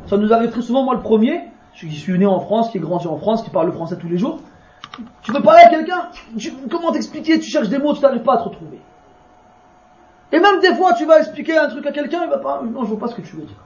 Ça 0.08 0.18
nous 0.18 0.32
arrive 0.32 0.52
très 0.52 0.62
souvent, 0.62 0.84
moi 0.84 0.96
le 0.96 1.02
premier, 1.02 1.42
je 1.74 1.88
suis 1.88 2.18
né 2.18 2.26
en 2.26 2.40
France, 2.40 2.70
qui 2.70 2.78
est 2.78 2.82
grandi 2.82 3.08
en 3.08 3.18
France, 3.18 3.44
qui 3.44 3.50
parle 3.50 3.68
le 3.68 3.74
français 3.74 3.98
tous 3.98 4.08
les 4.08 4.18
jours. 4.18 4.40
Tu 5.24 5.32
veux 5.32 5.42
parler 5.42 5.62
à 5.66 5.70
quelqu'un, 5.70 6.10
comment 6.72 6.92
t'expliquer, 6.92 7.40
tu 7.40 7.50
cherches 7.50 7.70
des 7.70 7.80
mots, 7.80 7.94
tu 7.94 8.02
n'arrives 8.02 8.22
pas 8.22 8.36
à 8.36 8.38
te 8.38 8.44
retrouver. 8.44 8.80
Et 10.32 10.40
même 10.40 10.60
des 10.60 10.74
fois, 10.76 10.94
tu 10.94 11.06
vas 11.06 11.20
expliquer 11.20 11.58
un 11.58 11.68
truc 11.68 11.86
à 11.86 11.92
quelqu'un, 11.92 12.24
il 12.24 12.30
va 12.30 12.40
pas, 12.40 12.62
non, 12.64 12.84
je 12.84 12.90
vois 12.90 13.00
pas 13.00 13.08
ce 13.08 13.16
que 13.16 13.22
tu 13.22 13.36
veux 13.36 13.44
dire. 13.44 13.58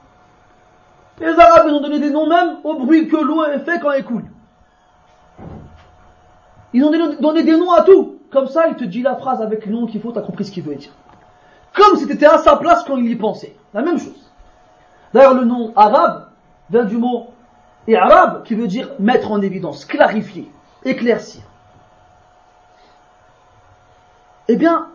les 1.20 1.38
Arabes, 1.38 1.66
ils 1.68 1.74
ont 1.74 1.80
donné 1.80 1.98
des 1.98 2.10
noms 2.10 2.28
même 2.28 2.58
au 2.64 2.74
bruit 2.74 3.08
que 3.08 3.16
l'eau 3.16 3.42
fait 3.64 3.80
quand 3.80 3.90
elle 3.90 4.04
coule. 4.04 4.24
Ils 6.72 6.84
ont 6.84 6.90
donné 7.20 7.42
des 7.42 7.56
noms 7.56 7.72
à 7.72 7.82
tout. 7.82 8.18
Comme 8.30 8.46
ça, 8.46 8.68
il 8.68 8.76
te 8.76 8.84
dit 8.84 9.02
la 9.02 9.16
phrase 9.16 9.42
avec 9.42 9.66
le 9.66 9.72
nom 9.72 9.86
qu'il 9.86 10.00
faut, 10.00 10.12
tu 10.12 10.18
as 10.18 10.22
compris 10.22 10.44
ce 10.44 10.52
qu'il 10.52 10.62
veut 10.62 10.76
dire. 10.76 10.92
Comme 11.74 11.96
si 11.96 12.06
tu 12.06 12.12
étais 12.12 12.26
à 12.26 12.38
sa 12.38 12.56
place 12.56 12.84
quand 12.84 12.96
il 12.96 13.10
y 13.10 13.16
pensait. 13.16 13.56
La 13.74 13.82
même 13.82 13.98
chose. 13.98 14.30
D'ailleurs, 15.12 15.34
le 15.34 15.44
nom 15.44 15.72
arabe 15.74 16.28
vient 16.70 16.84
du 16.84 16.96
mot 16.96 17.30
et 17.88 17.96
arabe 17.96 18.44
qui 18.44 18.54
veut 18.54 18.68
dire 18.68 18.90
mettre 18.98 19.32
en 19.32 19.40
évidence, 19.40 19.84
clarifier, 19.84 20.50
éclaircir. 20.84 21.42
Eh 24.48 24.56
bien, 24.56 24.88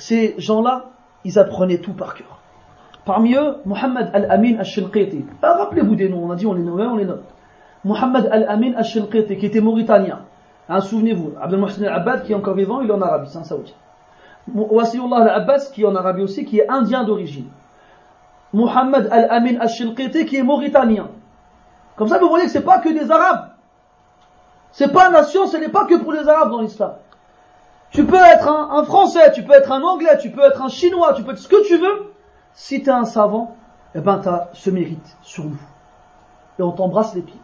ces 0.00 0.34
gens-là, 0.38 0.86
ils 1.24 1.38
apprenaient 1.38 1.78
tout 1.78 1.92
par 1.92 2.14
cœur. 2.14 2.40
Parmi 3.04 3.34
eux, 3.34 3.56
Mohammed 3.64 4.10
Al-Amin 4.12 4.58
Al-Shinqiti. 4.58 5.24
Ah, 5.42 5.54
rappelez-vous 5.58 5.94
des 5.94 6.08
noms, 6.08 6.24
on 6.24 6.30
a 6.30 6.36
dit 6.36 6.46
on 6.46 6.54
les 6.54 6.62
nomme, 6.62 6.80
on 6.80 6.96
les 6.96 7.04
note. 7.04 7.24
Mohammed 7.84 8.28
Al-Amin 8.30 8.74
Al-Shinqiti, 8.76 9.36
qui 9.36 9.46
était 9.46 9.60
mauritanien. 9.60 10.20
Hein, 10.68 10.80
Souvenez-vous, 10.80 11.32
Abdel 11.40 11.58
Mohsen 11.58 11.84
Al-Abbad, 11.84 12.24
qui 12.24 12.32
est 12.32 12.34
encore 12.34 12.54
vivant, 12.54 12.80
il 12.80 12.88
est 12.88 12.92
en 12.92 13.00
Arabie, 13.02 13.28
c'est 13.30 13.38
un 13.38 13.44
Saoudien. 13.44 13.74
Wasiullah 14.54 15.16
Al-Abbas, 15.16 15.70
qui 15.72 15.82
est 15.82 15.86
en 15.86 15.94
Arabie 15.94 16.22
aussi, 16.22 16.44
qui 16.44 16.58
est 16.58 16.68
indien 16.68 17.04
d'origine. 17.04 17.46
Mohammed 18.52 19.08
Al-Amin 19.10 19.58
Al-Shinqiti, 19.60 20.26
qui 20.26 20.36
est 20.36 20.42
mauritanien. 20.42 21.08
Comme 21.96 22.08
ça, 22.08 22.18
vous 22.18 22.28
voyez 22.28 22.46
que 22.46 22.50
c'est 22.50 22.64
pas 22.64 22.78
que 22.78 22.88
des 22.88 23.10
Arabes. 23.10 23.50
C'est 24.72 24.92
pas 24.92 25.10
nation, 25.10 25.46
ce 25.46 25.56
n'est 25.56 25.68
pas 25.68 25.84
que 25.84 25.96
pour 25.96 26.12
les 26.12 26.28
Arabes 26.28 26.50
dans 26.50 26.60
l'islam. 26.60 26.92
Tu 27.90 28.04
peux 28.04 28.16
être 28.16 28.48
un, 28.48 28.84
Français, 28.84 29.32
tu 29.32 29.42
peux 29.42 29.52
être 29.52 29.72
un 29.72 29.82
Anglais, 29.82 30.16
tu 30.20 30.30
peux 30.30 30.42
être 30.42 30.62
un 30.62 30.68
Chinois, 30.68 31.12
tu 31.14 31.24
peux 31.24 31.32
être 31.32 31.38
ce 31.38 31.48
que 31.48 31.66
tu 31.66 31.76
veux. 31.76 32.12
Si 32.52 32.82
tu 32.82 32.88
es 32.88 32.92
un 32.92 33.04
savant, 33.04 33.56
eh 33.94 34.00
ben 34.00 34.18
tu 34.18 34.28
as 34.28 34.48
ce 34.52 34.70
mérite 34.70 35.16
sur 35.22 35.44
nous. 35.44 35.60
Et 36.58 36.62
on 36.62 36.70
t'embrasse 36.72 37.14
les 37.14 37.22
pieds. 37.22 37.40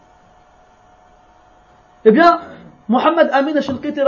Eh 2.05 2.12
bien, 2.12 2.40
Mohamed 2.89 3.28
Amin 3.32 3.56
Ashilqiti, 3.56 4.01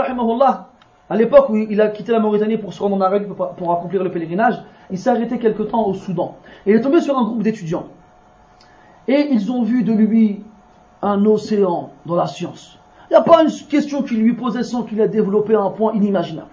à 1.11 1.17
l'époque 1.17 1.49
où 1.49 1.57
il 1.57 1.81
a 1.81 1.89
quitté 1.89 2.13
la 2.13 2.21
Mauritanie 2.21 2.59
pour 2.59 2.73
se 2.73 2.83
rendre 2.83 2.97
en 2.97 3.01
Arabie 3.01 3.27
pour, 3.27 3.73
accomplir 3.73 4.05
le 4.05 4.11
pèlerinage, 4.11 4.63
il 4.91 4.99
s'est 4.99 5.11
arrêté 5.11 5.39
quelque 5.39 5.63
temps 5.65 5.87
au 5.87 5.95
Soudan. 5.95 6.37
Il 6.67 6.77
est 6.77 6.81
tombé 6.81 7.01
sur 7.01 7.19
un 7.19 7.25
groupe 7.25 7.43
d'étudiants. 7.43 7.87
Et 9.09 9.29
ils 9.31 9.51
ont 9.51 9.63
vu 9.63 9.83
de 9.83 9.93
lui 9.93 10.45
un 11.03 11.25
océan 11.25 11.91
dans 12.07 12.15
la 12.15 12.27
science. 12.27 12.78
Il 13.11 13.15
n'y 13.15 13.17
a 13.17 13.23
pas 13.23 13.43
une 13.43 13.51
question 13.69 14.03
qui 14.03 14.17
lui 14.17 14.35
posait 14.35 14.63
sans 14.63 14.83
qu'il 14.83 15.01
ait 15.01 15.09
développé 15.09 15.55
un 15.55 15.71
point 15.71 15.95
inimaginable. 15.95 16.51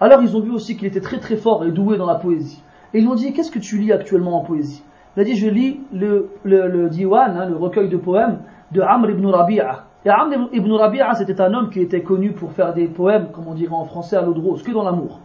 Alors 0.00 0.20
ils 0.22 0.36
ont 0.36 0.40
vu 0.40 0.50
aussi 0.50 0.76
qu'il 0.76 0.86
était 0.86 1.00
très 1.00 1.18
très 1.18 1.36
fort 1.36 1.64
et 1.64 1.70
doué 1.70 1.96
dans 1.96 2.06
la 2.06 2.16
poésie. 2.16 2.62
Et 2.92 2.98
ils 2.98 3.02
lui 3.02 3.08
ont 3.08 3.14
dit, 3.14 3.32
qu'est-ce 3.32 3.50
que 3.50 3.58
tu 3.58 3.78
lis 3.78 3.90
actuellement 3.90 4.38
en 4.38 4.44
poésie? 4.44 4.84
Il 5.16 5.20
a 5.20 5.24
dit, 5.24 5.36
je 5.36 5.48
lis 5.48 5.80
le, 5.92 6.30
le, 6.44 6.88
diwan, 6.88 7.36
hein, 7.36 7.46
le 7.46 7.56
recueil 7.56 7.88
de 7.88 7.96
poèmes 7.96 8.40
de 8.72 8.82
Amr 8.82 9.10
ibn 9.10 9.26
Rabi'a. 9.26 9.84
Et 10.04 10.10
Amr 10.10 10.48
ibn 10.52 10.72
Rabi'a, 10.72 11.14
c'était 11.14 11.40
un 11.40 11.54
homme 11.54 11.70
qui 11.70 11.80
était 11.80 12.02
connu 12.02 12.32
pour 12.32 12.52
faire 12.52 12.74
des 12.74 12.86
poèmes, 12.86 13.28
comme 13.32 13.48
on 13.48 13.54
dirait 13.54 13.72
en 13.72 13.84
français, 13.84 14.16
à 14.16 14.22
l'eau 14.22 14.34
de 14.34 14.40
rose, 14.40 14.62
que 14.62 14.72
dans 14.72 14.82
l'amour. 14.82 15.20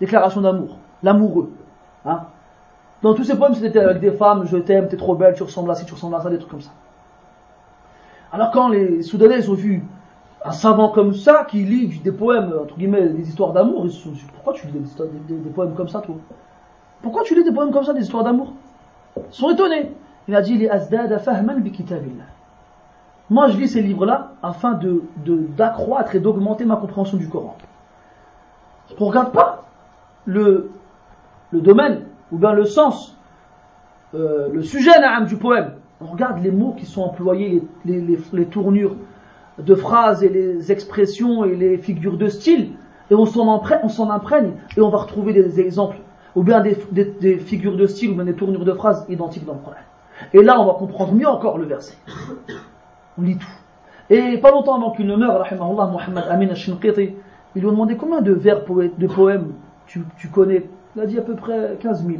Déclaration 0.00 0.40
d'amour, 0.40 0.78
l'amoureux. 1.02 1.52
Hein. 2.04 2.22
Dans 3.02 3.14
tous 3.14 3.24
ces 3.24 3.36
poèmes, 3.36 3.54
c'était 3.54 3.78
avec 3.78 4.00
des 4.00 4.10
femmes, 4.10 4.44
je 4.46 4.56
t'aime, 4.56 4.88
t'es 4.88 4.96
trop 4.96 5.14
belle, 5.14 5.34
tu 5.34 5.44
ressembles 5.44 5.70
à 5.70 5.74
ci, 5.74 5.86
tu 5.86 5.94
ressembles 5.94 6.16
à 6.16 6.20
ça, 6.20 6.30
des 6.30 6.38
trucs 6.38 6.50
comme 6.50 6.60
ça. 6.60 6.72
Alors 8.32 8.50
quand 8.50 8.68
les 8.68 9.02
Soudanais 9.02 9.48
ont 9.48 9.54
vu 9.54 9.84
un 10.44 10.52
savant 10.52 10.90
comme 10.90 11.14
ça 11.14 11.44
qui 11.48 11.64
lit 11.64 12.00
des 12.02 12.12
poèmes, 12.12 12.52
entre 12.62 12.76
guillemets, 12.76 13.08
des 13.08 13.28
histoires 13.28 13.52
d'amour, 13.52 13.86
ils 13.86 13.92
se 13.92 14.02
sont 14.02 14.12
pourquoi 14.34 14.52
tu 14.52 14.66
lis 14.68 14.72
des, 15.28 15.50
poèmes 15.50 15.74
comme 15.74 15.88
ça, 15.88 16.00
toi? 16.00 16.16
Pourquoi 17.02 17.22
tu 17.24 17.34
lis 17.34 17.44
des 17.44 17.52
poèmes 17.52 17.72
comme 17.72 17.84
ça, 17.84 17.92
des 17.92 18.02
histoires 18.02 18.24
d'amour? 18.24 18.52
Ils 19.16 19.22
sont 19.30 19.50
étonnés. 19.50 19.92
Il 20.28 20.36
a 20.36 20.42
dit, 20.42 20.68
Moi, 23.30 23.48
je 23.48 23.56
lis 23.56 23.68
ces 23.68 23.82
livres-là 23.82 24.32
afin 24.42 24.78
d'accroître 25.56 26.14
et 26.14 26.20
d'augmenter 26.20 26.64
ma 26.64 26.76
compréhension 26.76 27.16
du 27.16 27.28
Coran. 27.28 27.56
On 28.98 29.04
ne 29.04 29.08
regarde 29.08 29.32
pas 29.32 29.64
le, 30.24 30.70
domaine, 31.52 32.04
ou 32.30 32.38
bien 32.38 32.52
le 32.52 32.64
sens, 32.64 33.16
euh, 34.14 34.48
le 34.52 34.62
sujet 34.62 34.92
du 35.26 35.36
poème. 35.36 35.72
On 36.00 36.06
regarde 36.06 36.42
les 36.42 36.52
mots 36.52 36.74
qui 36.78 36.86
sont 36.86 37.02
employés, 37.02 37.62
les, 37.84 38.00
les, 38.00 38.18
les 38.32 38.46
tournures, 38.46 38.94
de 39.58 39.74
phrases 39.74 40.22
et 40.22 40.28
les 40.28 40.72
expressions 40.72 41.44
et 41.44 41.54
les 41.54 41.78
figures 41.78 42.16
de 42.16 42.28
style, 42.28 42.72
et 43.10 43.14
on 43.14 43.26
s'en 43.26 43.54
imprègne, 43.54 43.80
imprègne, 44.10 44.52
et 44.76 44.80
on 44.80 44.90
va 44.90 44.98
retrouver 44.98 45.32
des 45.32 45.60
exemples, 45.60 45.98
ou 46.34 46.42
bien 46.42 46.60
des, 46.60 46.74
figures 47.38 47.76
de 47.76 47.86
style, 47.86 48.10
ou 48.10 48.14
bien 48.14 48.24
des 48.24 48.34
tournures 48.34 48.64
de 48.64 48.72
phrases 48.72 49.06
identiques 49.08 49.44
dans 49.44 49.54
le 49.54 49.60
Coran. 49.60 49.76
Et 50.32 50.42
là, 50.42 50.60
on 50.60 50.66
va 50.66 50.74
comprendre 50.74 51.12
mieux 51.12 51.28
encore 51.28 51.58
le 51.58 51.64
verset. 51.64 51.94
On 53.18 53.22
lit 53.22 53.38
tout. 53.38 53.46
Et 54.10 54.38
pas 54.38 54.50
longtemps 54.50 54.76
avant 54.76 54.92
qu'il 54.92 55.06
ne 55.06 55.16
meure, 55.16 55.46
Muhammad 55.52 56.24
Amin 56.28 56.48
al-Shinqiti, 56.48 57.14
ils 57.54 57.60
lui 57.60 57.68
ont 57.68 57.72
demandé 57.72 57.96
combien 57.96 58.20
de 58.20 58.32
vers 58.32 58.64
de 58.64 59.06
poèmes 59.06 59.52
tu, 59.86 60.02
tu 60.18 60.28
connais? 60.28 60.68
Il 60.96 61.02
a 61.02 61.06
dit 61.06 61.18
à 61.18 61.22
peu 61.22 61.34
près 61.34 61.76
15 61.80 62.06
000. 62.06 62.18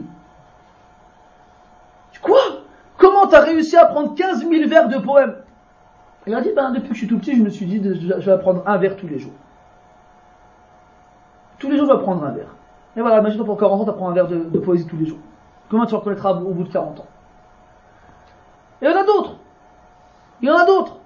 Quoi? 2.23 2.40
Comment 2.97 3.27
t'as 3.27 3.40
réussi 3.40 3.77
à 3.77 3.86
prendre 3.86 4.15
15 4.15 4.48
000 4.48 4.69
vers 4.69 4.89
de 4.89 4.98
poèmes? 4.98 5.36
Il 6.29 6.35
a 6.35 6.43
dit, 6.43 6.51
ben, 6.55 6.73
depuis 6.73 6.89
que 6.89 6.95
je 6.95 6.99
suis 6.99 7.09
tout 7.09 7.19
petit, 7.19 7.37
je 7.37 7.43
me 7.43 7.49
suis 7.49 7.65
dit, 7.65 7.81
je 7.83 8.31
vais 8.31 8.39
prendre 8.39 8.63
un 8.67 8.77
verre 8.77 8.97
tous 8.97 9.09
les 9.09 9.19
jours. 9.19 9.33
Tous 11.59 11.71
les 11.71 11.79
jours, 11.79 11.87
je 11.89 11.93
vais 11.95 12.03
prendre 12.03 12.23
un 12.23 12.33
verre. 12.33 12.55
Et 12.97 13.01
voilà, 13.01 13.21
imagine 13.21 13.43
pour 13.45 13.57
40 13.57 13.81
ans, 13.81 13.85
tu 13.85 13.91
apprends 13.91 14.11
un 14.11 14.13
verre 14.13 14.29
de, 14.29 14.59
poésie 14.59 14.87
tous 14.87 14.99
les 14.99 15.07
jours. 15.07 15.19
Comment 15.71 15.87
tu 15.87 15.95
reconnaîtras 15.95 16.35
au 16.35 16.53
bout 16.53 16.65
de 16.65 16.73
40 16.73 17.01
ans? 17.01 17.07
Et 18.83 18.85
il 18.85 18.91
y 18.91 18.95
en 18.95 19.01
a 19.01 19.05
d'autres. 19.05 19.37
Il 20.43 20.49
y 20.49 20.51
en 20.51 20.57
a 20.57 20.67
d'autres. 20.67 20.97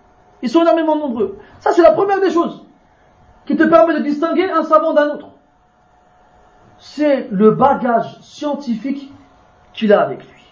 Ils 0.43 0.51
sont 0.51 0.63
énormément 0.63 0.97
nombreux. 0.97 1.39
Ça, 1.61 1.71
c'est 1.71 1.83
la 1.83 1.93
première 1.93 2.21
des 2.21 2.31
choses 2.31 2.67
qui 3.47 3.57
te 3.57 3.63
permet 3.63 3.95
de 3.95 4.01
distinguer 4.01 4.51
un 4.51 4.65
savant 4.65 4.93
d'un 4.93 5.09
autre. 5.11 5.29
C'est 6.79 7.29
le 7.31 7.53
bagage 7.53 8.19
scientifique 8.23 9.13
qu'il 9.73 9.93
a 9.93 10.03
avec 10.03 10.19
lui. 10.25 10.43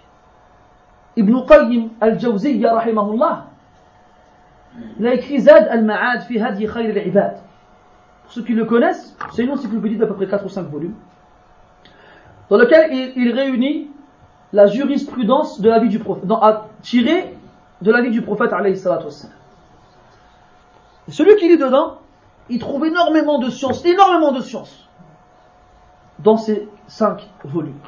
Ibn 1.16 1.44
Qayyim 1.44 1.88
al-Jawziyya, 2.00 2.72
rahimahullah, 2.74 3.49
il 4.98 5.06
a 5.06 5.14
écrit 5.14 5.40
Zad 5.40 5.68
al-Ma'ad 5.68 6.22
fi 6.22 6.40
Hadi 6.40 6.66
Khayr 6.66 6.96
al-Ibad. 6.96 7.38
Pour 8.22 8.32
ceux 8.32 8.42
qui 8.42 8.52
le 8.52 8.64
connaissent, 8.64 9.16
c'est 9.32 9.42
une 9.42 9.50
encyclopédie 9.50 9.96
d'à 9.96 10.06
peu 10.06 10.14
près 10.14 10.28
4 10.28 10.44
ou 10.44 10.48
5 10.48 10.62
volumes, 10.68 10.94
dans 12.48 12.56
lequel 12.56 13.12
il, 13.16 13.32
réunit 13.32 13.90
la 14.52 14.66
jurisprudence 14.66 15.60
de 15.60 15.68
la 15.68 15.80
vie 15.80 15.88
du 15.88 15.98
prophète, 15.98 16.24
à 16.30 16.68
tirer 16.82 17.34
de 17.82 17.90
la 17.90 18.02
vie 18.02 18.10
du 18.10 18.22
prophète 18.22 18.50
salatu 18.76 19.06
Celui 21.08 21.36
qui 21.36 21.48
lit 21.48 21.58
dedans, 21.58 21.98
il 22.48 22.58
trouve 22.58 22.86
énormément 22.86 23.38
de 23.38 23.50
science, 23.50 23.84
énormément 23.84 24.32
de 24.32 24.40
science, 24.40 24.88
dans 26.18 26.36
ces 26.36 26.68
5 26.86 27.28
volumes. 27.44 27.78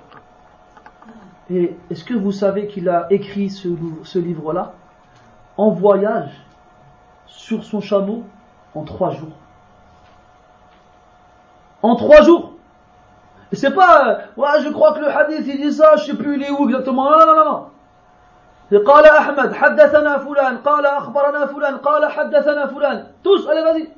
Et 1.50 1.76
est-ce 1.90 2.04
que 2.04 2.14
vous 2.14 2.32
savez 2.32 2.66
qu'il 2.66 2.88
a 2.88 3.06
écrit 3.10 3.50
ce 3.50 4.18
livre-là 4.18 4.74
en 5.56 5.70
voyage 5.70 6.32
sur 7.31 7.63
son 7.63 7.81
chameau 7.81 8.23
en 8.75 8.83
trois 8.83 9.11
jours. 9.11 9.35
En 11.81 11.95
trois 11.95 12.21
jours 12.21 12.53
Et 13.51 13.55
c'est 13.55 13.71
pas, 13.71 14.19
ouais, 14.35 14.47
je 14.63 14.69
crois 14.69 14.93
que 14.93 14.99
le 14.99 15.09
hadith 15.09 15.45
il 15.47 15.61
dit 15.61 15.71
ça, 15.71 15.95
je 15.95 16.05
sais 16.05 16.15
plus 16.15 16.35
il 16.35 16.43
est 16.43 16.51
où 16.51 16.67
exactement. 16.67 17.09
Non, 17.09 17.25
non, 17.25 17.35
non, 17.35 17.45
non. 17.45 17.69
C'est 18.69 18.83
قال 18.83 19.05
أحمد 19.05 19.53
حدثنا 19.53 20.17
فلان 20.17 20.57
قال 20.57 20.85
أخبرنا 20.85 21.45
فلان 21.45 21.77
قال 21.77 22.11
حدثنا 22.11 22.67
فلان 22.67 23.07
tous 23.23 23.47
allez 23.47 23.63
vas-y 23.63 23.89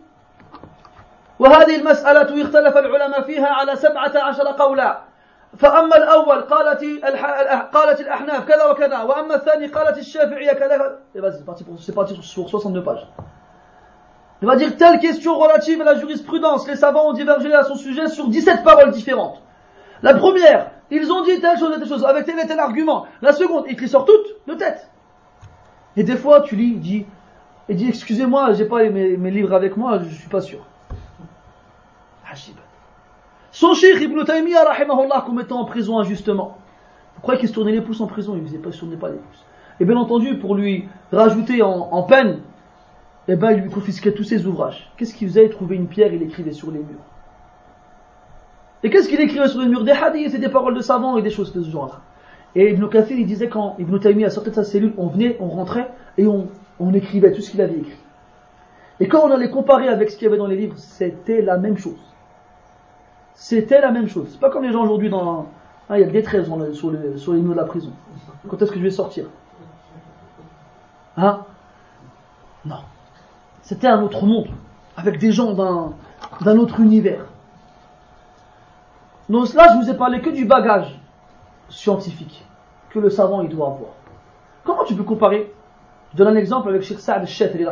وهذه 1.40 1.76
المسألة 1.76 2.44
اختلف 2.44 2.78
العلماء 2.78 3.22
فيها 3.22 3.48
على 3.48 3.76
سبعة 3.76 4.12
عشر 4.16 4.48
قولا 4.48 5.00
فأما 5.58 5.98
الأول 5.98 6.42
قالت 6.42 6.84
قالت 7.74 8.02
الأحناف 8.02 8.48
كذا 8.48 8.66
وكذا 8.66 9.02
وأما 9.02 9.36
الثاني 9.36 9.68
قالت 9.68 9.98
الشافعية 9.98 10.54
كذا 10.54 11.00
c'est 11.14 11.46
parti 11.46 11.64
pour 11.64 11.82
c'est 11.82 11.96
parti 11.96 12.16
sur 12.22 12.48
62 12.50 12.84
pages 12.84 13.08
il 14.42 14.48
va 14.48 14.56
dire 14.56 14.78
telle 14.78 15.00
question 15.00 15.38
relative 15.38 15.82
à 15.82 15.86
la 15.86 15.96
jurisprudence 15.96 16.68
les 16.68 16.76
savants 16.76 17.10
ont 17.10 17.14
divergé 17.14 17.52
à 17.54 17.64
son 17.64 17.76
sujet 17.76 18.08
sur 18.08 18.28
17 18.28 18.64
paroles 18.64 18.92
différentes 18.92 19.42
la 20.04 20.14
première 20.14 20.72
ils 20.92 21.12
ont 21.12 21.24
dit 21.24 21.42
telle 21.42 21.58
chose 21.58 21.76
et 21.76 21.80
telle 21.80 21.90
chose 21.90 22.06
avec 22.06 22.26
tel 22.26 22.38
et 22.40 22.46
tel 22.46 22.60
argument 22.60 23.08
la 23.24 23.34
seconde 23.34 23.66
il 23.68 23.76
te 23.76 23.82
les 23.82 23.88
sort 23.88 24.06
toutes 24.06 24.48
de 24.48 24.54
tête 24.54 24.88
et 25.98 26.04
des 26.04 26.16
fois 26.16 26.42
tu 26.42 26.56
lis 26.56 26.74
il 26.74 26.80
dit 26.80 27.06
il 27.70 27.76
dit 27.76 27.90
excusez-moi 27.90 28.54
j'ai 28.54 28.66
pas 28.66 28.84
mes, 28.84 29.18
mes 29.18 29.32
livres 29.32 29.54
avec 29.54 29.78
moi 29.78 30.00
je 30.00 30.14
suis 30.14 30.30
pas 30.30 30.42
sûr 30.42 30.60
Ajib 32.32 32.56
son 33.55 33.73
cheikh 33.73 34.01
Ibn 34.01 34.25
Taymiyyah, 34.25 34.65
rahimahullah, 34.65 35.23
qu'on 35.25 35.33
mettait 35.33 35.53
en 35.53 35.65
prison 35.65 36.01
injustement. 36.01 36.59
Vous 37.15 37.21
croyez 37.23 37.39
qu'il 37.39 37.49
se 37.49 37.55
tournait 37.55 37.71
les 37.71 37.81
pouces 37.81 38.01
en 38.01 38.09
prison? 38.09 38.35
Il 38.37 38.43
ne 38.43 38.71
se 38.73 38.81
tournait 38.81 38.97
pas 38.97 39.11
les 39.11 39.19
pouces. 39.19 39.45
Et 39.79 39.85
bien 39.85 39.97
entendu, 39.97 40.39
pour 40.39 40.57
lui 40.57 40.89
rajouter 41.13 41.63
en, 41.63 42.03
peine, 42.03 42.41
eh 43.29 43.37
ben, 43.37 43.53
il 43.53 43.61
lui 43.61 43.71
confisquait 43.71 44.11
tous 44.11 44.25
ses 44.25 44.45
ouvrages. 44.49 44.91
Qu'est-ce 44.97 45.15
qu'il 45.15 45.29
faisait? 45.29 45.45
Il 45.45 45.51
trouvait 45.51 45.77
une 45.77 45.87
pierre, 45.87 46.13
il 46.13 46.21
écrivait 46.25 46.51
sur 46.51 46.73
les 46.73 46.81
murs. 46.81 46.99
Et 48.83 48.91
qu'est-ce 48.91 49.09
qu'il 49.09 49.21
écrivait 49.21 49.47
sur 49.47 49.61
les 49.61 49.69
murs? 49.69 49.85
Des 49.85 49.93
hadiths 49.93 50.35
et 50.35 50.39
des 50.39 50.49
paroles 50.49 50.75
de 50.75 50.81
savants 50.81 51.17
et 51.17 51.23
des 51.23 51.31
choses 51.31 51.53
de 51.53 51.63
ce 51.63 51.71
genre-là. 51.71 52.01
Et 52.57 52.73
Ibn 52.73 52.89
Kathir, 52.89 53.17
il 53.17 53.27
disait 53.27 53.49
quand 53.49 53.77
Ibn 53.79 53.99
Taymiyyah 53.99 54.31
sortait 54.31 54.51
de 54.51 54.57
sa 54.57 54.65
cellule, 54.65 54.95
on 54.99 55.07
venait, 55.07 55.37
on 55.39 55.47
rentrait 55.47 55.93
et 56.19 56.27
on, 56.27 56.49
on 56.81 56.93
écrivait 56.93 57.31
tout 57.31 57.41
ce 57.41 57.53
qu'il 57.53 57.61
avait 57.61 57.79
écrit. 57.79 58.01
Et 58.99 59.07
quand 59.07 59.21
on 59.25 59.31
allait 59.31 59.51
comparer 59.51 59.87
avec 59.87 60.11
ce 60.11 60.17
qu'il 60.17 60.25
y 60.25 60.29
avait 60.29 60.39
dans 60.39 60.49
les 60.49 60.57
livres, 60.57 60.75
c'était 60.77 61.41
la 61.41 61.57
même 61.57 61.79
chose. 61.79 62.14
C'était 63.35 63.81
la 63.81 63.91
même 63.91 64.09
chose. 64.09 64.29
C'est 64.31 64.41
pas 64.41 64.51
comme 64.51 64.63
les 64.63 64.73
gens 64.73 64.83
aujourd'hui 64.83 65.11
dans. 65.11 65.47
Hein, 65.91 65.97
il 65.97 66.01
y 66.01 66.05
a 66.05 66.07
des 66.07 66.23
13 66.23 66.47
sur, 66.73 66.91
les, 66.91 67.19
sur 67.19 67.33
les 67.33 67.41
murs 67.41 67.53
de 67.53 67.59
la 67.59 67.65
prison. 67.65 67.93
Quand 68.49 68.61
est-ce 68.63 68.71
que 68.71 68.79
je 68.79 68.85
vais 68.85 68.91
sortir? 68.91 69.27
Hein? 71.17 71.41
Non. 72.65 72.81
C'était 73.63 73.87
un 73.87 74.03
autre 74.03 74.25
monde, 74.25 74.49
avec 74.97 75.19
des 75.19 75.33
gens 75.33 75.53
d'un 75.53 76.59
autre 76.59 76.81
univers. 76.81 77.25
Donc 79.29 79.53
là, 79.55 79.69
je 79.73 79.83
vous 79.83 79.91
ai 79.91 79.97
parlé 79.97 80.21
que 80.21 80.31
du 80.31 80.45
bagage 80.45 80.99
scientifique 81.69 82.45
que 82.91 82.99
le 82.99 83.11
savant 83.11 83.41
il 83.43 83.49
doit 83.49 83.69
avoir. 83.69 83.91
Comment 84.65 84.85
tu 84.85 84.95
peux 84.95 85.03
comparer? 85.03 85.53
Je 86.13 86.19
donne 86.19 86.29
un 86.29 86.37
exemple 86.37 86.69
avec 86.69 86.83
Sheikh 86.83 87.01
Saad 87.01 87.23
al-Shatri, 87.23 87.65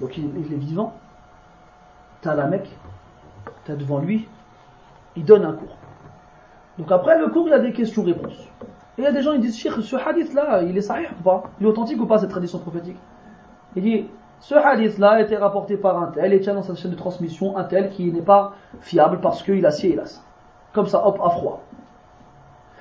donc 0.00 0.18
il 0.18 0.24
est 0.24 0.56
vivant. 0.56 0.94
T'as 2.22 2.34
la 2.34 2.46
Mecque, 2.46 2.70
devant 3.68 3.98
lui, 3.98 4.28
il 5.16 5.24
donne 5.24 5.44
un 5.44 5.52
cours. 5.52 5.76
Donc 6.78 6.90
après 6.90 7.18
le 7.18 7.28
cours, 7.28 7.46
il 7.46 7.50
y 7.50 7.54
a 7.54 7.58
des 7.58 7.72
questions-réponses. 7.72 8.48
Et 8.96 9.02
il 9.02 9.04
y 9.04 9.06
a 9.06 9.12
des 9.12 9.22
gens 9.22 9.32
qui 9.32 9.40
disent, 9.40 9.58
ce 9.58 9.96
hadith-là, 9.96 10.62
il 10.62 10.76
est 10.76 10.82
sahih 10.82 11.06
ou 11.18 11.22
pas? 11.22 11.44
Il 11.60 11.66
est 11.66 11.68
authentique 11.68 12.00
ou 12.00 12.06
pas 12.06 12.18
cette 12.18 12.30
tradition 12.30 12.58
prophétique? 12.58 12.96
Il 13.76 13.82
dit, 13.82 14.06
ce 14.40 14.54
hadith-là 14.54 15.10
a 15.12 15.20
été 15.20 15.36
rapporté 15.36 15.76
par 15.76 16.00
un 16.00 16.08
tel 16.08 16.32
et 16.32 16.40
tient 16.40 16.54
dans 16.54 16.62
sa 16.62 16.74
chaîne 16.74 16.90
de 16.90 16.96
transmission 16.96 17.56
un 17.56 17.64
tel 17.64 17.90
qui 17.90 18.12
n'est 18.12 18.22
pas 18.22 18.54
fiable 18.80 19.20
parce 19.20 19.42
qu'il 19.42 19.64
a 19.66 19.70
ci 19.70 19.88
et 19.88 19.96
là 19.96 20.04
Comme 20.72 20.86
ça, 20.86 21.06
hop, 21.06 21.18
à 21.24 21.30
froid. 21.30 21.62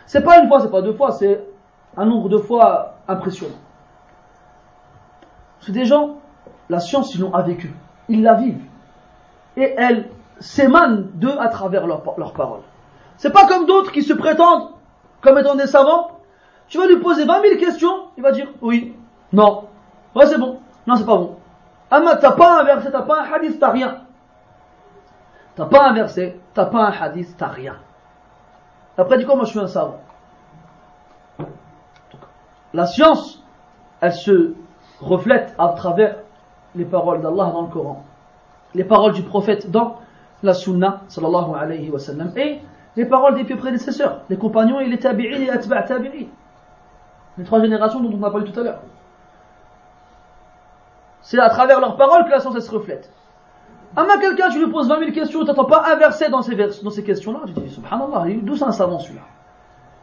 C'est 0.05 0.23
pas 0.23 0.39
une 0.39 0.47
fois, 0.47 0.59
c'est 0.59 0.71
pas 0.71 0.81
deux 0.81 0.93
fois, 0.93 1.11
c'est 1.11 1.43
un 1.95 2.05
nombre 2.05 2.29
de 2.29 2.37
fois 2.37 2.95
impressionnant. 3.07 3.55
C'est 5.61 5.71
des 5.71 5.85
gens, 5.85 6.17
la 6.69 6.79
science, 6.79 7.15
ils 7.15 7.21
l'ont 7.21 7.31
vécu. 7.43 7.73
Ils 8.09 8.21
la 8.21 8.33
vivent. 8.33 8.65
Et 9.55 9.73
elle 9.77 10.09
s'émanent 10.39 11.05
d'eux 11.13 11.35
à 11.39 11.47
travers 11.47 11.87
leurs 11.87 12.33
paroles. 12.33 12.61
C'est 13.17 13.31
pas 13.31 13.47
comme 13.47 13.65
d'autres 13.65 13.91
qui 13.91 14.03
se 14.03 14.13
prétendent 14.13 14.69
comme 15.21 15.39
étant 15.39 15.55
des 15.55 15.67
savants. 15.67 16.19
Tu 16.67 16.77
vas 16.77 16.87
lui 16.87 16.97
poser 16.97 17.25
20 17.25 17.41
000 17.41 17.57
questions, 17.57 18.07
il 18.17 18.23
va 18.23 18.31
dire 18.31 18.47
oui, 18.61 18.95
non, 19.31 19.65
ouais 20.15 20.25
c'est 20.25 20.37
bon, 20.37 20.59
non 20.87 20.95
c'est 20.95 21.05
pas 21.05 21.17
bon. 21.17 21.37
Ah 21.91 21.99
mais 21.99 22.17
t'as 22.19 22.31
pas 22.31 22.61
un 22.61 22.63
verset, 22.63 22.91
t'as 22.91 23.01
pas 23.01 23.21
un 23.21 23.33
hadith, 23.33 23.59
t'as 23.59 23.69
rien. 23.69 23.97
T'as 25.55 25.65
pas 25.65 25.89
un 25.89 25.93
verset, 25.93 26.39
t'as 26.53 26.65
pas 26.65 26.87
un 26.87 26.91
hadith, 26.91 27.35
t'as 27.37 27.47
rien. 27.47 27.75
Après 28.97 29.17
du 29.17 29.25
coup 29.25 29.35
moi 29.35 29.45
je 29.45 29.51
suis 29.51 29.59
un 29.59 29.67
savant. 29.67 29.99
la 32.73 32.87
science, 32.87 33.43
elle 34.01 34.13
se 34.13 34.55
reflète 34.99 35.53
à 35.57 35.69
travers 35.69 36.17
les 36.75 36.85
paroles 36.85 37.21
d'Allah 37.21 37.51
dans 37.53 37.61
le 37.61 37.67
Coran, 37.67 38.03
les 38.73 38.83
paroles 38.83 39.13
du 39.13 39.23
prophète 39.23 39.69
dans 39.69 39.97
la 40.43 40.53
sunna, 40.53 41.01
sallallahu 41.07 41.55
alayhi 41.55 41.89
wa 41.89 41.99
sallam, 41.99 42.31
et 42.35 42.59
les 42.95 43.05
paroles 43.05 43.35
des 43.35 43.43
pieux 43.43 43.57
prédécesseurs, 43.57 44.21
les 44.29 44.37
compagnons 44.37 44.79
et 44.79 44.87
les 44.87 44.99
tabi'in 44.99 45.41
et 45.41 45.49
atba' 45.49 45.83
tabi'in. 45.83 46.27
Les 47.37 47.43
trois 47.43 47.61
générations 47.61 47.99
dont 48.01 48.15
on 48.15 48.23
a 48.23 48.29
parlé 48.29 48.51
tout 48.51 48.59
à 48.59 48.63
l'heure. 48.63 48.81
C'est 51.21 51.39
à 51.39 51.49
travers 51.49 51.79
leurs 51.79 51.95
paroles 51.95 52.25
que 52.25 52.29
la 52.29 52.39
science 52.39 52.59
se 52.59 52.71
reflète. 52.71 53.09
Ama 53.95 54.17
quelqu'un, 54.17 54.49
tu 54.49 54.59
lui 54.59 54.71
poses 54.71 54.89
20 54.89 54.99
000 54.99 55.11
questions, 55.11 55.39
tu 55.41 55.45
n'entends 55.45 55.65
pas 55.65 55.95
dans 55.95 56.11
ces, 56.11 56.29
dans 56.29 56.41
ces 56.91 57.03
questions-là, 57.03 57.39
tu 57.47 57.53
dis, 57.53 57.69
subhanallah, 57.69 58.25
d'où 58.41 58.55
c'est 58.55 58.65
un 58.65 58.71
savant 58.71 58.99
celui-là? 58.99 59.21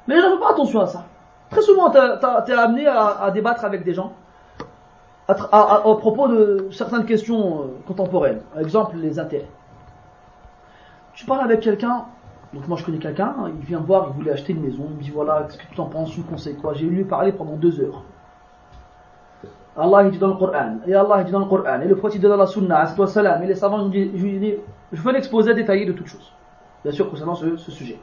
Mais 0.07 0.15
les 0.15 0.23
gens 0.23 0.31
ne 0.31 0.35
font 0.37 0.41
pas 0.41 0.53
attention 0.53 0.81
à 0.81 0.87
ça. 0.87 1.05
Très 1.51 1.63
souvent, 1.63 1.91
tu 1.91 1.99
es 1.99 2.55
amené 2.55 2.87
à, 2.87 3.31
débattre 3.33 3.65
avec 3.65 3.85
des 3.85 3.93
gens 3.93 4.13
à, 5.29 5.33
à, 5.33 5.81
propos 5.97 6.29
de 6.29 6.69
certaines 6.73 7.05
questions 7.05 7.63
euh, 7.63 7.65
contemporaines. 7.87 8.41
Par 8.53 8.63
exemple, 8.63 8.97
les 8.97 9.19
intérêts. 9.19 9.49
Je 11.15 11.27
parle 11.27 11.45
avec 11.45 11.61
quelqu'un, 11.61 12.05
donc 12.55 12.67
moi 12.69 12.79
je 12.79 12.85
connais 12.85 12.99
quelqu'un, 12.99 13.35
il 13.49 13.65
vient 13.67 13.81
me 13.81 13.85
voir, 13.87 14.09
il 14.11 14.15
voulait 14.15 14.33
acheter 14.33 14.53
une 14.53 14.63
maison, 14.63 14.87
il 14.91 14.97
me 14.97 15.03
dit 15.03 15.11
voilà, 15.11 15.45
qu'est-ce 15.45 15.59
que 15.59 15.75
tu 15.75 15.81
en 15.81 15.87
penses, 15.87 16.11
tu 16.13 16.21
me 16.21 16.25
conseilles 16.25 16.57
quoi? 16.57 16.73
J'ai 16.75 16.87
lui 16.87 17.05
parler 17.05 17.33
pendant 17.33 17.57
deux 17.57 17.81
heures. 17.81 18.03
Allah 19.77 20.05
il 20.05 20.11
dit 20.11 20.19
dans 20.19 20.29
le 20.29 20.35
Coran, 20.35 20.79
et 20.87 20.95
Allah 20.95 21.17
il 21.21 21.25
dit 21.27 21.33
dans 21.33 21.41
le 21.41 21.45
Coran, 21.47 21.81
et 21.81 21.87
le 21.87 21.97
prophète 21.97 22.21
dit 22.21 22.27
dans 22.27 22.37
la 22.37 22.47
Sunna, 22.47 22.87
salam, 23.07 23.43
et 23.43 23.47
les 23.47 23.55
savants, 23.55 23.91
je, 23.91 23.99
je, 24.15 24.57
je 24.93 25.01
fais 25.01 25.13
l'exposé 25.13 25.55
détaillé 25.55 25.87
de 25.87 25.93
toutes 25.93 26.09
choses, 26.09 26.33
bien 26.83 26.93
sûr 26.93 27.09
concernant 27.09 27.35
ce, 27.35 27.57
ce 27.57 27.71
sujet. 27.71 27.99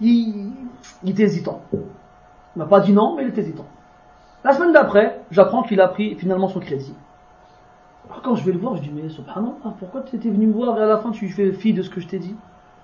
Il, 0.00 0.52
il 1.02 1.10
était 1.10 1.22
hésitant. 1.22 1.62
Il 1.72 1.80
m'a 2.56 2.66
pas 2.66 2.80
dit 2.80 2.92
non, 2.92 3.14
mais 3.16 3.22
il 3.22 3.28
était 3.28 3.42
hésitant. 3.42 3.66
La 4.42 4.52
semaine 4.52 4.72
d'après, 4.72 5.20
j'apprends 5.30 5.62
qu'il 5.62 5.80
a 5.80 5.88
pris 5.88 6.14
finalement 6.16 6.48
son 6.48 6.60
crédit. 6.60 6.94
Quand 8.22 8.34
je 8.34 8.44
vais 8.44 8.52
le 8.52 8.58
voir, 8.58 8.76
je 8.76 8.82
dis, 8.82 8.90
mais 8.90 9.08
subhanallah, 9.08 9.74
pourquoi 9.78 10.02
tu 10.02 10.16
étais 10.16 10.28
venu 10.28 10.46
me 10.46 10.52
voir 10.52 10.78
et 10.78 10.82
à 10.82 10.86
la 10.86 10.98
fin 10.98 11.10
tu 11.10 11.28
fais 11.28 11.52
fi 11.52 11.72
de 11.72 11.82
ce 11.82 11.90
que 11.90 12.00
je 12.00 12.06
t'ai 12.06 12.18
dit? 12.18 12.36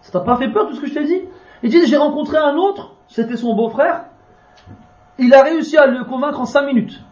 Ça 0.02 0.12
t'a 0.12 0.20
pas 0.20 0.36
fait 0.36 0.48
peur 0.48 0.66
tout 0.68 0.74
ce 0.74 0.80
que 0.80 0.86
je 0.86 0.94
t'ai 0.94 1.05
dit? 1.05 1.22
Il 1.62 1.70
dit, 1.70 1.86
j'ai 1.86 1.97
rencontré 1.97 2.38
un 2.38 2.56
autre, 2.56 2.94
c'était 3.09 3.36
son 3.36 3.55
beau-frère, 3.55 4.05
il 5.18 5.34
a 5.34 5.42
réussi 5.42 5.76
à 5.76 5.86
le 5.86 6.05
convaincre 6.05 6.40
en 6.40 6.47
5 6.47 6.62
minutes. 6.62 7.02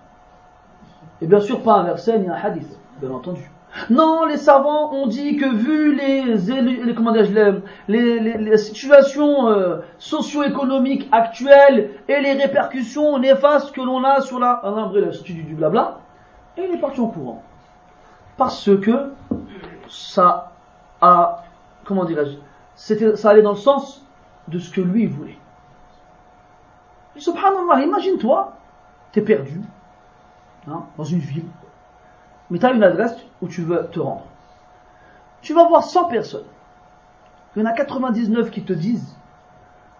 Et 1.20 1.26
bien 1.26 1.40
sûr, 1.40 1.62
pas 1.62 1.74
un 1.74 1.84
verset 1.84 2.18
ni 2.18 2.28
un 2.28 2.34
hadith, 2.34 2.78
bien 3.00 3.10
entendu. 3.10 3.50
Non, 3.90 4.24
les 4.24 4.38
savants 4.38 4.92
ont 4.94 5.06
dit 5.06 5.36
que 5.36 5.54
vu 5.54 5.94
les, 5.94 6.36
les, 6.84 6.94
comment 6.94 7.12
les, 7.12 7.58
les, 7.88 8.56
situations 8.56 9.48
euh, 9.48 9.80
socio-économiques 9.98 11.06
actuelles 11.12 11.90
et 12.08 12.20
les 12.20 12.32
répercussions 12.32 13.18
néfastes 13.18 13.72
que 13.72 13.82
l'on 13.82 14.02
a 14.04 14.22
sur 14.22 14.38
la... 14.38 14.60
Ah, 14.64 14.90
du 15.24 15.54
blabla, 15.54 15.98
et 16.56 16.64
il 16.66 16.74
est 16.74 16.80
parti 16.80 17.00
en 17.00 17.08
courant 17.08 17.42
parce 18.38 18.70
que 18.80 19.12
ça 19.88 20.52
a, 21.02 21.44
comment 21.84 22.04
dirais-je, 22.04 23.16
ça 23.16 23.30
allait 23.30 23.42
dans 23.42 23.52
le 23.52 23.56
sens 23.56 24.06
de 24.46 24.58
ce 24.58 24.70
que 24.70 24.80
lui 24.80 25.06
voulait. 25.06 25.36
Et 27.16 27.20
subhanallah, 27.20 27.82
imagine-toi, 27.82 28.52
t'es 29.12 29.20
perdu, 29.20 29.60
hein, 30.68 30.84
dans 30.96 31.04
une 31.04 31.18
ville, 31.18 31.48
mais 32.48 32.58
tu 32.58 32.64
as 32.64 32.72
une 32.72 32.84
adresse 32.84 33.16
où 33.42 33.48
tu 33.48 33.62
veux 33.62 33.88
te 33.90 33.98
rendre. 33.98 34.24
Tu 35.42 35.52
vas 35.52 35.66
voir 35.66 35.82
100 35.82 36.04
personnes. 36.04 36.46
Il 37.56 37.62
y 37.62 37.66
en 37.66 37.68
a 37.68 37.72
99 37.72 38.50
qui 38.50 38.62
te 38.62 38.72
disent, 38.72 39.16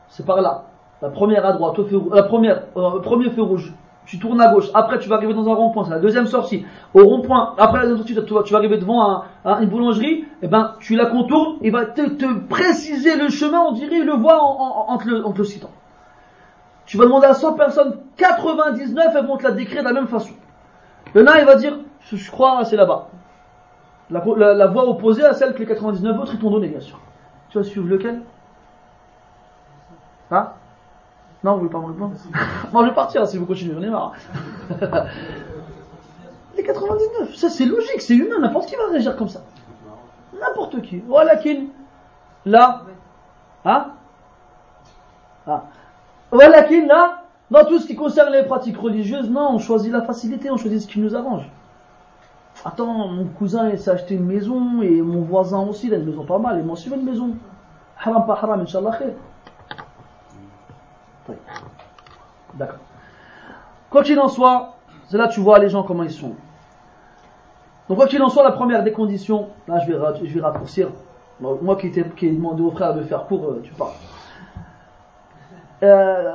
c'est 0.09 0.25
par 0.25 0.41
là, 0.41 0.65
la 1.03 1.09
première 1.11 1.45
à 1.45 1.53
droite, 1.53 1.77
la 2.13 2.23
première, 2.23 2.63
euh, 2.77 3.01
premier 3.01 3.31
feu 3.31 3.43
rouge, 3.43 3.75
tu 4.09 4.19
tournes 4.19 4.41
à 4.41 4.51
gauche, 4.51 4.71
après 4.73 4.99
tu 4.99 5.09
vas 5.09 5.17
arriver 5.17 5.35
dans 5.35 5.47
un 5.51 5.55
rond-point, 5.55 5.85
c'est 5.85 5.91
la 5.91 5.99
deuxième 5.99 6.27
sortie. 6.27 6.65
Au 6.95 7.05
rond-point, 7.05 7.55
après 7.59 7.81
la 7.81 7.89
deuxième 7.89 8.07
sortie, 8.17 8.47
tu 8.47 8.53
vas, 8.53 8.59
arriver 8.59 8.79
devant 8.79 9.25
une 9.45 9.69
boulangerie, 9.69 10.21
et 10.21 10.27
eh 10.43 10.49
ben 10.49 10.77
tu 10.81 10.97
la 10.97 11.07
contournes, 11.07 11.59
il 11.61 11.71
va 11.71 11.85
te, 11.85 12.39
préciser 12.49 13.17
le 13.17 13.29
chemin, 13.29 13.61
on 13.69 13.73
dirait, 13.73 13.99
il 13.99 14.07
le 14.07 14.15
voit 14.15 14.43
en, 14.43 14.99
le, 15.05 15.27
entre 15.27 15.39
le 15.39 15.45
citant. 15.45 15.71
Tu 16.87 16.97
vas 16.97 17.05
demander 17.05 17.27
à 17.27 17.35
100 17.35 17.53
personnes, 17.53 17.99
99 18.17 19.15
elles 19.15 19.27
vont 19.27 19.37
te 19.37 19.43
la 19.43 19.51
décrire 19.51 19.83
de 19.83 19.89
la 19.89 19.93
même 19.93 20.09
façon. 20.09 20.33
Le 21.13 21.23
nain 21.23 21.37
il 21.39 21.45
va 21.45 21.57
dire, 21.57 21.77
je, 22.01 22.31
crois 22.31 22.65
c'est 22.65 22.77
là-bas. 22.77 23.09
La 24.09 24.67
voie 24.69 24.89
opposée 24.89 25.25
à 25.25 25.35
celle 25.35 25.53
que 25.53 25.59
les 25.59 25.67
99 25.67 26.19
autres 26.19 26.33
ils 26.33 26.41
t'ont 26.41 26.51
donnée, 26.51 26.69
bien 26.69 26.81
sûr. 26.81 26.99
Tu 27.51 27.59
vas 27.59 27.65
suivre 27.65 27.87
lequel? 27.87 28.23
Hein? 30.31 30.49
Non, 31.45 31.53
vous 31.53 31.59
voulez 31.59 31.71
pas 31.71 31.79
me 31.79 31.87
répondre 31.87 32.15
Moi, 32.73 32.83
je 32.83 32.89
vais 32.89 32.95
partir 32.95 33.27
si 33.27 33.39
vous 33.39 33.47
continuez, 33.47 33.75
j'en 33.75 33.83
ai 33.83 33.91
marre. 33.91 34.15
les 36.57 36.63
99, 36.63 37.37
ça 37.37 37.49
c'est 37.49 37.65
logique, 37.65 38.01
c'est 38.01 38.17
humain, 38.17 38.41
n'importe 38.41 38.67
qui 38.67 38.77
va 38.77 38.89
réagir 38.91 39.17
comme 39.17 39.29
ça. 39.29 39.41
N'importe 40.41 40.83
qui. 40.83 40.99
Voilà 41.07 41.37
qui. 41.37 41.71
Là. 42.45 42.83
Hein? 43.65 43.87
Ah. 45.47 45.65
Voilà 46.31 46.63
qui, 46.65 46.85
là. 46.85 47.23
Dans 47.51 47.65
tout 47.65 47.79
ce 47.79 47.87
qui 47.87 47.97
concerne 47.97 48.33
les 48.33 48.43
pratiques 48.43 48.77
religieuses, 48.77 49.31
non, 49.31 49.53
on 49.55 49.59
choisit 49.59 49.91
la 49.91 50.03
facilité, 50.03 50.51
on 50.51 50.59
choisit 50.59 50.83
ce 50.83 50.87
qui 50.87 51.01
nous 51.01 51.17
arrange. 51.17 51.49
Attends, 52.65 53.09
mon 53.09 53.25
cousin 53.25 53.71
il 53.71 53.79
s'est 53.79 53.91
acheté 53.91 54.17
une 54.17 54.27
maison 54.27 54.83
et 54.83 55.01
mon 55.01 55.23
voisin 55.23 55.61
aussi, 55.61 55.87
il 55.87 55.95
a 55.95 55.97
une 55.97 56.05
maison 56.05 56.25
pas 56.25 56.39
mal, 56.39 56.59
et 56.59 56.63
moi 56.63 56.75
aussi 56.75 56.91
j'ai 56.91 56.97
une 56.97 57.05
maison. 57.05 57.31
Haram 57.99 58.27
pas 58.27 58.35
haram, 58.35 58.61
Inch'Allah 58.61 58.99
khair. 58.99 59.13
D'accord. 62.55 62.79
Quoi 63.91 64.03
qu'il 64.03 64.19
en 64.21 64.29
soit, 64.29 64.75
c'est 65.09 65.17
là 65.17 65.29
que 65.29 65.35
tu 65.35 65.41
vois 65.41 65.59
les 65.59 65.69
gens 65.69 65.83
comment 65.83 66.03
ils 66.03 66.11
sont. 66.11 66.35
Donc 67.89 67.97
quoi 67.97 68.07
qu'il 68.07 68.23
en 68.23 68.29
soit, 68.29 68.43
la 68.43 68.53
première 68.53 68.83
des 68.83 68.93
conditions, 68.93 69.49
là 69.67 69.79
je 69.81 69.91
vais, 69.91 69.99
je 70.25 70.35
vais 70.35 70.41
raccourcir. 70.41 70.89
Moi 71.41 71.77
qui 71.77 71.87
ai 71.87 72.31
demandé 72.31 72.63
au 72.63 72.71
frère 72.71 72.95
de 72.95 73.03
faire 73.03 73.27
court, 73.27 73.45
euh, 73.45 73.61
tu 73.63 73.73
parles. 73.73 73.93
Euh, 75.83 76.35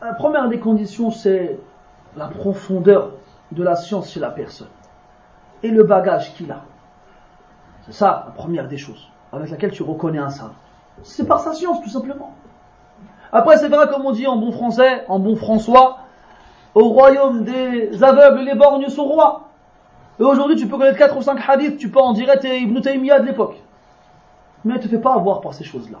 la 0.00 0.14
première 0.14 0.48
des 0.48 0.58
conditions, 0.58 1.10
c'est 1.10 1.58
la 2.16 2.28
profondeur 2.28 3.12
de 3.52 3.62
la 3.62 3.76
science 3.76 4.10
chez 4.10 4.20
la 4.20 4.30
personne 4.30 4.68
et 5.62 5.68
le 5.68 5.84
bagage 5.84 6.34
qu'il 6.34 6.50
a. 6.50 6.62
C'est 7.86 7.92
ça 7.92 8.24
la 8.26 8.32
première 8.32 8.68
des 8.68 8.78
choses 8.78 9.08
avec 9.32 9.50
laquelle 9.50 9.70
tu 9.70 9.82
reconnais 9.82 10.18
un 10.18 10.30
savant. 10.30 10.54
C'est 11.02 11.26
par 11.26 11.40
sa 11.40 11.52
science 11.52 11.82
tout 11.82 11.90
simplement. 11.90 12.34
Après 13.32 13.56
c'est 13.56 13.68
vrai 13.68 13.88
comme 13.88 14.04
on 14.04 14.12
dit 14.12 14.26
en 14.26 14.36
bon 14.36 14.52
français, 14.52 15.04
en 15.08 15.18
bon 15.18 15.36
François, 15.36 15.98
au 16.74 16.88
royaume 16.88 17.44
des 17.44 18.02
aveugles 18.02 18.42
les 18.44 18.54
borgnes 18.54 18.88
sont 18.88 19.04
rois. 19.04 19.48
Et 20.20 20.22
aujourd'hui 20.24 20.56
tu 20.56 20.66
peux 20.66 20.76
connaître 20.76 20.98
4 20.98 21.16
ou 21.16 21.22
5 21.22 21.38
hadiths, 21.48 21.78
tu 21.78 21.90
peux 21.90 22.00
en 22.00 22.12
dire 22.12 22.28
t'es 22.40 22.60
Ibn 22.60 22.80
Taymiyyah 22.80 23.20
de 23.20 23.26
l'époque. 23.26 23.56
Mais 24.64 24.74
ne 24.74 24.78
te 24.78 24.86
fais 24.88 24.98
pas 24.98 25.14
avoir 25.14 25.40
par 25.40 25.54
ces 25.54 25.64
choses-là. 25.64 25.98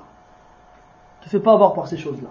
Ne 1.20 1.24
te 1.24 1.30
fais 1.30 1.40
pas 1.40 1.52
avoir 1.52 1.72
par 1.72 1.86
ces 1.88 1.96
choses-là. 1.96 2.28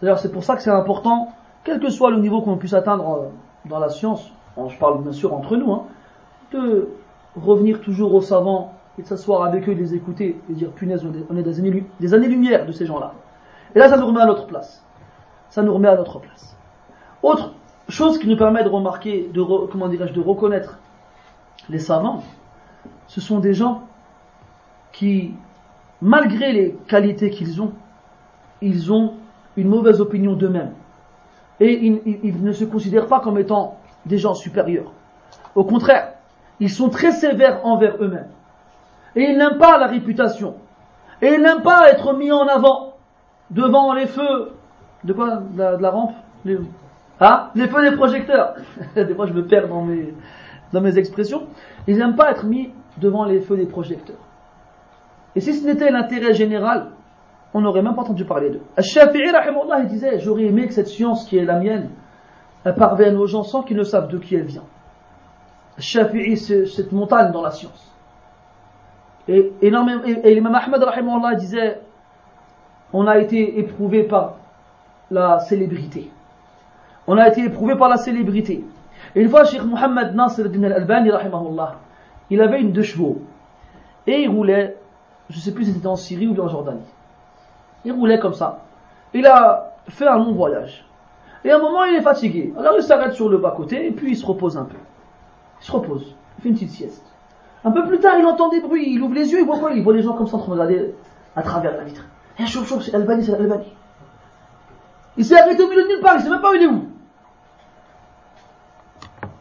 D'ailleurs, 0.00 0.18
c'est 0.18 0.32
pour 0.32 0.44
ça 0.44 0.56
que 0.56 0.62
c'est 0.62 0.70
important, 0.70 1.28
quel 1.64 1.80
que 1.80 1.90
soit 1.90 2.10
le 2.10 2.18
niveau 2.18 2.40
qu'on 2.40 2.56
puisse 2.56 2.72
atteindre 2.74 3.10
euh, 3.14 3.68
dans 3.68 3.78
la 3.80 3.88
science, 3.90 4.30
je 4.68 4.76
parle 4.78 5.02
bien 5.02 5.12
sûr 5.12 5.34
entre 5.34 5.56
nous, 5.56 5.72
hein, 5.72 5.82
de 6.52 6.88
revenir 7.36 7.80
toujours 7.80 8.14
aux 8.14 8.20
savants 8.22 8.72
et 8.98 9.02
de 9.02 9.06
s'asseoir 9.06 9.42
avec 9.44 9.68
eux, 9.68 9.74
de 9.74 9.80
les 9.80 9.94
écouter 9.94 10.40
et 10.48 10.52
de 10.52 10.58
dire 10.58 10.70
punaise, 10.70 11.04
on 11.30 11.36
est- 11.36 11.42
des 11.42 12.14
années-lumière 12.14 12.64
de 12.66 12.72
ces 12.72 12.86
gens-là. 12.86 13.12
Et 13.74 13.78
là, 13.78 13.88
ça 13.88 13.96
nous 13.96 14.06
remet 14.06 14.20
à 14.20 14.26
notre 14.26 14.46
place. 14.46 14.84
Ça 15.50 15.62
nous 15.62 15.72
remet 15.72 15.88
à 15.88 15.96
notre 15.96 16.18
place. 16.18 16.56
Autre 17.22 17.52
chose 17.88 18.18
qui 18.18 18.28
nous 18.28 18.36
permet 18.36 18.64
de 18.64 18.68
remarquer, 18.68 19.30
de 19.32 19.42
comment 19.42 19.88
dirais-je, 19.88 20.12
de 20.12 20.20
reconnaître 20.20 20.78
les 21.68 21.78
savants, 21.78 22.22
ce 23.06 23.20
sont 23.20 23.40
des 23.40 23.54
gens 23.54 23.82
qui, 24.92 25.34
malgré 26.00 26.52
les 26.52 26.72
qualités 26.86 27.30
qu'ils 27.30 27.60
ont, 27.60 27.72
ils 28.60 28.92
ont 28.92 29.14
une 29.56 29.68
mauvaise 29.68 30.00
opinion 30.00 30.34
d'eux-mêmes. 30.34 30.74
Et 31.60 31.84
ils 31.84 32.42
ne 32.42 32.52
se 32.52 32.64
considèrent 32.64 33.08
pas 33.08 33.20
comme 33.20 33.38
étant 33.38 33.78
des 34.06 34.18
gens 34.18 34.34
supérieurs. 34.34 34.92
Au 35.54 35.64
contraire, 35.64 36.14
ils 36.60 36.70
sont 36.70 36.88
très 36.88 37.12
sévères 37.12 37.64
envers 37.64 37.96
eux-mêmes. 38.00 38.28
Et 39.16 39.22
ils 39.22 39.36
n'aiment 39.36 39.58
pas 39.58 39.78
la 39.78 39.86
réputation. 39.86 40.54
Et 41.20 41.34
ils 41.34 41.42
n'aiment 41.42 41.62
pas 41.62 41.90
être 41.90 42.12
mis 42.12 42.30
en 42.30 42.46
avant 42.46 42.87
devant 43.50 43.92
les 43.92 44.06
feux. 44.06 44.52
De 45.04 45.12
quoi? 45.12 45.36
De 45.36 45.82
la, 45.82 45.90
rampe? 45.90 46.14
Hein? 47.20 47.48
Les 47.54 47.68
feux 47.68 47.88
des 47.90 47.96
projecteurs. 47.96 48.54
des 48.96 49.14
fois, 49.14 49.26
je 49.26 49.32
me 49.32 49.46
perds 49.46 49.68
dans 49.68 49.82
mes, 49.82 50.14
dans 50.72 50.80
mes 50.80 50.98
expressions. 50.98 51.42
Ils 51.86 51.98
n'aiment 51.98 52.16
pas 52.16 52.30
être 52.30 52.44
mis 52.46 52.72
devant 52.98 53.24
les 53.24 53.40
feux 53.40 53.56
des 53.56 53.66
projecteurs. 53.66 54.16
Et 55.36 55.40
si 55.40 55.54
ce 55.54 55.66
n'était 55.66 55.90
l'intérêt 55.90 56.34
général, 56.34 56.88
on 57.54 57.60
n'aurait 57.60 57.82
même 57.82 57.94
pas 57.94 58.02
entendu 58.02 58.24
parler 58.24 58.50
d'eux. 58.50 58.62
Al-Shafi'i, 58.76 59.32
il 59.82 59.86
disait 59.86 60.18
J'aurais 60.20 60.44
aimé 60.44 60.66
que 60.66 60.74
cette 60.74 60.88
science 60.88 61.24
qui 61.26 61.38
est 61.38 61.44
la 61.44 61.58
mienne 61.58 61.90
elle 62.64 62.74
parvienne 62.74 63.16
aux 63.16 63.26
gens 63.26 63.44
sans 63.44 63.62
qu'ils 63.62 63.76
ne 63.76 63.84
savent 63.84 64.08
de 64.08 64.18
qui 64.18 64.34
elle 64.34 64.44
vient. 64.44 64.64
Al-Shafi'i, 65.76 66.36
c'est 66.36 66.66
cette 66.66 66.92
montagne 66.92 67.30
dans 67.32 67.42
la 67.42 67.50
science. 67.52 67.94
Et, 69.28 69.52
énormément- 69.62 70.04
et, 70.04 70.28
et 70.28 70.34
l'imam 70.34 70.54
rahimahullah, 70.54 71.34
disait 71.36 71.80
On 72.92 73.06
a 73.06 73.18
été 73.18 73.58
éprouvé 73.58 74.04
par 74.04 74.36
la 75.10 75.40
célébrité. 75.40 76.10
On 77.06 77.16
a 77.16 77.28
été 77.28 77.44
éprouvé 77.44 77.76
par 77.76 77.88
la 77.88 77.96
célébrité. 77.96 78.64
Une 79.14 79.28
fois, 79.28 79.44
Cheikh 79.44 79.64
Mohammed 79.64 80.14
Nasir 80.14 80.46
al-Albani, 80.46 81.10
il 82.30 82.40
avait 82.40 82.60
une 82.60 82.72
deux 82.72 82.82
chevaux. 82.82 83.22
Et 84.06 84.22
il 84.22 84.28
roulait, 84.28 84.76
je 85.30 85.36
ne 85.36 85.40
sais 85.40 85.52
plus 85.52 85.64
si 85.64 85.72
c'était 85.72 85.86
en 85.86 85.96
Syrie 85.96 86.28
ou 86.28 86.40
en 86.40 86.48
Jordanie. 86.48 86.80
Il 87.84 87.92
roulait 87.92 88.18
comme 88.18 88.34
ça. 88.34 88.60
Il 89.14 89.26
a 89.26 89.72
fait 89.88 90.06
un 90.06 90.16
long 90.16 90.32
voyage. 90.32 90.84
Et 91.44 91.50
à 91.50 91.56
un 91.56 91.60
moment, 91.60 91.84
il 91.84 91.94
est 91.94 92.02
fatigué. 92.02 92.52
Alors 92.58 92.74
il 92.76 92.82
s'arrête 92.82 93.12
sur 93.12 93.28
le 93.28 93.38
bas-côté 93.38 93.86
et 93.86 93.90
puis 93.90 94.12
il 94.12 94.16
se 94.16 94.26
repose 94.26 94.56
un 94.56 94.64
peu. 94.64 94.76
Il 95.60 95.64
se 95.64 95.72
repose. 95.72 96.14
Il 96.38 96.42
fait 96.42 96.48
une 96.48 96.54
petite 96.54 96.70
sieste. 96.70 97.04
Un 97.64 97.70
peu 97.70 97.86
plus 97.86 97.98
tard, 98.00 98.14
il 98.18 98.26
entend 98.26 98.48
des 98.48 98.60
bruits. 98.60 98.92
Il 98.92 99.02
ouvre 99.02 99.14
les 99.14 99.30
yeux, 99.32 99.40
il 99.40 99.46
voit 99.46 99.58
quoi? 99.58 99.72
Il 99.72 99.82
voit 99.82 99.94
les 99.94 100.02
gens 100.02 100.14
comme 100.14 100.26
ça 100.26 100.36
en 100.36 100.40
train 100.40 100.54
de 100.54 100.60
regarder 100.60 100.94
à 101.36 101.42
travers 101.42 101.76
la 101.76 101.84
vitre. 101.84 102.04
C'est 102.38 102.46
c'est. 102.46 103.66
Il 105.16 105.24
s'est 105.24 105.40
arrêté 105.40 105.62
au 105.64 105.68
milieu 105.68 105.82
de 105.82 105.88
nulle 105.88 106.00
part, 106.00 106.14
il 106.16 106.22
sait 106.22 106.30
même 106.30 106.40
pas 106.40 106.52
où 106.52 106.54
il 106.54 106.62
est 106.62 106.66
où. 106.66 106.88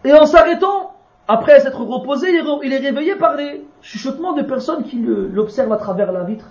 Et 0.04 0.14
en 0.14 0.26
s'arrêtant, 0.26 0.96
après 1.28 1.60
s'être 1.60 1.80
reposé, 1.80 2.30
il 2.64 2.74
est, 2.74 2.78
réveillé 2.78 3.16
par 3.16 3.36
des 3.36 3.64
chuchotements 3.82 4.34
de 4.34 4.42
personnes 4.42 4.84
qui 4.84 4.98
l'observent 4.98 5.74
à 5.74 5.78
travers 5.78 6.12
la 6.12 6.24
vitre. 6.24 6.48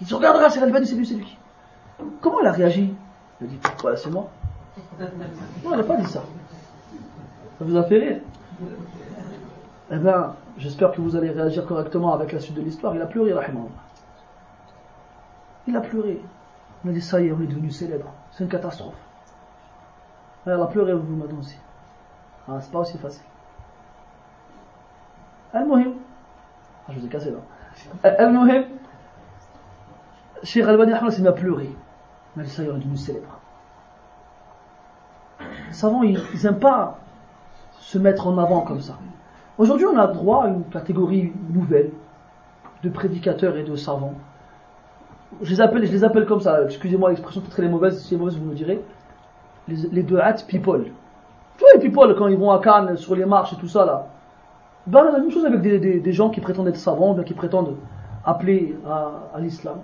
Il 0.00 0.06
se 0.06 0.14
regardera, 0.14 0.48
c'est 0.48 0.62
Albani, 0.62 0.86
c'est 0.86 0.94
lui, 0.94 1.06
c'est 1.06 1.14
lui. 1.14 1.36
Comment 2.20 2.40
il 2.40 2.46
a 2.46 2.52
réagi? 2.52 2.94
Il 3.40 3.46
a 3.46 3.50
dit, 3.50 3.58
c'est 3.96 4.10
moi? 4.10 4.30
Non, 4.98 5.72
il 5.72 5.76
n'a 5.76 5.82
pas 5.82 5.96
dit 5.96 6.06
ça. 6.06 6.22
Ça 7.58 7.64
vous 7.64 7.76
a 7.76 7.82
fait 7.82 7.98
rire? 7.98 8.20
Eh 9.90 9.96
bien, 9.96 10.34
j'espère 10.56 10.92
que 10.92 11.00
vous 11.00 11.16
allez 11.16 11.30
réagir 11.30 11.66
correctement 11.66 12.14
avec 12.14 12.32
la 12.32 12.40
suite 12.40 12.54
de 12.54 12.62
l'histoire. 12.62 12.94
Il 12.94 13.02
a 13.02 13.06
pleuré, 13.06 13.32
rahimahullah. 13.32 13.87
Il 15.68 15.76
a 15.76 15.82
pleuré. 15.82 16.18
Il 16.82 16.90
a 16.90 16.92
dit, 16.94 17.02
ça 17.02 17.20
est, 17.20 17.30
on 17.30 17.40
est 17.42 17.46
devenu 17.46 17.70
célèbre. 17.70 18.10
C'est 18.32 18.42
une 18.42 18.50
catastrophe. 18.50 18.96
Elle 20.46 20.52
a 20.54 20.66
pleuré, 20.66 20.94
vous 20.94 21.14
m'avez 21.14 21.34
aussi. 21.34 21.58
Ah, 22.48 22.58
c'est 22.60 22.72
pas 22.72 22.78
aussi 22.78 22.96
facile. 22.96 23.22
Al-Muhim. 25.52 25.92
Ah, 26.88 26.92
je 26.92 27.00
vous 27.00 27.06
ai 27.06 27.08
cassé 27.10 27.30
là. 27.30 27.38
Al-Muhim. 28.02 28.64
Cheikh 30.42 30.64
Albani 30.64 30.94
Ahmed 30.94 31.10
s'est 31.10 31.20
mis 31.20 31.28
à 31.28 31.32
pleurer. 31.32 31.70
Il 32.36 32.42
a 32.42 32.46
ça 32.46 32.62
y 32.62 32.70
on 32.70 32.76
est 32.76 32.78
devenu 32.78 32.96
célèbre. 32.96 33.38
Les 35.40 35.74
savants, 35.74 36.02
ils 36.02 36.18
n'aiment 36.42 36.58
pas 36.58 36.98
se 37.78 37.98
mettre 37.98 38.26
en 38.26 38.38
avant 38.38 38.62
comme 38.62 38.80
ça. 38.80 38.96
Aujourd'hui, 39.58 39.84
on 39.86 39.98
a 39.98 40.06
droit 40.06 40.44
à 40.44 40.48
une 40.48 40.64
catégorie 40.64 41.32
nouvelle 41.50 41.90
de 42.82 42.88
prédicateurs 42.88 43.56
et 43.56 43.64
de 43.64 43.76
savants. 43.76 44.14
Je 45.42 45.50
les 45.50 46.04
appelle, 46.04 46.26
comme 46.26 46.40
ça. 46.40 46.62
Excusez-moi 46.64 47.10
l'expression, 47.10 47.40
peut-être 47.40 47.56
qu'elle 47.56 47.66
est 47.66 47.70
mauvaise. 47.70 48.00
Si 48.00 48.14
elle 48.14 48.18
est 48.18 48.20
mauvaise, 48.20 48.38
vous 48.38 48.46
me 48.46 48.54
direz. 48.54 48.82
Les, 49.68 50.02
deux 50.02 50.18
hats 50.18 50.42
people. 50.46 50.84
Tu 51.56 51.64
vois, 51.64 51.74
les 51.74 51.80
people, 51.80 52.14
quand 52.16 52.28
ils 52.28 52.38
vont 52.38 52.50
à 52.50 52.60
Cannes, 52.60 52.96
sur 52.96 53.14
les 53.14 53.26
marches 53.26 53.52
et 53.52 53.56
tout 53.56 53.68
ça, 53.68 53.84
là. 53.84 54.06
Ben, 54.86 55.04
la 55.04 55.18
même 55.18 55.30
chose 55.30 55.44
avec 55.44 55.60
des, 55.60 56.12
gens 56.12 56.30
qui 56.30 56.40
prétendent 56.40 56.68
être 56.68 56.76
savants, 56.76 57.14
qui 57.22 57.34
prétendent 57.34 57.76
appeler 58.24 58.74
à, 58.86 59.38
l'islam. 59.38 59.76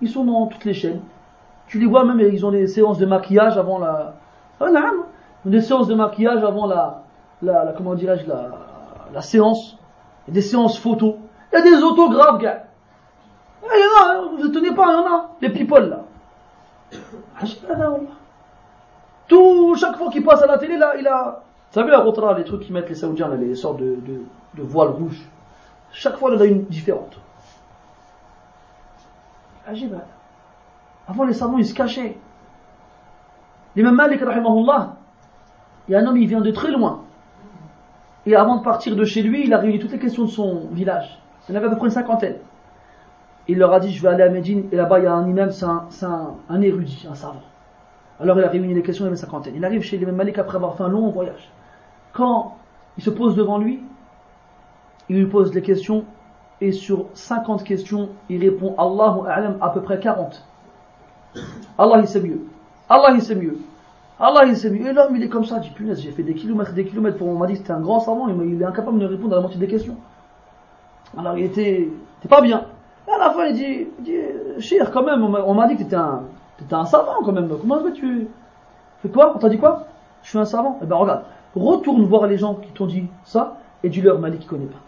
Ils 0.00 0.08
sont 0.08 0.24
dans 0.24 0.46
toutes 0.46 0.64
les 0.64 0.72
chaînes. 0.72 1.00
Tu 1.66 1.78
les 1.78 1.86
vois 1.86 2.04
même, 2.04 2.18
ils 2.20 2.46
ont 2.46 2.50
des 2.50 2.66
séances 2.66 2.98
de 2.98 3.04
maquillage 3.04 3.58
avant 3.58 3.78
la. 3.78 4.14
Ah, 4.60 4.68
des 5.44 5.60
séances 5.60 5.88
de 5.88 5.94
maquillage 5.94 6.42
avant 6.42 6.66
la. 6.66 7.02
la, 7.42 7.74
comment 7.76 7.94
dirais-je, 7.94 8.26
la, 8.26 9.20
séance. 9.20 9.76
Des 10.28 10.42
séances 10.42 10.78
photos. 10.78 11.16
Il 11.52 11.56
y 11.56 11.58
a 11.58 11.62
des 11.62 11.82
autographes, 11.82 12.40
gars. 12.40 12.64
Ah, 13.62 13.74
Il 13.74 13.80
y 13.80 13.84
en 13.84 14.10
a, 14.10 14.36
vous 14.36 14.48
ne 14.48 14.48
tenez 14.48 14.74
pas, 14.74 14.86
il 14.88 14.92
y 14.92 14.96
en 14.96 15.06
a. 15.06 15.30
Les 15.40 15.50
people, 15.50 15.88
là. 15.88 16.04
Tout, 19.26 19.74
chaque 19.76 19.96
fois 19.96 20.10
qu'il 20.10 20.24
passe 20.24 20.42
à 20.42 20.46
la 20.46 20.58
télé, 20.58 20.76
là, 20.76 20.94
il 20.98 21.06
a. 21.06 21.42
Vous 21.70 21.74
savez, 21.74 21.90
la 21.90 22.00
rotra, 22.00 22.36
les 22.36 22.44
trucs 22.44 22.62
qu'ils 22.62 22.72
mettent 22.72 22.88
les 22.88 22.94
Saoudiens, 22.94 23.28
là, 23.28 23.36
les 23.36 23.54
sortes 23.54 23.78
de, 23.78 23.96
de, 23.96 24.22
de 24.54 24.62
voiles 24.62 24.88
rouges. 24.88 25.28
Chaque 25.92 26.16
fois, 26.16 26.30
il 26.30 26.36
y 26.36 26.38
en 26.38 26.40
a 26.40 26.46
une 26.46 26.64
différente. 26.64 27.18
Là. 29.66 29.98
Avant, 31.06 31.24
les 31.24 31.34
savants, 31.34 31.58
ils 31.58 31.66
se 31.66 31.74
cachaient. 31.74 32.16
L'imam 33.76 33.94
Malik, 33.94 34.20
il 34.22 35.92
y 35.92 35.94
a 35.94 36.00
un 36.00 36.06
homme, 36.06 36.16
il 36.16 36.26
vient 36.26 36.40
de 36.40 36.50
très 36.50 36.70
loin. 36.70 37.02
Et 38.26 38.34
avant 38.34 38.56
de 38.56 38.62
partir 38.62 38.96
de 38.96 39.04
chez 39.04 39.22
lui, 39.22 39.44
il 39.46 39.54
a 39.54 39.58
réuni 39.58 39.78
toutes 39.78 39.92
les 39.92 39.98
questions 39.98 40.24
de 40.24 40.30
son 40.30 40.68
village. 40.72 41.18
Il 41.48 41.52
y 41.52 41.54
en 41.54 41.58
avait 41.58 41.68
à 41.68 41.70
peu 41.70 41.76
près 41.76 41.86
une 41.86 41.92
cinquantaine. 41.92 42.36
Il 43.48 43.58
leur 43.58 43.72
a 43.72 43.80
dit, 43.80 43.92
je 43.92 44.02
vais 44.02 44.08
aller 44.08 44.22
à 44.22 44.28
Médine, 44.28 44.68
et 44.70 44.76
là-bas 44.76 44.98
il 44.98 45.04
y 45.04 45.06
a 45.06 45.14
un 45.14 45.26
imam, 45.26 45.50
c'est 45.50 45.64
un, 45.64 46.60
érudit, 46.60 47.06
un 47.10 47.14
savant. 47.14 47.42
Alors 48.20 48.38
il 48.38 48.44
a 48.44 48.48
réuni 48.48 48.74
les 48.74 48.82
questions, 48.82 49.04
il 49.04 49.06
y 49.06 49.08
avait 49.08 49.16
cinquantaine. 49.16 49.54
Il 49.56 49.64
arrive 49.64 49.82
chez 49.82 49.96
l'imam 49.96 50.16
Malik 50.16 50.38
après 50.38 50.56
avoir 50.56 50.76
fait 50.76 50.82
un 50.82 50.88
long 50.88 51.08
voyage. 51.10 51.50
Quand 52.12 52.56
il 52.98 53.02
se 53.02 53.10
pose 53.10 53.36
devant 53.36 53.58
lui, 53.58 53.82
il 55.08 55.16
lui 55.16 55.26
pose 55.26 55.50
des 55.50 55.62
questions, 55.62 56.04
et 56.60 56.72
sur 56.72 57.06
50 57.14 57.64
questions, 57.64 58.10
il 58.28 58.40
répond 58.40 58.74
Allahu 58.76 59.26
A'lam 59.28 59.56
à 59.60 59.70
peu 59.70 59.80
près 59.80 59.98
40. 59.98 60.44
Allah 61.78 61.98
il 62.00 62.08
sait 62.08 62.20
mieux. 62.20 62.40
Allah 62.90 63.10
il 63.14 63.22
sait 63.22 63.34
mieux. 63.34 63.58
Allah 64.18 64.44
il 64.46 64.56
sait 64.56 64.70
mieux. 64.70 64.88
Et 64.88 64.92
l'homme 64.92 65.14
il 65.16 65.22
est 65.22 65.28
comme 65.28 65.44
ça, 65.44 65.56
il 65.58 65.62
dit 65.62 65.70
punaise, 65.70 66.00
j'ai 66.00 66.10
fait 66.10 66.22
des 66.22 66.34
kilomètres, 66.34 66.72
des 66.72 66.84
kilomètres 66.84 67.16
pour 67.16 67.28
on 67.28 67.38
m'a 67.38 67.46
dit 67.46 67.56
c'était 67.56 67.70
un 67.70 67.80
grand 67.80 68.00
savant, 68.00 68.28
il 68.28 68.60
est 68.60 68.64
incapable 68.64 68.98
de 68.98 69.06
répondre 69.06 69.32
à 69.32 69.36
la 69.36 69.42
moitié 69.42 69.60
des 69.60 69.68
questions. 69.68 69.96
Alors 71.16 71.38
il 71.38 71.44
était, 71.44 71.88
pas 72.28 72.42
bien. 72.42 72.66
À 73.12 73.18
la 73.18 73.30
fin 73.30 73.46
il 73.46 73.54
dit, 73.54 73.86
il 74.06 74.90
quand 74.92 75.02
même, 75.02 75.24
on 75.24 75.54
m'a 75.54 75.66
dit 75.66 75.76
que 75.76 75.82
tu 75.82 75.94
un, 75.94 76.24
étais 76.60 76.74
un 76.74 76.84
savant 76.84 77.22
quand 77.24 77.32
même. 77.32 77.48
Comment 77.48 77.78
est-ce 77.78 77.88
que 77.88 77.94
tu 77.94 78.28
fais 79.02 79.08
quoi? 79.08 79.32
On 79.34 79.38
t'a 79.38 79.48
dit 79.48 79.58
quoi? 79.58 79.86
Je 80.22 80.28
suis 80.28 80.38
un 80.38 80.44
savant. 80.44 80.78
Eh 80.82 80.86
ben 80.86 80.96
regarde, 80.96 81.22
retourne 81.56 82.04
voir 82.04 82.26
les 82.26 82.36
gens 82.36 82.54
qui 82.54 82.70
t'ont 82.70 82.86
dit 82.86 83.06
ça 83.24 83.56
et 83.82 83.88
dis-leur 83.88 84.18
Malik 84.18 84.40
qui 84.40 84.46
connaît 84.46 84.66
pas. 84.66 84.78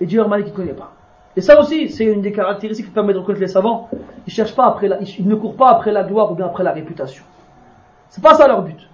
Et 0.00 0.06
dis-leur 0.06 0.28
Malik 0.28 0.46
qui 0.46 0.52
connaît 0.52 0.72
pas. 0.72 0.92
Et 1.36 1.40
ça 1.40 1.58
aussi, 1.58 1.88
c'est 1.88 2.04
une 2.04 2.20
des 2.20 2.32
caractéristiques 2.32 2.86
qui 2.86 2.92
permet 2.92 3.12
de 3.12 3.18
reconnaître 3.18 3.40
les 3.40 3.48
savants. 3.48 3.88
Ils 4.26 4.32
cherchent 4.32 4.54
pas 4.54 4.66
après 4.66 4.88
la, 4.88 5.00
ils 5.00 5.26
ne 5.26 5.34
courent 5.34 5.56
pas 5.56 5.70
après 5.70 5.90
la 5.90 6.04
gloire 6.04 6.30
ou 6.30 6.34
bien 6.34 6.46
après 6.46 6.62
la 6.62 6.72
réputation. 6.72 7.24
C'est 8.08 8.22
pas 8.22 8.34
ça 8.34 8.46
leur 8.46 8.62
but. 8.62 8.88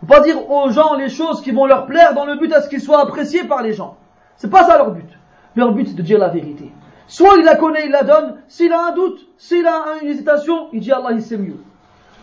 Faut 0.00 0.06
pas 0.06 0.20
dire 0.20 0.50
aux 0.50 0.70
gens 0.70 0.94
les 0.94 1.08
choses 1.08 1.42
qui 1.42 1.50
vont 1.50 1.66
leur 1.66 1.86
plaire 1.86 2.14
dans 2.14 2.24
le 2.24 2.36
but 2.36 2.52
à 2.52 2.62
ce 2.62 2.68
qu'ils 2.68 2.80
soient 2.80 3.02
appréciés 3.02 3.44
par 3.44 3.62
les 3.62 3.72
gens. 3.72 3.96
C'est 4.36 4.50
pas 4.50 4.64
ça 4.64 4.78
leur 4.78 4.92
but. 4.92 5.08
Leur 5.54 5.72
but 5.72 5.88
c'est 5.88 5.96
de 5.96 6.02
dire 6.02 6.18
la 6.18 6.28
vérité. 6.28 6.72
Soit 7.07 7.37
il 7.37 7.45
la 7.45 7.55
connaît, 7.55 7.85
il 7.85 7.91
la 7.91 8.03
donne. 8.03 8.41
S'il 8.47 8.73
a 8.73 8.87
un 8.87 8.91
doute, 8.91 9.19
s'il 9.37 9.65
a 9.65 9.95
une 10.01 10.09
hésitation, 10.09 10.67
il 10.73 10.81
dit 10.81 10.91
Allah 10.91 11.11
il 11.11 11.21
sait 11.21 11.37
mieux. 11.37 11.57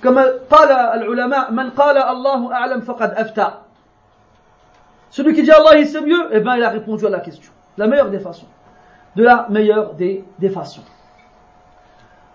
Comme 0.02 0.20
قال 0.50 0.70
العلماء 0.70 1.52
من 1.52 1.70
قال 1.70 1.96
الله 1.96 2.52
أعلم 2.52 2.80
فقد 2.80 3.14
أفتى. 3.14 3.46
Celui 5.10 5.34
qui 5.34 5.42
dit 5.42 5.50
Allah 5.50 5.78
il 5.78 5.86
sait 5.86 6.02
mieux, 6.02 6.28
eh 6.32 6.40
ben 6.40 6.56
il 6.56 6.62
a 6.62 6.70
répondu 6.70 7.06
à 7.06 7.10
la 7.10 7.20
question. 7.20 7.52
La 7.78 7.86
meilleure 7.86 8.10
des 8.10 8.18
façons 8.18 8.46
de 9.16 9.22
la 9.22 9.46
meilleure 9.48 9.94
des, 9.94 10.24
des 10.38 10.50
façons. 10.50 10.82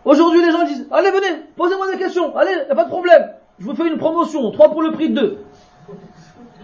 Aujourd'hui, 0.06 0.44
les 0.44 0.52
gens 0.52 0.64
disent, 0.64 0.88
allez, 0.92 1.12
venez, 1.12 1.44
posez-moi 1.56 1.92
des 1.92 1.98
questions, 1.98 2.36
allez, 2.36 2.52
y 2.52 2.72
a 2.72 2.76
pas 2.76 2.86
de 2.86 2.90
problème. 2.90 3.32
Je 3.60 3.66
vous 3.66 3.76
fais 3.76 3.88
une 3.88 3.98
promotion, 3.98 4.50
trois 4.52 4.72
pour 4.72 4.82
le 4.82 4.92
prix 4.92 5.10
de 5.10 5.20
deux. 5.20 5.46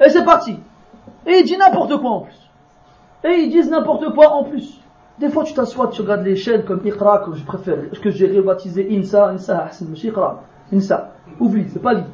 Et 0.03 0.09
c'est 0.09 0.23
parti. 0.23 0.57
Et 1.25 1.39
ils 1.39 1.43
disent 1.43 1.57
n'importe 1.57 1.97
quoi 1.97 2.11
en 2.11 2.19
plus. 2.21 2.49
Et 3.23 3.41
ils 3.41 3.49
disent 3.49 3.69
n'importe 3.69 4.13
quoi 4.13 4.29
en 4.31 4.43
plus. 4.43 4.78
Des 5.20 5.28
fois, 5.28 5.44
tu 5.44 5.52
t'assois, 5.52 5.88
tu 5.88 6.00
regardes 6.00 6.24
les 6.24 6.34
chaînes 6.34 6.64
comme 6.64 6.80
Iqra, 6.82 7.18
que 7.18 7.34
je 7.34 7.44
préfère, 7.44 7.76
que 8.02 8.10
j'ai 8.10 8.26
rebaptisé 8.26 8.88
Insa, 8.90 9.28
Insa, 9.28 9.68
Iqra, 10.02 10.44
Insa. 10.72 11.12
Oublie, 11.38 11.66
c'est 11.68 11.82
pas 11.82 11.92
libre. 11.92 12.08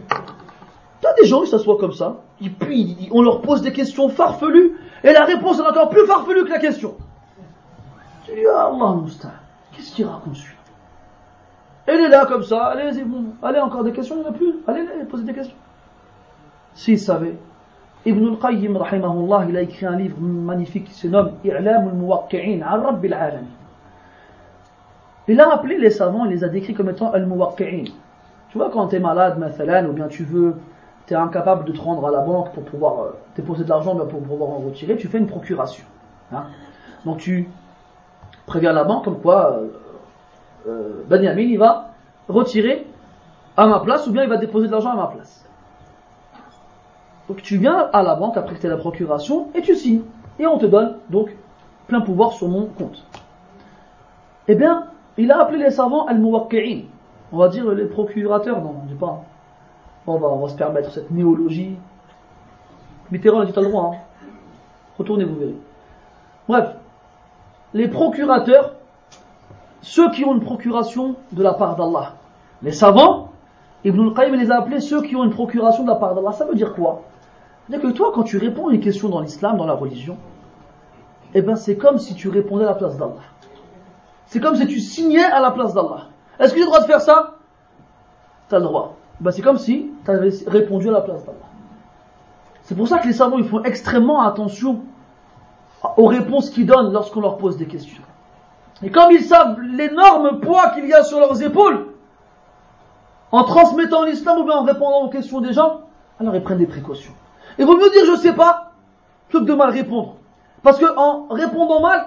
T'as 1.01 1.15
des 1.15 1.24
gens 1.24 1.43
qui 1.43 1.47
s'assoient 1.47 1.78
comme 1.78 1.93
ça, 1.93 2.16
et 2.41 2.51
puis 2.51 3.09
on 3.12 3.23
leur 3.23 3.43
pose 3.43 3.62
des 3.62 3.73
questions 3.73 4.09
farfelues, 4.09 4.73
et 5.05 5.12
la 5.12 5.24
réponse 5.24 5.61
est 5.61 5.62
encore 5.62 5.89
plus 5.89 6.05
farfelue 6.05 6.45
que 6.45 6.51
la 6.51 6.59
question. 6.59 6.97
Tu 8.24 8.35
dis, 8.35 8.41
ah, 8.53 8.73
Allah 8.74 9.05
qu'est-ce 9.73 9.93
qu'il 9.93 10.07
raconte 10.07 10.35
celui 10.35 10.57
Elle 11.87 12.01
est 12.01 12.09
là 12.09 12.27
comme 12.27 12.43
ça, 12.43 12.65
allez, 12.65 13.05
bon, 13.05 13.27
allez, 13.41 13.61
encore 13.61 13.85
des 13.85 13.93
questions, 13.93 14.16
il 14.16 14.23
n'y 14.23 14.27
en 14.27 14.31
a 14.31 14.33
plus, 14.33 14.55
allez, 14.66 14.81
allez, 14.81 15.05
posez 15.05 15.23
des 15.23 15.33
questions. 15.33 15.57
S'il 16.74 16.99
savait, 16.99 17.37
Ibn 18.07 18.28
al-Qayyim, 18.28 18.77
rahimahullah, 18.77 19.47
il 19.49 19.57
a 19.57 19.62
écrit 19.62 19.85
un 19.85 19.97
livre 19.97 20.16
magnifique 20.20 20.85
qui 20.85 20.95
se 20.95 21.09
nomme 21.09 21.33
I'lam 21.45 21.89
al-Muwaqqi'in, 21.89 22.62
al-Rabbil. 22.62 23.16
Il 25.27 25.41
a 25.41 25.53
appelé 25.53 25.77
les 25.77 25.91
savants, 25.91 26.24
il 26.24 26.31
les 26.31 26.45
a 26.45 26.49
décrits 26.49 26.73
comme 26.73 26.89
étant 26.89 27.11
al-Muwaqqi'in. 27.11 27.85
Tu 28.51 28.59
vois, 28.59 28.70
quand 28.70 28.87
tu 28.89 28.97
es 28.97 29.01
malade, 29.01 29.39
ou 29.89 29.93
bien 29.93 30.07
tu 30.07 30.23
veux, 30.23 30.55
tu 31.07 31.15
es 31.15 31.16
incapable 31.16 31.65
de 31.65 31.73
te 31.73 31.81
rendre 31.81 32.07
à 32.07 32.12
la 32.12 32.20
banque 32.20 32.53
pour 32.53 32.62
pouvoir 32.62 33.01
euh, 33.01 33.11
déposer 33.35 33.65
de 33.65 33.69
l'argent, 33.69 33.97
pour 33.97 34.23
pouvoir 34.23 34.51
en 34.51 34.59
retirer, 34.59 34.97
tu 34.97 35.09
fais 35.09 35.19
une 35.19 35.27
procuration. 35.27 35.85
Hein. 36.33 36.45
Donc 37.05 37.19
tu 37.19 37.49
prévient 38.47 38.73
la 38.73 38.85
banque 38.85 39.05
comme 39.05 39.20
quoi 39.20 39.53
euh, 39.53 39.69
euh, 40.69 41.05
Benjamin 41.09 41.43
il 41.43 41.59
va 41.59 41.91
retirer 42.28 42.87
à 43.57 43.66
ma 43.66 43.81
place 43.81 44.07
ou 44.07 44.12
bien 44.12 44.24
il 44.24 44.28
va 44.28 44.37
déposer 44.37 44.66
de 44.66 44.73
l'argent 44.73 44.93
à 44.93 44.97
ma 44.97 45.07
place. 45.07 45.45
Donc 47.28 47.43
tu 47.43 47.57
viens 47.57 47.89
à 47.93 48.03
la 48.03 48.15
banque 48.15 48.36
après 48.36 48.55
que 48.55 48.61
tu 48.61 48.69
la 48.69 48.77
procuration 48.77 49.48
et 49.55 49.62
tu 49.62 49.74
signes. 49.74 50.03
Et 50.39 50.47
on 50.47 50.59
te 50.59 50.66
donne 50.66 50.97
donc 51.11 51.35
plein 51.86 52.01
pouvoir 52.01 52.32
sur 52.32 52.48
mon 52.48 52.66
compte. 52.66 53.03
Eh 54.48 54.55
bien, 54.55 54.86
il 55.16 55.32
a 55.32 55.40
appelé 55.40 55.59
les 55.59 55.70
savants 55.70 56.07
al-muwakki'in. 56.07 56.82
On 57.32 57.39
va 57.39 57.48
dire 57.48 57.69
les 57.73 57.86
procurateurs, 57.86 58.61
non, 58.62 58.77
on 58.82 58.86
dit 58.86 58.94
pas. 58.94 59.24
On 60.07 60.19
va, 60.19 60.28
on 60.28 60.44
va 60.44 60.48
se 60.48 60.57
permettre 60.57 60.93
cette 60.93 61.11
néologie. 61.11 61.77
Mitterrand 63.11 63.40
a 63.40 63.47
dit 63.47 63.53
t'as 63.53 63.61
le 63.61 63.69
droit, 63.69 63.93
hein. 63.94 63.98
Retournez, 64.98 65.24
vous 65.24 65.36
verrez. 65.36 65.57
Bref, 66.48 66.77
les 67.74 67.89
procurateurs, 67.89 68.74
ceux 69.82 70.11
qui 70.11 70.24
ont 70.24 70.35
une 70.35 70.40
procuration 70.40 71.16
de 71.32 71.43
la 71.43 71.55
part 71.55 71.77
d'Allah. 71.77 72.15
Les 72.62 72.73
savants, 72.73 73.31
Ibn 73.85 74.09
al-Qayyim 74.09 74.36
les 74.36 74.51
a 74.51 74.59
appelés 74.59 74.81
ceux 74.81 75.03
qui 75.03 75.16
ont 75.16 75.24
une 75.24 75.31
procuration 75.31 75.82
de 75.82 75.89
la 75.89 75.97
part 75.97 76.15
d'Allah. 76.15 76.32
Ça 76.32 76.44
veut 76.44 76.55
dire 76.55 76.74
quoi? 76.74 77.03
C'est-à-dire 77.69 77.91
que 77.91 77.97
toi, 77.97 78.13
quand 78.15 78.23
tu 78.23 78.39
réponds 78.39 78.69
à 78.69 78.73
une 78.73 78.81
question 78.81 79.09
dans 79.09 79.21
l'islam, 79.21 79.57
dans 79.57 79.67
la 79.67 79.75
religion, 79.75 80.17
eh 81.35 81.43
ben 81.43 81.57
c'est 81.57 81.77
comme 81.77 81.99
si 81.99 82.15
tu 82.15 82.29
répondais 82.29 82.65
à 82.65 82.69
la 82.69 82.75
place 82.75 82.97
d'Allah. 82.97 83.15
C'est 84.27 84.41
comme 84.41 84.57
si 84.57 84.67
tu 84.67 84.81
signais 84.81 85.25
à 85.25 85.41
la 85.41 85.51
place 85.51 85.75
d'Allah. 85.75 86.09
Est-ce 86.39 86.53
que 86.53 86.59
j'ai 86.59 86.65
le 86.65 86.71
droit 86.71 86.81
de 86.81 86.87
faire 86.87 87.01
ça? 87.01 87.35
Tu 88.49 88.55
as 88.55 88.59
le 88.59 88.65
droit. 88.65 88.97
Ben, 89.21 89.31
c'est 89.31 89.43
comme 89.43 89.59
si 89.59 89.91
tu 90.05 90.11
avais 90.11 90.31
répondu 90.47 90.89
à 90.89 90.93
la 90.93 91.01
place 91.01 91.25
d'Allah. 91.25 91.39
C'est 92.63 92.75
pour 92.75 92.87
ça 92.87 92.99
que 92.99 93.07
les 93.07 93.13
savants 93.13 93.39
ils 93.39 93.49
font 93.49 93.63
extrêmement 93.63 94.23
attention 94.23 94.81
aux 95.97 96.07
réponses 96.07 96.51
qu'ils 96.51 96.67
donnent 96.67 96.93
lorsqu'on 96.93 97.21
leur 97.21 97.37
pose 97.37 97.57
des 97.57 97.67
questions. 97.67 98.03
Et 98.83 98.91
comme 98.91 99.11
ils 99.11 99.23
savent 99.23 99.61
l'énorme 99.61 100.41
poids 100.41 100.71
qu'il 100.71 100.87
y 100.87 100.93
a 100.93 101.03
sur 101.03 101.19
leurs 101.19 101.43
épaules, 101.43 101.87
en 103.33 103.45
transmettant 103.45 104.05
l'islam 104.05 104.39
ou 104.39 104.45
bien 104.45 104.57
en 104.57 104.65
répondant 104.65 105.03
aux 105.03 105.09
questions 105.09 105.41
des 105.41 105.53
gens, 105.53 105.81
alors 106.21 106.35
ils 106.35 106.43
prennent 106.43 106.59
des 106.59 106.67
précautions. 106.67 107.13
Il 107.59 107.66
vaut 107.66 107.77
mieux 107.77 107.91
dire 107.91 108.05
je 108.07 108.16
sais 108.16 108.35
pas, 108.35 108.73
plutôt 109.28 109.45
que 109.45 109.51
de 109.51 109.57
mal 109.57 109.70
répondre. 109.70 110.16
Parce 110.62 110.78
que 110.78 110.97
en 110.97 111.27
répondant 111.31 111.81
mal, 111.81 112.07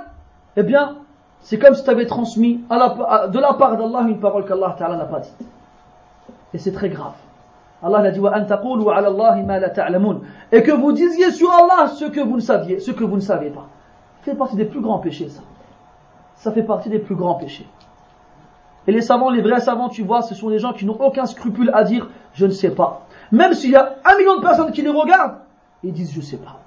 eh 0.56 0.64
bien, 0.64 0.98
c'est 1.42 1.58
comme 1.58 1.74
si 1.74 1.84
tu 1.84 1.90
avais 1.90 2.06
transmis 2.06 2.62
de 2.70 3.40
la 3.40 3.54
part 3.54 3.78
d'Allah 3.78 4.02
une 4.08 4.20
parole 4.20 4.46
qu'Allah 4.46 4.76
n'a 4.80 5.06
pas 5.06 5.20
dite. 5.20 5.38
Et 6.54 6.58
c'est 6.58 6.72
très 6.72 6.90
grave. 6.90 7.14
Allah 7.82 8.00
a 8.00 8.12
dit 8.12 8.20
et 10.52 10.64
que 10.64 10.72
vous 10.72 10.92
disiez 10.92 11.32
sur 11.32 11.50
Allah 11.50 11.88
ce 11.88 12.06
que 12.06 12.20
vous 12.20 12.36
ne 12.36 12.42
saviez, 12.42 12.80
ce 12.80 12.92
que 12.92 13.06
vous 13.06 13.16
ne 13.16 13.22
savez 13.22 13.50
pas. 13.52 13.68
Ça 14.20 14.32
fait 14.32 14.38
partie 14.38 14.58
des 14.58 14.66
plus 14.66 14.82
grands 14.82 15.00
péchés, 15.00 15.30
ça. 15.30 15.42
Ça 16.36 16.52
fait 16.52 16.64
partie 16.64 16.90
des 16.90 17.00
plus 17.00 17.16
grands 17.16 17.36
péchés. 17.36 17.68
Et 18.88 18.92
les 18.92 19.02
savants, 19.02 19.30
les 19.30 19.42
vrais 19.42 19.62
savants, 19.62 19.88
tu 19.88 20.04
vois, 20.04 20.22
ce 20.22 20.36
sont 20.36 20.50
des 20.50 20.60
gens 20.60 20.74
qui 20.74 20.86
n'ont 20.86 21.00
aucun 21.00 21.26
scrupule 21.26 21.72
à 21.74 21.84
dire 21.84 22.10
je 22.34 22.46
ne 22.46 22.52
sais 22.52 22.72
pas. 22.72 23.06
Même 23.32 23.54
s'il 23.54 23.72
y 23.72 23.76
a 23.76 23.96
un 24.06 24.18
million 24.18 24.38
de 24.38 24.42
personnes 24.42 24.72
qui 24.72 24.82
les 24.82 24.90
regardent, 24.90 25.38
ils 25.84 25.94
disent 25.94 26.14
je 26.14 26.22
sais 26.22 26.38
pas. 26.38 26.60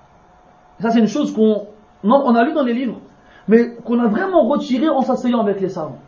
ça, 0.81 0.91
c'est 0.91 1.01
une 1.01 1.09
chose 1.09 1.35
qu'on 1.35 1.67
on 2.05 2.35
a 2.35 2.45
lu 2.45 2.53
dans 2.53 2.63
les 2.63 2.75
livres, 2.75 2.99
mais 3.49 3.75
qu'on 3.85 3.99
a 3.99 4.07
vraiment 4.07 4.49
retiré 4.49 4.89
en 4.89 5.03
s'asseyant 5.03 5.41
avec 5.41 5.61
les 5.61 5.69
savants. 5.69 5.99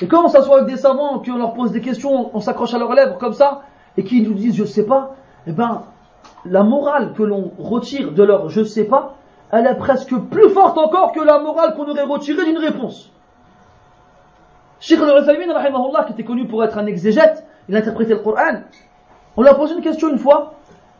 Et 0.00 0.06
quand 0.06 0.24
on 0.24 0.28
s'assoit 0.28 0.58
avec 0.58 0.74
des 0.74 0.80
savants, 0.80 1.20
qu'on 1.20 1.36
leur 1.36 1.54
pose 1.54 1.72
des 1.72 1.80
questions, 1.80 2.30
on 2.34 2.40
s'accroche 2.40 2.74
à 2.74 2.78
leurs 2.78 2.94
lèvres 2.94 3.18
comme 3.18 3.32
ça, 3.32 3.62
et 3.96 4.04
qui 4.04 4.22
nous 4.22 4.34
disent 4.34 4.56
je 4.56 4.64
sais 4.64 4.86
pas, 4.86 5.14
eh 5.46 5.52
ben, 5.52 5.82
la 6.44 6.62
morale 6.62 7.12
que 7.14 7.22
l'on 7.22 7.52
retire 7.58 8.12
de 8.12 8.22
leur 8.22 8.48
je 8.48 8.64
sais 8.64 8.84
pas, 8.84 9.16
elle 9.50 9.66
est 9.66 9.76
presque 9.76 10.16
plus 10.16 10.50
forte 10.50 10.78
encore 10.78 11.12
que 11.12 11.20
la 11.20 11.38
morale 11.38 11.74
qu'on 11.74 11.88
aurait 11.88 12.02
retirée 12.02 12.44
d'une 12.44 12.58
réponse. 12.58 13.12
Sheikh 14.80 15.00
al 15.00 16.06
qui 16.06 16.12
était 16.12 16.24
connu 16.24 16.46
pour 16.46 16.62
être 16.64 16.76
un 16.76 16.86
exégète, 16.86 17.46
il 17.68 17.76
a 17.76 17.78
interprété 17.78 18.14
le 18.14 18.18
Coran. 18.18 18.62
On 19.36 19.42
lui 19.42 19.48
a 19.48 19.54
posé 19.54 19.74
une 19.74 19.82
question 19.82 20.10
une 20.10 20.18
fois. 20.18 20.54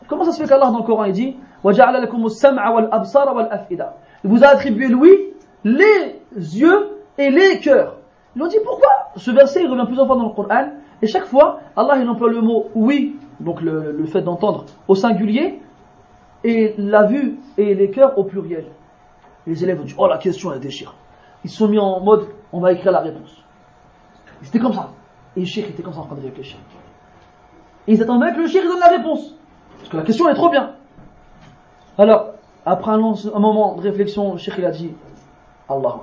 Comment 0.09 0.25
ça 0.25 0.33
se 0.33 0.43
fait 0.43 0.49
qu'Allah 0.49 0.71
dans 0.71 0.79
le 0.79 0.85
Coran 0.85 1.05
il 1.05 1.13
dit 1.13 1.37
Il 4.25 4.31
vous 4.31 4.45
a 4.45 4.49
attribué 4.49 4.89
lui 4.89 5.11
les 5.65 6.21
yeux 6.33 6.99
et 7.17 7.31
les 7.31 7.59
cœurs. 7.61 7.97
Ils 8.37 8.43
ont 8.43 8.49
dit 8.49 8.59
pourquoi 8.65 8.91
Ce 9.17 9.31
verset 9.31 9.63
il 9.63 9.71
revient 9.71 9.87
plusieurs 9.87 10.07
fois 10.07 10.17
dans 10.17 10.29
le 10.29 10.35
Coran 10.35 10.73
et 11.03 11.07
chaque 11.07 11.27
fois, 11.27 11.61
Allah 11.77 11.99
il 11.99 12.09
emploie 12.09 12.31
le 12.31 12.41
mot 12.41 12.71
oui, 12.75 13.17
donc 13.41 13.61
le, 13.61 14.05
fait 14.07 14.23
d'entendre 14.23 14.65
au 14.89 14.95
singulier, 14.95 15.61
et 16.43 16.75
la 16.79 17.05
vue 17.05 17.39
et 17.57 17.75
les 17.75 17.91
cœurs 17.91 18.19
au 18.19 18.25
pluriel. 18.25 18.67
Les 19.47 19.63
élèves 19.63 19.81
ont 19.81 19.85
dit, 19.85 19.95
oh 19.99 20.07
la 20.07 20.19
question 20.19 20.53
elle 20.53 20.61
déchire. 20.61 20.95
Ils 21.45 21.51
se 21.51 21.59
sont 21.59 21.69
mis 21.69 21.79
en 21.79 22.01
mode, 22.01 22.27
on 22.53 22.61
va 22.61 22.73
écrire 22.73 22.93
la 22.93 23.01
réponse. 23.01 23.43
C'était 24.43 24.59
comme 24.59 24.73
ça. 24.73 24.91
Et 25.37 25.41
le 25.41 25.59
était 25.59 25.83
comme 25.83 25.93
ça 25.93 26.01
en 26.01 26.05
train 26.05 26.17
de 26.17 26.23
réfléchir. 26.23 26.59
Et 27.87 27.95
ils 27.95 28.03
attendaient 28.03 28.33
que 28.33 28.41
le 28.41 28.47
shir 28.47 28.63
donne 28.63 28.81
la 28.81 28.89
réponse. 28.89 29.35
Parce 29.79 29.89
que 29.91 29.97
la 29.97 30.03
question 30.03 30.29
est 30.29 30.35
trop 30.35 30.49
bien. 30.49 30.73
Alors, 31.99 32.35
après 32.67 32.93
un, 32.93 32.99
moment 32.99 33.75
de 33.77 33.83
réflexion, 33.83 34.35
le 34.35 34.59
il 34.59 34.65
a 34.65 34.71
dit 34.71 34.93
Allahu 35.69 36.01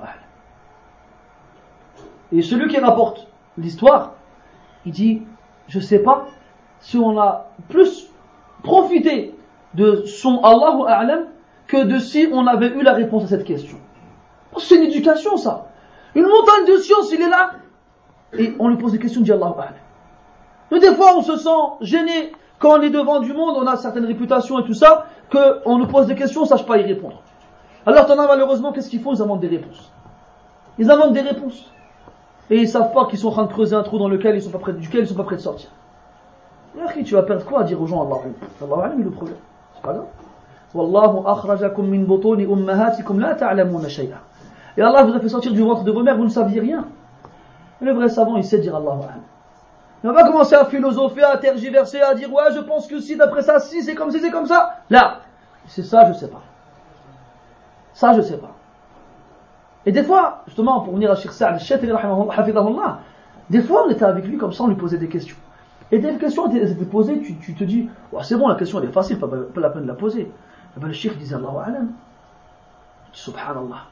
Et 2.30 2.42
celui 2.42 2.68
qui 2.68 2.78
rapporte 2.78 3.26
l'histoire, 3.58 4.12
il 4.86 4.92
dit 4.92 5.22
Je 5.68 5.80
sais 5.80 5.98
pas 5.98 6.26
si 6.80 6.96
on 6.98 7.18
a 7.18 7.50
plus 7.68 8.08
profité 8.62 9.34
de 9.74 10.04
son 10.06 10.40
Allahu 10.42 10.84
A'lam 10.86 11.26
que 11.66 11.84
de 11.84 11.98
si 11.98 12.28
on 12.32 12.46
avait 12.46 12.68
eu 12.68 12.82
la 12.82 12.92
réponse 12.92 13.24
à 13.24 13.28
cette 13.28 13.44
question. 13.44 13.78
C'est 14.58 14.76
une 14.76 14.84
éducation 14.84 15.36
ça. 15.36 15.68
Une 16.14 16.26
montagne 16.26 16.66
de 16.66 16.76
science, 16.76 17.10
il 17.12 17.22
est 17.22 17.28
là. 17.28 17.52
Et 18.38 18.54
on 18.58 18.68
lui 18.68 18.76
pose 18.76 18.92
des 18.92 18.98
questions, 18.98 19.20
il 19.20 19.24
dit 19.24 19.32
Allahu. 19.32 19.54
Mais 20.72 20.80
des 20.80 20.94
fois, 20.94 21.14
on 21.18 21.22
se 21.22 21.36
sent 21.36 21.50
gêné 21.82 22.32
quand 22.58 22.78
on 22.78 22.80
est 22.80 22.90
devant 22.90 23.20
du 23.20 23.34
monde, 23.34 23.56
on 23.58 23.66
a 23.66 23.76
certaines 23.76 24.06
réputations 24.06 24.58
et 24.58 24.64
tout 24.64 24.72
ça, 24.72 25.06
qu'on 25.30 25.76
nous 25.76 25.86
pose 25.86 26.06
des 26.06 26.14
questions, 26.14 26.40
on 26.40 26.44
ne 26.44 26.48
sache 26.48 26.64
pas 26.64 26.78
y 26.78 26.82
répondre. 26.82 27.20
Alors, 27.84 28.06
t'en 28.06 28.18
as 28.18 28.26
malheureusement, 28.26 28.72
qu'est-ce 28.72 28.88
qu'ils 28.88 29.00
font? 29.00 29.12
Ils 29.12 29.20
inventent 29.20 29.40
des 29.40 29.48
réponses. 29.48 29.92
Ils 30.78 30.90
inventent 30.90 31.12
des 31.12 31.20
réponses. 31.20 31.70
Et 32.48 32.56
ils 32.56 32.68
savent 32.68 32.94
pas 32.94 33.04
qu'ils 33.06 33.18
sont 33.18 33.28
en 33.28 33.32
train 33.32 33.44
de 33.44 33.52
creuser 33.52 33.76
un 33.76 33.82
trou 33.82 33.98
dans 33.98 34.08
lequel 34.08 34.34
ils 34.34 34.42
sont 34.42 34.50
pas 34.50 34.58
prêts, 34.58 34.72
duquel 34.72 35.02
ils 35.02 35.06
sont 35.06 35.14
pas 35.14 35.24
prêts 35.24 35.36
de 35.36 35.42
sortir. 35.42 35.68
Et 36.96 37.02
tu 37.02 37.14
vas 37.14 37.22
perdre 37.22 37.44
quoi 37.44 37.60
à 37.60 37.64
dire 37.64 37.80
aux 37.80 37.86
gens 37.86 38.06
Allah 38.06 38.16
Allah 38.62 38.92
le 38.96 39.10
problème. 39.10 39.36
C'est 39.74 39.82
pas 39.82 39.92
grave. 39.92 40.06
Wallahu 40.72 41.26
akhrajakum 41.26 41.86
min 41.86 42.04
butuni 42.04 42.44
ummahatikum 42.44 43.20
la 43.20 43.34
ta'lamuna 43.34 43.90
shay'a. 43.90 44.16
Et 44.78 44.80
Allah 44.80 45.02
vous 45.02 45.12
a 45.12 45.20
fait 45.20 45.28
sortir 45.28 45.52
du 45.52 45.60
ventre 45.60 45.84
de 45.84 45.92
vos 45.92 46.02
mères, 46.02 46.16
vous 46.16 46.24
ne 46.24 46.30
saviez 46.30 46.60
rien. 46.60 46.86
Le 47.82 47.92
vrai 47.92 48.08
savant, 48.08 48.36
il 48.36 48.44
sait 48.44 48.58
dire 48.58 48.74
Allah 48.74 48.96
on 50.04 50.12
va 50.12 50.24
commencer 50.24 50.54
à 50.54 50.64
philosopher, 50.64 51.22
à 51.22 51.36
tergiverser, 51.38 52.00
à 52.00 52.14
dire 52.14 52.32
ouais, 52.32 52.52
je 52.54 52.60
pense 52.60 52.86
que 52.86 53.00
si, 53.00 53.16
d'après 53.16 53.42
ça, 53.42 53.60
si, 53.60 53.82
c'est 53.82 53.94
comme 53.94 54.10
si, 54.10 54.20
c'est 54.20 54.30
comme 54.30 54.46
ça. 54.46 54.80
Là, 54.90 55.20
c'est 55.66 55.84
ça, 55.84 56.10
je 56.12 56.18
sais 56.18 56.28
pas. 56.28 56.42
Ça, 57.94 58.12
je 58.14 58.22
sais 58.22 58.38
pas. 58.38 58.50
Et 59.84 59.92
des 59.92 60.02
fois, 60.02 60.42
justement, 60.46 60.80
pour 60.80 60.94
venir 60.94 61.10
à 61.10 61.16
Sheikh 61.16 61.32
Sa'ad, 61.32 61.60
des 63.50 63.62
fois, 63.62 63.84
on 63.86 63.90
était 63.90 64.04
avec 64.04 64.26
lui 64.26 64.38
comme 64.38 64.52
ça, 64.52 64.64
on 64.64 64.68
lui 64.68 64.76
posait 64.76 64.98
des 64.98 65.08
questions. 65.08 65.36
Et 65.90 65.98
des 65.98 66.14
questions 66.16 66.50
étaient 66.50 66.74
posées, 66.84 67.20
tu, 67.20 67.54
te 67.54 67.64
dis, 67.64 67.88
c'est 68.22 68.36
bon, 68.36 68.48
la 68.48 68.54
question 68.54 68.80
elle 68.80 68.88
est 68.88 68.92
facile, 68.92 69.18
pas, 69.18 69.26
pas 69.28 69.60
la 69.60 69.70
peine 69.70 69.82
de 69.82 69.88
la 69.88 69.94
poser. 69.94 70.22
Et 70.22 70.80
ben, 70.80 70.86
le 70.86 70.92
Sheikh 70.94 71.18
disait 71.18 71.34
Allahu 71.34 71.56
Alam. 71.66 71.92
Subhanallah. 73.12 73.84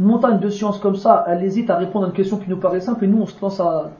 Une 0.00 0.06
montagne 0.06 0.40
de 0.40 0.48
science 0.48 0.80
comme 0.80 0.96
ça, 0.96 1.24
elle 1.28 1.44
hésite 1.44 1.70
à 1.70 1.76
répondre 1.76 2.06
à 2.06 2.08
une 2.08 2.14
question 2.14 2.38
qui 2.38 2.50
nous 2.50 2.56
paraît 2.56 2.80
simple, 2.80 3.04
et 3.04 3.06
nous, 3.06 3.22
on 3.22 3.26
se 3.26 3.40
lance 3.40 3.60
à, 3.60 3.90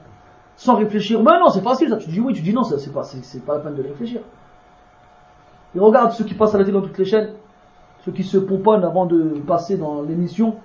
sans 0.56 0.76
réfléchir. 0.76 1.22
Mais 1.22 1.38
non, 1.38 1.48
c'est 1.48 1.62
facile 1.62 1.88
ça. 1.88 1.96
Tu 1.96 2.10
dis 2.10 2.20
oui, 2.20 2.32
tu 2.32 2.42
dis 2.42 2.52
non, 2.52 2.64
c'est 2.64 2.92
pas, 2.92 3.04
c'est 3.04 3.44
pas 3.44 3.54
la 3.54 3.60
peine 3.60 3.74
de 3.74 3.82
réfléchir. 3.82 4.20
Et 5.74 5.78
regarde 5.78 6.12
ceux 6.12 6.24
qui 6.24 6.34
passent 6.34 6.54
à 6.54 6.58
la 6.58 6.64
télé 6.64 6.78
dans 6.78 6.84
toutes 6.84 6.98
les 6.98 7.04
chaînes, 7.04 7.32
ceux 8.04 8.12
qui 8.12 8.22
se 8.22 8.38
pomponnent 8.38 8.84
avant 8.84 9.06
de 9.06 9.40
passer 9.46 9.76
dans 9.76 10.02
l'émission. 10.02 10.56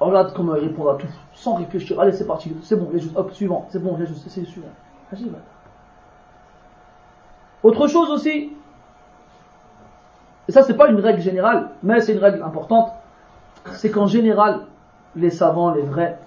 Regarde 0.00 0.32
comment 0.34 0.56
ils 0.56 0.64
répondent 0.64 0.88
à 0.88 0.94
tout, 0.94 1.06
sans 1.32 1.54
réfléchir. 1.54 1.98
Allez, 2.00 2.12
c'est 2.12 2.26
parti, 2.26 2.54
c'est 2.62 2.76
bon, 2.76 2.90
juste, 2.92 3.16
hop, 3.16 3.32
suivant, 3.32 3.66
c'est 3.70 3.78
bon, 3.78 3.96
juste, 3.96 4.28
c'est 4.28 4.44
suivant. 4.44 4.68
Autre 7.62 7.86
chose 7.86 8.10
aussi, 8.10 8.52
et 10.48 10.52
ça 10.52 10.62
c'est 10.62 10.76
pas 10.76 10.88
une 10.88 11.00
règle 11.00 11.20
générale, 11.20 11.70
mais 11.82 12.00
c'est 12.00 12.12
une 12.12 12.18
règle 12.18 12.42
importante, 12.42 12.92
c'est 13.72 13.90
qu'en 13.90 14.06
général, 14.06 14.66
les 15.16 15.30
savants, 15.30 15.72
les 15.72 15.82
vrais, 15.82 16.18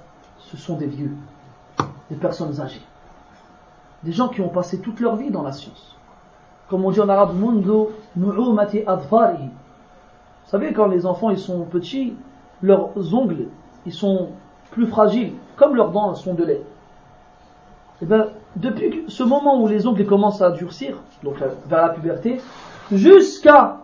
ce 0.51 0.57
sont 0.57 0.77
des 0.77 0.87
vieux, 0.87 1.11
des 2.09 2.15
personnes 2.15 2.59
âgées, 2.61 2.81
des 4.03 4.11
gens 4.11 4.29
qui 4.29 4.41
ont 4.41 4.49
passé 4.49 4.79
toute 4.79 4.99
leur 4.99 5.15
vie 5.15 5.31
dans 5.31 5.43
la 5.43 5.51
science. 5.51 5.95
Comme 6.69 6.83
on 6.85 6.91
dit 6.91 6.99
en 6.99 7.09
arabe, 7.09 7.35
mundo 7.35 7.91
nu'umati 8.15 8.83
adfarihi. 8.85 9.47
Vous 9.47 10.51
savez, 10.51 10.73
quand 10.73 10.87
les 10.87 11.05
enfants 11.05 11.35
sont 11.35 11.63
petits, 11.63 12.15
leurs 12.61 12.91
ongles 13.13 13.47
ils 13.85 13.93
sont 13.93 14.29
plus 14.71 14.85
fragiles, 14.85 15.33
comme 15.55 15.75
leurs 15.75 15.91
dents 15.91 16.13
sont 16.13 16.33
de 16.33 16.43
lait. 16.43 16.61
Et 17.99 18.03
eh 18.03 18.05
bien, 18.05 18.27
depuis 18.57 19.05
ce 19.07 19.23
moment 19.23 19.61
où 19.61 19.67
les 19.67 19.87
ongles 19.87 20.05
commencent 20.05 20.41
à 20.41 20.51
durcir, 20.51 20.97
donc 21.23 21.37
vers 21.67 21.81
la 21.81 21.89
puberté, 21.89 22.41
jusqu'à 22.91 23.77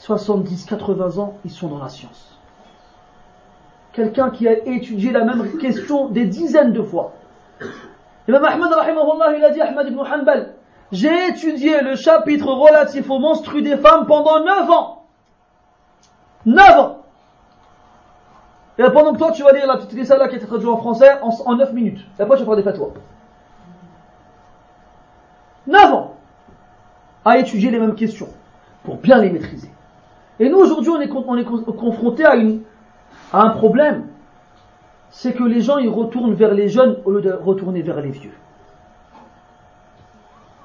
70-80 0.00 1.20
ans, 1.20 1.34
ils 1.44 1.50
sont 1.50 1.68
dans 1.68 1.78
la 1.78 1.88
science 1.88 2.39
quelqu'un 3.92 4.30
qui 4.30 4.46
a 4.48 4.52
étudié 4.66 5.12
la 5.12 5.24
même 5.24 5.58
question 5.58 6.08
des 6.08 6.24
dizaines 6.24 6.72
de 6.72 6.82
fois. 6.82 7.12
Imam 8.28 8.42
rahimahullah, 8.44 9.36
il 9.36 9.44
a 9.44 9.50
dit 9.50 9.60
Ahmad 9.60 9.88
ibn 9.88 9.98
Hanbal, 9.98 10.54
j'ai 10.92 11.28
étudié 11.28 11.80
le 11.82 11.96
chapitre 11.96 12.46
relatif 12.46 13.08
aux 13.10 13.18
menstrues 13.18 13.62
des 13.62 13.76
femmes 13.76 14.06
pendant 14.06 14.44
9 14.44 14.70
ans. 14.70 15.04
9 16.46 16.78
ans. 16.78 16.96
Et 18.78 18.84
pendant 18.84 19.12
que 19.12 19.18
toi 19.18 19.32
tu 19.32 19.42
vas 19.42 19.52
lire 19.52 19.66
la 19.66 19.76
petite 19.76 20.08
là 20.08 20.28
qui 20.28 20.36
est 20.36 20.38
traduite 20.38 20.68
en 20.68 20.78
français 20.78 21.18
en, 21.22 21.30
en 21.44 21.56
9 21.56 21.72
minutes. 21.72 22.00
Et 22.18 22.22
après 22.22 22.36
tu 22.36 22.44
vas 22.44 22.54
faire 22.54 22.56
des 22.56 22.62
fatwas. 22.62 22.94
9 25.66 25.94
ans 25.94 26.14
à 27.24 27.38
étudier 27.38 27.70
les 27.70 27.78
mêmes 27.78 27.94
questions 27.94 28.28
pour 28.82 28.96
bien 28.96 29.18
les 29.18 29.30
maîtriser. 29.30 29.70
Et 30.38 30.48
nous 30.48 30.56
aujourd'hui 30.56 30.90
on 30.90 31.00
est, 31.00 31.10
on 31.10 31.36
est 31.36 31.44
confronté 31.44 32.24
à 32.24 32.36
une 32.36 32.62
un 33.32 33.50
problème, 33.50 34.06
c'est 35.10 35.32
que 35.32 35.44
les 35.44 35.60
gens 35.60 35.78
ils 35.78 35.88
retournent 35.88 36.34
vers 36.34 36.54
les 36.54 36.68
jeunes 36.68 36.96
au 37.04 37.10
lieu 37.10 37.20
de 37.20 37.32
retourner 37.32 37.82
vers 37.82 38.00
les 38.00 38.10
vieux. 38.10 38.34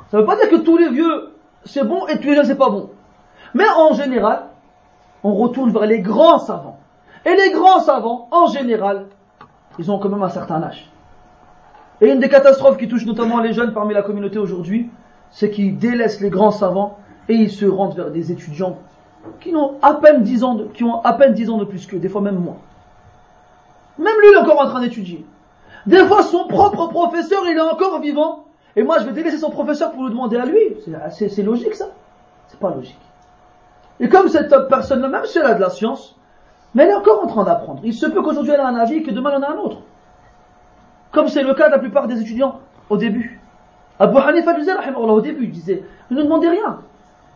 Ça 0.10 0.18
ne 0.18 0.22
veut 0.22 0.28
pas 0.28 0.36
dire 0.36 0.50
que 0.50 0.58
tous 0.58 0.78
les 0.78 0.90
vieux 0.90 1.32
c'est 1.66 1.84
bon 1.84 2.08
et 2.08 2.20
tous 2.20 2.28
les 2.28 2.36
jeunes 2.36 2.46
c'est 2.46 2.58
pas 2.58 2.70
bon. 2.70 2.92
Mais 3.54 3.66
en 3.78 3.94
général, 3.94 4.48
on 5.24 5.34
retourne 5.34 5.72
vers 5.72 5.86
les 5.86 6.00
grands 6.00 6.40
savants. 6.40 6.80
Et 7.26 7.36
les 7.36 7.52
grands 7.52 7.80
savants, 7.80 8.28
en 8.32 8.48
général, 8.48 9.08
ils 9.80 9.92
ont 9.92 9.98
quand 9.98 10.10
même 10.10 10.22
un 10.22 10.30
certain 10.30 10.62
âge. 10.62 10.92
Et 12.02 12.12
une 12.12 12.20
des 12.20 12.30
catastrophes 12.30 12.78
qui 12.78 12.88
touche 12.88 13.06
notamment 13.06 13.40
les 13.40 13.54
jeunes 13.54 13.74
parmi 13.74 13.94
la 13.94 14.04
communauté 14.04 14.38
aujourd'hui, 14.38 14.92
c'est 15.32 15.50
qu'ils 15.50 15.78
délaissent 15.78 16.22
les 16.22 16.30
grands 16.30 16.52
savants 16.52 17.00
et 17.28 17.34
ils 17.34 17.52
se 17.52 17.66
rendent 17.66 17.96
vers 17.96 18.12
des 18.12 18.32
étudiants 18.32 18.78
qui 19.40 19.56
ont 19.56 19.76
à 19.82 19.96
peine 19.96 20.24
10 20.24 20.44
ans 20.44 20.56
de, 20.56 20.64
qui 20.66 20.84
ont 20.84 21.02
à 21.04 21.14
peine 21.14 21.34
10 21.34 21.50
ans 21.50 21.58
de 21.58 21.66
plus 21.66 21.88
que, 21.88 21.96
des 21.96 22.10
fois 22.10 22.22
même 22.22 22.38
moins. 22.38 22.58
Même 23.98 24.14
lui, 24.20 24.28
il 24.32 24.36
est 24.36 24.42
encore 24.42 24.62
en 24.62 24.68
train 24.68 24.82
d'étudier. 24.82 25.26
Des 25.86 26.06
fois, 26.06 26.24
son 26.24 26.48
propre 26.48 26.88
professeur, 26.88 27.44
il 27.46 27.58
est 27.58 27.62
encore 27.62 28.00
vivant. 28.02 28.46
Et 28.76 28.84
moi, 28.84 29.00
je 29.00 29.06
vais 29.06 29.14
délaisser 29.14 29.38
son 29.38 29.52
professeur 29.52 29.92
pour 29.92 30.04
lui 30.04 30.10
demander 30.10 30.38
à 30.38 30.46
lui. 30.46 30.60
C'est 31.10 31.44
logique, 31.44 31.76
ça 31.76 31.88
C'est 32.48 32.60
pas 32.60 32.74
logique. 32.74 33.00
Et 34.00 34.10
comme 34.10 34.28
cette 34.28 34.54
personne-là, 34.68 35.08
même 35.08 35.26
si 35.26 35.38
elle 35.38 35.46
a 35.46 35.54
de 35.54 35.62
la 35.62 35.70
science, 35.70 36.16
mais 36.74 36.84
elle 36.84 36.90
est 36.90 36.96
encore 36.96 37.24
en 37.24 37.28
train 37.28 37.44
d'apprendre. 37.46 37.82
Il 37.86 37.94
se 37.94 38.06
peut 38.06 38.22
qu'aujourd'hui 38.22 38.52
elle 38.52 38.60
a 38.60 38.68
un 38.68 38.76
avis 38.76 38.96
et 38.96 39.04
que 39.04 39.12
demain 39.12 39.32
elle 39.32 39.44
en 39.44 39.48
a 39.48 39.52
un 39.54 39.58
autre. 39.58 39.78
Comme 41.12 41.30
c'est 41.30 41.44
le 41.44 41.54
cas 41.54 41.68
de 41.68 41.72
la 41.72 41.80
plupart 41.80 42.08
des 42.08 42.20
étudiants 42.20 42.60
au 42.90 42.98
début. 42.98 43.40
Abu 43.98 44.18
Hanifa 44.18 44.54
disait, 44.54 44.74
au 44.98 45.22
début, 45.22 45.46
il 45.46 45.52
disait, 45.52 45.84
ne 46.12 46.22
demandez 46.22 46.50
rien. 46.50 46.80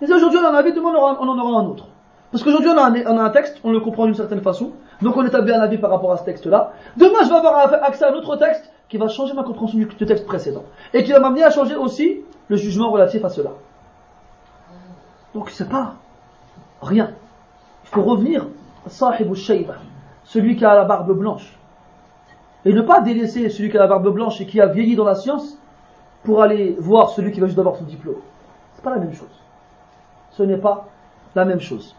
Mais 0.02 0.12
aujourd'hui, 0.12 0.40
on 0.42 0.48
en 0.48 0.54
a 0.54 0.60
avis, 0.60 0.74
demain, 0.74 0.94
on 0.94 1.28
en 1.28 1.40
aura 1.40 1.62
un 1.62 1.66
autre. 1.66 1.86
Parce 2.32 2.44
qu'aujourd'hui, 2.44 2.70
on, 2.70 2.78
a 2.78 3.24
un 3.24 3.30
texte, 3.32 3.60
on 3.64 3.72
le 3.72 3.80
comprend 3.80 4.06
d'une 4.06 4.16
certaine 4.16 4.42
façon, 4.42 4.72
donc 5.02 5.18
on 5.18 5.26
établit 5.26 5.52
un 5.52 5.62
avis 5.62 5.80
par 5.80 5.90
rapport 5.90 6.12
à 6.12 6.18
ce 6.18 6.26
texte-là. 6.26 6.74
Demain, 6.96 7.24
je 7.24 7.30
vais 7.30 7.36
avoir 7.36 7.74
accès 7.84 8.06
à 8.06 8.12
un 8.12 8.14
autre 8.14 8.36
texte 8.36 8.72
qui 8.88 8.98
va 8.98 9.08
changer 9.08 9.34
ma 9.34 9.44
compréhension 9.44 9.80
du 9.80 9.88
texte 9.88 10.26
précédent. 10.26 10.64
Et 10.94 11.04
qui 11.04 11.12
va 11.12 11.20
m'amener 11.20 11.44
à 11.44 11.50
changer 11.50 11.76
aussi 11.76 12.22
le 12.48 12.56
jugement 12.56 12.92
relatif 12.92 13.26
à 13.26 13.30
cela. 13.30 13.52
Donc, 15.34 15.50
c'est 15.50 15.70
pas 15.70 15.96
rien. 16.82 17.12
Il 17.86 17.90
faut 17.90 18.04
revenir 18.04 18.46
à 18.86 18.90
Sahib 18.90 19.34
shayba 19.34 19.76
celui 20.24 20.56
qui 20.56 20.66
a 20.66 20.76
la 20.76 20.86
barbe 20.86 21.12
blanche. 21.18 21.58
Et 22.66 22.74
ne 22.74 22.82
pas 22.82 23.02
délaisser 23.02 23.50
celui 23.50 23.72
qui 23.72 23.78
a 23.78 23.80
la 23.80 23.88
barbe 23.88 24.14
blanche 24.14 24.40
et 24.42 24.46
qui 24.46 24.62
a 24.62 24.68
vieilli 24.68 24.96
dans 24.96 25.06
la 25.06 25.16
science 25.16 25.58
pour 26.24 26.44
aller 26.44 26.76
voir 26.80 27.10
celui 27.10 27.32
qui 27.32 27.40
va 27.40 27.48
juste 27.48 27.58
avoir 27.58 27.76
son 27.76 27.86
diplôme. 27.86 28.18
C'est 28.76 28.84
pas 28.84 28.92
la 28.92 29.00
même 29.00 29.14
chose 29.14 29.39
ce 30.40 30.44
n'est 30.44 30.58
pas 30.58 30.88
la 31.36 31.44
même 31.44 31.60
chose. 31.60 31.96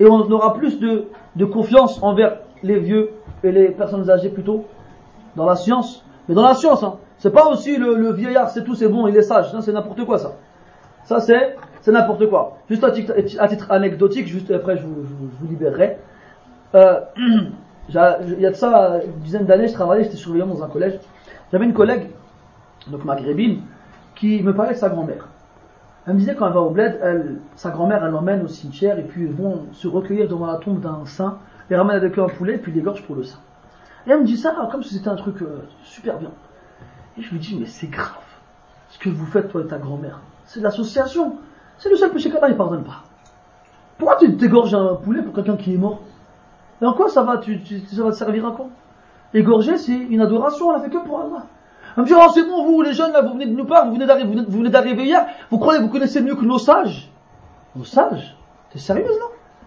Et 0.00 0.06
on 0.06 0.20
aura 0.30 0.54
plus 0.54 0.80
de, 0.80 1.44
confiance 1.44 2.02
envers 2.02 2.38
les 2.62 2.78
vieux 2.78 3.10
et 3.44 3.52
les 3.52 3.68
personnes 3.68 4.08
âgées 4.08 4.30
plutôt 4.30 4.64
dans 5.36 5.44
la 5.44 5.54
science. 5.54 6.02
Mais 6.26 6.34
dans 6.34 6.42
la 6.42 6.54
science, 6.54 6.82
hein, 6.82 6.94
c'est 7.18 7.30
pas 7.30 7.46
aussi 7.48 7.76
le, 7.76 8.12
vieillard, 8.12 8.48
c'est 8.48 8.64
tout, 8.64 8.74
c'est 8.74 8.88
bon, 8.88 9.06
il 9.08 9.16
est 9.16 9.22
sage. 9.22 9.54
c'est 9.60 9.72
n'importe 9.72 10.04
quoi 10.06 10.18
ça. 10.18 10.32
Ça 11.04 11.20
c'est, 11.20 11.56
c'est 11.82 11.92
n'importe 11.92 12.26
quoi. 12.30 12.56
Juste 12.70 12.84
à 12.84 12.90
titre, 12.92 13.66
anecdotique, 13.70 14.26
juste 14.26 14.50
après 14.50 14.78
je 14.78 14.84
vous, 14.84 15.48
libérerai. 15.50 15.98
Euh, 16.74 17.00
il 17.90 17.94
y 18.40 18.46
a 18.46 18.50
de 18.50 18.56
ça 18.56 19.00
une 19.04 19.20
dizaine 19.20 19.44
d'années, 19.44 19.68
je 19.68 19.74
travaillais, 19.74 20.04
j'étais 20.04 20.16
surveillant 20.16 20.46
dans 20.46 20.62
un 20.62 20.68
collège. 20.68 20.98
J'avais 21.52 21.66
une 21.66 21.74
collègue, 21.74 22.08
donc 22.90 23.04
maghrébine, 23.04 23.60
qui 24.14 24.42
me 24.42 24.54
parlait 24.54 24.72
de 24.72 24.78
sa 24.78 24.88
grand-mère. 24.88 25.28
Elle 26.08 26.14
me 26.14 26.20
disait 26.20 26.34
quand 26.34 26.46
elle 26.46 26.54
va 26.54 26.60
au 26.60 26.70
bled, 26.70 26.98
elle, 27.02 27.36
sa 27.54 27.68
grand-mère, 27.68 28.02
elle 28.02 28.12
l'emmène 28.12 28.42
au 28.42 28.48
cimetière 28.48 28.98
et 28.98 29.02
puis 29.02 29.24
ils 29.24 29.32
vont 29.32 29.66
se 29.72 29.86
recueillir 29.86 30.26
devant 30.26 30.46
la 30.46 30.56
tombe 30.56 30.80
d'un 30.80 31.04
saint, 31.04 31.36
les 31.68 31.76
ramène 31.76 31.96
avec 31.96 32.16
un 32.16 32.28
poulet 32.28 32.54
et 32.54 32.58
puis 32.58 32.72
les 32.72 32.80
gorge 32.80 33.02
pour 33.02 33.14
le 33.14 33.24
saint. 33.24 33.40
Et 34.06 34.10
elle 34.12 34.20
me 34.20 34.24
dit 34.24 34.38
ça 34.38 34.54
comme 34.72 34.82
si 34.82 34.94
c'était 34.94 35.10
un 35.10 35.16
truc 35.16 35.42
euh, 35.42 35.64
super 35.82 36.16
bien. 36.16 36.30
Et 37.18 37.20
je 37.20 37.30
lui 37.30 37.38
dis, 37.38 37.58
mais 37.60 37.66
c'est 37.66 37.88
grave 37.88 38.24
ce 38.88 38.98
que 38.98 39.10
vous 39.10 39.26
faites 39.26 39.50
toi 39.50 39.60
et 39.60 39.66
ta 39.66 39.76
grand-mère. 39.76 40.20
C'est 40.46 40.60
de 40.60 40.64
l'association. 40.64 41.36
C'est 41.76 41.90
le 41.90 41.96
seul 41.96 42.10
péché 42.10 42.30
qu'Allah 42.30 42.48
ne 42.48 42.54
pardonne 42.54 42.84
pas. 42.84 43.02
Pourquoi 43.98 44.16
tu 44.16 44.34
t'égorges 44.38 44.74
un 44.74 44.94
poulet 44.94 45.20
pour 45.20 45.34
quelqu'un 45.34 45.56
qui 45.56 45.74
est 45.74 45.78
mort? 45.78 46.00
Et 46.80 46.86
en 46.86 46.94
quoi 46.94 47.10
ça 47.10 47.22
va, 47.22 47.38
ça 47.42 48.02
va 48.02 48.10
te 48.12 48.16
servir 48.16 48.46
à 48.46 48.52
quoi? 48.52 48.68
Égorger, 49.34 49.76
c'est 49.76 49.92
une 49.92 50.22
adoration, 50.22 50.68
on 50.68 50.72
l'a 50.72 50.80
fait 50.80 50.88
que 50.88 51.04
pour 51.04 51.20
Allah. 51.20 51.44
On 51.98 52.02
me 52.02 52.06
dit, 52.06 52.14
oh, 52.16 52.28
c'est 52.32 52.44
bon, 52.44 52.64
vous, 52.64 52.80
les 52.82 52.92
jeunes, 52.92 53.10
là, 53.10 53.22
vous 53.22 53.32
venez 53.32 53.46
de 53.46 53.50
nous 53.56 53.64
parler, 53.64 53.90
vous 53.90 54.58
venez 54.58 54.70
d'arriver 54.70 55.02
hier, 55.02 55.26
vous 55.50 55.58
croyez, 55.58 55.80
vous 55.80 55.88
connaissez 55.88 56.20
mieux 56.20 56.36
que 56.36 56.44
nos 56.44 56.60
sages? 56.60 57.10
Nos 57.74 57.82
sages? 57.82 58.36
T'es 58.70 58.78
sérieuse, 58.78 59.18
là 59.18 59.24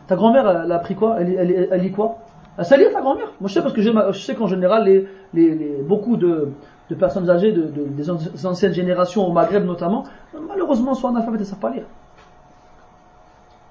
Ta 0.07 0.15
grand-mère, 0.15 0.47
elle, 0.63 0.71
a 0.71 0.75
appris 0.75 0.95
quoi? 0.95 1.17
Elle, 1.19 1.33
elle, 1.33 1.67
elle, 1.69 1.81
lit 1.81 1.91
quoi? 1.91 2.19
Elle 2.57 2.63
sait 2.63 2.77
lire, 2.77 2.93
ta 2.93 3.01
grand-mère? 3.01 3.33
Moi, 3.41 3.49
je 3.49 3.53
sais 3.53 3.61
parce 3.61 3.73
que 3.73 3.81
je 3.81 4.17
sais 4.17 4.33
qu'en 4.33 4.47
général, 4.47 4.85
les, 5.33 5.83
beaucoup 5.83 6.15
de, 6.15 6.53
personnes 6.97 7.29
âgées 7.29 7.51
de, 7.51 7.63
des 7.63 8.45
anciennes 8.45 8.73
générations, 8.73 9.27
au 9.27 9.33
Maghreb 9.33 9.65
notamment, 9.65 10.05
malheureusement, 10.47 10.93
sont 10.93 11.09
analphabètes, 11.09 11.41
elles 11.41 11.47
ne 11.47 11.51
savent 11.51 11.59
pas 11.59 11.71
lire. 11.71 11.85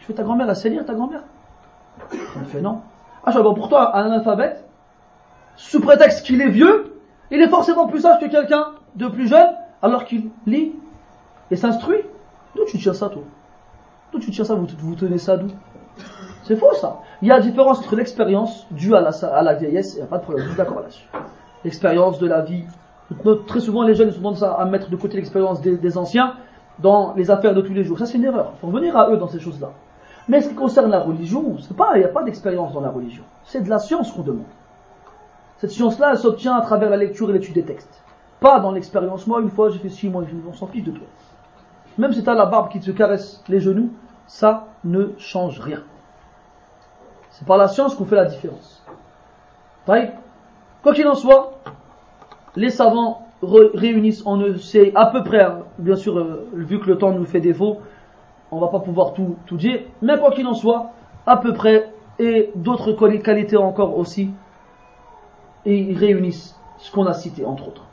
Je 0.01 0.05
fais 0.05 0.12
ta 0.12 0.23
grand-mère, 0.23 0.51
elle 0.51 0.57
sait 0.57 0.69
lire, 0.69 0.85
ta 0.85 0.93
grand-mère? 0.93 1.23
Elle 2.12 2.45
fait 2.45 2.61
non. 2.61 2.81
Ah, 3.24 3.31
je 3.31 3.41
bon, 3.41 3.55
pour 3.55 3.70
toi, 3.70 3.97
un 3.97 4.05
analphabète, 4.05 4.62
sous 5.57 5.81
prétexte 5.81 6.27
qu'il 6.27 6.43
est 6.43 6.51
vieux, 6.51 6.99
il 7.31 7.40
est 7.40 7.48
forcément 7.48 7.86
plus 7.86 8.01
sage 8.01 8.20
que 8.20 8.27
quelqu'un 8.27 8.66
de 8.97 9.07
plus 9.09 9.28
jeune, 9.28 9.48
alors 9.82 10.05
qu'il 10.05 10.31
lit 10.47 10.73
et 11.51 11.57
s'instruit. 11.57 12.01
D'où 12.57 12.65
tu 12.66 12.78
tiens 12.78 12.93
ça, 12.93 13.09
toi? 13.09 13.23
D'où 14.12 14.19
tu 14.19 14.31
tiens 14.31 14.44
ça? 14.44 14.55
Vous, 14.55 14.94
tenez 14.97 15.19
ça 15.19 15.36
d'où? 15.36 15.48
C'est 16.43 16.57
faux, 16.57 16.74
ça. 16.74 16.98
Il 17.23 17.28
y 17.28 17.31
a 17.31 17.36
la 17.36 17.40
différence 17.40 17.78
entre 17.78 17.97
l'expérience 17.97 18.66
due 18.70 18.94
à 18.94 19.01
la, 19.01 19.55
vieillesse, 19.55 19.94
il 19.94 19.98
n'y 19.98 20.02
a 20.02 20.07
pas 20.07 20.19
de 20.19 20.23
problème, 20.23 20.44
je 20.44 20.48
suis 20.51 20.59
d'accord 20.59 20.81
là-dessus. 20.81 21.07
L'expérience 21.65 22.19
de 22.19 22.27
la 22.27 22.40
vie, 22.40 22.65
Très 23.47 23.61
souvent, 23.61 23.82
les 23.82 23.94
jeunes 23.94 24.12
sont 24.12 24.43
à, 24.43 24.65
mettre 24.66 24.89
de 24.89 24.97
côté 24.97 25.16
l'expérience 25.16 25.61
des, 25.61 25.98
anciens 25.98 26.35
dans 26.78 27.15
les 27.15 27.31
affaires 27.31 27.55
de 27.55 27.61
tous 27.61 27.74
les 27.74 27.82
jours. 27.82 27.98
Ça, 27.98 28.07
c'est 28.07 28.19
une 28.19 28.24
erreur. 28.24 28.52
Il 28.57 28.61
faut 28.61 28.66
revenir 28.69 28.97
à 28.97 29.11
eux 29.11 29.16
dans 29.16 29.27
ces 29.27 29.40
choses-là. 29.40 29.73
Mais 30.28 30.40
ce 30.40 30.48
qui 30.48 30.55
concerne 30.55 30.90
la 30.90 31.01
religion, 31.01 31.57
il 31.59 31.98
n'y 31.98 32.05
a 32.05 32.09
pas 32.09 32.23
d'expérience 32.23 32.73
dans 32.73 32.81
la 32.81 32.90
religion. 32.90 33.24
C'est 33.44 33.62
de 33.62 33.69
la 33.69 33.78
science 33.81 34.12
qu'on 34.12 34.23
demande. 34.23 34.44
Cette 35.61 35.73
science-là, 35.73 36.12
elle 36.12 36.19
s'obtient 36.19 36.57
à 36.57 36.62
travers 36.62 36.89
la 36.89 36.97
lecture 36.97 37.28
et 37.28 37.35
l'étude 37.35 37.53
des 37.53 37.65
textes. 37.65 38.03
Pas 38.41 38.61
dans 38.61 38.73
l'expérience. 38.73 39.27
Moi, 39.27 39.43
une 39.43 39.51
fois, 39.51 39.69
j'ai 39.69 39.78
fait 39.78 39.91
six 39.91 40.09
mois, 40.09 40.24
on 40.49 40.55
s'en 40.55 40.66
fiche 40.66 40.85
de 40.85 40.91
toi. 40.91 41.07
Même 41.99 42.15
si 42.15 42.23
tu 42.23 42.31
as 42.31 42.35
la 42.35 42.47
barbe 42.47 42.70
qui 42.70 42.81
te 42.81 42.91
caresse 42.91 43.45
les 43.47 43.61
genoux, 43.61 43.91
ça 44.27 44.69
ne 44.85 45.11
change 45.19 45.61
rien. 45.61 45.82
C'est 47.28 47.47
par 47.47 47.59
la 47.59 47.69
science 47.69 47.95
qu'on 47.95 48.07
fait 48.07 48.16
la 48.16 48.24
différence. 48.24 48.82
Quoi 49.85 50.95
qu'il 50.95 51.07
en 51.07 51.15
soit, 51.15 51.59
les 52.57 52.70
savants 52.70 53.27
réunissent 53.43 54.27
en 54.27 54.41
eux, 54.41 54.57
c'est 54.57 54.93
à 54.95 55.07
peu 55.07 55.23
près, 55.23 55.43
hein, 55.43 55.59
bien 55.77 55.97
sûr, 55.97 56.16
euh, 56.19 56.49
vu 56.55 56.81
que 56.81 56.87
le 56.87 56.97
temps 56.97 57.12
nous 57.12 57.27
fait 57.27 57.41
défaut, 57.41 57.81
on 58.51 58.61
va 58.61 58.69
pas 58.69 58.81
pouvoir 58.81 59.12
tout, 59.12 59.37
tout 59.45 59.59
dire, 59.59 59.81
mais 60.01 60.19
quoi 60.19 60.31
qu'il 60.31 60.47
en 60.47 60.55
soit, 60.55 60.93
à 61.27 61.37
peu 61.37 61.53
près, 61.53 61.93
et 62.19 62.51
d'autres 62.55 62.93
qualités 63.19 63.57
encore 63.59 63.99
aussi, 63.99 64.31
et 65.65 65.78
ils 65.78 65.97
réunissent 65.97 66.57
ce 66.78 66.91
qu'on 66.91 67.07
a 67.07 67.12
cité, 67.12 67.45
entre 67.45 67.69
autres. 67.69 67.85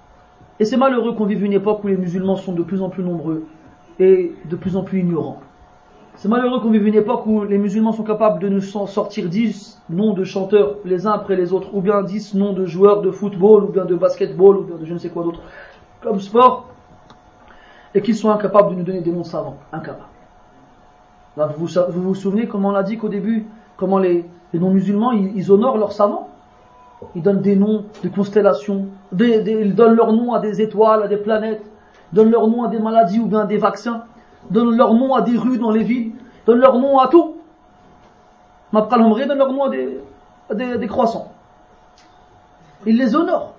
Et 0.59 0.65
c'est 0.65 0.77
malheureux 0.77 1.13
qu'on 1.13 1.25
vive 1.25 1.43
une 1.43 1.53
époque 1.53 1.83
où 1.83 1.87
les 1.87 1.97
musulmans 1.97 2.35
sont 2.35 2.53
de 2.53 2.63
plus 2.63 2.81
en 2.81 2.89
plus 2.89 3.03
nombreux 3.03 3.45
et 3.99 4.31
de 4.45 4.55
plus 4.55 4.75
en 4.75 4.83
plus 4.83 4.99
ignorants. 4.99 5.39
C'est 6.15 6.29
malheureux 6.29 6.59
qu'on 6.61 6.71
vive 6.71 6.87
une 6.87 6.95
époque 6.95 7.27
où 7.27 7.43
les 7.43 7.59
musulmans 7.59 7.91
sont 7.91 8.03
capables 8.03 8.39
de 8.39 8.49
nous 8.49 8.61
sortir 8.61 9.29
10 9.29 9.83
noms 9.89 10.13
de 10.13 10.23
chanteurs 10.23 10.77
les 10.83 11.05
uns 11.05 11.11
après 11.11 11.35
les 11.35 11.53
autres, 11.53 11.75
ou 11.75 11.81
bien 11.81 12.01
10 12.01 12.33
noms 12.33 12.53
de 12.53 12.65
joueurs 12.65 13.01
de 13.01 13.11
football, 13.11 13.65
ou 13.65 13.67
bien 13.67 13.85
de 13.85 13.95
basketball, 13.95 14.57
ou 14.57 14.63
bien 14.63 14.77
de 14.77 14.85
je 14.85 14.93
ne 14.93 14.97
sais 14.97 15.09
quoi 15.09 15.23
d'autre, 15.23 15.41
comme 16.01 16.19
sport, 16.19 16.69
et 17.93 18.01
qu'ils 18.01 18.15
sont 18.15 18.31
incapables 18.31 18.71
de 18.71 18.75
nous 18.75 18.83
donner 18.83 19.01
des 19.01 19.11
noms 19.11 19.23
savants. 19.23 19.57
Incapables. 19.71 20.09
Vous, 21.55 21.67
vous 21.89 22.15
souvenez 22.15 22.47
comment 22.47 22.69
on 22.69 22.75
a 22.75 22.81
dit 22.81 22.97
qu'au 22.97 23.09
début, 23.09 23.45
comment 23.75 23.99
les, 23.99 24.25
non-musulmans, 24.55 25.11
ils, 25.11 25.51
honorent 25.51 25.77
leurs 25.77 25.91
savants? 25.91 26.29
Ils 27.15 27.21
donnent 27.21 27.41
des 27.41 27.55
noms 27.55 27.85
de 28.03 28.09
constellations, 28.09 28.87
ils 29.19 29.75
donnent 29.75 29.95
leurs 29.95 30.13
noms 30.13 30.33
à 30.33 30.39
des 30.39 30.61
étoiles, 30.61 31.03
à 31.03 31.07
des 31.07 31.17
planètes, 31.17 31.63
ils 32.11 32.15
donnent 32.15 32.31
leurs 32.31 32.47
noms 32.47 32.63
à 32.63 32.69
des 32.69 32.79
maladies 32.79 33.19
ou 33.19 33.27
bien 33.27 33.45
des 33.45 33.57
vaccins 33.57 34.03
donnent 34.49 34.75
leur 34.75 34.93
nom 34.93 35.13
à 35.13 35.21
des 35.21 35.37
rues 35.37 35.57
dans 35.57 35.71
les 35.71 35.83
villes, 35.83 36.13
donnent 36.45 36.59
leur 36.59 36.77
nom 36.77 36.99
à 36.99 37.07
tout. 37.07 37.35
Mabqal 38.71 38.99
donne 38.99 39.37
leur 39.37 39.51
nom 39.51 39.65
à 39.65 39.69
des, 39.69 40.77
des, 40.77 40.87
croissants. 40.87 41.31
Ils 42.85 42.97
les 42.97 43.15
honorent. 43.15 43.53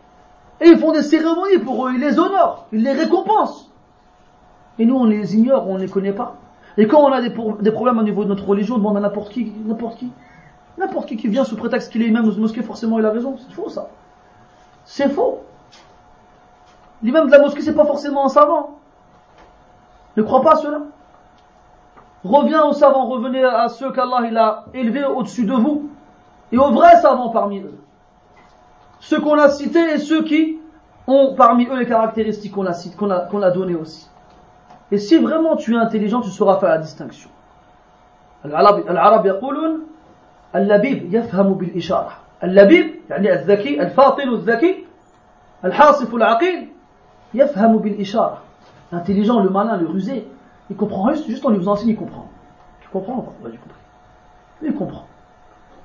Et 0.61 0.69
ils 0.69 0.79
font 0.79 0.93
des 0.93 1.03
cérémonies 1.03 1.59
pour 1.65 1.87
eux, 1.87 1.93
ils 1.95 2.01
les 2.01 2.19
honorent, 2.19 2.67
ils 2.73 2.83
les 2.83 2.93
récompensent. 2.93 3.71
Et 4.79 4.87
nous, 4.87 4.97
on 4.97 5.05
les 5.05 5.37
ignore, 5.37 5.69
on 5.69 5.75
ne 5.75 5.81
les 5.81 5.89
connaît 5.89 6.13
pas. 6.13 6.37
Et 6.77 6.87
quand 6.87 7.01
on 7.01 7.13
a 7.13 7.21
des, 7.21 7.33
des, 7.61 7.73
problèmes 7.73 7.99
au 7.99 8.03
niveau 8.03 8.25
de 8.25 8.29
notre 8.29 8.47
religion, 8.47 8.77
on 8.77 8.79
demande 8.79 8.97
à 8.99 9.01
n'importe 9.01 9.31
qui, 9.31 9.53
n'importe 9.65 9.99
qui. 9.99 10.13
N'importe 10.79 11.09
qui 11.09 11.17
qui 11.17 11.29
vient 11.29 11.45
sous 11.45 11.57
prétexte 11.57 11.91
qu'il 11.91 12.03
est 12.03 12.07
imam 12.07 12.25
de 12.25 12.41
mosquée, 12.41 12.63
forcément 12.63 12.99
il 12.99 13.05
a 13.05 13.11
raison. 13.11 13.37
C'est 13.37 13.53
faux 13.53 13.69
ça. 13.69 13.89
C'est 14.85 15.09
faux. 15.09 15.43
L'imam 17.03 17.27
de 17.27 17.33
la 17.33 17.41
mosquée, 17.41 17.63
c'est 17.63 17.75
pas 17.75 17.85
forcément 17.85 18.27
un 18.27 18.29
savant. 18.29 18.79
Ne 20.17 20.23
crois 20.23 20.41
pas 20.41 20.53
à 20.53 20.57
cela. 20.57 20.83
Reviens 22.25 22.65
aux 22.65 22.73
savants, 22.73 23.07
revenez 23.07 23.45
à 23.45 23.69
ceux 23.69 23.93
qu'Allah 23.93 24.29
a 24.41 24.65
élevés 24.75 25.05
au-dessus 25.05 25.45
de 25.45 25.53
vous. 25.53 25.91
Et 26.53 26.59
aux 26.59 26.71
vrais 26.71 27.01
savants 27.01 27.31
parmi 27.31 27.61
eux. 27.61 27.79
Ceux 29.01 29.21
qu'on 29.21 29.39
a 29.39 29.49
cités 29.49 29.95
et 29.95 29.99
ceux 29.99 30.23
qui 30.25 30.59
ont 31.07 31.35
parmi 31.35 31.67
eux 31.67 31.79
les 31.79 31.87
caractéristiques 31.87 32.53
qu'on 32.53 32.67
a, 32.67 33.21
qu'on 33.27 33.43
a 33.43 33.51
données 33.51 33.77
aussi. 33.77 34.09
Et 34.91 34.99
si 34.99 35.19
vraiment 35.19 35.57
tu 35.57 35.75
es 35.75 35.77
intelligent, 35.77 36.21
tu 36.21 36.31
sauras 36.31 36.59
faire 36.59 36.71
la 36.71 36.79
distinction. 36.79 37.31
Al-Arab 38.45 39.27
اللبيب 40.56 41.14
يفهم 41.14 41.54
بالإشارة 41.54 42.12
اللبيب 42.44 42.96
يعني 43.10 43.34
الذكي 43.34 43.82
الفاطن 43.82 44.30
الذكي 44.30 44.86
الحاصف 45.66 46.16
العقيل 46.16 46.68
يفهم 47.34 47.78
بالإشارة 47.78 48.38
L'intelligent, 48.94 49.40
le 49.40 49.50
malin, 49.50 49.78
le 49.78 49.88
rusé, 49.88 50.28
il 50.70 50.76
comprend 50.76 51.12
juste, 51.12 51.28
juste 51.28 51.44
en 51.44 51.50
lui 51.50 51.58
faisant 51.58 51.76
signe, 51.76 51.90
il 51.90 51.96
comprend. 51.96 52.28
Tu 52.82 52.88
comprends 52.90 53.18
ou 53.18 53.22
pas 53.22 53.34
bah, 53.44 53.50
compris. 53.50 53.80
Il 54.62 54.76
comprend. 54.76 55.06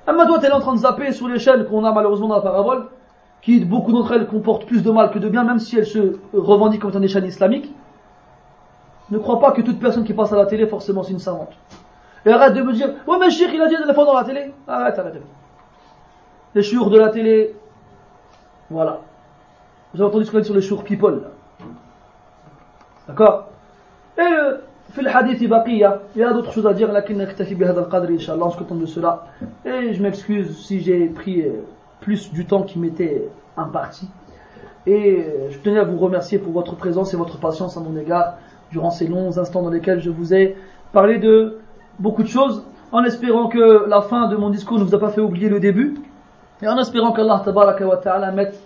Amma 0.05 0.27
toi, 0.27 0.37
t'es 0.37 0.47
là 0.47 0.57
en 0.57 0.59
train 0.59 0.73
de 0.73 0.79
zapper 0.79 1.11
sur 1.11 1.27
les 1.27 1.39
chaînes 1.39 1.65
qu'on 1.65 1.83
a 1.85 1.91
malheureusement 1.91 2.27
dans 2.27 2.35
la 2.35 2.41
parabole, 2.41 2.85
qui, 3.41 3.65
beaucoup 3.65 3.91
d'entre 3.91 4.11
elles, 4.11 4.27
comportent 4.27 4.65
plus 4.65 4.83
de 4.83 4.91
mal 4.91 5.09
que 5.09 5.17
de 5.17 5.27
bien, 5.27 5.43
même 5.43 5.57
si 5.57 5.79
elles 5.79 5.87
se 5.87 6.19
revendiquent 6.33 6.81
comme 6.81 6.91
étant 6.91 6.99
des 6.99 7.07
chaînes 7.07 7.25
islamiques. 7.25 7.73
Ne 9.09 9.17
crois 9.17 9.39
pas 9.39 9.53
que 9.53 9.61
toute 9.61 9.79
personne 9.79 10.03
qui 10.03 10.13
passe 10.13 10.31
à 10.31 10.35
la 10.35 10.45
télé, 10.45 10.67
forcément, 10.67 11.01
c'est 11.01 11.13
une 11.13 11.19
savante. 11.19 11.53
Et 12.26 12.30
arrête 12.30 12.54
de 12.54 12.62
me 12.62 12.72
dire, 12.72 12.88
ouais, 13.06 13.16
mais 13.18 13.30
Chir, 13.30 13.50
il 13.52 13.60
a 13.60 13.68
dit 13.68 13.74
des 13.86 13.94
fois 13.94 14.04
dans 14.04 14.14
la 14.14 14.24
télé. 14.24 14.52
Arrête, 14.66 14.98
arrête. 14.98 15.20
Les 16.54 16.62
chours 16.62 16.90
de 16.90 16.98
la 16.98 17.10
télé. 17.10 17.54
Voilà. 18.70 19.00
Vous 19.92 20.00
avez 20.00 20.08
entendu 20.10 20.24
ce 20.24 20.30
qu'on 20.30 20.38
dit 20.38 20.44
sur 20.44 20.54
les 20.54 20.62
chours 20.62 20.84
people. 20.84 21.22
D'accord? 23.06 23.48
Et 24.16 24.22
euh, 24.22 24.58
le 24.96 25.08
hadith 25.08 25.38
il 25.40 25.48
y 26.16 26.22
a 26.22 26.32
d'autres 26.32 26.52
choses 26.52 26.66
à 26.66 26.72
dire, 26.72 26.90
lakin 26.90 27.14
naktafi 27.14 27.54
bihad 27.54 27.76
al-qadr, 27.76 28.10
inshallah, 28.10 28.46
on 28.46 28.50
se 28.50 28.58
contente 28.58 28.80
de 28.80 28.86
cela. 28.86 29.26
Et 29.64 29.92
je 29.92 30.02
m'excuse 30.02 30.56
si 30.64 30.80
j'ai 30.80 31.06
pris 31.06 31.42
euh, 31.42 31.64
plus 32.00 32.32
du 32.32 32.46
temps 32.46 32.62
qui 32.62 32.78
m'était 32.78 33.28
imparti. 33.56 34.08
Et 34.86 35.18
euh, 35.18 35.50
je 35.50 35.58
tenais 35.58 35.78
à 35.78 35.84
vous 35.84 35.98
remercier 35.98 36.38
pour 36.38 36.52
votre 36.52 36.76
présence 36.76 37.12
et 37.12 37.16
votre 37.16 37.38
patience 37.38 37.76
à 37.76 37.80
mon 37.80 37.96
égard 37.96 38.34
durant 38.70 38.90
ces 38.90 39.06
longs 39.06 39.38
instants 39.38 39.62
dans 39.62 39.70
lesquels 39.70 40.00
je 40.00 40.10
vous 40.10 40.34
ai 40.34 40.56
parlé 40.92 41.18
de 41.18 41.58
beaucoup 41.98 42.22
de 42.22 42.28
choses, 42.28 42.62
en 42.92 43.04
espérant 43.04 43.48
que 43.48 43.88
la 43.88 44.02
fin 44.02 44.28
de 44.28 44.36
mon 44.36 44.50
discours 44.50 44.78
ne 44.78 44.84
vous 44.84 44.94
a 44.94 45.00
pas 45.00 45.10
fait 45.10 45.20
oublier 45.20 45.48
le 45.48 45.60
début, 45.60 45.94
et 46.62 46.68
en 46.68 46.78
espérant 46.78 47.12
qu'Allah 47.12 47.42
ta'ala 47.44 48.30
mette 48.30 48.60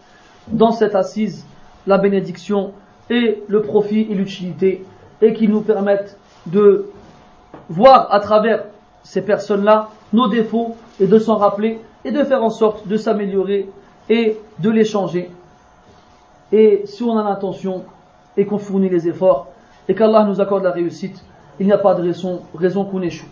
dans 0.48 0.72
cette 0.72 0.94
assise 0.94 1.46
la 1.86 1.98
bénédiction 1.98 2.72
et 3.10 3.42
le 3.48 3.62
profit 3.62 4.02
et 4.10 4.14
l'utilité 4.14 4.84
et 5.22 5.32
qui 5.32 5.48
nous 5.48 5.62
permettent 5.62 6.16
de 6.46 6.86
voir 7.68 8.12
à 8.12 8.20
travers 8.20 8.64
ces 9.02 9.22
personnes-là 9.22 9.88
nos 10.12 10.28
défauts 10.28 10.76
et 11.00 11.06
de 11.06 11.18
s'en 11.18 11.36
rappeler 11.36 11.80
et 12.04 12.10
de 12.10 12.22
faire 12.24 12.42
en 12.42 12.50
sorte 12.50 12.86
de 12.86 12.96
s'améliorer 12.96 13.68
et 14.08 14.38
de 14.58 14.70
les 14.70 14.84
changer. 14.84 15.30
Et 16.52 16.82
si 16.86 17.02
on 17.02 17.18
a 17.18 17.24
l'intention 17.24 17.84
et 18.36 18.46
qu'on 18.46 18.58
fournit 18.58 18.88
les 18.88 19.08
efforts 19.08 19.48
et 19.88 19.94
qu'Allah 19.94 20.24
nous 20.24 20.40
accorde 20.40 20.64
la 20.64 20.70
réussite, 20.70 21.22
il 21.60 21.66
n'y 21.66 21.72
a 21.72 21.78
pas 21.78 21.94
de 21.94 22.02
raison, 22.02 22.42
raison 22.54 22.84
qu'on 22.84 23.02
échoue. 23.02 23.28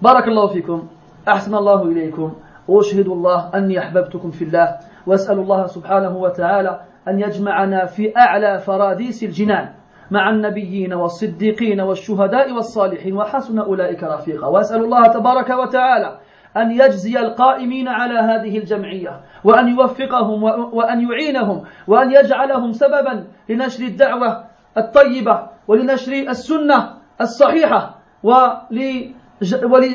Barakallahu 0.00 0.54
fikum, 0.54 0.88
ahsanallahu 1.26 1.92
ilaykum, 1.92 2.34
wa 2.68 2.82
Allah 2.82 3.50
anni 3.52 3.78
ahbabtukum 3.78 4.32
fillah, 4.32 4.78
wa 5.06 5.16
Allah 5.16 5.68
subhanahu 5.68 6.20
wa 6.20 6.30
ta'ala 6.30 6.86
أن 7.08 7.20
يجمعنا 7.20 7.86
في 7.86 8.16
أعلى 8.16 8.58
فراديس 8.58 9.22
الجنان 9.22 9.68
مع 10.10 10.30
النبيين 10.30 10.94
والصديقين 10.94 11.80
والشهداء 11.80 12.52
والصالحين 12.52 13.16
وحسن 13.16 13.58
أولئك 13.58 14.02
رفيقا 14.02 14.46
وأسأل 14.46 14.84
الله 14.84 15.06
تبارك 15.06 15.50
وتعالى 15.50 16.18
أن 16.56 16.70
يجزي 16.70 17.18
القائمين 17.18 17.88
على 17.88 18.18
هذه 18.18 18.58
الجمعية 18.58 19.20
وأن 19.44 19.68
يوفقهم 19.68 20.42
وأن 20.74 21.10
يعينهم 21.10 21.62
وأن 21.86 22.10
يجعلهم 22.10 22.72
سببا 22.72 23.24
لنشر 23.48 23.84
الدعوة 23.84 24.44
الطيبة 24.78 25.46
ولنشر 25.68 26.12
السنة 26.12 26.95
الصحيحة 27.20 27.94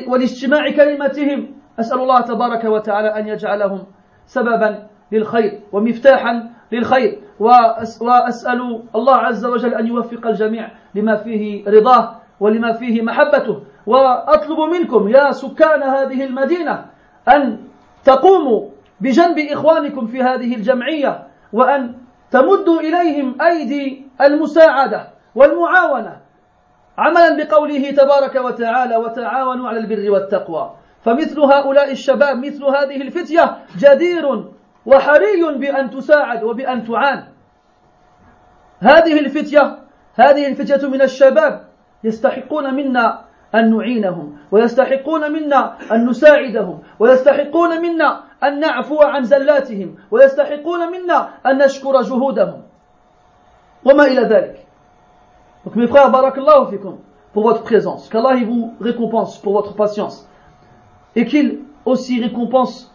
ولاجتماع 0.08 0.70
كلمتهم. 0.70 1.54
أسأل 1.80 2.00
الله 2.00 2.20
تبارك 2.20 2.64
وتعالى 2.64 3.08
أن 3.08 3.28
يجعلهم 3.28 3.86
سببا 4.26 4.86
للخير 5.12 5.60
ومفتاحا 5.72 6.50
للخير. 6.72 7.18
وأسأل 7.40 8.82
الله 8.94 9.16
عز 9.16 9.44
وجل 9.46 9.74
أن 9.74 9.86
يوفق 9.86 10.26
الجميع 10.26 10.70
لما 10.94 11.16
فيه 11.16 11.68
رضاه 11.68 12.16
ولما 12.40 12.72
فيه 12.72 13.02
محبته. 13.02 13.62
وأطلب 13.86 14.58
منكم 14.60 15.08
يا 15.08 15.30
سكان 15.30 15.82
هذه 15.82 16.24
المدينة 16.24 16.84
أن 17.28 17.58
تقوموا 18.04 18.68
بجنب 19.00 19.38
إخوانكم 19.38 20.06
في 20.06 20.22
هذه 20.22 20.54
الجمعية 20.54 21.26
وأن 21.52 21.94
تمدوا 22.30 22.80
إليهم 22.80 23.42
أيدي 23.42 24.06
المساعدة 24.20 25.08
والمعاونة 25.34 26.21
عملا 26.98 27.44
بقوله 27.44 27.90
تبارك 27.90 28.34
وتعالى 28.34 28.96
وتعاونوا 28.96 29.68
على 29.68 29.78
البر 29.78 30.10
والتقوى 30.10 30.74
فمثل 31.04 31.40
هؤلاء 31.40 31.90
الشباب 31.90 32.36
مثل 32.36 32.64
هذه 32.64 33.02
الفتية 33.02 33.58
جدير 33.78 34.44
وحري 34.86 35.58
بأن 35.58 35.90
تساعد 35.90 36.42
وبأن 36.42 36.84
تعان. 36.84 37.24
هذه 38.80 39.18
الفتية 39.18 39.78
هذه 40.14 40.46
الفتية 40.46 40.88
من 40.88 41.02
الشباب 41.02 41.64
يستحقون 42.04 42.74
منا 42.74 43.24
أن 43.54 43.76
نعينهم 43.76 44.38
ويستحقون 44.50 45.32
منا 45.32 45.76
أن 45.92 46.06
نساعدهم 46.06 46.82
ويستحقون 46.98 47.82
منا 47.82 48.20
أن 48.44 48.60
نعفو 48.60 49.02
عن 49.02 49.22
زلاتهم 49.22 49.96
ويستحقون 50.10 50.92
منا 50.92 51.28
أن 51.46 51.58
نشكر 51.58 52.02
جهودهم. 52.02 52.62
وما 53.84 54.04
إلى 54.04 54.20
ذلك؟ 54.20 54.66
Donc 55.64 55.76
mes 55.76 55.86
frères, 55.86 56.10
barakallahu 56.10 56.70
fikum 56.70 56.96
pour 57.32 57.44
votre 57.44 57.62
présence. 57.62 58.08
Qu'Allah 58.08 58.36
vous 58.44 58.74
récompense 58.80 59.38
pour 59.38 59.54
votre 59.54 59.74
patience. 59.74 60.28
Et 61.16 61.24
qu'il 61.24 61.60
aussi 61.84 62.22
récompense 62.22 62.92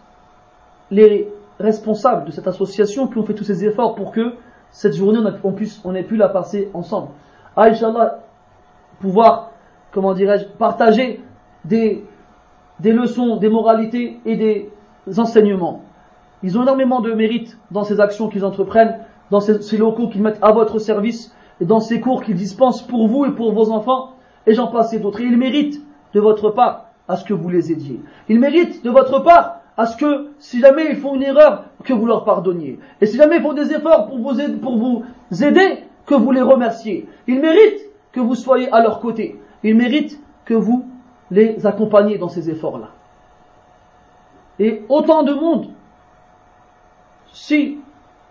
les 0.92 1.32
responsables 1.60 2.26
de 2.26 2.32
cette 2.32 2.48
association 2.48 3.08
qui 3.08 3.18
ont 3.18 3.24
fait 3.24 3.34
tous 3.34 3.44
ces 3.44 3.66
efforts 3.66 3.96
pour 3.96 4.12
que 4.12 4.34
cette 4.70 4.96
journée 4.96 5.20
on, 5.44 5.52
puisse, 5.54 5.82
on 5.84 5.96
ait 5.96 6.04
pu 6.04 6.18
la 6.18 6.30
passer 6.30 6.70
ensemble. 6.74 7.10
Ah, 7.56 7.64
Inch'Allah, 7.64 8.20
pouvoir, 9.00 9.52
comment 9.92 10.14
dirais-je, 10.14 10.46
partager 10.46 11.22
des, 11.66 12.06
des 12.80 12.92
leçons, 12.92 13.38
des 13.38 13.50
moralités 13.50 14.20
et 14.26 14.36
des 14.36 14.70
enseignements. 15.18 15.84
Ils 16.44 16.58
ont 16.58 16.64
énormément 16.64 17.02
de 17.02 17.12
mérite 17.14 17.58
dans 17.72 17.84
ces 17.84 18.00
actions 18.00 18.30
qu'ils 18.30 18.46
entreprennent, 18.46 19.00
dans 19.32 19.40
ces 19.40 19.78
locaux 19.78 20.10
qu'ils 20.10 20.22
mettent 20.22 20.40
à 20.42 20.52
votre 20.52 20.78
service 20.80 21.34
et 21.62 21.66
dans 21.66 21.80
ces 21.80 22.00
cours 22.00 22.24
qu'ils 22.24 22.36
dispensent 22.36 22.82
pour 22.82 23.08
vous 23.08 23.26
et 23.26 23.32
pour 23.32 23.54
vos 23.54 23.72
enfants, 23.72 24.14
et 24.46 24.54
j'en 24.54 24.68
passe 24.68 24.94
et 24.94 25.00
d'autres. 25.00 25.22
Et 25.22 25.26
ils 25.26 25.38
méritent 25.38 25.82
de 26.14 26.20
votre 26.20 26.50
part 26.50 26.86
à 27.08 27.16
ce 27.16 27.26
que 27.26 27.34
vous 27.34 27.50
les 27.50 27.72
aidiez. 27.72 28.00
Ils 28.30 28.40
méritent 28.40 28.84
de 28.84 28.90
votre 28.90 29.20
part 29.20 29.62
à 29.78 29.86
ce 29.86 29.98
que, 29.98 30.32
si 30.40 30.60
jamais 30.60 30.88
ils 30.90 30.96
font 30.96 31.16
une 31.16 31.24
erreur, 31.24 31.66
que 31.84 31.94
vous 31.94 32.06
leur 32.06 32.24
pardonniez. 32.24 32.80
Et 33.00 33.06
si 33.06 33.18
jamais 33.18 33.38
ils 33.38 33.42
font 33.42 33.54
des 33.54 33.72
efforts 33.72 34.08
pour 34.08 34.18
vous 34.18 34.40
aider, 34.40 34.58
pour 34.58 34.78
vous 34.78 35.04
aider 35.44 35.84
que 36.06 36.16
vous 36.16 36.32
les 36.32 36.42
remerciez. 36.42 37.08
Ils 37.28 37.40
méritent 37.40 37.82
que 38.12 38.20
vous 38.20 38.36
soyez 38.36 38.72
à 38.72 38.82
leur 38.82 39.00
côté. 39.00 39.40
Ils 39.64 39.76
méritent 39.76 40.20
que 40.46 40.54
vous 40.54 40.86
les 41.30 41.66
accompagniez 41.66 42.18
dans 42.18 42.30
ces 42.30 42.50
efforts-là. 42.50 42.90
Et 44.60 44.84
autant 44.90 45.24
de 45.24 45.34
monde, 45.34 45.68
si 47.32 47.78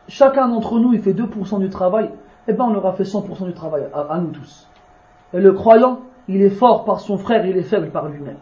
chacun 0.09 0.49
d'entre 0.49 0.81
nous 0.81 0.95
il 0.95 1.01
fait 1.01 1.13
2% 1.13 1.61
du 1.61 1.69
travail, 1.69 2.11
eh 2.49 2.53
bien 2.53 2.65
on 2.65 2.75
aura 2.75 2.93
fait 2.93 3.05
100% 3.05 3.47
du 3.47 3.55
travail 3.55 3.85
à, 3.93 4.19
nous 4.19 4.31
tous. 4.31 4.69
Et 5.33 5.41
le 5.41 5.53
croyant, 5.53 6.01
il 6.29 6.43
est 6.43 6.51
fort 6.51 6.85
par 6.85 7.01
son 7.01 7.19
frère, 7.19 7.47
il 7.47 7.57
est 7.57 7.63
faible 7.63 7.91
par 7.91 8.09
lui-même. 8.09 8.39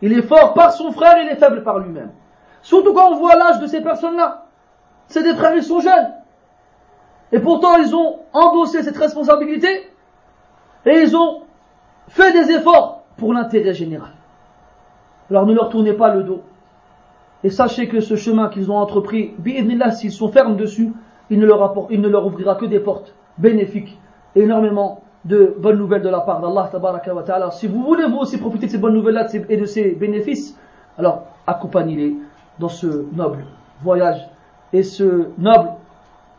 Il 0.00 0.12
est 0.12 0.22
fort 0.22 0.54
par 0.54 0.72
son 0.72 0.92
frère, 0.92 1.16
il 1.22 1.28
est 1.28 1.36
faible 1.36 1.62
par 1.62 1.78
lui-même. 1.78 2.10
Surtout 2.62 2.92
quand 2.92 3.10
on 3.10 3.16
voit 3.16 3.36
l'âge 3.36 3.60
de 3.60 3.66
ces 3.66 3.80
personnes-là. 3.80 4.46
C'est 5.06 5.22
des 5.22 5.34
frères, 5.34 5.54
ils 5.54 5.62
sont 5.62 5.80
jeunes. 5.80 6.12
Et 7.32 7.40
pourtant, 7.40 7.76
ils 7.76 7.94
ont 7.94 8.20
endossé 8.32 8.82
cette 8.82 8.96
responsabilité 8.96 9.90
et 10.86 11.02
ils 11.02 11.16
ont 11.16 11.42
fait 12.08 12.32
des 12.32 12.52
efforts 12.52 13.02
pour 13.16 13.34
l'intérêt 13.34 13.74
général. 13.74 14.12
Alors 15.30 15.44
ne 15.44 15.52
leur 15.52 15.68
tournez 15.68 15.92
pas 15.92 16.14
le 16.14 16.22
dos. 16.22 16.42
Et 17.44 17.50
sachez 17.50 17.88
que 17.88 18.00
ce 18.00 18.16
chemin 18.16 18.48
qu'ils 18.48 18.70
ont 18.70 18.76
entrepris, 18.76 19.34
s'ils 19.92 20.12
sont 20.12 20.28
fermes 20.28 20.56
dessus, 20.56 20.92
il 21.29 21.39
ne, 21.39 21.45
leur 21.45 21.87
il 21.89 22.01
ne 22.01 22.07
leur 22.07 22.25
ouvrira 22.25 22.55
que 22.55 22.65
des 22.65 22.79
portes 22.79 23.13
bénéfiques, 23.37 23.97
énormément 24.35 25.01
de 25.25 25.55
bonnes 25.57 25.77
nouvelles 25.77 26.01
de 26.01 26.09
la 26.09 26.19
part 26.21 26.41
d'Allah 26.41 26.69
wa 26.73 27.23
ta'ala. 27.23 27.51
Si 27.51 27.67
vous 27.67 27.83
voulez 27.83 28.05
vous 28.05 28.17
aussi 28.17 28.37
profiter 28.37 28.67
de 28.67 28.71
ces 28.71 28.77
bonnes 28.77 28.93
nouvelles-là 28.93 29.27
et 29.49 29.57
de 29.57 29.65
ces 29.65 29.91
bénéfices, 29.91 30.57
alors 30.97 31.23
accompagnez-les 31.47 32.15
dans 32.59 32.69
ce 32.69 33.05
noble 33.15 33.45
voyage 33.81 34.27
et 34.73 34.83
ce 34.83 35.27
noble 35.37 35.69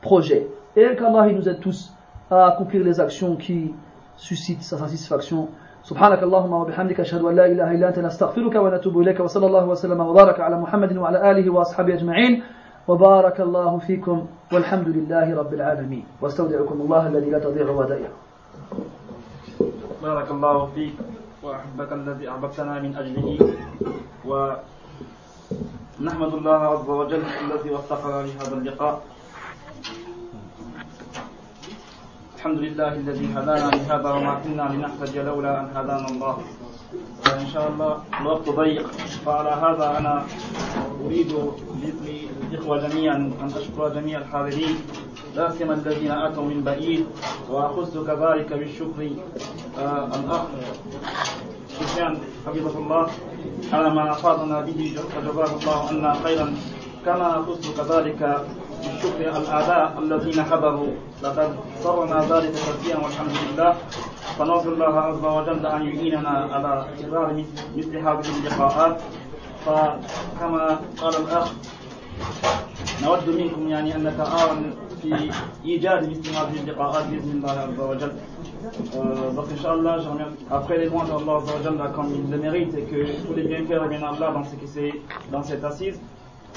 projet. 0.00 0.46
Et 0.76 0.94
qu'Allah 0.96 1.32
nous 1.32 1.48
aide 1.48 1.60
tous 1.60 1.94
à 2.30 2.46
accomplir 2.48 2.84
les 2.84 3.00
actions 3.00 3.36
qui 3.36 3.74
suscitent 4.16 4.62
sa 4.62 4.78
satisfaction. 4.78 5.48
سبحانك 5.84 6.22
اللهم 6.22 6.52
وبحمدك 6.52 7.00
أشهد 7.00 7.24
أن 7.24 7.36
لا 7.36 7.46
إله 7.46 7.72
إلا 7.74 7.88
أنت 7.88 7.98
نستغفرك 7.98 8.54
ونتوب 8.56 9.00
إليك 9.00 9.20
وصلى 9.20 9.46
الله 9.46 9.64
وسلم 9.68 10.00
وبارك 10.00 10.40
على 10.40 10.56
محمد 10.56 10.96
وعلى 10.96 11.30
آله 11.30 11.50
وأصحابه 11.50 11.94
أجمعين 11.94 12.42
وبارك 12.87 13.39
الله 13.39 13.79
فيكم 13.87 14.27
والحمد 14.53 14.87
لله 14.87 15.37
رب 15.37 15.53
العالمين. 15.53 16.05
واستودعكم 16.21 16.81
الله 16.81 17.07
الذي 17.07 17.29
لا 17.29 17.39
تضيع 17.39 17.69
ودائعه. 17.69 18.11
بارك 20.03 20.31
الله 20.31 20.65
فيك 20.75 20.93
وأحبك 21.43 21.91
الذي 21.93 22.29
أحببتنا 22.29 22.79
من 22.79 22.95
أجله. 22.95 23.37
ونحمد 24.25 26.33
الله 26.33 26.59
عز 26.73 26.89
وجل 26.89 27.23
الذي 27.45 27.69
وفقنا 27.69 28.21
لهذا 28.25 28.55
اللقاء. 28.57 29.01
الحمد 32.35 32.59
لله 32.59 32.93
الذي 32.93 33.27
هدانا 33.35 33.69
لهذا 33.75 34.09
وما 34.11 34.33
كنا 34.43 34.65
لنهتدي 34.73 35.21
لولا 35.21 35.59
أن 35.59 35.67
هدانا 35.75 36.07
الله. 36.07 36.37
فإن 37.23 37.47
شاء 37.53 37.69
الله 37.69 38.03
الوقت 38.21 38.49
ضيق 38.49 38.87
فعلى 39.25 39.49
هذا 39.49 39.97
أنا 39.97 40.23
أريد 41.05 41.31
الإخوة 42.51 42.87
جميعا 42.87 43.15
أن 43.15 43.51
أشكر 43.55 43.89
جميع 43.89 44.19
الحاضرين 44.19 44.75
لا 45.35 45.51
سيما 45.51 45.73
الذين 45.73 46.11
أتوا 46.11 46.43
من 46.43 46.63
بعيد 46.63 47.05
وأخص 47.49 47.97
كذلك 47.97 48.53
بالشكر 48.53 49.09
آه 49.79 50.05
الأخ 50.05 50.41
سفيان 51.79 52.17
حفظه 52.47 52.79
الله 52.79 53.07
على 53.73 53.89
ما 53.89 54.11
أفادنا 54.11 54.61
به 54.61 54.97
فجزاه 55.15 55.55
الله 55.59 55.87
عنا 55.89 56.13
خيرا. 56.23 56.53
كما 57.05 57.39
أخص 57.39 57.61
كذلك 57.77 58.45
بالشكر 58.83 59.37
الأعداء 59.37 59.99
الذين 59.99 60.43
حضروا. 60.43 60.93
لقد 61.23 61.55
صرنا 61.83 62.19
ذلك 62.29 62.51
كثيرا 62.51 62.99
والحمد 63.03 63.31
لله. 63.45 63.75
فنرجو 64.39 64.69
الله 64.73 64.99
عز 64.99 65.23
وجل 65.25 65.65
أن 65.65 65.81
يعيننا 65.85 66.29
على 66.29 66.85
تكرار 66.97 67.43
مثل 67.77 67.97
هذه 67.97 68.29
اللقاءات. 68.39 69.01
فكما 69.65 70.79
قال 71.01 71.15
الأخ 71.15 71.51
نود 73.02 73.28
منكم 73.28 73.68
يعني 73.68 73.96
أن 73.96 74.04
نتعاون 74.04 74.74
في 75.02 75.30
إيجاد 75.64 76.10
مثل 76.10 76.30
هذه 76.30 76.60
اللقاءات 76.64 77.06
بإذن 77.06 77.30
الله 77.30 77.50
عز 77.50 77.80
وجل 77.80 78.12
Euh, 78.96 79.30
donc, 79.32 79.44
Inch'Allah, 79.52 79.98
après 80.50 80.78
les 80.78 80.86
louanges 80.86 81.08
d'Allah, 81.08 81.92
comme 81.94 82.08
il 82.14 82.30
le 82.30 82.38
mérite 82.38 82.74
et 82.74 82.82
que 82.82 83.26
tous 83.26 83.34
les 83.34 83.42
bienfaits 83.42 83.78
reviennent 83.78 84.04
à 84.04 84.08
Allah 84.08 84.32
dans, 84.32 84.44
ce 84.44 84.56
qui 84.56 84.92
dans 85.30 85.42
cette 85.42 85.62
assise, 85.64 86.00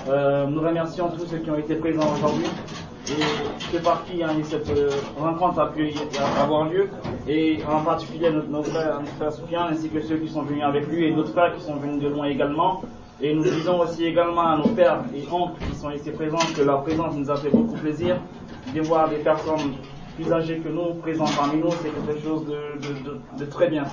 euh, 0.08 0.46
nous 0.48 0.62
remercions 0.62 1.10
tous 1.10 1.26
ceux 1.26 1.38
qui 1.38 1.52
ont 1.52 1.58
été 1.58 1.76
présents 1.76 2.14
aujourd'hui 2.16 2.46
et 3.10 3.22
fait 3.72 3.84
partie 3.84 4.24
hein, 4.24 4.30
cette 4.44 4.70
euh, 4.70 4.90
rencontre 5.18 5.60
a 5.60 5.68
pu 5.68 5.92
avoir 6.42 6.66
lieu 6.70 6.90
et 7.28 7.60
en 7.68 7.82
particulier 7.82 8.30
notre, 8.30 8.70
frère, 8.70 9.00
notre 9.00 9.14
frère 9.14 9.32
Soufiane 9.32 9.74
ainsi 9.74 9.90
que 9.90 10.02
ceux 10.02 10.18
qui 10.18 10.28
sont 10.28 10.44
venus 10.44 10.64
avec 10.64 10.88
lui 10.88 11.06
et 11.06 11.12
d'autres 11.12 11.32
frères 11.32 11.56
qui 11.56 11.62
sont 11.64 11.78
venus 11.78 12.02
de 12.04 12.10
loin 12.10 12.28
également 12.28 12.82
et 13.23 13.33
nous 13.35 13.45
disons 13.45 13.81
aussi 13.81 14.05
également 14.05 14.43
à 14.49 14.57
nos 14.57 14.69
pères 14.69 15.05
et 15.15 15.25
oncles 15.31 15.65
qui 15.65 15.77
sont 15.77 15.91
ici 15.93 16.11
présents 16.11 16.39
que 16.57 16.63
leur 16.63 16.83
présence 16.83 17.15
nous 17.15 17.31
a 17.31 17.37
fait 17.37 17.51
beaucoup 17.51 17.77
plaisir 17.77 18.17
de 18.75 18.81
voir 18.81 19.09
des 19.09 19.19
personnes 19.19 19.75
plus 20.17 20.33
âgées 20.33 20.59
que 20.59 20.69
nous 20.69 20.95
présentes 20.95 21.35
parmi 21.37 21.61
nous, 21.61 21.71
c'est 21.71 21.91
quelque 21.91 22.21
chose 22.21 22.45
de, 22.47 23.45
très 23.47 23.69
bien. 23.69 23.85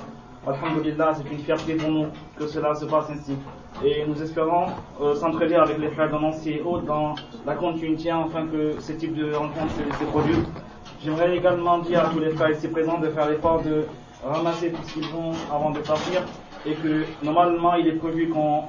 Alhamdulillah, 0.48 1.14
c'est 1.16 1.32
une 1.32 1.40
fierté 1.40 1.76
pour 1.76 1.92
nous 1.92 2.08
que 2.38 2.48
cela 2.48 2.74
se 2.74 2.86
passe 2.86 3.10
ainsi. 3.12 3.36
Et 3.86 4.04
nous 4.08 4.22
espérons 4.22 4.66
euh, 5.00 5.14
avec 5.62 5.78
les 5.78 5.90
frères 5.90 6.10
d'Anansi 6.10 6.54
et 6.54 6.62
autres 6.62 6.86
dans 6.86 7.14
la 7.46 7.54
continuité 7.54 8.10
afin 8.10 8.48
que 8.48 8.80
ce 8.80 8.94
type 8.94 9.16
de 9.16 9.34
rencontre 9.34 9.74
se, 10.00 10.04
produise. 10.06 10.44
J'aimerais 11.04 11.38
également 11.38 11.78
dire 11.80 12.06
à 12.06 12.10
tous 12.10 12.20
les 12.20 12.32
frères 12.32 12.52
ici 12.52 12.68
présents 12.68 12.98
de 12.98 13.10
faire 13.10 13.30
l'effort 13.30 13.62
de 13.62 13.86
ramasser 14.26 14.72
tout 14.72 14.82
ce 14.88 14.94
qu'ils 14.94 15.16
ont 15.16 15.32
avant 15.54 15.70
de 15.70 15.80
partir 15.80 16.24
et 16.66 16.74
que 16.74 17.06
normalement 17.24 17.76
il 17.76 17.88
est 17.88 17.94
prévu 17.94 18.28
qu'on 18.30 18.64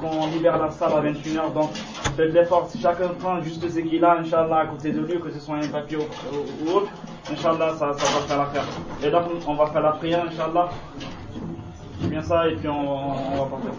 qu'on 0.00 0.26
libère 0.28 0.58
la 0.58 0.70
salle 0.70 0.92
à 0.92 1.00
21h. 1.02 1.52
Donc, 1.52 1.70
faites 2.16 2.32
l'effort. 2.32 2.68
Si 2.70 2.80
chacun 2.80 3.08
prend 3.18 3.40
juste 3.42 3.68
ce 3.68 3.78
qu'il 3.80 4.04
a, 4.04 4.18
Inch'Allah, 4.18 4.58
à 4.58 4.66
côté 4.66 4.92
de 4.92 5.00
lui, 5.00 5.20
que 5.20 5.30
ce 5.30 5.40
soit 5.40 5.56
un 5.56 5.68
papier 5.68 5.98
ou, 5.98 6.70
autre, 6.70 6.90
Inch'Allah, 7.32 7.70
ça, 7.78 7.92
ça 7.92 8.04
va 8.04 8.26
faire 8.26 8.38
l'affaire. 8.38 8.64
Et 9.02 9.10
donc, 9.10 9.24
on 9.46 9.54
va 9.54 9.66
faire 9.66 9.82
la 9.82 9.92
prière, 9.92 10.24
Inch'Allah. 10.26 10.68
bien 12.02 12.22
ça 12.22 12.48
et 12.48 12.56
puis 12.56 12.68
on, 12.68 13.32
on 13.32 13.44
va 13.44 13.46
partir. 13.46 13.70